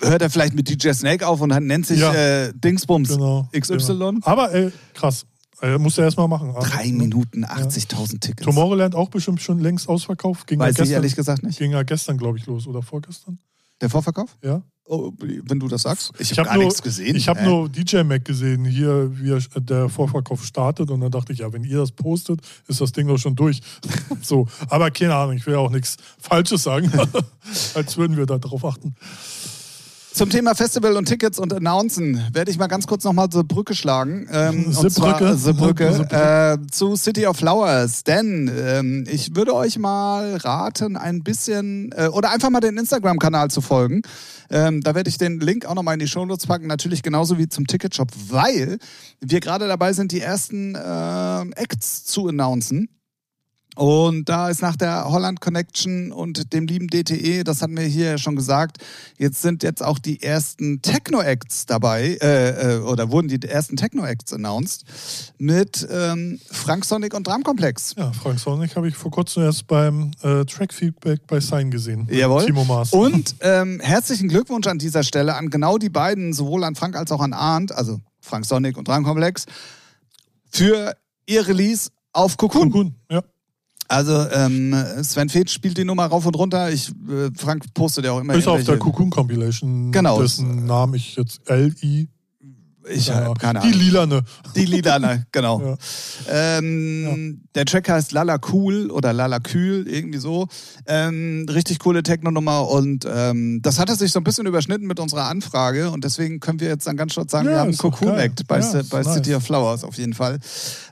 hört 0.01 0.21
er 0.21 0.29
vielleicht 0.29 0.53
mit 0.53 0.69
DJ 0.69 0.91
Snake 0.91 1.25
auf 1.27 1.41
und 1.41 1.49
nennt 1.65 1.85
sich 1.87 1.99
Ja. 1.99 2.13
äh, 2.13 2.53
Dingsbums 2.53 3.09
Genau. 3.09 3.47
XY. 3.57 3.77
Genau. 3.77 4.11
Aber 4.23 4.53
ey, 4.53 4.71
krass. 4.93 5.25
Äh, 5.61 5.77
musst 5.77 5.97
du 5.97 6.01
erstmal 6.01 6.27
machen. 6.27 6.53
Drei 6.59 6.91
Minuten, 6.91 7.45
80.000 7.45 8.19
Tickets. 8.19 8.43
Tomorrowland 8.43 8.93
auch 8.95 9.09
bestimmt 9.09 9.41
schon 9.41 9.59
längst 9.59 9.87
ausverkauft. 9.87 10.45
Ging 10.47 10.59
Weiß 10.59 10.65
ja 10.65 10.69
ich 10.71 10.77
gestern, 10.77 10.93
ehrlich 10.95 11.15
gesagt 11.15 11.43
nicht. 11.43 11.57
ging 11.57 11.71
ja 11.71 11.83
gestern, 11.83 12.17
glaube 12.17 12.37
ich, 12.37 12.45
los 12.45 12.67
oder 12.67 12.81
vorgestern. 12.81 13.39
Der 13.81 13.89
Vorverkauf? 13.89 14.35
Ja. 14.43 14.61
Oh, 14.85 15.13
wenn 15.17 15.59
du 15.59 15.67
das 15.69 15.83
sagst. 15.83 16.11
Ich, 16.19 16.31
Ich 16.31 16.37
habe 16.39 16.41
hab 16.41 16.47
gar 16.47 16.55
nur- 16.55 16.65
nichts 16.65 16.81
gesehen. 16.81 17.15
Ich 17.15 17.27
habe 17.29 17.39
Hä? 17.39 17.47
nur 17.47 17.69
DJ 17.69 18.03
Mac 18.03 18.25
gesehen, 18.25 18.65
hier, 18.65 19.11
wie 19.17 19.31
er, 19.31 19.39
der 19.61 19.87
Vorverkauf 19.87 20.43
startet. 20.45 20.91
Und 20.91 20.99
dann 20.99 21.09
dachte 21.11 21.31
ich, 21.31 21.39
ja, 21.39 21.53
wenn 21.53 21.63
ihr 21.63 21.77
das 21.77 21.91
postet, 21.91 22.41
ist 22.67 22.81
das 22.81 22.91
Ding 22.91 23.07
doch 23.07 23.17
schon 23.17 23.35
durch. 23.35 23.61
so, 24.21 24.45
aber 24.67 24.91
keine 24.91 25.15
Ahnung, 25.15 25.37
ich 25.37 25.45
will 25.45 25.53
ja 25.53 25.59
auch 25.59 25.71
nichts 25.71 25.95
Falsches 26.19 26.63
sagen, 26.63 26.91
als 27.75 27.95
würden 27.97 28.17
wir 28.17 28.25
da 28.25 28.37
drauf 28.39 28.65
achten. 28.65 28.95
Zum 30.13 30.29
Thema 30.29 30.53
Festival 30.53 30.95
und 30.95 31.05
Tickets 31.05 31.39
und 31.39 31.51
Announcen 31.51 32.23
werde 32.31 32.51
ich 32.51 32.59
mal 32.59 32.67
ganz 32.67 32.85
kurz 32.85 33.03
nochmal 33.03 33.29
zur 33.29 33.43
Brücke 33.45 33.73
schlagen. 33.73 34.27
Ähm, 34.31 34.65
und 34.67 34.73
Sippbrücke? 34.73 35.17
zwar 35.17 35.37
Sippbrücke, 35.37 35.91
Sippbrücke. 35.91 36.59
äh, 36.63 36.67
zu 36.71 36.95
City 36.95 37.25
of 37.25 37.37
Flowers. 37.37 38.03
Denn 38.03 38.51
ähm, 38.55 39.05
ich 39.09 39.35
würde 39.35 39.55
euch 39.55 39.79
mal 39.79 40.35
raten, 40.35 40.97
ein 40.97 41.23
bisschen 41.23 41.91
äh, 41.97 42.09
oder 42.09 42.29
einfach 42.29 42.51
mal 42.51 42.59
den 42.59 42.77
Instagram-Kanal 42.77 43.49
zu 43.49 43.61
folgen. 43.61 44.03
Ähm, 44.51 44.81
da 44.81 44.93
werde 44.93 45.09
ich 45.09 45.17
den 45.17 45.39
Link 45.39 45.65
auch 45.65 45.73
nochmal 45.73 45.95
in 45.95 45.99
die 45.99 46.07
Shownotes 46.07 46.45
packen, 46.45 46.67
natürlich 46.67 47.01
genauso 47.01 47.39
wie 47.39 47.49
zum 47.49 47.65
Ticketshop, 47.65 48.09
weil 48.29 48.77
wir 49.19 49.39
gerade 49.39 49.67
dabei 49.67 49.93
sind, 49.93 50.11
die 50.11 50.21
ersten 50.21 50.75
äh, 50.75 51.59
Acts 51.59 52.03
zu 52.05 52.27
announcen. 52.27 52.87
Und 53.75 54.29
da 54.29 54.49
ist 54.49 54.61
nach 54.61 54.75
der 54.75 55.05
Holland 55.05 55.41
Connection 55.41 56.11
und 56.11 56.53
dem 56.53 56.67
lieben 56.67 56.87
DTE, 56.87 57.43
das 57.43 57.61
hatten 57.61 57.75
wir 57.75 57.85
hier 57.85 58.17
schon 58.19 58.35
gesagt, 58.35 58.77
jetzt 59.17 59.41
sind 59.41 59.63
jetzt 59.63 59.83
auch 59.83 59.97
die 59.97 60.21
ersten 60.21 60.81
Techno-Acts 60.81 61.65
dabei, 61.65 62.17
äh, 62.21 62.75
äh, 62.75 62.79
oder 62.81 63.09
wurden 63.09 63.29
die 63.29 63.41
ersten 63.47 63.75
Techno-Acts 63.75 64.33
announced 64.33 64.85
mit 65.39 65.87
ähm, 65.89 66.39
Frank 66.51 66.85
Sonic 66.85 67.15
und 67.15 67.25
Drumkomplex. 67.25 67.95
Ja, 67.97 68.11
Frank 68.11 68.39
Sonic 68.39 68.75
habe 68.75 68.87
ich 68.87 68.95
vor 68.95 69.09
kurzem 69.09 69.43
erst 69.43 69.65
beim 69.65 70.11
äh, 70.21 70.45
Track-Feedback 70.45 71.25
bei 71.25 71.39
Sign 71.39 71.71
gesehen. 71.71 72.07
Jawohl. 72.11 72.45
Timo 72.45 72.65
Maas. 72.65 72.93
Und 72.93 73.35
ähm, 73.41 73.79
herzlichen 73.79 74.29
Glückwunsch 74.29 74.67
an 74.67 74.77
dieser 74.77 75.03
Stelle 75.03 75.35
an 75.35 75.49
genau 75.49 75.79
die 75.79 75.89
beiden, 75.89 76.33
sowohl 76.33 76.63
an 76.63 76.75
Frank 76.75 76.95
als 76.95 77.11
auch 77.11 77.21
an 77.21 77.33
Arndt, 77.33 77.71
also 77.71 77.99
Frank 78.19 78.45
Sonic 78.45 78.77
und 78.77 78.87
Drumkomplex, 78.87 79.45
für 80.51 80.95
ihr 81.25 81.47
Release 81.47 81.89
auf 82.11 82.37
Cocoon. 82.37 82.71
Cocoon, 82.71 82.95
ja. 83.09 83.23
Also 83.93 84.25
ähm, 84.31 84.75
Sven 85.03 85.29
Feth 85.29 85.49
spielt 85.49 85.77
die 85.77 85.83
Nummer 85.85 86.05
rauf 86.05 86.25
und 86.25 86.35
runter. 86.35 86.71
Ich, 86.71 86.89
äh, 86.89 87.29
Frank 87.35 87.65
postet 87.73 88.05
ja 88.05 88.11
auch 88.11 88.19
immer 88.19 88.33
Bis 88.33 88.47
auf 88.47 88.63
der 88.63 88.77
Cocoon 88.77 89.09
Compilation, 89.09 89.91
Genau. 89.91 90.21
dessen 90.21 90.65
Namen 90.65 90.95
ich 90.95 91.15
jetzt 91.15 91.41
L-I. 91.49 92.07
Ich 92.89 93.07
Ja, 93.07 93.15
habe 93.15 93.39
keine 93.39 93.59
Die 93.61 93.67
Ahnung. 93.67 93.79
lilane. 93.79 94.21
Die 94.55 94.65
Lilane, 94.65 95.25
genau. 95.31 95.61
Ja. 95.61 96.57
Ähm, 96.57 97.41
Der 97.55 97.65
Track 97.65 97.87
heißt 97.89 98.11
Lala 98.11 98.39
Cool 98.51 98.89
oder 98.91 99.13
Lala 99.13 99.39
Kühl, 99.39 99.87
irgendwie 99.87 100.17
so. 100.19 100.47
Ähm, 100.85 101.45
richtig 101.49 101.79
coole 101.79 102.03
Techno-Nummer 102.03 102.67
und 102.69 103.05
ähm, 103.09 103.61
das 103.61 103.79
hatte 103.79 103.95
sich 103.95 104.11
so 104.11 104.19
ein 104.19 104.23
bisschen 104.23 104.45
überschnitten 104.47 104.87
mit 104.87 104.99
unserer 104.99 105.25
Anfrage 105.25 105.91
und 105.91 106.03
deswegen 106.03 106.39
können 106.39 106.59
wir 106.59 106.67
jetzt 106.67 106.85
dann 106.87 106.97
ganz 106.97 107.13
stolz 107.13 107.31
sagen, 107.31 107.45
Ja, 107.47 107.51
wir 107.53 107.59
haben 107.59 107.77
einen. 108.01 108.17
Act 108.19 108.47
bei, 108.47 108.59
Ja, 108.59 108.81
bei 108.89 109.01
nice. 109.01 109.13
City 109.13 109.35
of 109.35 109.43
Flowers 109.43 109.83
auf 109.83 109.97
jeden 109.97 110.13
Fall. 110.13 110.39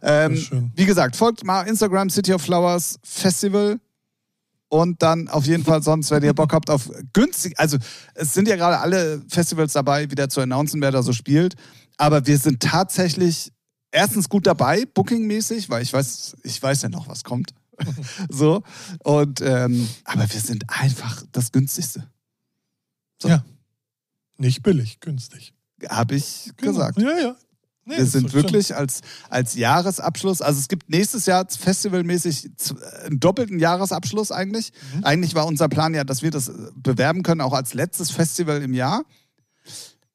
Ähm, 0.02 0.72
wie 0.76 0.86
gesagt, 0.86 1.16
folgt 1.16 1.44
mal 1.44 1.64
Instagram 1.64 2.10
City 2.10 2.34
of 2.34 2.42
Flowers 2.42 3.00
Festival. 3.04 3.80
Und 4.74 5.02
dann 5.04 5.28
auf 5.28 5.46
jeden 5.48 5.66
Fall 5.66 5.84
sonst, 5.84 6.12
wenn 6.12 6.24
ihr 6.24 6.34
Bock 6.34 6.54
habt 6.54 6.70
auf 6.70 6.90
günstig, 7.12 7.60
also 7.60 7.78
es 8.16 8.34
sind 8.34 8.48
ja 8.48 8.56
gerade 8.56 8.80
alle 8.80 9.22
Festivals 9.28 9.74
dabei, 9.74 10.10
wieder 10.10 10.30
zu 10.30 10.40
announcen, 10.40 10.80
wer 10.82 10.92
da 10.92 11.04
so 11.04 11.12
spielt. 11.12 11.56
Aber 11.98 12.26
wir 12.28 12.38
sind 12.38 12.62
tatsächlich 12.62 13.52
erstens 13.92 14.30
gut 14.30 14.48
dabei, 14.48 14.86
bookingmäßig, 14.86 15.70
weil 15.70 15.84
ich 15.84 15.92
weiß, 15.94 16.38
ich 16.44 16.62
weiß 16.62 16.82
ja 16.84 16.90
noch, 16.90 17.08
was 17.08 17.24
kommt. 17.24 17.54
so. 18.30 18.64
Und 19.04 19.42
ähm, 19.42 19.88
aber 20.06 20.32
wir 20.32 20.40
sind 20.40 20.64
einfach 20.70 21.24
das 21.32 21.52
günstigste. 21.52 22.08
So. 23.22 23.30
Ja. 23.30 23.44
Nicht 24.38 24.64
billig, 24.64 25.00
günstig. 25.00 25.54
Habe 25.90 26.16
ich 26.16 26.52
Genau. 26.58 26.72
gesagt. 26.74 27.00
Ja, 27.00 27.18
ja. 27.20 27.36
Nee, 27.84 27.98
Wir 27.98 28.06
sind 28.06 28.32
wirklich 28.34 28.76
als, 28.76 29.02
als 29.30 29.56
Jahresabschluss, 29.56 30.42
also 30.42 30.60
es 30.60 30.68
gibt 30.68 30.88
nächstes 30.92 31.26
Jahr 31.26 31.48
festivalmäßig 31.50 32.52
z- 32.56 32.78
einen 33.06 33.20
doppelten 33.20 33.58
Jahresabschluss 33.58 34.32
eigentlich. 34.32 34.72
Mhm. 34.96 35.04
Eigentlich 35.04 35.34
war 35.34 35.48
unser 35.48 35.68
Plan 35.68 35.96
ja, 35.96 36.04
dass 36.04 36.22
wir 36.22 36.30
das 36.30 36.48
äh, 36.50 36.54
bewerben 36.76 37.24
können, 37.24 37.42
auch 37.42 37.54
als 37.54 37.74
letztes 37.74 38.12
Festival 38.12 38.62
im 38.62 38.76
Jahr. 38.76 39.04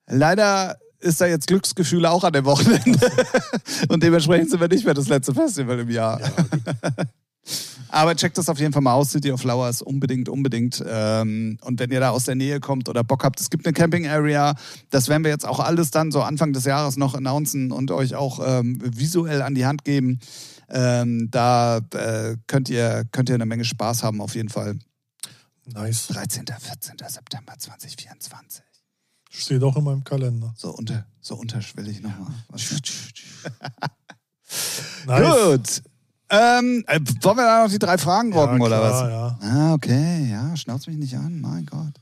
Leider 0.07 0.79
ist 1.07 1.21
da 1.21 1.27
jetzt 1.27 1.47
Glücksgefühle 1.47 2.11
auch 2.11 2.25
an 2.25 2.33
dem 2.33 2.45
Wochenende. 2.45 3.11
Und 3.89 4.03
dementsprechend 4.03 4.51
sind 4.51 4.61
wir 4.61 4.69
nicht 4.69 4.85
mehr 4.85 4.95
das 4.95 5.09
letzte 5.09 5.33
Festival 5.35 5.79
im 5.79 5.91
Jahr. 5.91 6.21
Aber 7.89 8.17
checkt 8.17 8.37
das 8.37 8.49
auf 8.49 8.59
jeden 8.59 8.73
Fall 8.73 8.83
mal 8.83 8.95
aus, 8.95 9.13
City 9.13 9.31
of 9.31 9.41
Flowers, 9.41 9.81
unbedingt, 9.81 10.29
unbedingt. 10.29 10.85
Ähm, 10.87 11.59
und 11.63 11.79
wenn 11.79 11.91
ihr 11.91 12.01
da 12.01 12.11
aus 12.11 12.25
der 12.25 12.35
Nähe 12.35 12.61
kommt 12.61 12.89
oder 12.89 13.05
Bock 13.05 13.25
habt, 13.25 13.41
es 13.41 13.49
gibt 13.49 13.65
eine 13.65 13.73
Camping-Area, 13.73 14.55
das 14.91 15.09
werden 15.09 15.23
wir 15.23 15.31
jetzt 15.31 15.47
auch 15.47 15.61
alles 15.61 15.93
dann 15.93 16.11
so 16.11 16.23
Anfang 16.23 16.53
des 16.53 16.65
Jahres 16.65 16.97
noch 16.97 17.15
announcen 17.15 17.71
und 17.71 17.91
euch 17.93 18.15
auch 18.15 18.41
ähm, 18.45 18.79
visuell 18.83 19.43
an 19.43 19.55
die 19.55 19.67
Hand 19.67 19.85
geben. 19.85 20.19
Ähm, 20.69 21.29
da 21.31 21.79
äh, 21.95 22.37
könnt, 22.49 22.69
ihr, 22.69 23.05
könnt 23.13 23.29
ihr 23.29 23.37
eine 23.37 23.47
Menge 23.47 23.65
Spaß 23.65 24.03
haben, 24.03 24.21
auf 24.21 24.35
jeden 24.35 24.49
Fall. 24.49 24.79
Nice. 25.65 26.09
13. 26.09 26.47
14. 26.47 26.97
September 27.09 27.55
2024. 27.57 28.66
Steht 29.31 29.63
auch 29.63 29.77
in 29.77 29.85
meinem 29.85 30.05
Kalender. 30.05 30.55
So, 30.57 30.71
unter, 30.71 31.07
so 31.21 31.37
unterschwellig 31.37 32.01
nochmal. 32.03 32.33
Nice. 35.07 35.45
Gut. 35.45 35.83
Ähm, 36.29 36.85
äh, 36.89 36.99
wollen 37.23 37.37
wir 37.37 37.45
da 37.45 37.63
noch 37.63 37.71
die 37.71 37.79
drei 37.79 37.99
Fragen 37.99 38.33
rocken 38.33 38.59
ja, 38.59 38.65
oder 38.65 38.83
was? 38.83 39.01
klar, 39.01 39.11
Ja. 39.11 39.39
Ah, 39.49 39.75
okay, 39.75 40.29
ja, 40.31 40.57
schnauz 40.57 40.87
mich 40.89 40.97
nicht 40.97 41.15
an, 41.15 41.41
mein 41.41 41.67
Gott. 41.67 41.93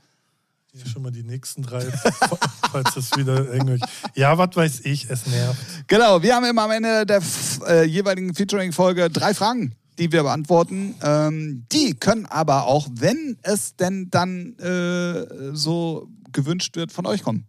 Hier 0.72 0.86
schon 0.86 1.02
mal 1.02 1.12
die 1.12 1.22
nächsten 1.22 1.62
drei, 1.62 1.82
falls 2.72 2.94
das 2.94 3.16
wieder 3.16 3.52
irgendwie. 3.52 3.80
Ja, 4.14 4.36
was 4.38 4.56
weiß 4.56 4.80
ich, 4.84 5.08
es 5.10 5.26
nervt. 5.26 5.60
Genau, 5.86 6.22
wir 6.22 6.34
haben 6.34 6.44
immer 6.44 6.62
am 6.62 6.70
Ende 6.70 7.04
der 7.06 7.22
äh, 7.68 7.84
jeweiligen 7.84 8.34
Featuring-Folge 8.34 9.10
drei 9.10 9.34
Fragen, 9.34 9.74
die 9.98 10.12
wir 10.12 10.22
beantworten. 10.22 10.94
Ähm, 11.02 11.66
die 11.72 11.94
können 11.94 12.26
aber 12.26 12.66
auch, 12.66 12.88
wenn 12.92 13.36
es 13.42 13.76
denn 13.76 14.08
dann 14.10 14.56
äh, 14.58 15.54
so 15.54 16.08
gewünscht 16.32 16.76
wird, 16.76 16.92
von 16.92 17.06
euch 17.06 17.22
kommen. 17.22 17.46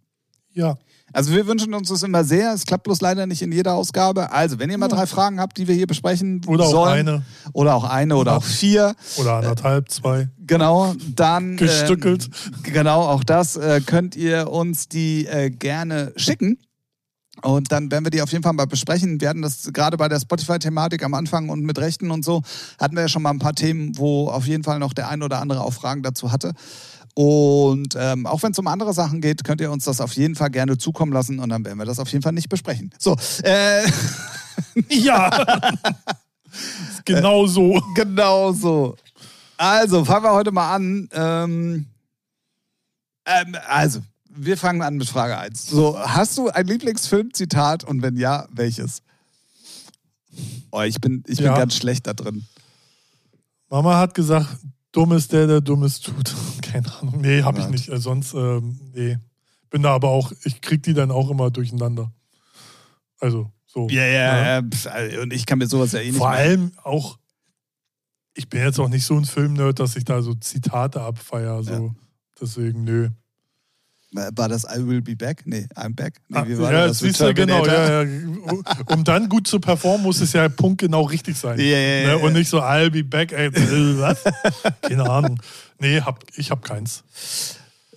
Ja, 0.54 0.76
Also 1.12 1.34
wir 1.34 1.48
wünschen 1.48 1.74
uns 1.74 1.90
das 1.90 2.02
immer 2.04 2.24
sehr. 2.24 2.54
Es 2.54 2.66
klappt 2.66 2.86
bloß 2.86 3.02
leider 3.02 3.26
nicht 3.26 3.42
in 3.42 3.52
jeder 3.52 3.74
Ausgabe. 3.74 4.32
Also 4.32 4.58
wenn 4.58 4.70
ihr 4.70 4.78
mal 4.78 4.88
drei 4.88 5.06
Fragen 5.06 5.40
habt, 5.42 5.58
die 5.58 5.68
wir 5.68 5.76
hier 5.76 5.86
besprechen 5.88 6.42
oder 6.48 6.64
auch 6.64 6.72
sollen, 6.72 7.08
eine 7.10 7.26
oder 7.52 7.76
auch 7.76 7.84
eine 7.84 8.16
oder 8.16 8.32
Ja. 8.32 8.38
auch 8.38 8.44
vier, 8.44 8.96
oder 9.18 9.34
anderthalb, 9.36 9.90
zwei. 9.92 10.30
Genau, 10.48 10.94
dann 11.14 11.58
Gestückelt. 11.58 12.30
Ähm, 12.46 12.64
genau, 12.74 13.02
auch 13.02 13.24
das 13.26 13.58
äh, 13.58 13.82
könnt 13.86 14.16
ihr 14.16 14.50
uns 14.50 14.88
die 14.88 15.26
äh, 15.26 15.50
gerne 15.50 16.14
schicken. 16.16 16.58
Und 17.46 17.72
dann 17.72 17.92
werden 17.92 18.04
wir 18.06 18.10
die 18.10 18.24
auf 18.24 18.32
jeden 18.32 18.44
Fall 18.44 18.54
mal 18.54 18.66
besprechen. 18.66 19.22
Wir 19.22 19.30
hatten 19.30 19.44
das 19.44 19.72
gerade 19.72 19.98
bei 19.98 20.08
der 20.10 20.20
Spotify-Thematik 20.20 21.04
am 21.04 21.14
Anfang 21.14 21.50
und 21.50 21.62
mit 21.62 21.78
Rechten 21.78 22.10
und 22.10 22.26
so, 22.26 22.42
hatten 22.80 22.96
wir 22.96 23.04
ja 23.04 23.08
schon 23.08 23.22
mal 23.22 23.30
ein 23.30 23.38
paar 23.40 23.54
Themen, 23.54 23.96
wo 23.98 24.30
auf 24.30 24.48
jeden 24.48 24.64
Fall 24.64 24.80
noch 24.80 24.94
der 24.94 25.10
ein 25.10 25.22
oder 25.22 25.40
andere 25.40 25.62
auch 25.62 25.74
Fragen 25.74 26.02
dazu 26.02 26.32
hatte. 26.32 26.54
Und 27.14 27.96
ähm, 27.98 28.26
auch 28.26 28.42
wenn 28.42 28.52
es 28.52 28.58
um 28.58 28.68
andere 28.68 28.94
Sachen 28.94 29.22
geht, 29.22 29.44
könnt 29.44 29.62
ihr 29.62 29.72
uns 29.72 29.86
das 29.86 30.02
auf 30.02 30.14
jeden 30.14 30.34
Fall 30.34 30.50
gerne 30.50 30.80
zukommen 30.80 31.14
lassen 31.14 31.38
und 31.40 31.50
dann 31.50 31.64
werden 31.64 31.78
wir 31.78 31.86
das 31.86 32.00
auf 32.00 32.12
jeden 32.12 32.24
Fall 32.24 32.34
nicht 32.34 32.50
besprechen. 32.50 32.90
So, 32.98 33.16
äh, 33.44 33.84
Ja. 34.90 35.30
genau 37.06 37.46
so. 37.46 37.80
Genau 37.94 38.54
so. 38.54 38.96
Also, 39.58 40.04
fangen 40.04 40.26
wir 40.26 40.34
heute 40.34 40.52
mal 40.52 40.74
an. 40.74 41.10
Ähm, 41.14 41.86
ähm, 43.26 43.56
also, 43.68 44.02
wir 44.36 44.58
fangen 44.58 44.82
an 44.82 44.98
mit 44.98 45.08
Frage 45.08 45.38
1. 45.38 45.68
So, 45.68 45.98
hast 46.00 46.38
du 46.38 46.50
ein 46.50 46.68
Lieblingsfilmzitat 46.68 47.84
und 47.84 48.02
wenn 48.02 48.18
ja, 48.18 48.48
welches? 48.52 49.02
Oh, 50.72 50.82
ich 50.82 51.00
bin, 51.00 51.24
ich 51.28 51.38
bin 51.38 51.48
Ja. 51.48 51.58
ganz 51.58 51.76
schlecht 51.76 52.08
da 52.08 52.14
drin. 52.14 52.46
Mama 53.70 53.98
hat 53.98 54.14
gesagt, 54.14 54.48
dumm 54.92 55.14
ist 55.14 55.32
der, 55.32 55.48
der 55.48 55.62
Dummes 55.62 56.00
tut. 56.02 56.34
Keine 56.62 56.94
Ahnung. 57.00 57.22
Nee, 57.22 57.44
hab 57.44 57.58
ich 57.58 57.68
nicht. 57.68 57.90
Äh, 57.90 57.98
sonst, 58.00 58.34
ähm, 58.34 58.80
nee. 58.94 59.18
Bin 59.70 59.82
da 59.82 59.94
aber 59.94 60.10
auch, 60.10 60.32
ich 60.44 60.62
krieg 60.62 60.84
die 60.84 60.94
dann 60.94 61.12
auch 61.12 61.30
immer 61.30 61.52
durcheinander. 61.52 62.12
Also, 63.20 63.52
so. 63.66 63.88
Ja, 63.90 64.06
ja, 64.06 64.60
ja. 64.60 64.62
pf, 64.62 64.88
Und 65.22 65.34
ich 65.34 65.46
kann 65.46 65.58
mir 65.58 65.68
sowas 65.68 65.92
ja 65.94 66.00
eh 66.00 66.08
nicht 66.08 66.18
Vor 66.18 66.30
allem 66.30 66.72
auch, 66.84 67.18
ich 68.34 68.48
bin 68.50 68.62
jetzt 68.62 68.80
auch 68.80 68.90
nicht 68.90 69.06
so 69.06 69.16
ein 69.16 69.26
Filmnerd, 69.26 69.80
dass 69.80 69.96
ich 69.96 70.04
da 70.06 70.22
so 70.22 70.34
Zitate 70.36 71.02
abfeier. 71.02 71.64
So. 71.64 71.72
Ja. 71.72 71.96
Deswegen, 72.40 72.84
nö. 72.84 73.10
War 74.36 74.48
das 74.50 74.64
I 74.64 74.88
will 74.88 75.02
be 75.02 75.16
back? 75.16 75.44
Nee, 75.46 75.68
I'm 75.76 75.94
back. 75.96 76.16
Nee, 76.30 76.38
Ah, 76.38 76.46
wie 76.48 76.58
war 76.58 76.72
ja, 76.74 76.88
das? 76.88 77.00
siehst 77.00 77.20
du, 77.20 77.34
genau. 77.34 77.66
Ja, 77.66 78.04
ja. 78.04 78.10
Um 78.88 79.04
dann 79.04 79.28
gut 79.30 79.48
zu 79.48 79.60
performen, 79.60 80.04
muss 80.04 80.22
es 80.22 80.32
ja 80.34 80.48
punktgenau 80.50 81.02
richtig 81.04 81.38
sein. 81.38 81.60
Ja, 81.60 81.66
ja, 81.66 82.08
ne? 82.08 82.18
Und 82.20 82.34
nicht 82.34 82.50
so, 82.50 82.62
I'll 82.62 82.90
be 82.90 83.04
back. 83.04 83.32
Ey, 83.34 83.50
was? 84.00 84.20
Keine 84.82 85.10
Ahnung. 85.10 85.40
Nee, 85.80 86.00
hab, 86.02 86.24
ich 86.36 86.50
hab 86.52 86.64
keins. 86.64 87.04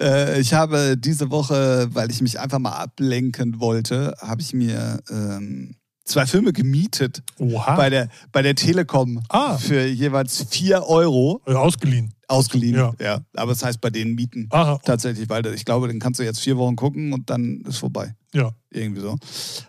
Äh, 0.01 0.41
ich 0.41 0.55
habe 0.55 0.97
diese 0.97 1.31
Woche, 1.31 1.89
weil 1.93 2.11
ich 2.11 2.21
mich 2.21 2.39
einfach 2.41 2.59
mal 2.59 2.73
ablenken 2.73 3.61
wollte, 3.61 4.15
habe 4.21 4.41
ich 4.43 4.53
mir 4.53 5.01
ähm, 5.11 5.75
zwei 6.05 6.27
Filme 6.27 6.53
gemietet 6.53 7.23
Oha. 7.39 7.75
bei 7.77 7.91
der, 7.91 8.09
bei 8.33 8.43
der 8.43 8.55
Telekom 8.55 9.21
Ah. 9.29 9.57
für 9.59 9.85
jeweils 9.87 10.45
4 10.51 10.85
Euro 10.85 11.41
ausgeliehen. 11.47 12.15
Ausgeliehen. 12.29 12.77
Ja. 12.77 12.93
Ja. 13.01 13.21
Aber 13.35 13.53
das 13.53 13.65
heißt 13.65 13.81
bei 13.81 13.91
denen 13.91 14.15
mieten. 14.15 14.47
Aha. 14.51 14.79
Tatsächlich, 14.85 15.29
weil 15.29 15.45
ich 15.47 15.65
glaube, 15.65 15.89
den 15.89 15.99
kannst 15.99 16.21
du 16.21 16.25
jetzt 16.25 16.41
vier 16.41 16.57
Wochen 16.57 16.77
gucken 16.77 17.13
und 17.13 17.29
dann 17.31 17.63
ist 17.63 17.79
vorbei. 17.79 18.15
Ja. 18.33 18.53
Irgendwie 18.71 19.01
so. 19.01 19.17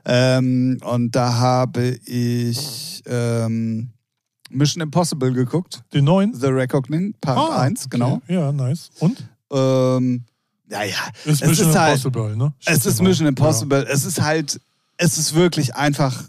Ähm, 0.05 0.77
und 0.83 1.15
da 1.15 1.33
habe 1.35 1.97
ich 2.05 3.01
ähm, 3.07 3.89
Mission 4.49 4.81
Impossible 4.81 5.31
geguckt. 5.31 5.83
Den 5.93 6.05
neuen? 6.05 6.33
The 6.33 6.47
Reckoning, 6.47 7.13
Part 7.21 7.37
Ah, 7.37 7.61
1, 7.61 7.81
okay. 7.85 7.89
genau. 7.91 8.21
Ja, 8.27 8.51
nice. 8.51 8.89
Und? 8.99 9.23
Ähm, 9.51 10.25
ja, 10.69 10.83
ja. 10.83 10.95
Ist 11.25 11.41
es 11.41 11.47
Mission 11.47 11.69
ist 11.69 11.75
halt, 11.77 12.03
Impossible, 12.03 12.35
ne? 12.35 12.53
Es 12.65 12.75
Steht 12.81 12.85
ist. 12.91 13.01
Mission 13.01 13.27
Impossible. 13.27 13.87
Es 13.89 14.05
ist 14.05 14.21
halt, 14.21 14.59
es 14.97 15.17
ist 15.17 15.33
wirklich 15.33 15.75
einfach. 15.75 16.23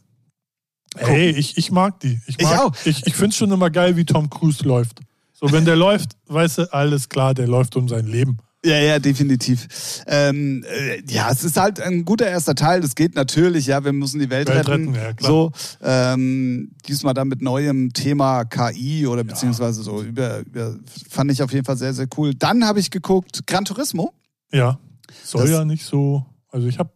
Ja. 0.98 1.06
Hey, 1.08 1.30
ich, 1.30 1.56
ich 1.58 1.70
mag 1.70 2.00
die. 2.00 2.20
Ich, 2.26 2.38
Ich 2.38 2.44
mag, 2.44 2.60
auch. 2.60 2.72
Ich, 2.84 3.06
ich 3.06 3.14
finde 3.14 3.34
schon 3.36 3.50
immer 3.50 3.70
geil, 3.70 3.96
wie 3.96 4.04
Tom 4.04 4.28
Cruise 4.30 4.62
läuft. 4.64 5.00
So, 5.40 5.50
wenn 5.52 5.64
der 5.64 5.76
läuft, 5.76 6.10
weißt 6.26 6.58
du, 6.58 6.72
alles 6.72 7.08
klar, 7.08 7.32
der 7.34 7.46
läuft 7.48 7.74
um 7.76 7.88
sein 7.88 8.06
Leben. 8.06 8.38
Ja, 8.62 8.76
ja, 8.76 8.98
definitiv. 8.98 10.02
Ähm, 10.06 10.62
äh, 10.68 11.02
ja, 11.10 11.30
es 11.30 11.44
ist 11.44 11.56
halt 11.56 11.80
ein 11.80 12.04
guter 12.04 12.26
erster 12.28 12.54
Teil. 12.54 12.82
Das 12.82 12.94
geht 12.94 13.14
natürlich, 13.14 13.66
ja, 13.66 13.82
wir 13.82 13.94
müssen 13.94 14.20
die 14.20 14.28
Welt, 14.28 14.48
Welt 14.48 14.68
retten. 14.68 14.90
retten, 14.90 14.94
ja, 14.94 15.12
klar. 15.14 15.30
so, 15.30 15.52
ähm, 15.82 16.72
diesmal 16.86 17.14
dann 17.14 17.28
mit 17.28 17.40
neuem 17.40 17.94
Thema 17.94 18.44
KI 18.44 19.06
oder 19.06 19.24
beziehungsweise 19.24 19.82
so 19.82 20.02
über, 20.02 20.40
über 20.40 20.76
fand 21.08 21.30
ich 21.32 21.42
auf 21.42 21.52
jeden 21.54 21.64
Fall 21.64 21.78
sehr, 21.78 21.94
sehr 21.94 22.06
cool. 22.18 22.34
Dann 22.34 22.66
habe 22.66 22.80
ich 22.80 22.90
geguckt 22.90 23.46
Gran 23.46 23.64
Turismo. 23.64 24.12
Ja. 24.52 24.78
Soll 25.24 25.42
Das- 25.44 25.50
ja 25.52 25.64
nicht 25.64 25.86
so. 25.86 26.26
Also 26.50 26.66
ich 26.66 26.78
habe 26.78 26.90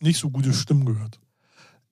nicht 0.00 0.18
so 0.18 0.30
gute 0.30 0.54
Stimmen 0.54 0.86
gehört. 0.86 1.20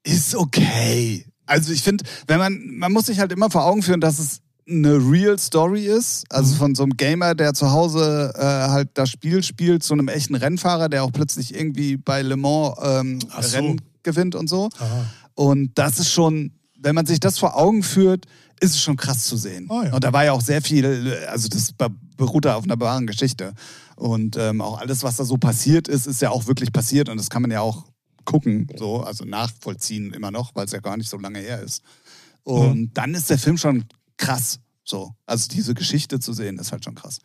Ist 0.04 0.36
okay. 0.36 1.26
Also 1.44 1.70
ich 1.72 1.82
finde, 1.82 2.04
wenn 2.26 2.38
man, 2.38 2.58
man 2.78 2.92
muss 2.92 3.06
sich 3.06 3.18
halt 3.20 3.32
immer 3.32 3.50
vor 3.50 3.66
Augen 3.66 3.82
führen, 3.82 4.00
dass 4.00 4.18
es 4.18 4.40
eine 4.68 4.96
real 4.96 5.38
Story 5.38 5.86
ist, 5.86 6.24
also 6.30 6.54
Mhm. 6.54 6.58
von 6.58 6.74
so 6.74 6.82
einem 6.82 6.96
Gamer, 6.96 7.34
der 7.34 7.54
zu 7.54 7.70
Hause 7.70 8.32
äh, 8.36 8.42
halt 8.42 8.90
das 8.94 9.08
Spiel 9.10 9.42
spielt, 9.42 9.82
zu 9.82 9.94
einem 9.94 10.08
echten 10.08 10.34
Rennfahrer, 10.34 10.88
der 10.88 11.04
auch 11.04 11.12
plötzlich 11.12 11.54
irgendwie 11.54 11.96
bei 11.96 12.22
Le 12.22 12.36
Mans 12.36 12.74
ähm, 12.82 13.18
so. 13.20 13.56
Rennen 13.56 13.80
gewinnt 14.02 14.34
und 14.34 14.48
so. 14.48 14.68
Aha. 14.78 15.06
Und 15.34 15.70
das 15.78 15.98
ist 15.98 16.10
schon, 16.10 16.52
wenn 16.78 16.94
man 16.94 17.06
sich 17.06 17.20
das 17.20 17.38
vor 17.38 17.56
Augen 17.56 17.82
führt, 17.82 18.26
ist 18.60 18.74
es 18.74 18.80
schon 18.82 18.96
krass 18.96 19.24
zu 19.24 19.36
sehen. 19.36 19.68
Ah, 19.70 19.84
ja. 19.86 19.94
Und 19.94 20.04
da 20.04 20.12
war 20.12 20.24
ja 20.24 20.32
auch 20.32 20.40
sehr 20.42 20.60
viel, 20.60 21.16
also 21.30 21.48
das 21.48 21.72
be- 21.72 21.88
beruht 22.16 22.44
da 22.44 22.56
auf 22.56 22.64
einer 22.64 22.78
wahren 22.80 23.06
Geschichte. 23.06 23.54
Und 23.96 24.36
ähm, 24.36 24.60
auch 24.60 24.80
alles, 24.80 25.02
was 25.02 25.16
da 25.16 25.24
so 25.24 25.36
passiert 25.38 25.88
ist, 25.88 26.06
ist 26.06 26.20
ja 26.20 26.30
auch 26.30 26.46
wirklich 26.46 26.72
passiert. 26.72 27.08
Und 27.08 27.16
das 27.18 27.30
kann 27.30 27.42
man 27.42 27.50
ja 27.52 27.60
auch 27.60 27.86
gucken, 28.24 28.66
so, 28.76 29.00
also 29.00 29.24
nachvollziehen 29.24 30.12
immer 30.12 30.30
noch, 30.30 30.54
weil 30.54 30.66
es 30.66 30.72
ja 30.72 30.80
gar 30.80 30.96
nicht 30.96 31.08
so 31.08 31.18
lange 31.18 31.38
her 31.38 31.62
ist. 31.62 31.82
Und 32.42 32.90
dann 32.94 33.14
ist 33.14 33.30
der 33.30 33.38
Film 33.38 33.58
schon 33.58 33.84
krass. 34.18 34.60
So, 34.84 35.14
also 35.26 35.48
diese 35.48 35.74
Geschichte 35.74 36.20
zu 36.20 36.32
sehen, 36.32 36.58
ist 36.58 36.72
halt 36.72 36.84
schon 36.84 36.94
krass. 36.94 37.18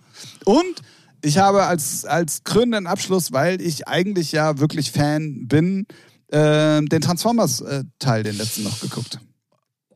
Und 0.46 0.82
ich 1.22 1.38
habe 1.38 1.64
als, 1.64 2.06
als 2.06 2.44
krönenden 2.44 2.88
Abschluss, 2.88 3.32
weil 3.32 3.62
ich 3.62 3.88
eigentlich 3.88 4.32
ja 4.32 4.60
wirklich 4.60 4.92
Fan 4.92 5.48
bin, 5.48 5.86
äh, 6.28 6.82
den 6.82 7.02
Transformers-Teil, 7.02 8.24
den 8.24 8.38
letzten 8.38 8.64
noch 8.64 8.80
geguckt. 8.82 9.20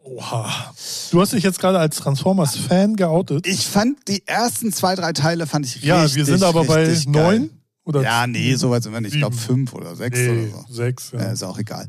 Oha. 0.02 0.74
Du 1.12 1.20
hast 1.20 1.34
dich 1.34 1.44
jetzt 1.44 1.60
gerade 1.60 1.80
als 1.80 1.98
Transformers-Fan 1.98 2.96
geoutet. 2.96 3.46
Ich 3.46 3.68
fand 3.68 4.08
die 4.08 4.26
ersten 4.26 4.72
zwei, 4.72 4.96
drei 4.96 5.12
Teile 5.12 5.48
fand 5.48 5.66
ich 5.66 5.76
richtig, 5.76 5.90
ja, 5.90 6.16
wir 6.16 6.26
sind 6.26 6.44
aber 6.44 6.64
bei 6.64 6.98
neun 7.08 7.50
oder 7.84 8.02
Ja, 8.02 8.28
nee, 8.28 8.56
so 8.56 8.70
weit 8.70 8.84
sind 8.84 8.94
wir 8.94 9.02
nicht. 9.02 9.14
Ich 9.14 9.20
glaube 9.20 9.36
fünf 9.36 9.74
oder 9.74 9.96
sechs 9.96 10.18
nee, 10.18 10.30
oder 10.30 10.66
so. 10.68 10.74
sechs. 10.74 11.12
Ja. 11.12 11.20
Ja, 11.20 11.32
ist 11.32 11.44
auch 11.44 11.58
egal. 11.58 11.88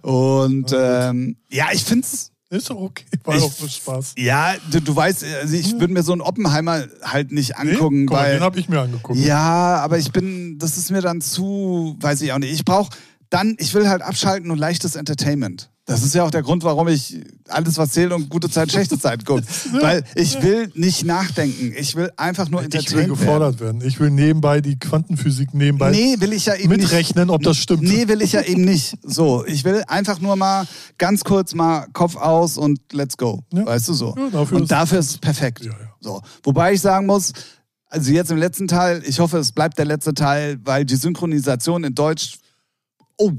Und 0.00 0.74
ähm, 0.74 1.36
ja, 1.50 1.68
ich 1.72 1.82
finde 1.84 2.06
es 2.06 2.29
Ist 2.50 2.68
doch 2.68 2.76
okay. 2.76 3.04
War 3.24 3.36
Ich- 3.36 3.42
auch 3.44 3.52
für 3.52 3.68
Spaß. 3.68 4.14
Ja, 4.18 4.54
du, 4.72 4.80
du 4.80 4.94
weißt, 4.96 5.24
also 5.42 5.54
ich 5.56 5.72
würde 5.78 5.92
mir 5.92 6.02
so 6.02 6.10
einen 6.12 6.20
Oppenheimer 6.20 6.84
halt 7.02 7.30
nicht 7.30 7.56
angucken, 7.56 8.00
nee, 8.06 8.10
mal, 8.10 8.16
weil. 8.24 8.32
den 8.34 8.42
habe 8.42 8.58
ich 8.58 8.68
mir 8.68 8.80
angeguckt. 8.80 9.18
ja, 9.18 9.76
aber 9.76 9.98
ich 9.98 10.10
bin, 10.10 10.58
das 10.58 10.76
ist 10.76 10.90
mir 10.90 11.00
dann 11.00 11.20
zu, 11.20 11.96
weiß 12.00 12.20
ich 12.22 12.32
auch 12.32 12.38
nicht. 12.38 12.52
Ich 12.52 12.64
brauche 12.64 12.90
dann, 13.30 13.54
ich 13.60 13.72
will 13.74 13.88
halt 13.88 14.02
abschalten 14.02 14.50
und 14.50 14.58
leichtes 14.58 14.96
Entertainment. 14.96 15.70
Das 15.90 16.02
ist 16.04 16.14
ja 16.14 16.22
auch 16.24 16.30
der 16.30 16.42
Grund, 16.42 16.62
warum 16.62 16.86
ich 16.88 17.20
alles, 17.48 17.76
was 17.76 17.90
zählt 17.90 18.12
und 18.12 18.28
gute 18.28 18.48
Zeit, 18.48 18.70
schlechte 18.70 18.98
Zeit 18.98 19.24
gucke. 19.26 19.42
Weil 19.80 20.04
ich 20.14 20.40
will 20.42 20.70
nicht 20.74 21.04
nachdenken. 21.04 21.72
Ich 21.76 21.96
will 21.96 22.10
einfach 22.16 22.48
nur 22.48 22.60
Ich 22.62 22.68
will 22.68 22.74
entertained 22.76 22.96
werden. 23.08 23.18
gefordert 23.18 23.60
werden. 23.60 23.80
Ich 23.84 23.98
will 23.98 24.10
nebenbei 24.10 24.60
die 24.60 24.78
Quantenphysik 24.78 25.52
nebenbei 25.52 25.90
Nee, 25.90 26.16
will 26.20 26.32
ich 26.32 26.46
ja 26.46 26.54
eben 26.54 26.68
nicht. 26.70 26.82
mitrechnen, 26.82 27.28
ob 27.28 27.42
das 27.42 27.56
stimmt. 27.58 27.82
Nee, 27.82 28.06
will 28.08 28.22
ich 28.22 28.32
ja 28.32 28.42
eben 28.42 28.62
nicht. 28.64 28.98
So, 29.02 29.44
ich 29.46 29.64
will 29.64 29.82
einfach 29.88 30.20
nur 30.20 30.36
mal 30.36 30.66
ganz 30.96 31.24
kurz 31.24 31.54
mal 31.54 31.86
Kopf 31.92 32.14
aus 32.16 32.56
und 32.56 32.78
let's 32.92 33.16
go. 33.16 33.42
Ja. 33.52 33.66
Weißt 33.66 33.88
du 33.88 33.94
so? 33.94 34.14
Ja, 34.16 34.30
dafür 34.30 34.56
und 34.58 34.62
ist- 34.64 34.70
dafür 34.70 34.98
ist 35.00 35.10
es 35.10 35.18
perfekt. 35.18 35.64
Ja, 35.64 35.72
ja. 35.72 35.92
So. 36.00 36.22
Wobei 36.44 36.72
ich 36.74 36.80
sagen 36.80 37.06
muss, 37.06 37.32
also 37.88 38.12
jetzt 38.12 38.30
im 38.30 38.36
letzten 38.38 38.68
Teil, 38.68 39.02
ich 39.04 39.18
hoffe, 39.18 39.38
es 39.38 39.50
bleibt 39.50 39.76
der 39.76 39.86
letzte 39.86 40.14
Teil, 40.14 40.58
weil 40.62 40.84
die 40.84 40.94
Synchronisation 40.94 41.82
in 41.82 41.96
Deutsch, 41.96 42.38
oh, 43.16 43.32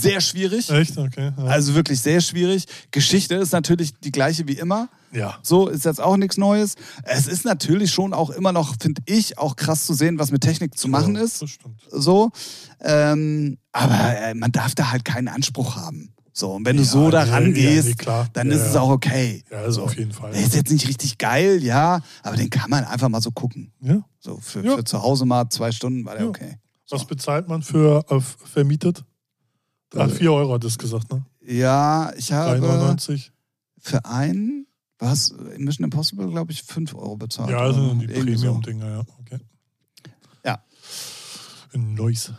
sehr 0.00 0.20
schwierig. 0.20 0.70
Echt? 0.70 0.96
Okay. 0.98 1.32
Ja. 1.36 1.44
Also 1.44 1.74
wirklich 1.74 2.00
sehr 2.00 2.20
schwierig. 2.20 2.66
Geschichte 2.90 3.34
ist 3.36 3.52
natürlich 3.52 3.92
die 4.00 4.12
gleiche 4.12 4.46
wie 4.48 4.54
immer. 4.58 4.88
ja. 5.12 5.38
So 5.42 5.68
ist 5.68 5.84
jetzt 5.84 6.00
auch 6.00 6.16
nichts 6.16 6.36
Neues. 6.36 6.74
Es 7.04 7.26
ist 7.26 7.44
natürlich 7.44 7.90
schon 7.92 8.12
auch 8.12 8.30
immer 8.30 8.52
noch, 8.52 8.74
finde 8.80 9.02
ich, 9.06 9.38
auch 9.38 9.56
krass 9.56 9.86
zu 9.86 9.94
sehen, 9.94 10.18
was 10.18 10.30
mit 10.30 10.42
Technik 10.42 10.76
zu 10.78 10.88
machen 10.88 11.14
Ja, 11.16 11.22
ist 11.22 11.42
Das 11.42 11.50
stimmt. 11.50 11.80
so. 11.90 12.30
Ähm, 12.80 13.58
aber 13.72 14.16
äh, 14.18 14.34
man 14.34 14.52
darf 14.52 14.74
da 14.74 14.90
halt 14.90 15.04
keinen 15.04 15.28
Anspruch 15.28 15.76
haben. 15.76 16.12
So, 16.32 16.52
und 16.52 16.66
wenn 16.66 16.76
du 16.76 16.82
Ja, 16.82 16.88
so 16.88 17.10
da 17.10 17.22
rangehst, 17.22 18.02
ja, 18.04 18.22
nee, 18.24 18.28
dann 18.34 18.50
Ja, 18.50 18.56
ist 18.56 18.66
es 18.68 18.74
ja. 18.74 18.80
auch 18.82 18.90
okay. 18.90 19.42
Ja, 19.50 19.58
also 19.60 19.80
so. 19.80 19.84
auf 19.84 19.96
jeden 19.96 20.12
Fall. 20.12 20.32
Der 20.32 20.42
ist 20.42 20.54
jetzt 20.54 20.70
nicht 20.70 20.86
richtig 20.86 21.16
geil, 21.16 21.62
ja, 21.64 22.00
aber 22.22 22.36
den 22.36 22.50
kann 22.50 22.68
man 22.68 22.84
einfach 22.84 23.08
mal 23.08 23.22
so 23.22 23.30
gucken. 23.30 23.72
Ja. 23.80 24.00
So 24.20 24.38
für, 24.42 24.62
für 24.62 24.84
zu 24.84 25.02
Hause 25.02 25.24
mal 25.24 25.48
zwei 25.48 25.72
Stunden 25.72 26.04
war 26.04 26.14
der 26.16 26.28
okay. 26.28 26.58
Was 26.90 27.06
bezahlt 27.06 27.48
man 27.48 27.62
für 27.62 28.04
äh, 28.10 28.20
vermietet? 28.20 29.02
Äh, 29.94 30.08
4 30.08 30.32
Euro 30.32 30.54
hat 30.54 30.64
es 30.64 30.78
gesagt, 30.78 31.12
ne? 31.12 31.24
Ja, 31.44 32.12
ich 32.16 32.32
habe 32.32 32.58
3,99. 32.58 33.30
für 33.78 34.04
einen, 34.04 34.66
was, 34.98 35.30
in 35.30 35.64
Mission 35.64 35.84
Impossible, 35.84 36.28
glaube 36.28 36.52
ich, 36.52 36.62
5 36.62 36.94
Euro 36.94 37.16
bezahlt. 37.16 37.50
Ja, 37.50 37.72
sind 37.72 38.00
die. 38.00 38.06
Premium-Dinger, 38.08 38.88
ja. 38.88 39.00
Okay. 39.20 39.38
Ja. 40.44 40.62
Neues. 41.72 42.32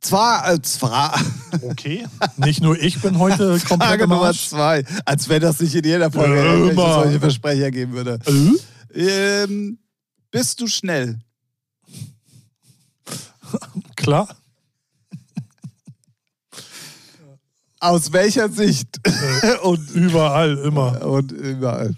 Zwar, 0.00 0.52
äh, 0.52 0.62
zwar, 0.62 1.18
Okay. 1.62 2.06
Nicht 2.36 2.62
nur 2.62 2.80
ich 2.80 3.00
bin 3.00 3.18
heute 3.18 3.58
komplett 3.66 3.88
Frage 3.88 4.08
Nummer 4.08 4.32
zwei, 4.32 4.84
als 5.04 5.28
wenn 5.28 5.40
das 5.40 5.60
nicht 5.60 5.74
in 5.74 5.84
jeder 5.84 6.10
Folge 6.10 6.36
Ja, 6.36 6.74
solche 6.74 7.20
Versprecher 7.20 7.70
geben 7.70 7.92
würde. 7.92 8.18
Äh? 8.94 9.42
Ähm, 9.44 9.78
bist 10.30 10.60
du 10.60 10.66
schnell? 10.66 11.18
Klar. 13.96 14.28
Aus 17.80 18.12
welcher 18.12 18.48
Sicht? 18.48 19.00
und, 19.62 19.90
Überall, 19.92 20.58
immer. 20.58 21.04
und 21.06 21.32
überall. 21.32 21.94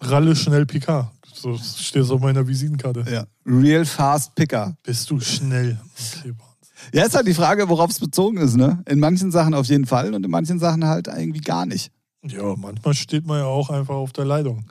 Ralle 0.00 0.36
schnell 0.36 0.66
Picard. 0.66 1.10
So 1.32 1.56
steht 1.58 2.02
es 2.02 2.10
auf 2.10 2.20
meiner 2.20 2.46
Visitenkarte. 2.46 3.04
Ja. 3.10 3.26
Real 3.44 3.84
Fast 3.84 4.34
Picker. 4.34 4.76
Bist 4.82 5.10
du 5.10 5.20
schnell? 5.20 5.78
Okay. 6.20 6.34
Ja, 6.92 7.04
ist 7.04 7.14
halt 7.14 7.26
die 7.26 7.34
Frage, 7.34 7.68
worauf 7.68 7.90
es 7.90 7.98
bezogen 7.98 8.38
ist, 8.38 8.56
ne? 8.56 8.82
In 8.88 9.00
manchen 9.00 9.30
Sachen 9.30 9.54
auf 9.54 9.66
jeden 9.66 9.86
Fall 9.86 10.14
und 10.14 10.24
in 10.24 10.30
manchen 10.30 10.58
Sachen 10.58 10.84
halt 10.84 11.08
irgendwie 11.08 11.40
gar 11.40 11.66
nicht. 11.66 11.90
Ja, 12.24 12.54
manchmal 12.56 12.94
steht 12.94 13.26
man 13.26 13.40
ja 13.40 13.46
auch 13.46 13.70
einfach 13.70 13.94
auf 13.94 14.12
der 14.12 14.24
Leitung. 14.24 14.64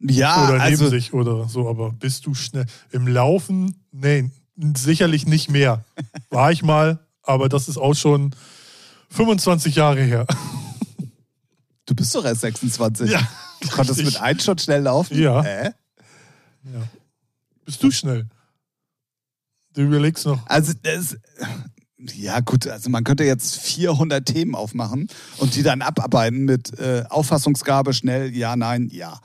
Ja, 0.00 0.44
oder 0.44 0.52
neben 0.52 0.62
also, 0.64 0.88
sich 0.88 1.12
oder 1.12 1.48
so, 1.48 1.68
aber 1.68 1.92
bist 1.92 2.26
du 2.26 2.34
schnell? 2.34 2.66
Im 2.92 3.08
Laufen? 3.08 3.74
Nee, 3.90 4.30
sicherlich 4.76 5.26
nicht 5.26 5.50
mehr. 5.50 5.84
War 6.30 6.52
ich 6.52 6.62
mal, 6.62 7.00
aber 7.28 7.48
das 7.48 7.68
ist 7.68 7.76
auch 7.78 7.94
schon 7.94 8.34
25 9.10 9.74
Jahre 9.76 10.00
her. 10.02 10.26
du 11.86 11.94
bist 11.94 12.14
doch 12.14 12.24
erst 12.24 12.40
26. 12.42 13.10
Ja, 13.10 13.20
Du 13.60 13.68
konntest 13.68 14.02
mit 14.04 14.20
eins 14.20 14.44
schon 14.44 14.58
schnell 14.58 14.82
laufen? 14.82 15.18
Ja. 15.18 15.42
Äh? 15.42 15.72
Ja. 16.64 16.82
Bist 17.64 17.82
du 17.82 17.90
schnell? 17.90 18.26
Du 19.74 19.82
überlegst 19.82 20.24
noch. 20.26 20.40
Also, 20.46 20.72
das, 20.82 21.16
ja, 22.14 22.40
gut, 22.40 22.66
also 22.66 22.88
man 22.90 23.04
könnte 23.04 23.24
jetzt 23.24 23.56
400 23.56 24.24
Themen 24.24 24.54
aufmachen 24.54 25.08
und 25.38 25.54
die 25.54 25.62
dann 25.62 25.82
abarbeiten 25.82 26.44
mit 26.44 26.78
äh, 26.78 27.04
Auffassungsgabe, 27.10 27.92
schnell, 27.92 28.34
ja, 28.34 28.56
nein, 28.56 28.88
ja. 28.92 29.20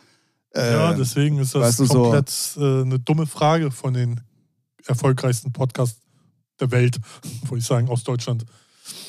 Äh, 0.56 0.74
ja, 0.74 0.94
deswegen 0.94 1.40
ist 1.40 1.56
das 1.56 1.78
du, 1.78 1.86
so- 1.86 2.04
komplett 2.04 2.32
äh, 2.58 2.82
eine 2.82 3.00
dumme 3.00 3.26
Frage 3.28 3.72
von 3.72 3.94
den 3.94 4.22
erfolgreichsten 4.86 5.52
Podcasts 5.54 6.00
der 6.60 6.72
Welt, 6.72 6.98
würde 7.44 7.58
ich 7.60 7.66
sagen, 7.66 7.90
aus 7.90 8.04
Deutschland. 8.04 8.46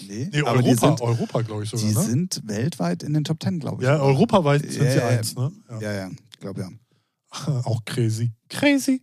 nee, 0.08 0.28
Nee, 0.32 0.40
aber 0.42 0.62
die 0.62 0.68
Europa, 0.70 0.86
sind, 0.88 1.00
Europa 1.00 1.42
glaube 1.42 1.64
ich 1.64 1.70
sogar. 1.70 1.86
die 1.88 1.94
ne? 1.94 2.02
sind 2.02 2.40
weltweit 2.44 3.02
in 3.02 3.14
den 3.14 3.24
Top 3.24 3.40
Ten, 3.40 3.58
glaube 3.60 3.82
ich. 3.82 3.88
ja, 3.88 3.98
europaweit 3.98 4.62
sind 4.70 4.84
Ja, 4.84 4.90
sie 4.92 4.98
ja, 4.98 5.08
eins. 5.08 5.34
Ne? 5.34 5.52
Ja. 5.70 5.80
Ja, 5.80 5.92
ja, 5.92 6.10
glaube 6.40 6.60
ja. 6.62 6.68
Auch 7.64 7.84
crazy. 7.84 8.32
Crazy. 8.48 9.02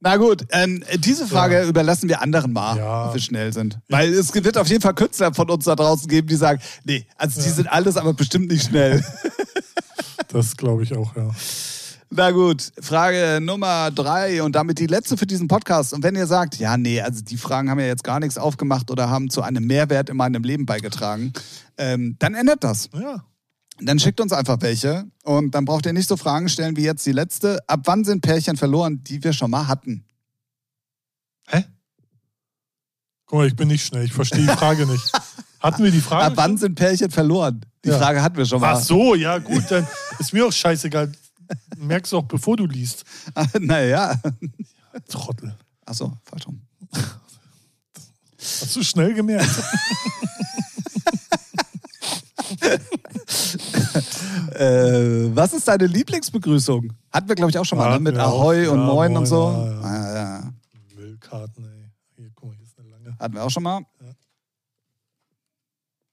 Na 0.00 0.18
gut, 0.18 0.44
ähm, 0.50 0.84
diese 0.98 1.26
Frage 1.26 1.54
Ja. 1.62 1.66
überlassen 1.66 2.10
wir 2.10 2.20
anderen 2.20 2.52
mal, 2.52 2.76
Ja. 2.76 3.08
ob 3.08 3.14
wir 3.14 3.20
schnell 3.22 3.54
sind. 3.54 3.78
Weil 3.88 4.12
es 4.12 4.34
wird 4.34 4.58
auf 4.58 4.68
jeden 4.68 4.82
Fall 4.82 4.92
Künstler 4.94 5.32
von 5.32 5.48
uns 5.48 5.64
da 5.64 5.74
draußen 5.74 6.06
geben, 6.08 6.28
die 6.28 6.36
sagen, 6.36 6.60
nee, 6.84 7.06
also 7.16 7.40
die 7.40 7.48
sind 7.48 7.68
alles, 7.68 7.96
aber 7.96 8.12
bestimmt 8.12 8.48
nicht 8.48 8.66
schnell. 8.68 9.02
Das 10.28 10.56
glaube 10.58 10.82
ich 10.82 10.94
auch, 10.94 11.16
ja. 11.16 11.30
Na 12.16 12.30
gut, 12.30 12.70
Frage 12.80 13.40
Nummer 13.42 13.90
drei 13.90 14.40
und 14.44 14.54
damit 14.54 14.78
die 14.78 14.86
letzte 14.86 15.16
für 15.16 15.26
diesen 15.26 15.48
Podcast. 15.48 15.92
Und 15.92 16.04
wenn 16.04 16.14
ihr 16.14 16.28
sagt, 16.28 16.56
ja, 16.60 16.76
nee, 16.76 17.00
also 17.00 17.24
die 17.24 17.36
Fragen 17.36 17.68
haben 17.68 17.80
ja 17.80 17.86
jetzt 17.86 18.04
gar 18.04 18.20
nichts 18.20 18.38
aufgemacht 18.38 18.92
oder 18.92 19.10
haben 19.10 19.30
zu 19.30 19.42
einem 19.42 19.66
Mehrwert 19.66 20.10
in 20.10 20.16
meinem 20.16 20.44
Leben 20.44 20.64
beigetragen, 20.64 21.32
ähm, 21.76 22.14
dann 22.20 22.34
ändert 22.34 22.62
das. 22.62 22.88
Ja. 22.94 23.24
Dann 23.80 23.98
schickt 23.98 24.20
uns 24.20 24.32
einfach 24.32 24.58
welche 24.60 25.06
und 25.24 25.56
dann 25.56 25.64
braucht 25.64 25.86
ihr 25.86 25.92
nicht 25.92 26.06
so 26.08 26.16
Fragen 26.16 26.48
stellen 26.48 26.76
wie 26.76 26.84
jetzt 26.84 27.04
die 27.04 27.10
letzte. 27.10 27.58
Ab 27.68 27.80
wann 27.86 28.04
sind 28.04 28.20
Pärchen 28.20 28.56
verloren, 28.56 29.02
die 29.02 29.24
wir 29.24 29.32
schon 29.32 29.50
mal 29.50 29.66
hatten? 29.66 30.04
Hä? 31.48 31.64
Guck 33.26 33.38
mal, 33.40 33.48
ich 33.48 33.56
bin 33.56 33.66
nicht 33.66 33.84
schnell. 33.84 34.04
Ich 34.04 34.12
verstehe 34.12 34.42
die 34.42 34.46
Frage 34.46 34.86
nicht. 34.86 35.10
Hatten 35.58 35.82
wir 35.82 35.90
die 35.90 36.00
Frage? 36.00 36.26
Ab 36.26 36.32
wann 36.36 36.58
sind 36.58 36.76
Pärchen 36.76 37.10
verloren? 37.10 37.64
Die 37.84 37.88
Ja. 37.88 37.98
Frage 37.98 38.22
hatten 38.22 38.36
wir 38.36 38.44
schon 38.44 38.60
mal. 38.60 38.74
Ach 38.74 38.80
so, 38.80 39.14
ja, 39.14 39.38
gut, 39.38 39.64
dann 39.70 39.86
ist 40.18 40.32
mir 40.34 40.46
auch 40.46 40.52
scheißegal. 40.52 41.10
Merkst 41.76 42.12
du 42.12 42.18
auch, 42.18 42.24
bevor 42.24 42.56
du 42.56 42.66
liest. 42.66 43.04
naja. 43.60 44.20
Trottel. 45.08 45.56
Achso, 45.84 46.16
falsch 46.24 46.46
rum. 46.46 46.60
Hast 48.38 48.76
du 48.76 48.82
schnell 48.82 49.14
gemerkt? 49.14 49.48
äh, 54.54 55.34
was 55.34 55.52
ist 55.54 55.66
deine 55.68 55.86
Lieblingsbegrüßung? 55.86 56.92
Hatten 57.12 57.28
wir, 57.28 57.34
glaube 57.34 57.50
ich, 57.50 57.58
auch 57.58 57.64
schon 57.64 57.78
mal, 57.78 57.90
ne? 57.92 58.00
Mit. 58.00 58.16
Ahoi 58.18 58.66
und 58.68 58.78
Ja, 58.80 58.86
Moin 58.86 59.08
und 59.16 59.24
Moin, 59.24 59.26
so. 59.26 59.50
ja, 59.50 59.66
ja. 59.66 59.80
Ah, 59.82 60.14
ja. 60.14 60.52
Müllkarten, 60.96 61.64
ey. 61.64 61.90
Hier, 62.16 62.30
guck 62.34 62.50
mal, 62.50 62.56
hier 62.56 62.64
ist 62.66 62.78
eine 62.78 62.88
lange. 62.90 63.16
Hatten 63.18 63.34
wir 63.34 63.44
auch 63.44 63.50
schon 63.50 63.62
mal. 63.62 63.80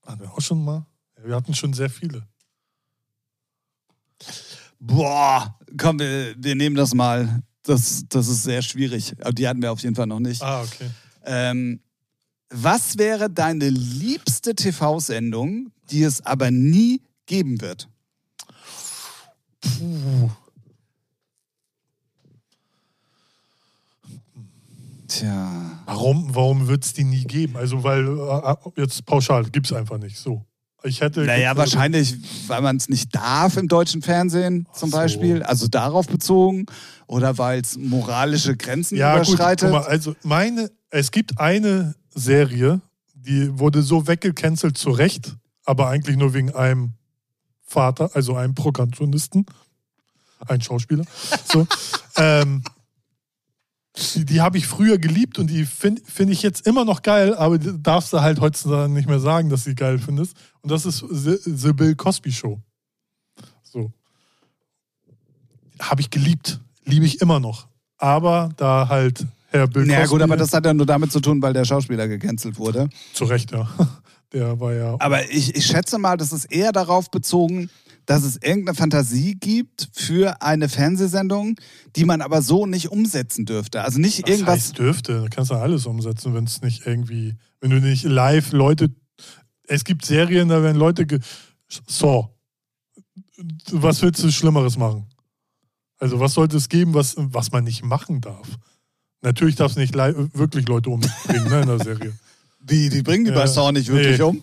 Hatten 0.05 0.21
wir 0.21 0.31
auch 0.31 0.41
schon 0.41 0.63
mal? 0.63 0.85
Ja, 1.17 1.23
wir 1.25 1.35
hatten 1.35 1.53
schon 1.53 1.73
sehr 1.73 1.89
viele. 1.89 2.25
Boah, 4.83 5.55
komm, 5.77 5.99
wir, 5.99 6.33
wir 6.35 6.55
nehmen 6.55 6.75
das 6.75 6.95
mal. 6.95 7.43
Das, 7.61 8.03
das 8.09 8.27
ist 8.27 8.43
sehr 8.43 8.63
schwierig. 8.63 9.13
Aber 9.21 9.31
die 9.31 9.47
hatten 9.47 9.61
wir 9.61 9.71
auf 9.71 9.79
jeden 9.81 9.95
Fall 9.95 10.07
noch 10.07 10.19
nicht. 10.19 10.41
Ah, 10.41 10.63
okay. 10.63 10.89
Ähm, 11.23 11.79
was 12.49 12.97
wäre 12.97 13.29
deine 13.29 13.69
liebste 13.69 14.55
TV-Sendung, 14.55 15.69
die 15.91 16.01
es 16.01 16.25
aber 16.25 16.49
nie 16.49 17.03
geben 17.27 17.61
wird? 17.61 17.87
Puh. 19.61 20.31
Tja. 25.07 25.83
Warum, 25.85 26.33
warum 26.33 26.67
wird 26.67 26.83
es 26.85 26.93
die 26.93 27.03
nie 27.03 27.25
geben? 27.25 27.55
Also, 27.55 27.83
weil 27.83 28.07
äh, 28.07 28.81
jetzt 28.81 29.05
pauschal 29.05 29.43
gibt 29.43 29.67
es 29.67 29.73
einfach 29.73 29.99
nicht. 29.99 30.17
So. 30.17 30.43
Ich 30.83 31.01
hätte. 31.01 31.21
Naja, 31.21 31.55
wahrscheinlich, 31.55 32.15
weil 32.47 32.61
man 32.61 32.77
es 32.77 32.89
nicht 32.89 33.13
darf 33.13 33.57
im 33.57 33.67
deutschen 33.67 34.01
Fernsehen 34.01 34.67
zum 34.73 34.89
so. 34.89 34.97
Beispiel. 34.97 35.43
Also 35.43 35.67
darauf 35.67 36.07
bezogen. 36.07 36.65
Oder 37.07 37.37
weil 37.37 37.61
es 37.61 37.77
moralische 37.77 38.55
Grenzen 38.55 38.97
Ja, 38.97 39.17
gut, 39.17 39.27
überschreitet. 39.27 39.69
guck 39.69 39.81
mal, 39.81 39.87
also 39.87 40.15
meine, 40.23 40.71
es 40.89 41.11
gibt 41.11 41.39
eine 41.39 41.93
Serie, 42.15 42.81
die 43.13 43.59
wurde 43.59 43.81
so 43.83 44.07
weggecancelt 44.07 44.77
zu 44.77 44.91
Recht, 44.91 45.35
aber 45.65 45.89
eigentlich 45.89 46.17
nur 46.17 46.33
wegen 46.33 46.55
einem 46.55 46.93
Vater, 47.63 48.11
also 48.13 48.35
einem 48.35 48.55
Protagonisten, 48.55 49.45
ein 50.47 50.61
Schauspieler. 50.61 51.05
So, 51.51 51.67
ähm, 52.17 52.63
die 53.95 54.25
die 54.25 54.41
habe 54.41 54.57
ich 54.57 54.67
früher 54.67 54.97
geliebt 54.97 55.37
und 55.37 55.47
die 55.47 55.65
finde 55.65 56.01
find 56.05 56.31
ich 56.31 56.41
jetzt 56.41 56.65
immer 56.65 56.85
noch 56.85 57.01
geil, 57.01 57.35
aber 57.35 57.57
darfst 57.57 58.13
du 58.13 58.21
halt 58.21 58.39
heutzutage 58.39 58.91
nicht 58.91 59.07
mehr 59.07 59.19
sagen, 59.19 59.49
dass 59.49 59.63
du 59.63 59.71
sie 59.71 59.75
geil 59.75 59.99
findest. 59.99 60.35
Und 60.61 60.71
das 60.71 60.85
ist 60.85 61.03
The, 61.09 61.37
The 61.43 61.73
Bill 61.73 61.95
Cosby 61.95 62.31
Show. 62.31 62.59
So. 63.63 63.91
Habe 65.79 66.01
ich 66.01 66.09
geliebt. 66.09 66.59
Liebe 66.85 67.05
ich 67.05 67.21
immer 67.21 67.39
noch. 67.39 67.67
Aber 67.97 68.49
da 68.57 68.87
halt 68.87 69.25
Herr 69.49 69.67
Bill 69.67 69.89
ja, 69.89 70.01
Cosby. 70.01 70.09
gut, 70.09 70.21
aber 70.21 70.37
das 70.37 70.53
hat 70.53 70.65
ja 70.65 70.73
nur 70.73 70.85
damit 70.85 71.11
zu 71.11 71.19
tun, 71.19 71.41
weil 71.41 71.53
der 71.53 71.65
Schauspieler 71.65 72.07
gecancelt 72.07 72.57
wurde. 72.57 72.89
Zu 73.13 73.25
Recht, 73.25 73.51
ja. 73.51 73.69
Der 74.33 74.57
war 74.61 74.73
ja. 74.73 74.95
Aber 74.99 75.29
ich, 75.29 75.55
ich 75.55 75.65
schätze 75.65 75.97
mal, 75.97 76.15
das 76.15 76.31
ist 76.31 76.45
eher 76.45 76.71
darauf 76.71 77.11
bezogen, 77.11 77.69
dass 78.05 78.23
es 78.23 78.37
irgendeine 78.37 78.75
Fantasie 78.75 79.35
gibt 79.35 79.89
für 79.93 80.41
eine 80.41 80.67
Fernsehsendung, 80.69 81.55
die 81.95 82.05
man 82.05 82.21
aber 82.21 82.41
so 82.41 82.65
nicht 82.65 82.89
umsetzen 82.91 83.45
dürfte. 83.45 83.81
Also 83.83 83.99
nicht 83.99 84.23
Was 84.23 84.29
irgendwas. 84.29 84.53
heißt 84.55 84.77
dürfte? 84.79 85.21
Da 85.21 85.27
kannst 85.29 85.51
du 85.51 85.55
alles 85.55 85.85
umsetzen, 85.85 86.33
wenn 86.33 86.45
es 86.45 86.61
nicht 86.61 86.85
irgendwie, 86.85 87.35
wenn 87.59 87.69
du 87.69 87.79
nicht 87.79 88.03
live 88.03 88.51
Leute. 88.51 88.89
Es 89.67 89.83
gibt 89.83 90.05
Serien, 90.05 90.49
da 90.49 90.61
werden 90.63 90.77
Leute. 90.77 91.05
Ge 91.05 91.19
so. 91.87 92.29
Was 93.71 94.01
willst 94.01 94.23
du 94.23 94.31
Schlimmeres 94.31 94.77
machen? 94.77 95.07
Also, 95.97 96.19
was 96.19 96.33
sollte 96.33 96.57
es 96.57 96.67
geben, 96.69 96.93
was, 96.93 97.15
was 97.17 97.51
man 97.51 97.63
nicht 97.63 97.83
machen 97.85 98.21
darf? 98.21 98.47
Natürlich 99.21 99.55
darfst 99.55 99.77
du 99.77 99.81
nicht 99.81 99.93
li- 99.95 100.15
wirklich 100.33 100.67
Leute 100.67 100.89
umbringen 100.89 101.47
ne, 101.49 101.61
in 101.61 101.67
der 101.67 101.79
Serie. 101.79 102.13
Wie, 102.59 102.89
die 102.89 103.03
bringen 103.03 103.25
die 103.25 103.31
bei 103.31 103.41
Ja. 103.41 103.47
Saw 103.47 103.71
nicht 103.71 103.87
wirklich 103.89 104.17
nee. 104.17 104.23
um? 104.23 104.41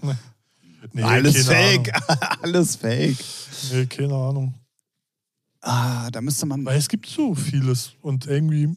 Nee, 0.93 1.03
Alles 1.03 1.47
fake. 1.47 1.93
Alles 2.43 2.77
fake. 2.77 3.17
Nee, 3.73 3.87
keine 3.87 4.15
Ahnung. 4.15 4.55
Ah, 5.61 6.11
da 6.11 6.21
müsste 6.21 6.47
man. 6.47 6.65
Weil 6.65 6.79
es 6.79 6.89
gibt 6.89 7.07
so 7.07 7.35
vieles 7.35 7.93
und 8.03 8.27
irgendwie. 8.27 8.77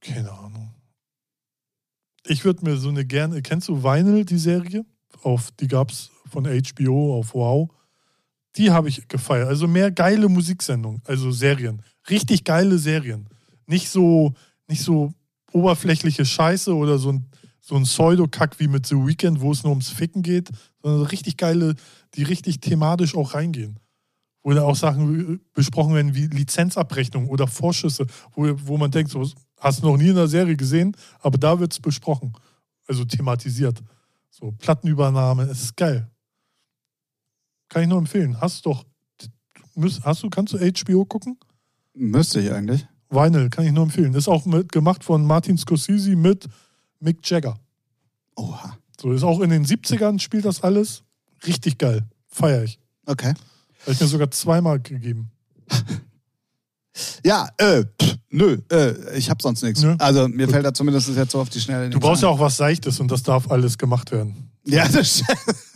Keine 0.00 0.30
Ahnung. 0.30 0.74
Ich 2.26 2.44
würde 2.44 2.64
mir 2.64 2.76
so 2.76 2.88
eine 2.88 3.04
gerne. 3.04 3.42
Kennst 3.42 3.68
du 3.68 3.82
Vinyl, 3.82 4.24
die 4.24 4.38
Serie? 4.38 4.84
Auf, 5.22 5.50
die 5.52 5.68
gab 5.68 5.90
es 5.90 6.10
von 6.30 6.44
HBO 6.44 7.18
auf 7.18 7.34
Wow. 7.34 7.70
Die 8.56 8.70
habe 8.70 8.88
ich 8.88 9.08
gefeiert. 9.08 9.48
Also 9.48 9.66
mehr 9.66 9.90
geile 9.90 10.28
Musiksendungen, 10.28 11.02
also 11.06 11.30
Serien. 11.32 11.82
Richtig 12.08 12.44
geile 12.44 12.78
Serien. 12.78 13.28
Nicht 13.66 13.88
so, 13.88 14.34
nicht 14.68 14.82
so 14.82 15.12
oberflächliche 15.52 16.24
Scheiße 16.24 16.74
oder 16.74 16.98
so 16.98 17.12
ein, 17.12 17.26
so 17.66 17.76
ein 17.76 17.84
Pseudokack 17.84 18.60
wie 18.60 18.68
mit 18.68 18.86
The 18.86 18.94
Weeknd, 18.94 19.40
wo 19.40 19.50
es 19.50 19.62
nur 19.62 19.70
ums 19.70 19.88
Ficken 19.88 20.22
geht, 20.22 20.50
sondern 20.82 21.00
so 21.00 21.06
richtig 21.06 21.38
geile, 21.38 21.74
die 22.14 22.22
richtig 22.22 22.60
thematisch 22.60 23.16
auch 23.16 23.32
reingehen. 23.32 23.80
Wo 24.42 24.52
da 24.52 24.64
auch 24.64 24.76
Sachen 24.76 25.40
besprochen 25.54 25.94
werden 25.94 26.14
wie 26.14 26.26
Lizenzabrechnung 26.26 27.26
oder 27.26 27.46
Vorschüsse, 27.46 28.06
wo, 28.34 28.46
wo 28.66 28.76
man 28.76 28.90
denkt, 28.90 29.10
so, 29.10 29.26
hast 29.58 29.82
du 29.82 29.86
noch 29.86 29.96
nie 29.96 30.08
in 30.08 30.14
der 30.14 30.28
Serie 30.28 30.56
gesehen, 30.56 30.94
aber 31.20 31.38
da 31.38 31.58
wird 31.58 31.72
es 31.72 31.80
besprochen. 31.80 32.34
Also 32.86 33.06
thematisiert. 33.06 33.82
So, 34.28 34.52
Plattenübernahme, 34.52 35.44
es 35.44 35.62
ist 35.62 35.76
geil. 35.76 36.10
Kann 37.70 37.84
ich 37.84 37.88
nur 37.88 37.98
empfehlen. 37.98 38.38
Hast 38.38 38.66
du 38.66 38.70
doch. 38.70 38.84
Hast 40.02 40.22
du, 40.22 40.28
kannst 40.28 40.52
du 40.52 40.58
HBO 40.58 41.06
gucken? 41.06 41.38
Müsste 41.94 42.40
ich 42.40 42.52
eigentlich. 42.52 42.86
Vinyl, 43.08 43.48
kann 43.48 43.64
ich 43.64 43.72
nur 43.72 43.84
empfehlen. 43.84 44.12
Ist 44.12 44.28
auch 44.28 44.44
mit, 44.44 44.70
gemacht 44.70 45.02
von 45.02 45.24
Martin 45.24 45.56
Scorsese 45.56 46.14
mit 46.14 46.46
Mick 47.04 47.18
Jagger. 47.28 47.58
Oha. 48.36 48.78
So, 49.00 49.12
ist 49.12 49.22
auch 49.22 49.40
in 49.40 49.50
den 49.50 49.64
70ern 49.64 50.18
spielt 50.18 50.44
das 50.44 50.62
alles. 50.62 51.02
Richtig 51.46 51.78
geil. 51.78 52.02
Feier 52.28 52.64
ich. 52.64 52.78
Okay. 53.06 53.34
Habe 53.82 53.92
ich 53.92 54.00
mir 54.00 54.06
sogar 54.06 54.30
zweimal 54.30 54.80
gegeben. 54.80 55.30
Ja, 57.24 57.48
äh, 57.58 57.84
pff, 58.00 58.16
nö, 58.30 58.58
äh, 58.70 59.16
ich 59.16 59.28
hab 59.28 59.42
sonst 59.42 59.62
nichts. 59.62 59.84
Also 59.98 60.28
mir 60.28 60.46
Gut. 60.46 60.54
fällt 60.54 60.64
da 60.64 60.72
zumindest 60.72 61.08
jetzt 61.08 61.32
so 61.32 61.40
auf 61.40 61.50
die 61.50 61.60
Schnelle. 61.60 61.90
Du 61.90 61.98
brauchst 62.00 62.22
ja 62.22 62.28
auch 62.28 62.38
was 62.38 62.56
Seichtes 62.56 63.00
und 63.00 63.10
das 63.10 63.22
darf 63.22 63.50
alles 63.50 63.76
gemacht 63.76 64.10
werden. 64.12 64.50
Ja, 64.64 64.88
das 64.88 65.22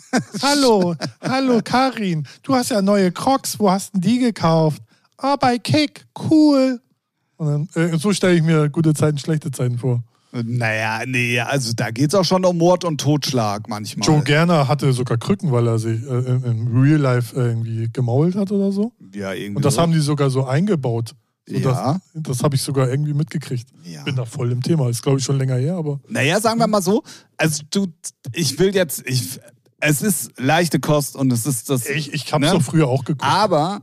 Hallo, 0.42 0.94
hallo 1.20 1.60
Karin. 1.62 2.26
Du 2.42 2.54
hast 2.54 2.70
ja 2.70 2.80
neue 2.80 3.12
Crocs. 3.12 3.58
Wo 3.58 3.70
hast 3.70 3.92
denn 3.92 4.00
die 4.00 4.18
gekauft? 4.20 4.80
Ah, 5.18 5.36
bei 5.36 5.58
Kick. 5.58 6.06
Cool. 6.30 6.80
Und 7.36 7.46
dann, 7.46 7.68
äh, 7.74 7.98
so 7.98 8.12
stelle 8.12 8.34
ich 8.36 8.42
mir 8.42 8.70
gute 8.70 8.94
Zeiten, 8.94 9.18
schlechte 9.18 9.50
Zeiten 9.50 9.76
vor. 9.78 10.02
Naja, 10.30 11.02
nee, 11.06 11.40
also 11.40 11.72
da 11.74 11.90
geht's 11.90 12.14
auch 12.14 12.24
schon 12.24 12.44
um 12.44 12.58
Mord 12.58 12.84
und 12.84 13.00
Totschlag 13.00 13.68
manchmal. 13.68 14.06
Joe 14.06 14.22
Gerner 14.22 14.68
hatte 14.68 14.92
sogar 14.92 15.16
Krücken, 15.16 15.50
weil 15.52 15.66
er 15.66 15.78
sich 15.78 16.02
äh, 16.02 16.18
im- 16.18 16.80
Real 16.82 16.98
Life 17.00 17.34
irgendwie 17.34 17.88
gemault 17.92 18.34
hat 18.34 18.52
oder 18.52 18.70
so. 18.70 18.92
Ja, 19.14 19.32
irgendwie. 19.32 19.56
Und 19.56 19.64
das 19.64 19.74
so. 19.76 19.80
haben 19.82 19.92
die 19.92 20.00
sogar 20.00 20.28
so 20.30 20.44
eingebaut. 20.44 21.14
So, 21.46 21.56
Ja. 21.56 21.98
Das, 22.12 22.22
das 22.24 22.42
habe 22.42 22.56
ich 22.56 22.62
sogar 22.62 22.90
irgendwie 22.90 23.14
mitgekriegt. 23.14 23.68
Ja. 23.84 24.02
Bin 24.04 24.16
da 24.16 24.26
voll 24.26 24.52
im 24.52 24.62
Thema. 24.62 24.90
Ist, 24.90 25.02
glaube 25.02 25.18
ich, 25.18 25.24
schon 25.24 25.38
länger 25.38 25.56
her, 25.56 25.76
aber 25.76 25.98
Naja, 26.08 26.38
sagen 26.40 26.60
wir 26.60 26.66
mal 26.66 26.82
so, 26.82 27.02
also 27.38 27.62
du, 27.70 27.86
ich 28.34 28.58
will 28.58 28.74
jetzt, 28.74 29.02
ich, 29.08 29.40
es 29.80 30.02
ist 30.02 30.32
leichte 30.38 30.78
Kost 30.78 31.16
und 31.16 31.32
es 31.32 31.46
ist 31.46 31.70
das. 31.70 31.86
ich, 31.88 32.12
ich 32.12 32.30
habe 32.34 32.44
es 32.44 32.52
Ne? 32.52 32.58
doch 32.58 32.64
früher 32.64 32.86
auch 32.88 33.04
geguckt. 33.04 33.24
Aber 33.24 33.80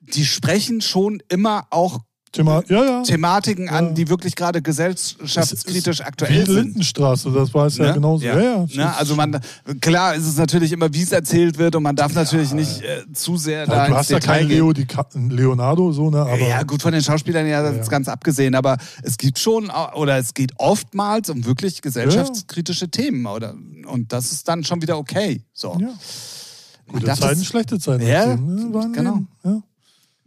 die 0.00 0.26
sprechen 0.26 0.80
schon 0.82 1.22
immer 1.30 1.66
auch 1.70 2.00
Thema, 2.32 2.62
ja, 2.68 2.84
ja. 2.84 3.02
Thematiken 3.02 3.68
an, 3.68 3.94
die 3.94 4.08
wirklich 4.08 4.36
gerade 4.36 4.62
gesellschaftskritisch 4.62 6.00
aktuell 6.00 6.46
sind. 6.46 6.64
Lindenstraße, 6.66 7.32
das 7.32 7.52
war 7.52 7.66
es 7.66 7.76
ja 7.76 7.86
Ne? 7.88 7.94
genauso. 7.94 8.24
Ja. 8.24 8.66
Ne? 8.72 8.96
Also 8.96 9.16
man, 9.16 9.40
klar 9.80 10.14
ist 10.14 10.26
es 10.26 10.36
natürlich 10.36 10.70
immer, 10.70 10.92
wie 10.94 11.02
es 11.02 11.10
erzählt 11.10 11.58
wird 11.58 11.74
und 11.74 11.82
man 11.82 11.96
darf 11.96 12.14
natürlich 12.14 12.52
nicht 12.52 12.82
äh, 12.82 13.04
zu 13.12 13.36
sehr 13.36 13.66
da 13.66 13.88
du 13.88 13.96
hast 13.96 14.10
ja 14.10 14.20
keinen 14.20 14.48
gehen. 14.48 14.58
Leo, 14.58 14.72
die 14.72 14.86
Leonardo, 15.14 15.90
so, 15.90 16.08
ne? 16.08 16.20
Aber 16.20 16.38
ja, 16.38 16.62
gut, 16.62 16.82
von 16.82 16.92
den 16.92 17.02
Schauspielern 17.02 17.48
ja, 17.48 17.62
das 17.62 17.76
ist 17.76 17.90
ganz 17.90 18.06
abgesehen, 18.06 18.54
aber 18.54 18.76
es 19.02 19.18
gibt 19.18 19.38
schon, 19.38 19.70
oder 19.94 20.16
es 20.18 20.32
geht 20.32 20.52
oftmals 20.56 21.30
um 21.30 21.44
wirklich 21.44 21.82
gesellschaftskritische 21.82 22.88
Themen, 22.90 23.26
oder? 23.26 23.54
Und 23.86 24.12
das 24.12 24.30
ist 24.30 24.46
dann 24.46 24.62
schon 24.62 24.80
wieder 24.82 24.98
okay. 24.98 25.42
So. 25.52 25.76
Gute 26.86 27.12
Zeiten, 27.14 27.44
schlechte 27.44 27.78
Zeiten. 27.78 28.06
Ja, 28.06 28.36
ne? 28.36 28.90
Genau. 28.94 29.20
Ja. 29.44 29.62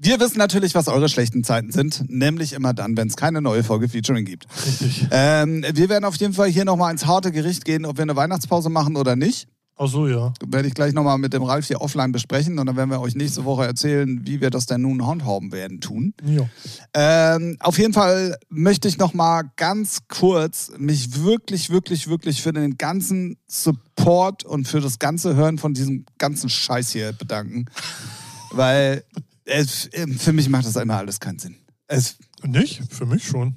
Wir 0.04 0.20
wissen 0.20 0.38
natürlich, 0.38 0.76
was 0.76 0.90
eure 0.90 1.08
schlechten 1.08 1.46
Zeiten 1.46 1.72
sind, 1.72 2.04
nämlich 2.10 2.52
immer 2.52 2.74
dann, 2.74 2.98
wenn 2.98 3.08
es 3.08 3.16
keine 3.16 3.42
neue 3.42 3.64
Folge 3.64 3.88
Featuring 3.88 4.26
gibt. 4.26 4.46
Richtig. 4.66 5.08
Ähm, 5.12 5.64
wir 5.74 5.88
werden 5.88 6.04
auf 6.04 6.18
jeden 6.18 6.34
Fall 6.34 6.50
hier 6.50 6.66
nochmal 6.66 6.92
ins 6.92 7.06
harte 7.06 7.32
Gericht 7.32 7.64
gehen, 7.64 7.86
ob 7.86 7.96
wir 7.96 8.02
eine 8.02 8.18
Weihnachtspause 8.18 8.68
machen 8.68 8.98
oder 8.98 9.16
nicht. 9.16 9.48
Ach 9.78 9.88
so, 9.88 10.06
ja. 10.06 10.34
Werde 10.46 10.68
ich 10.68 10.74
gleich 10.74 10.94
nochmal 10.94 11.18
mit 11.20 11.32
dem 11.32 11.44
Ralf 11.44 11.68
hier 11.68 11.80
offline 11.80 12.12
besprechen 12.12 12.60
und 12.60 12.66
dann 12.66 12.76
werden 12.76 12.90
wir 12.90 13.00
euch 13.00 13.16
nächste 13.16 13.46
Woche 13.46 13.66
erzählen, 13.66 14.28
wie 14.28 14.42
wir 14.42 14.50
das 14.50 14.66
denn 14.66 14.82
nun 14.82 15.08
handhaben 15.08 15.54
werden 15.54 15.80
tun. 15.80 16.14
ja. 16.26 16.50
Ähm, 16.94 17.56
auf 17.62 17.78
jeden 17.78 17.94
Fall 17.94 18.36
möchte 18.50 18.90
ich 18.90 18.98
nochmal 18.98 19.44
ganz 19.56 20.00
kurz 20.10 20.74
mich 20.78 21.24
wirklich, 21.24 21.70
wirklich, 21.70 22.10
wirklich 22.10 22.42
für 22.42 22.52
den 22.52 22.78
ganzen 22.78 23.38
Support 23.48 24.44
und 24.44 24.68
für 24.68 24.82
das 24.82 25.00
ganze 25.00 25.38
Hören 25.38 25.60
von 25.60 25.74
diesem 25.74 26.06
ganzen 26.18 26.50
Scheiß 26.50 26.92
hier 26.92 27.14
bedanken. 27.14 27.68
Weil 28.52 29.06
es, 29.46 29.90
für 30.18 30.34
mich 30.34 30.50
macht 30.50 30.66
das 30.66 30.76
immer 30.76 30.98
alles 30.98 31.20
keinen 31.20 31.40
Sinn. 31.40 31.58
Es, 31.88 32.18
Nicht? 32.44 32.82
Für 32.90 33.06
mich 33.06 33.28
schon. 33.28 33.56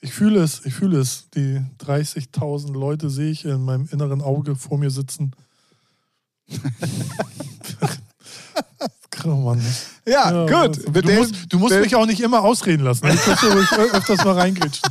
Ich 0.00 0.12
fühle 0.12 0.42
es, 0.42 0.64
ich 0.64 0.74
fühle 0.74 0.98
es. 0.98 1.28
Die 1.34 1.60
30.000 1.80 2.72
Leute 2.72 3.10
sehe 3.10 3.30
ich 3.30 3.44
in 3.44 3.62
meinem 3.64 3.88
inneren 3.90 4.22
Auge 4.22 4.56
vor 4.56 4.78
mir 4.78 4.90
sitzen. 4.90 5.32
oh 9.24 9.28
Mann. 9.28 9.62
ja, 10.06 10.46
gut. 10.46 10.78
Du, 10.86 11.12
musst, 11.12 11.34
du 11.48 11.58
musst 11.58 11.78
mich 11.80 11.94
auch 11.96 12.06
nicht 12.06 12.20
immer 12.20 12.42
ausreden 12.42 12.84
lassen. 12.84 13.06
Ich 13.08 13.26
ö- 13.42 13.90
öfters 13.92 14.24
mal 14.24 14.34
reingritschen. 14.38 14.88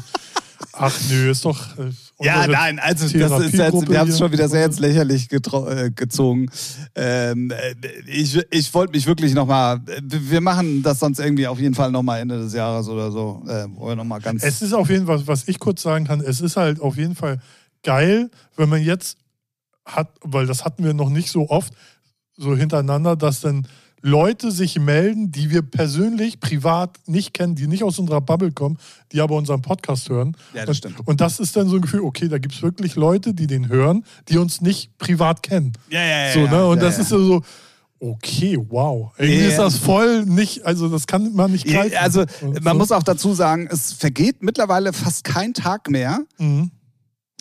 Ach 0.73 0.95
nö, 1.09 1.31
ist 1.31 1.43
doch. 1.45 1.75
Ja, 2.21 2.47
nein, 2.47 2.79
also 2.79 3.05
das 3.17 3.45
ist 3.45 3.53
jetzt, 3.53 3.89
wir 3.89 3.99
haben 3.99 4.09
es 4.09 4.17
schon 4.17 4.31
wieder 4.31 4.49
sehr 4.49 4.65
ins 4.65 4.79
Lächerlich 4.79 5.31
äh, 5.31 5.89
gezogen. 5.91 6.49
Ähm, 6.93 7.51
äh, 7.51 7.75
ich 8.07 8.37
ich 8.51 8.73
wollte 8.73 8.91
mich 8.91 9.07
wirklich 9.07 9.33
nochmal, 9.33 9.79
wir 10.01 10.41
machen 10.41 10.83
das 10.83 10.99
sonst 10.99 11.19
irgendwie 11.19 11.47
auf 11.47 11.59
jeden 11.59 11.75
Fall 11.75 11.91
nochmal 11.91 12.19
Ende 12.19 12.37
des 12.39 12.53
Jahres 12.53 12.89
oder 12.89 13.09
so, 13.11 13.41
äh, 13.47 13.67
wo 13.69 13.87
wir 13.87 13.95
nochmal 13.95 14.19
ganz... 14.19 14.43
Es 14.43 14.61
ist 14.61 14.73
auf 14.73 14.89
jeden 14.89 15.05
Fall, 15.05 15.25
was 15.27 15.47
ich 15.47 15.59
kurz 15.59 15.81
sagen 15.81 16.05
kann, 16.05 16.19
es 16.19 16.41
ist 16.41 16.57
halt 16.57 16.81
auf 16.81 16.97
jeden 16.97 17.15
Fall 17.15 17.39
geil, 17.83 18.29
wenn 18.57 18.67
man 18.67 18.83
jetzt 18.83 19.17
hat, 19.85 20.09
weil 20.21 20.45
das 20.45 20.65
hatten 20.65 20.83
wir 20.83 20.93
noch 20.93 21.09
nicht 21.09 21.31
so 21.31 21.49
oft, 21.49 21.73
so 22.35 22.55
hintereinander, 22.55 23.15
dass 23.15 23.39
dann 23.39 23.65
Leute 24.01 24.51
sich 24.51 24.79
melden, 24.79 25.31
die 25.31 25.49
wir 25.49 25.61
persönlich, 25.61 26.39
privat 26.39 26.97
nicht 27.05 27.33
kennen, 27.33 27.55
die 27.55 27.67
nicht 27.67 27.83
aus 27.83 27.99
unserer 27.99 28.21
Bubble 28.21 28.51
kommen, 28.51 28.77
die 29.11 29.21
aber 29.21 29.35
unseren 29.35 29.61
Podcast 29.61 30.09
hören. 30.09 30.35
Ja, 30.53 30.61
das 30.61 30.69
und, 30.69 30.75
stimmt. 30.75 31.07
Und 31.07 31.21
das 31.21 31.39
ist 31.39 31.55
dann 31.55 31.67
so 31.67 31.75
ein 31.75 31.81
Gefühl, 31.81 32.01
okay, 32.01 32.27
da 32.27 32.37
gibt 32.37 32.53
es 32.55 32.61
wirklich 32.61 32.95
Leute, 32.95 33.33
die 33.33 33.47
den 33.47 33.67
hören, 33.69 34.03
die 34.29 34.37
uns 34.37 34.61
nicht 34.61 34.97
privat 34.97 35.43
kennen. 35.43 35.73
ja, 35.89 36.01
ja, 36.01 36.27
ja. 36.27 36.33
So, 36.33 36.39
ne? 36.47 36.65
Und 36.65 36.77
ja, 36.77 36.83
das 36.83 36.95
ja. 36.97 37.03
ist 37.03 37.09
so, 37.09 37.41
okay, 37.99 38.57
wow. 38.69 39.11
Irgendwie 39.17 39.41
Ja, 39.41 39.47
ist 39.49 39.59
das 39.59 39.77
voll 39.77 40.25
nicht, 40.25 40.65
also 40.65 40.87
das 40.87 41.05
kann 41.05 41.33
man 41.33 41.51
nicht 41.51 41.67
greifen. 41.67 41.97
Also 41.97 42.25
man 42.61 42.77
muss 42.77 42.91
auch 42.91 43.03
dazu 43.03 43.33
sagen, 43.33 43.67
es 43.69 43.93
vergeht 43.93 44.41
mittlerweile 44.41 44.93
fast 44.93 45.23
kein 45.23 45.53
Tag 45.53 45.89
mehr, 45.89 46.21
Mhm. 46.37 46.71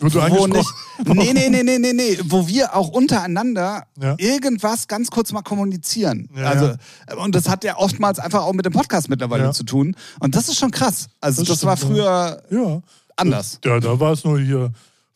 Wo 0.01 0.07
du 0.07 0.19
wo 0.21 0.47
nicht, 0.47 0.69
nee, 1.05 1.33
nee, 1.33 1.49
nee, 1.49 1.63
nee, 1.63 1.77
nee, 1.79 1.93
nee, 1.93 2.19
wo 2.25 2.47
wir 2.47 2.75
auch 2.75 2.87
untereinander 2.89 3.83
Ja. 4.01 4.15
irgendwas 4.17 4.87
ganz 4.87 5.11
kurz 5.11 5.31
mal 5.33 5.41
kommunizieren. 5.41 6.29
Ja, 6.35 6.43
also, 6.45 6.73
und 7.21 7.35
das 7.35 7.49
hat 7.49 7.63
ja 7.65 7.75
oftmals 7.77 8.17
einfach 8.19 8.43
auch 8.43 8.53
mit 8.53 8.65
dem 8.65 8.71
Podcast 8.73 9.09
mittlerweile 9.09 9.43
Ja. 9.45 9.51
zu 9.51 9.63
tun. 9.63 9.95
Und 10.19 10.35
das 10.35 10.47
ist 10.47 10.57
schon 10.57 10.71
krass. 10.71 11.07
Also 11.19 11.41
das, 11.43 11.59
Das 11.59 11.65
war 11.65 11.75
früher 11.77 12.41
Ja. 12.49 12.81
anders. 13.17 13.59
Ja, 13.65 13.79
da 13.79 13.99
war 13.99 14.13
es 14.13 14.23
nur 14.23 14.39
hier 14.39 14.71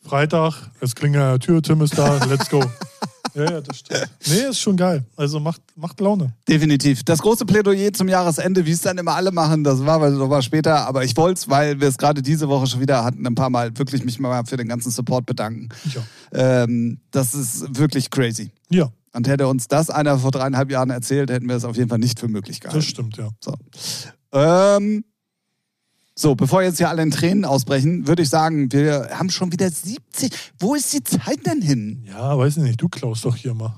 Freitag, 0.06 0.70
es 0.80 0.94
klingelt 0.94 1.22
an 1.24 1.30
der 1.30 1.38
Tür, 1.40 1.62
Tim 1.62 1.80
ist 1.80 1.96
da, 1.96 2.22
let's 2.26 2.50
go. 2.50 2.62
ja, 3.34 3.44
ja, 3.44 3.60
das 3.60 3.78
stimmt. 3.78 4.08
Nee, 4.28 4.48
ist 4.50 4.60
schon 4.60 4.76
geil. 4.76 5.04
Also 5.16 5.40
macht, 5.40 5.60
macht 5.76 6.00
Laune. 6.00 6.34
Definitiv. 6.48 7.02
Das 7.02 7.20
große 7.20 7.44
Plädoyer 7.46 7.92
zum 7.92 8.08
Jahresende, 8.08 8.64
wie 8.66 8.70
es 8.72 8.80
dann 8.80 8.98
immer 8.98 9.14
alle 9.14 9.32
machen, 9.32 9.64
das 9.64 9.84
war 9.84 10.08
noch 10.10 10.28
mal 10.28 10.42
später. 10.42 10.86
Aber 10.86 11.04
ich 11.04 11.16
wollte 11.16 11.38
es, 11.40 11.48
weil 11.48 11.80
wir 11.80 11.88
es 11.88 11.98
gerade 11.98 12.22
diese 12.22 12.48
Woche 12.48 12.66
schon 12.66 12.80
wieder 12.80 13.04
hatten, 13.04 13.26
ein 13.26 13.34
paar 13.34 13.50
Mal 13.50 13.76
wirklich 13.76 14.04
mich 14.04 14.18
mal 14.18 14.44
für 14.44 14.56
den 14.56 14.68
ganzen 14.68 14.90
Support 14.90 15.26
bedanken. 15.26 15.68
Ja. 15.94 16.62
Ähm, 16.62 17.00
das 17.10 17.34
ist 17.34 17.78
wirklich 17.78 18.10
crazy. 18.10 18.50
Ja, 18.70 18.90
Und 19.12 19.28
hätte 19.28 19.46
uns 19.48 19.68
das 19.68 19.90
einer 19.90 20.18
vor 20.18 20.30
dreieinhalb 20.30 20.70
Jahren 20.70 20.90
erzählt, 20.90 21.30
hätten 21.30 21.48
wir 21.48 21.56
es 21.56 21.64
auf 21.64 21.76
jeden 21.76 21.88
Fall 21.88 21.98
nicht 21.98 22.18
für 22.20 22.28
möglich 22.28 22.60
gehalten. 22.60 22.78
das 22.78 22.86
stimmt, 22.86 23.16
ja. 23.16 23.28
So. 23.40 23.54
Ähm, 24.32 25.04
so, 26.16 26.34
bevor 26.34 26.62
jetzt 26.62 26.78
hier 26.78 26.88
alle 26.88 27.02
in 27.02 27.10
Tränen 27.10 27.44
ausbrechen, 27.44 28.06
würde 28.06 28.22
ich 28.22 28.28
sagen, 28.28 28.70
wir 28.72 29.10
haben 29.12 29.30
schon 29.30 29.50
wieder 29.52 29.68
70. 29.70 30.32
Wo 30.58 30.74
ist 30.74 30.92
die 30.92 31.02
Zeit 31.02 31.44
denn 31.46 31.60
hin? 31.60 32.04
Ja, 32.06 32.38
weiß 32.38 32.56
ich 32.58 32.62
nicht, 32.62 32.80
du 32.80 32.88
klaust 32.88 33.24
doch 33.24 33.34
hier 33.36 33.54
mal. 33.54 33.74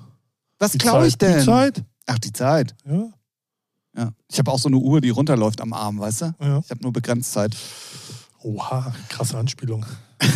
Was 0.59 0.73
Die 0.73 0.79
Zeit. 0.79 1.07
ich 1.09 1.17
denn? 1.19 1.39
Die 1.39 1.45
Zeit? 1.45 1.85
Ach, 2.07 2.19
die 2.19 2.33
Zeit. 2.33 2.75
Ja, 2.87 3.09
Ja. 3.97 4.13
Ich 4.31 4.39
habe 4.39 4.51
auch 4.51 4.59
so 4.59 4.69
eine 4.69 4.77
Uhr, 4.77 5.01
die 5.01 5.11
runterläuft 5.11 5.61
am 5.61 5.73
Arm, 5.73 5.99
weißt 5.99 6.21
du? 6.23 6.35
ja. 6.41 6.59
Ich 6.61 6.71
habe 6.71 6.83
nur 6.83 6.93
begrenzt 6.93 7.33
Zeit. 7.33 7.57
Oha, 8.43 8.95
krasse 9.09 9.39
Anspielung. 9.39 9.85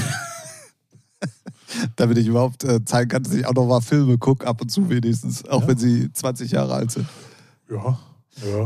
Damit 1.96 2.18
ich 2.18 2.26
überhaupt 2.26 2.64
äh, 2.64 2.84
zeigen 2.84 3.08
kann, 3.10 3.22
dass 3.22 3.32
ich 3.34 3.46
auch 3.46 3.52
noch 3.54 3.66
mal 3.66 3.80
Filme 3.80 4.18
gucke, 4.18 4.46
ab 4.46 4.60
und 4.60 4.70
zu 4.70 4.88
wenigstens, 4.90 5.44
auch 5.46 5.62
Ja. 5.62 5.68
wenn 5.68 5.78
sie 5.78 6.12
20 6.12 6.50
Jahre 6.50 6.74
alt 6.74 6.90
sind. 6.90 7.06
Ja, 7.70 7.98
ja, 8.44 8.58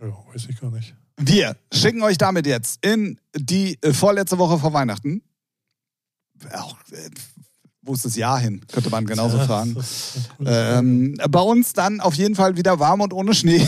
ja, 0.00 0.16
weiß 0.32 0.46
ich 0.48 0.58
gar 0.60 0.70
nicht. 0.70 0.94
Wir 1.22 1.54
schicken 1.72 2.02
euch 2.02 2.16
damit 2.16 2.46
jetzt 2.46 2.84
in 2.84 3.20
die 3.36 3.78
äh, 3.82 3.92
vorletzte 3.92 4.38
Woche 4.38 4.58
vor 4.58 4.72
Weihnachten. 4.72 5.22
Auch, 6.54 6.76
äh, 6.92 7.10
wo 7.82 7.92
ist 7.92 8.06
das 8.06 8.16
Jahr 8.16 8.38
hin? 8.38 8.62
Könnte 8.72 8.88
man 8.88 9.04
genauso 9.04 9.36
ja, 9.36 9.44
fragen. 9.44 9.76
Ähm, 10.44 11.18
bei 11.28 11.40
uns 11.40 11.74
dann 11.74 12.00
auf 12.00 12.14
jeden 12.14 12.34
Fall 12.34 12.56
wieder 12.56 12.78
warm 12.78 13.02
und 13.02 13.12
ohne 13.12 13.34
Schnee, 13.34 13.66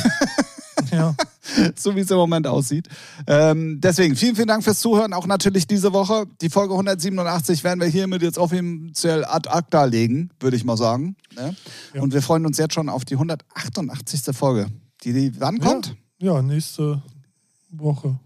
ja. 0.90 1.14
so 1.76 1.94
wie 1.94 2.00
es 2.00 2.10
im 2.10 2.16
Moment 2.16 2.46
aussieht. 2.46 2.88
Ähm, 3.26 3.80
deswegen 3.82 4.16
vielen, 4.16 4.34
vielen 4.34 4.48
Dank 4.48 4.64
fürs 4.64 4.80
Zuhören. 4.80 5.12
Auch 5.12 5.26
natürlich 5.26 5.66
diese 5.66 5.92
Woche. 5.92 6.24
Die 6.40 6.48
Folge 6.48 6.72
187 6.72 7.64
werden 7.64 7.80
wir 7.80 7.88
hiermit 7.88 8.22
jetzt 8.22 8.38
offiziell 8.38 9.26
ad 9.26 9.50
acta 9.50 9.84
legen, 9.84 10.30
würde 10.40 10.56
ich 10.56 10.64
mal 10.64 10.78
sagen. 10.78 11.16
Ne? 11.36 11.54
Ja. 11.92 12.00
Und 12.00 12.14
wir 12.14 12.22
freuen 12.22 12.46
uns 12.46 12.56
jetzt 12.56 12.72
schon 12.72 12.88
auf 12.88 13.04
die 13.04 13.14
188. 13.14 14.34
Folge. 14.34 14.68
Die, 15.04 15.12
die 15.12 15.38
wann 15.38 15.58
kommt? 15.58 15.96
Ja, 16.18 16.40
nächste 16.40 17.02
Woche 17.72 18.18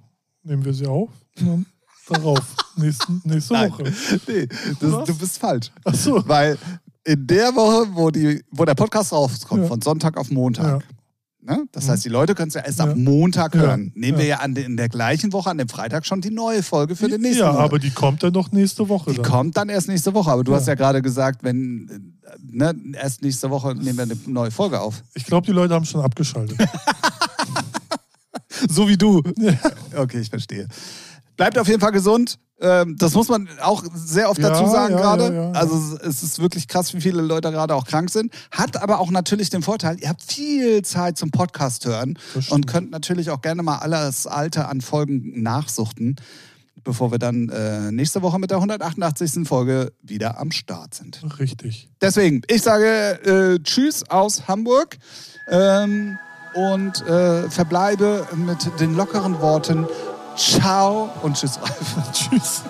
nehmen 0.42 0.64
wir 0.64 0.72
sie 0.74 0.86
auf. 0.86 1.10
Und 1.40 1.46
dann 1.46 1.66
darauf, 2.22 2.40
nächsten, 2.76 3.20
nächste 3.24 3.54
Nein. 3.54 3.70
Woche. 3.72 3.92
Nee, 4.28 4.46
das, 4.80 5.04
du 5.06 5.14
bist 5.18 5.38
falsch. 5.38 5.70
Ach 5.84 5.94
so. 5.94 6.22
Weil 6.28 6.56
in 7.04 7.26
der 7.26 7.54
Woche, 7.54 7.88
wo, 7.94 8.10
die, 8.10 8.42
wo 8.50 8.64
der 8.64 8.74
Podcast 8.74 9.12
rauskommt, 9.12 9.62
Ja. 9.62 9.68
von 9.68 9.80
Sonntag 9.80 10.16
auf 10.16 10.30
Montag, 10.30 10.84
ne? 11.40 11.64
das 11.72 11.88
heißt, 11.88 12.04
die 12.04 12.08
Leute 12.08 12.34
können 12.34 12.48
es 12.48 12.54
ja 12.54 12.62
erst 12.62 12.78
Ja. 12.80 12.86
ab 12.86 12.96
Montag 12.96 13.54
Ja. 13.54 13.60
hören. 13.62 13.92
Nehmen 13.94 14.18
wir 14.18 14.24
Ja. 14.26 14.36
ja 14.36 14.40
an, 14.42 14.54
in 14.56 14.76
der 14.76 14.88
gleichen 14.88 15.32
Woche, 15.32 15.50
an 15.50 15.58
dem 15.58 15.68
Freitag, 15.68 16.04
schon 16.06 16.20
die 16.20 16.30
neue 16.32 16.62
Folge 16.64 16.96
für 16.96 17.08
den 17.08 17.20
nächsten 17.20 17.40
Ja, 17.40 17.52
Monat. 17.52 17.64
aber 17.64 17.78
die 17.78 17.90
kommt 17.90 18.22
dann 18.22 18.32
noch 18.32 18.50
nächste 18.52 18.88
Woche. 18.88 19.10
die 19.10 19.16
dann. 19.16 19.24
kommt 19.24 19.56
dann 19.56 19.68
erst 19.68 19.88
nächste 19.88 20.14
Woche. 20.14 20.30
Aber 20.32 20.42
du 20.44 20.52
Ja. 20.52 20.58
hast 20.58 20.66
ja 20.68 20.74
gerade 20.74 21.02
gesagt, 21.02 21.42
wenn 21.44 22.12
äh, 22.24 22.28
ne, 22.40 22.74
erst 22.94 23.22
nächste 23.22 23.50
Woche 23.50 23.74
nehmen 23.74 23.96
wir 23.98 24.02
eine 24.04 24.16
neue 24.26 24.50
Folge 24.50 24.80
auf. 24.80 25.02
Ich 25.14 25.24
glaube, 25.24 25.46
die 25.46 25.52
Leute 25.52 25.74
haben 25.74 25.84
schon 25.84 26.00
abgeschaltet. 26.02 26.56
So 28.68 28.88
wie 28.88 28.96
du. 28.96 29.22
Okay, 29.96 30.20
ich 30.20 30.30
verstehe. 30.30 30.68
Bleibt 31.36 31.58
auf 31.58 31.68
jeden 31.68 31.80
Fall 31.80 31.92
gesund. 31.92 32.38
Ähm, 32.60 32.96
Das 32.98 33.12
muss 33.14 33.28
man 33.28 33.46
auch 33.60 33.84
sehr 33.94 34.30
oft 34.30 34.40
Ja, 34.40 34.48
dazu 34.48 34.66
sagen 34.70 34.94
ja, 34.94 35.00
gerade. 35.00 35.34
ja. 35.34 35.50
Also 35.52 35.98
es 35.98 36.22
ist 36.22 36.38
wirklich 36.38 36.68
krass, 36.68 36.94
wie 36.94 37.00
viele 37.02 37.20
Leute 37.20 37.50
gerade 37.50 37.74
auch 37.74 37.84
krank 37.86 38.08
sind. 38.10 38.32
Hat 38.50 38.76
aber 38.82 38.98
auch 39.00 39.10
natürlich 39.10 39.50
den 39.50 39.62
Vorteil, 39.62 39.98
ihr 40.00 40.08
habt 40.08 40.22
viel 40.22 40.80
Zeit 40.82 41.18
zum 41.18 41.30
Podcast 41.30 41.84
hören 41.84 42.18
und 42.48 42.66
könnt 42.66 42.90
natürlich 42.90 43.28
auch 43.30 43.42
gerne 43.42 43.62
mal 43.62 43.76
alles 43.78 44.26
Alte 44.26 44.68
an 44.68 44.80
Folgen 44.80 45.42
nachsuchten, 45.42 46.16
bevor 46.82 47.10
wir 47.10 47.18
dann 47.18 47.50
äh, 47.50 47.92
nächste 47.92 48.22
Woche 48.22 48.38
mit 48.38 48.50
der 48.50 48.56
188. 48.58 49.46
Folge 49.46 49.92
wieder 50.02 50.38
am 50.38 50.50
Start 50.52 50.94
sind. 50.94 51.20
Richtig. 51.38 51.90
Deswegen, 52.00 52.40
ich 52.48 52.62
sage 52.62 53.56
äh, 53.56 53.62
Tschüss 53.62 54.08
aus 54.08 54.48
Hamburg 54.48 54.96
ähm, 55.50 56.16
und 56.56 57.06
äh, 57.06 57.48
verbleibe 57.50 58.26
mit 58.34 58.80
den 58.80 58.96
lockeren 58.96 59.40
Worten 59.40 59.86
Ciao 60.36 61.10
und 61.22 61.36
Tschüss, 61.36 61.58
Ralf. 61.60 62.12
Tschüss. 62.12 62.62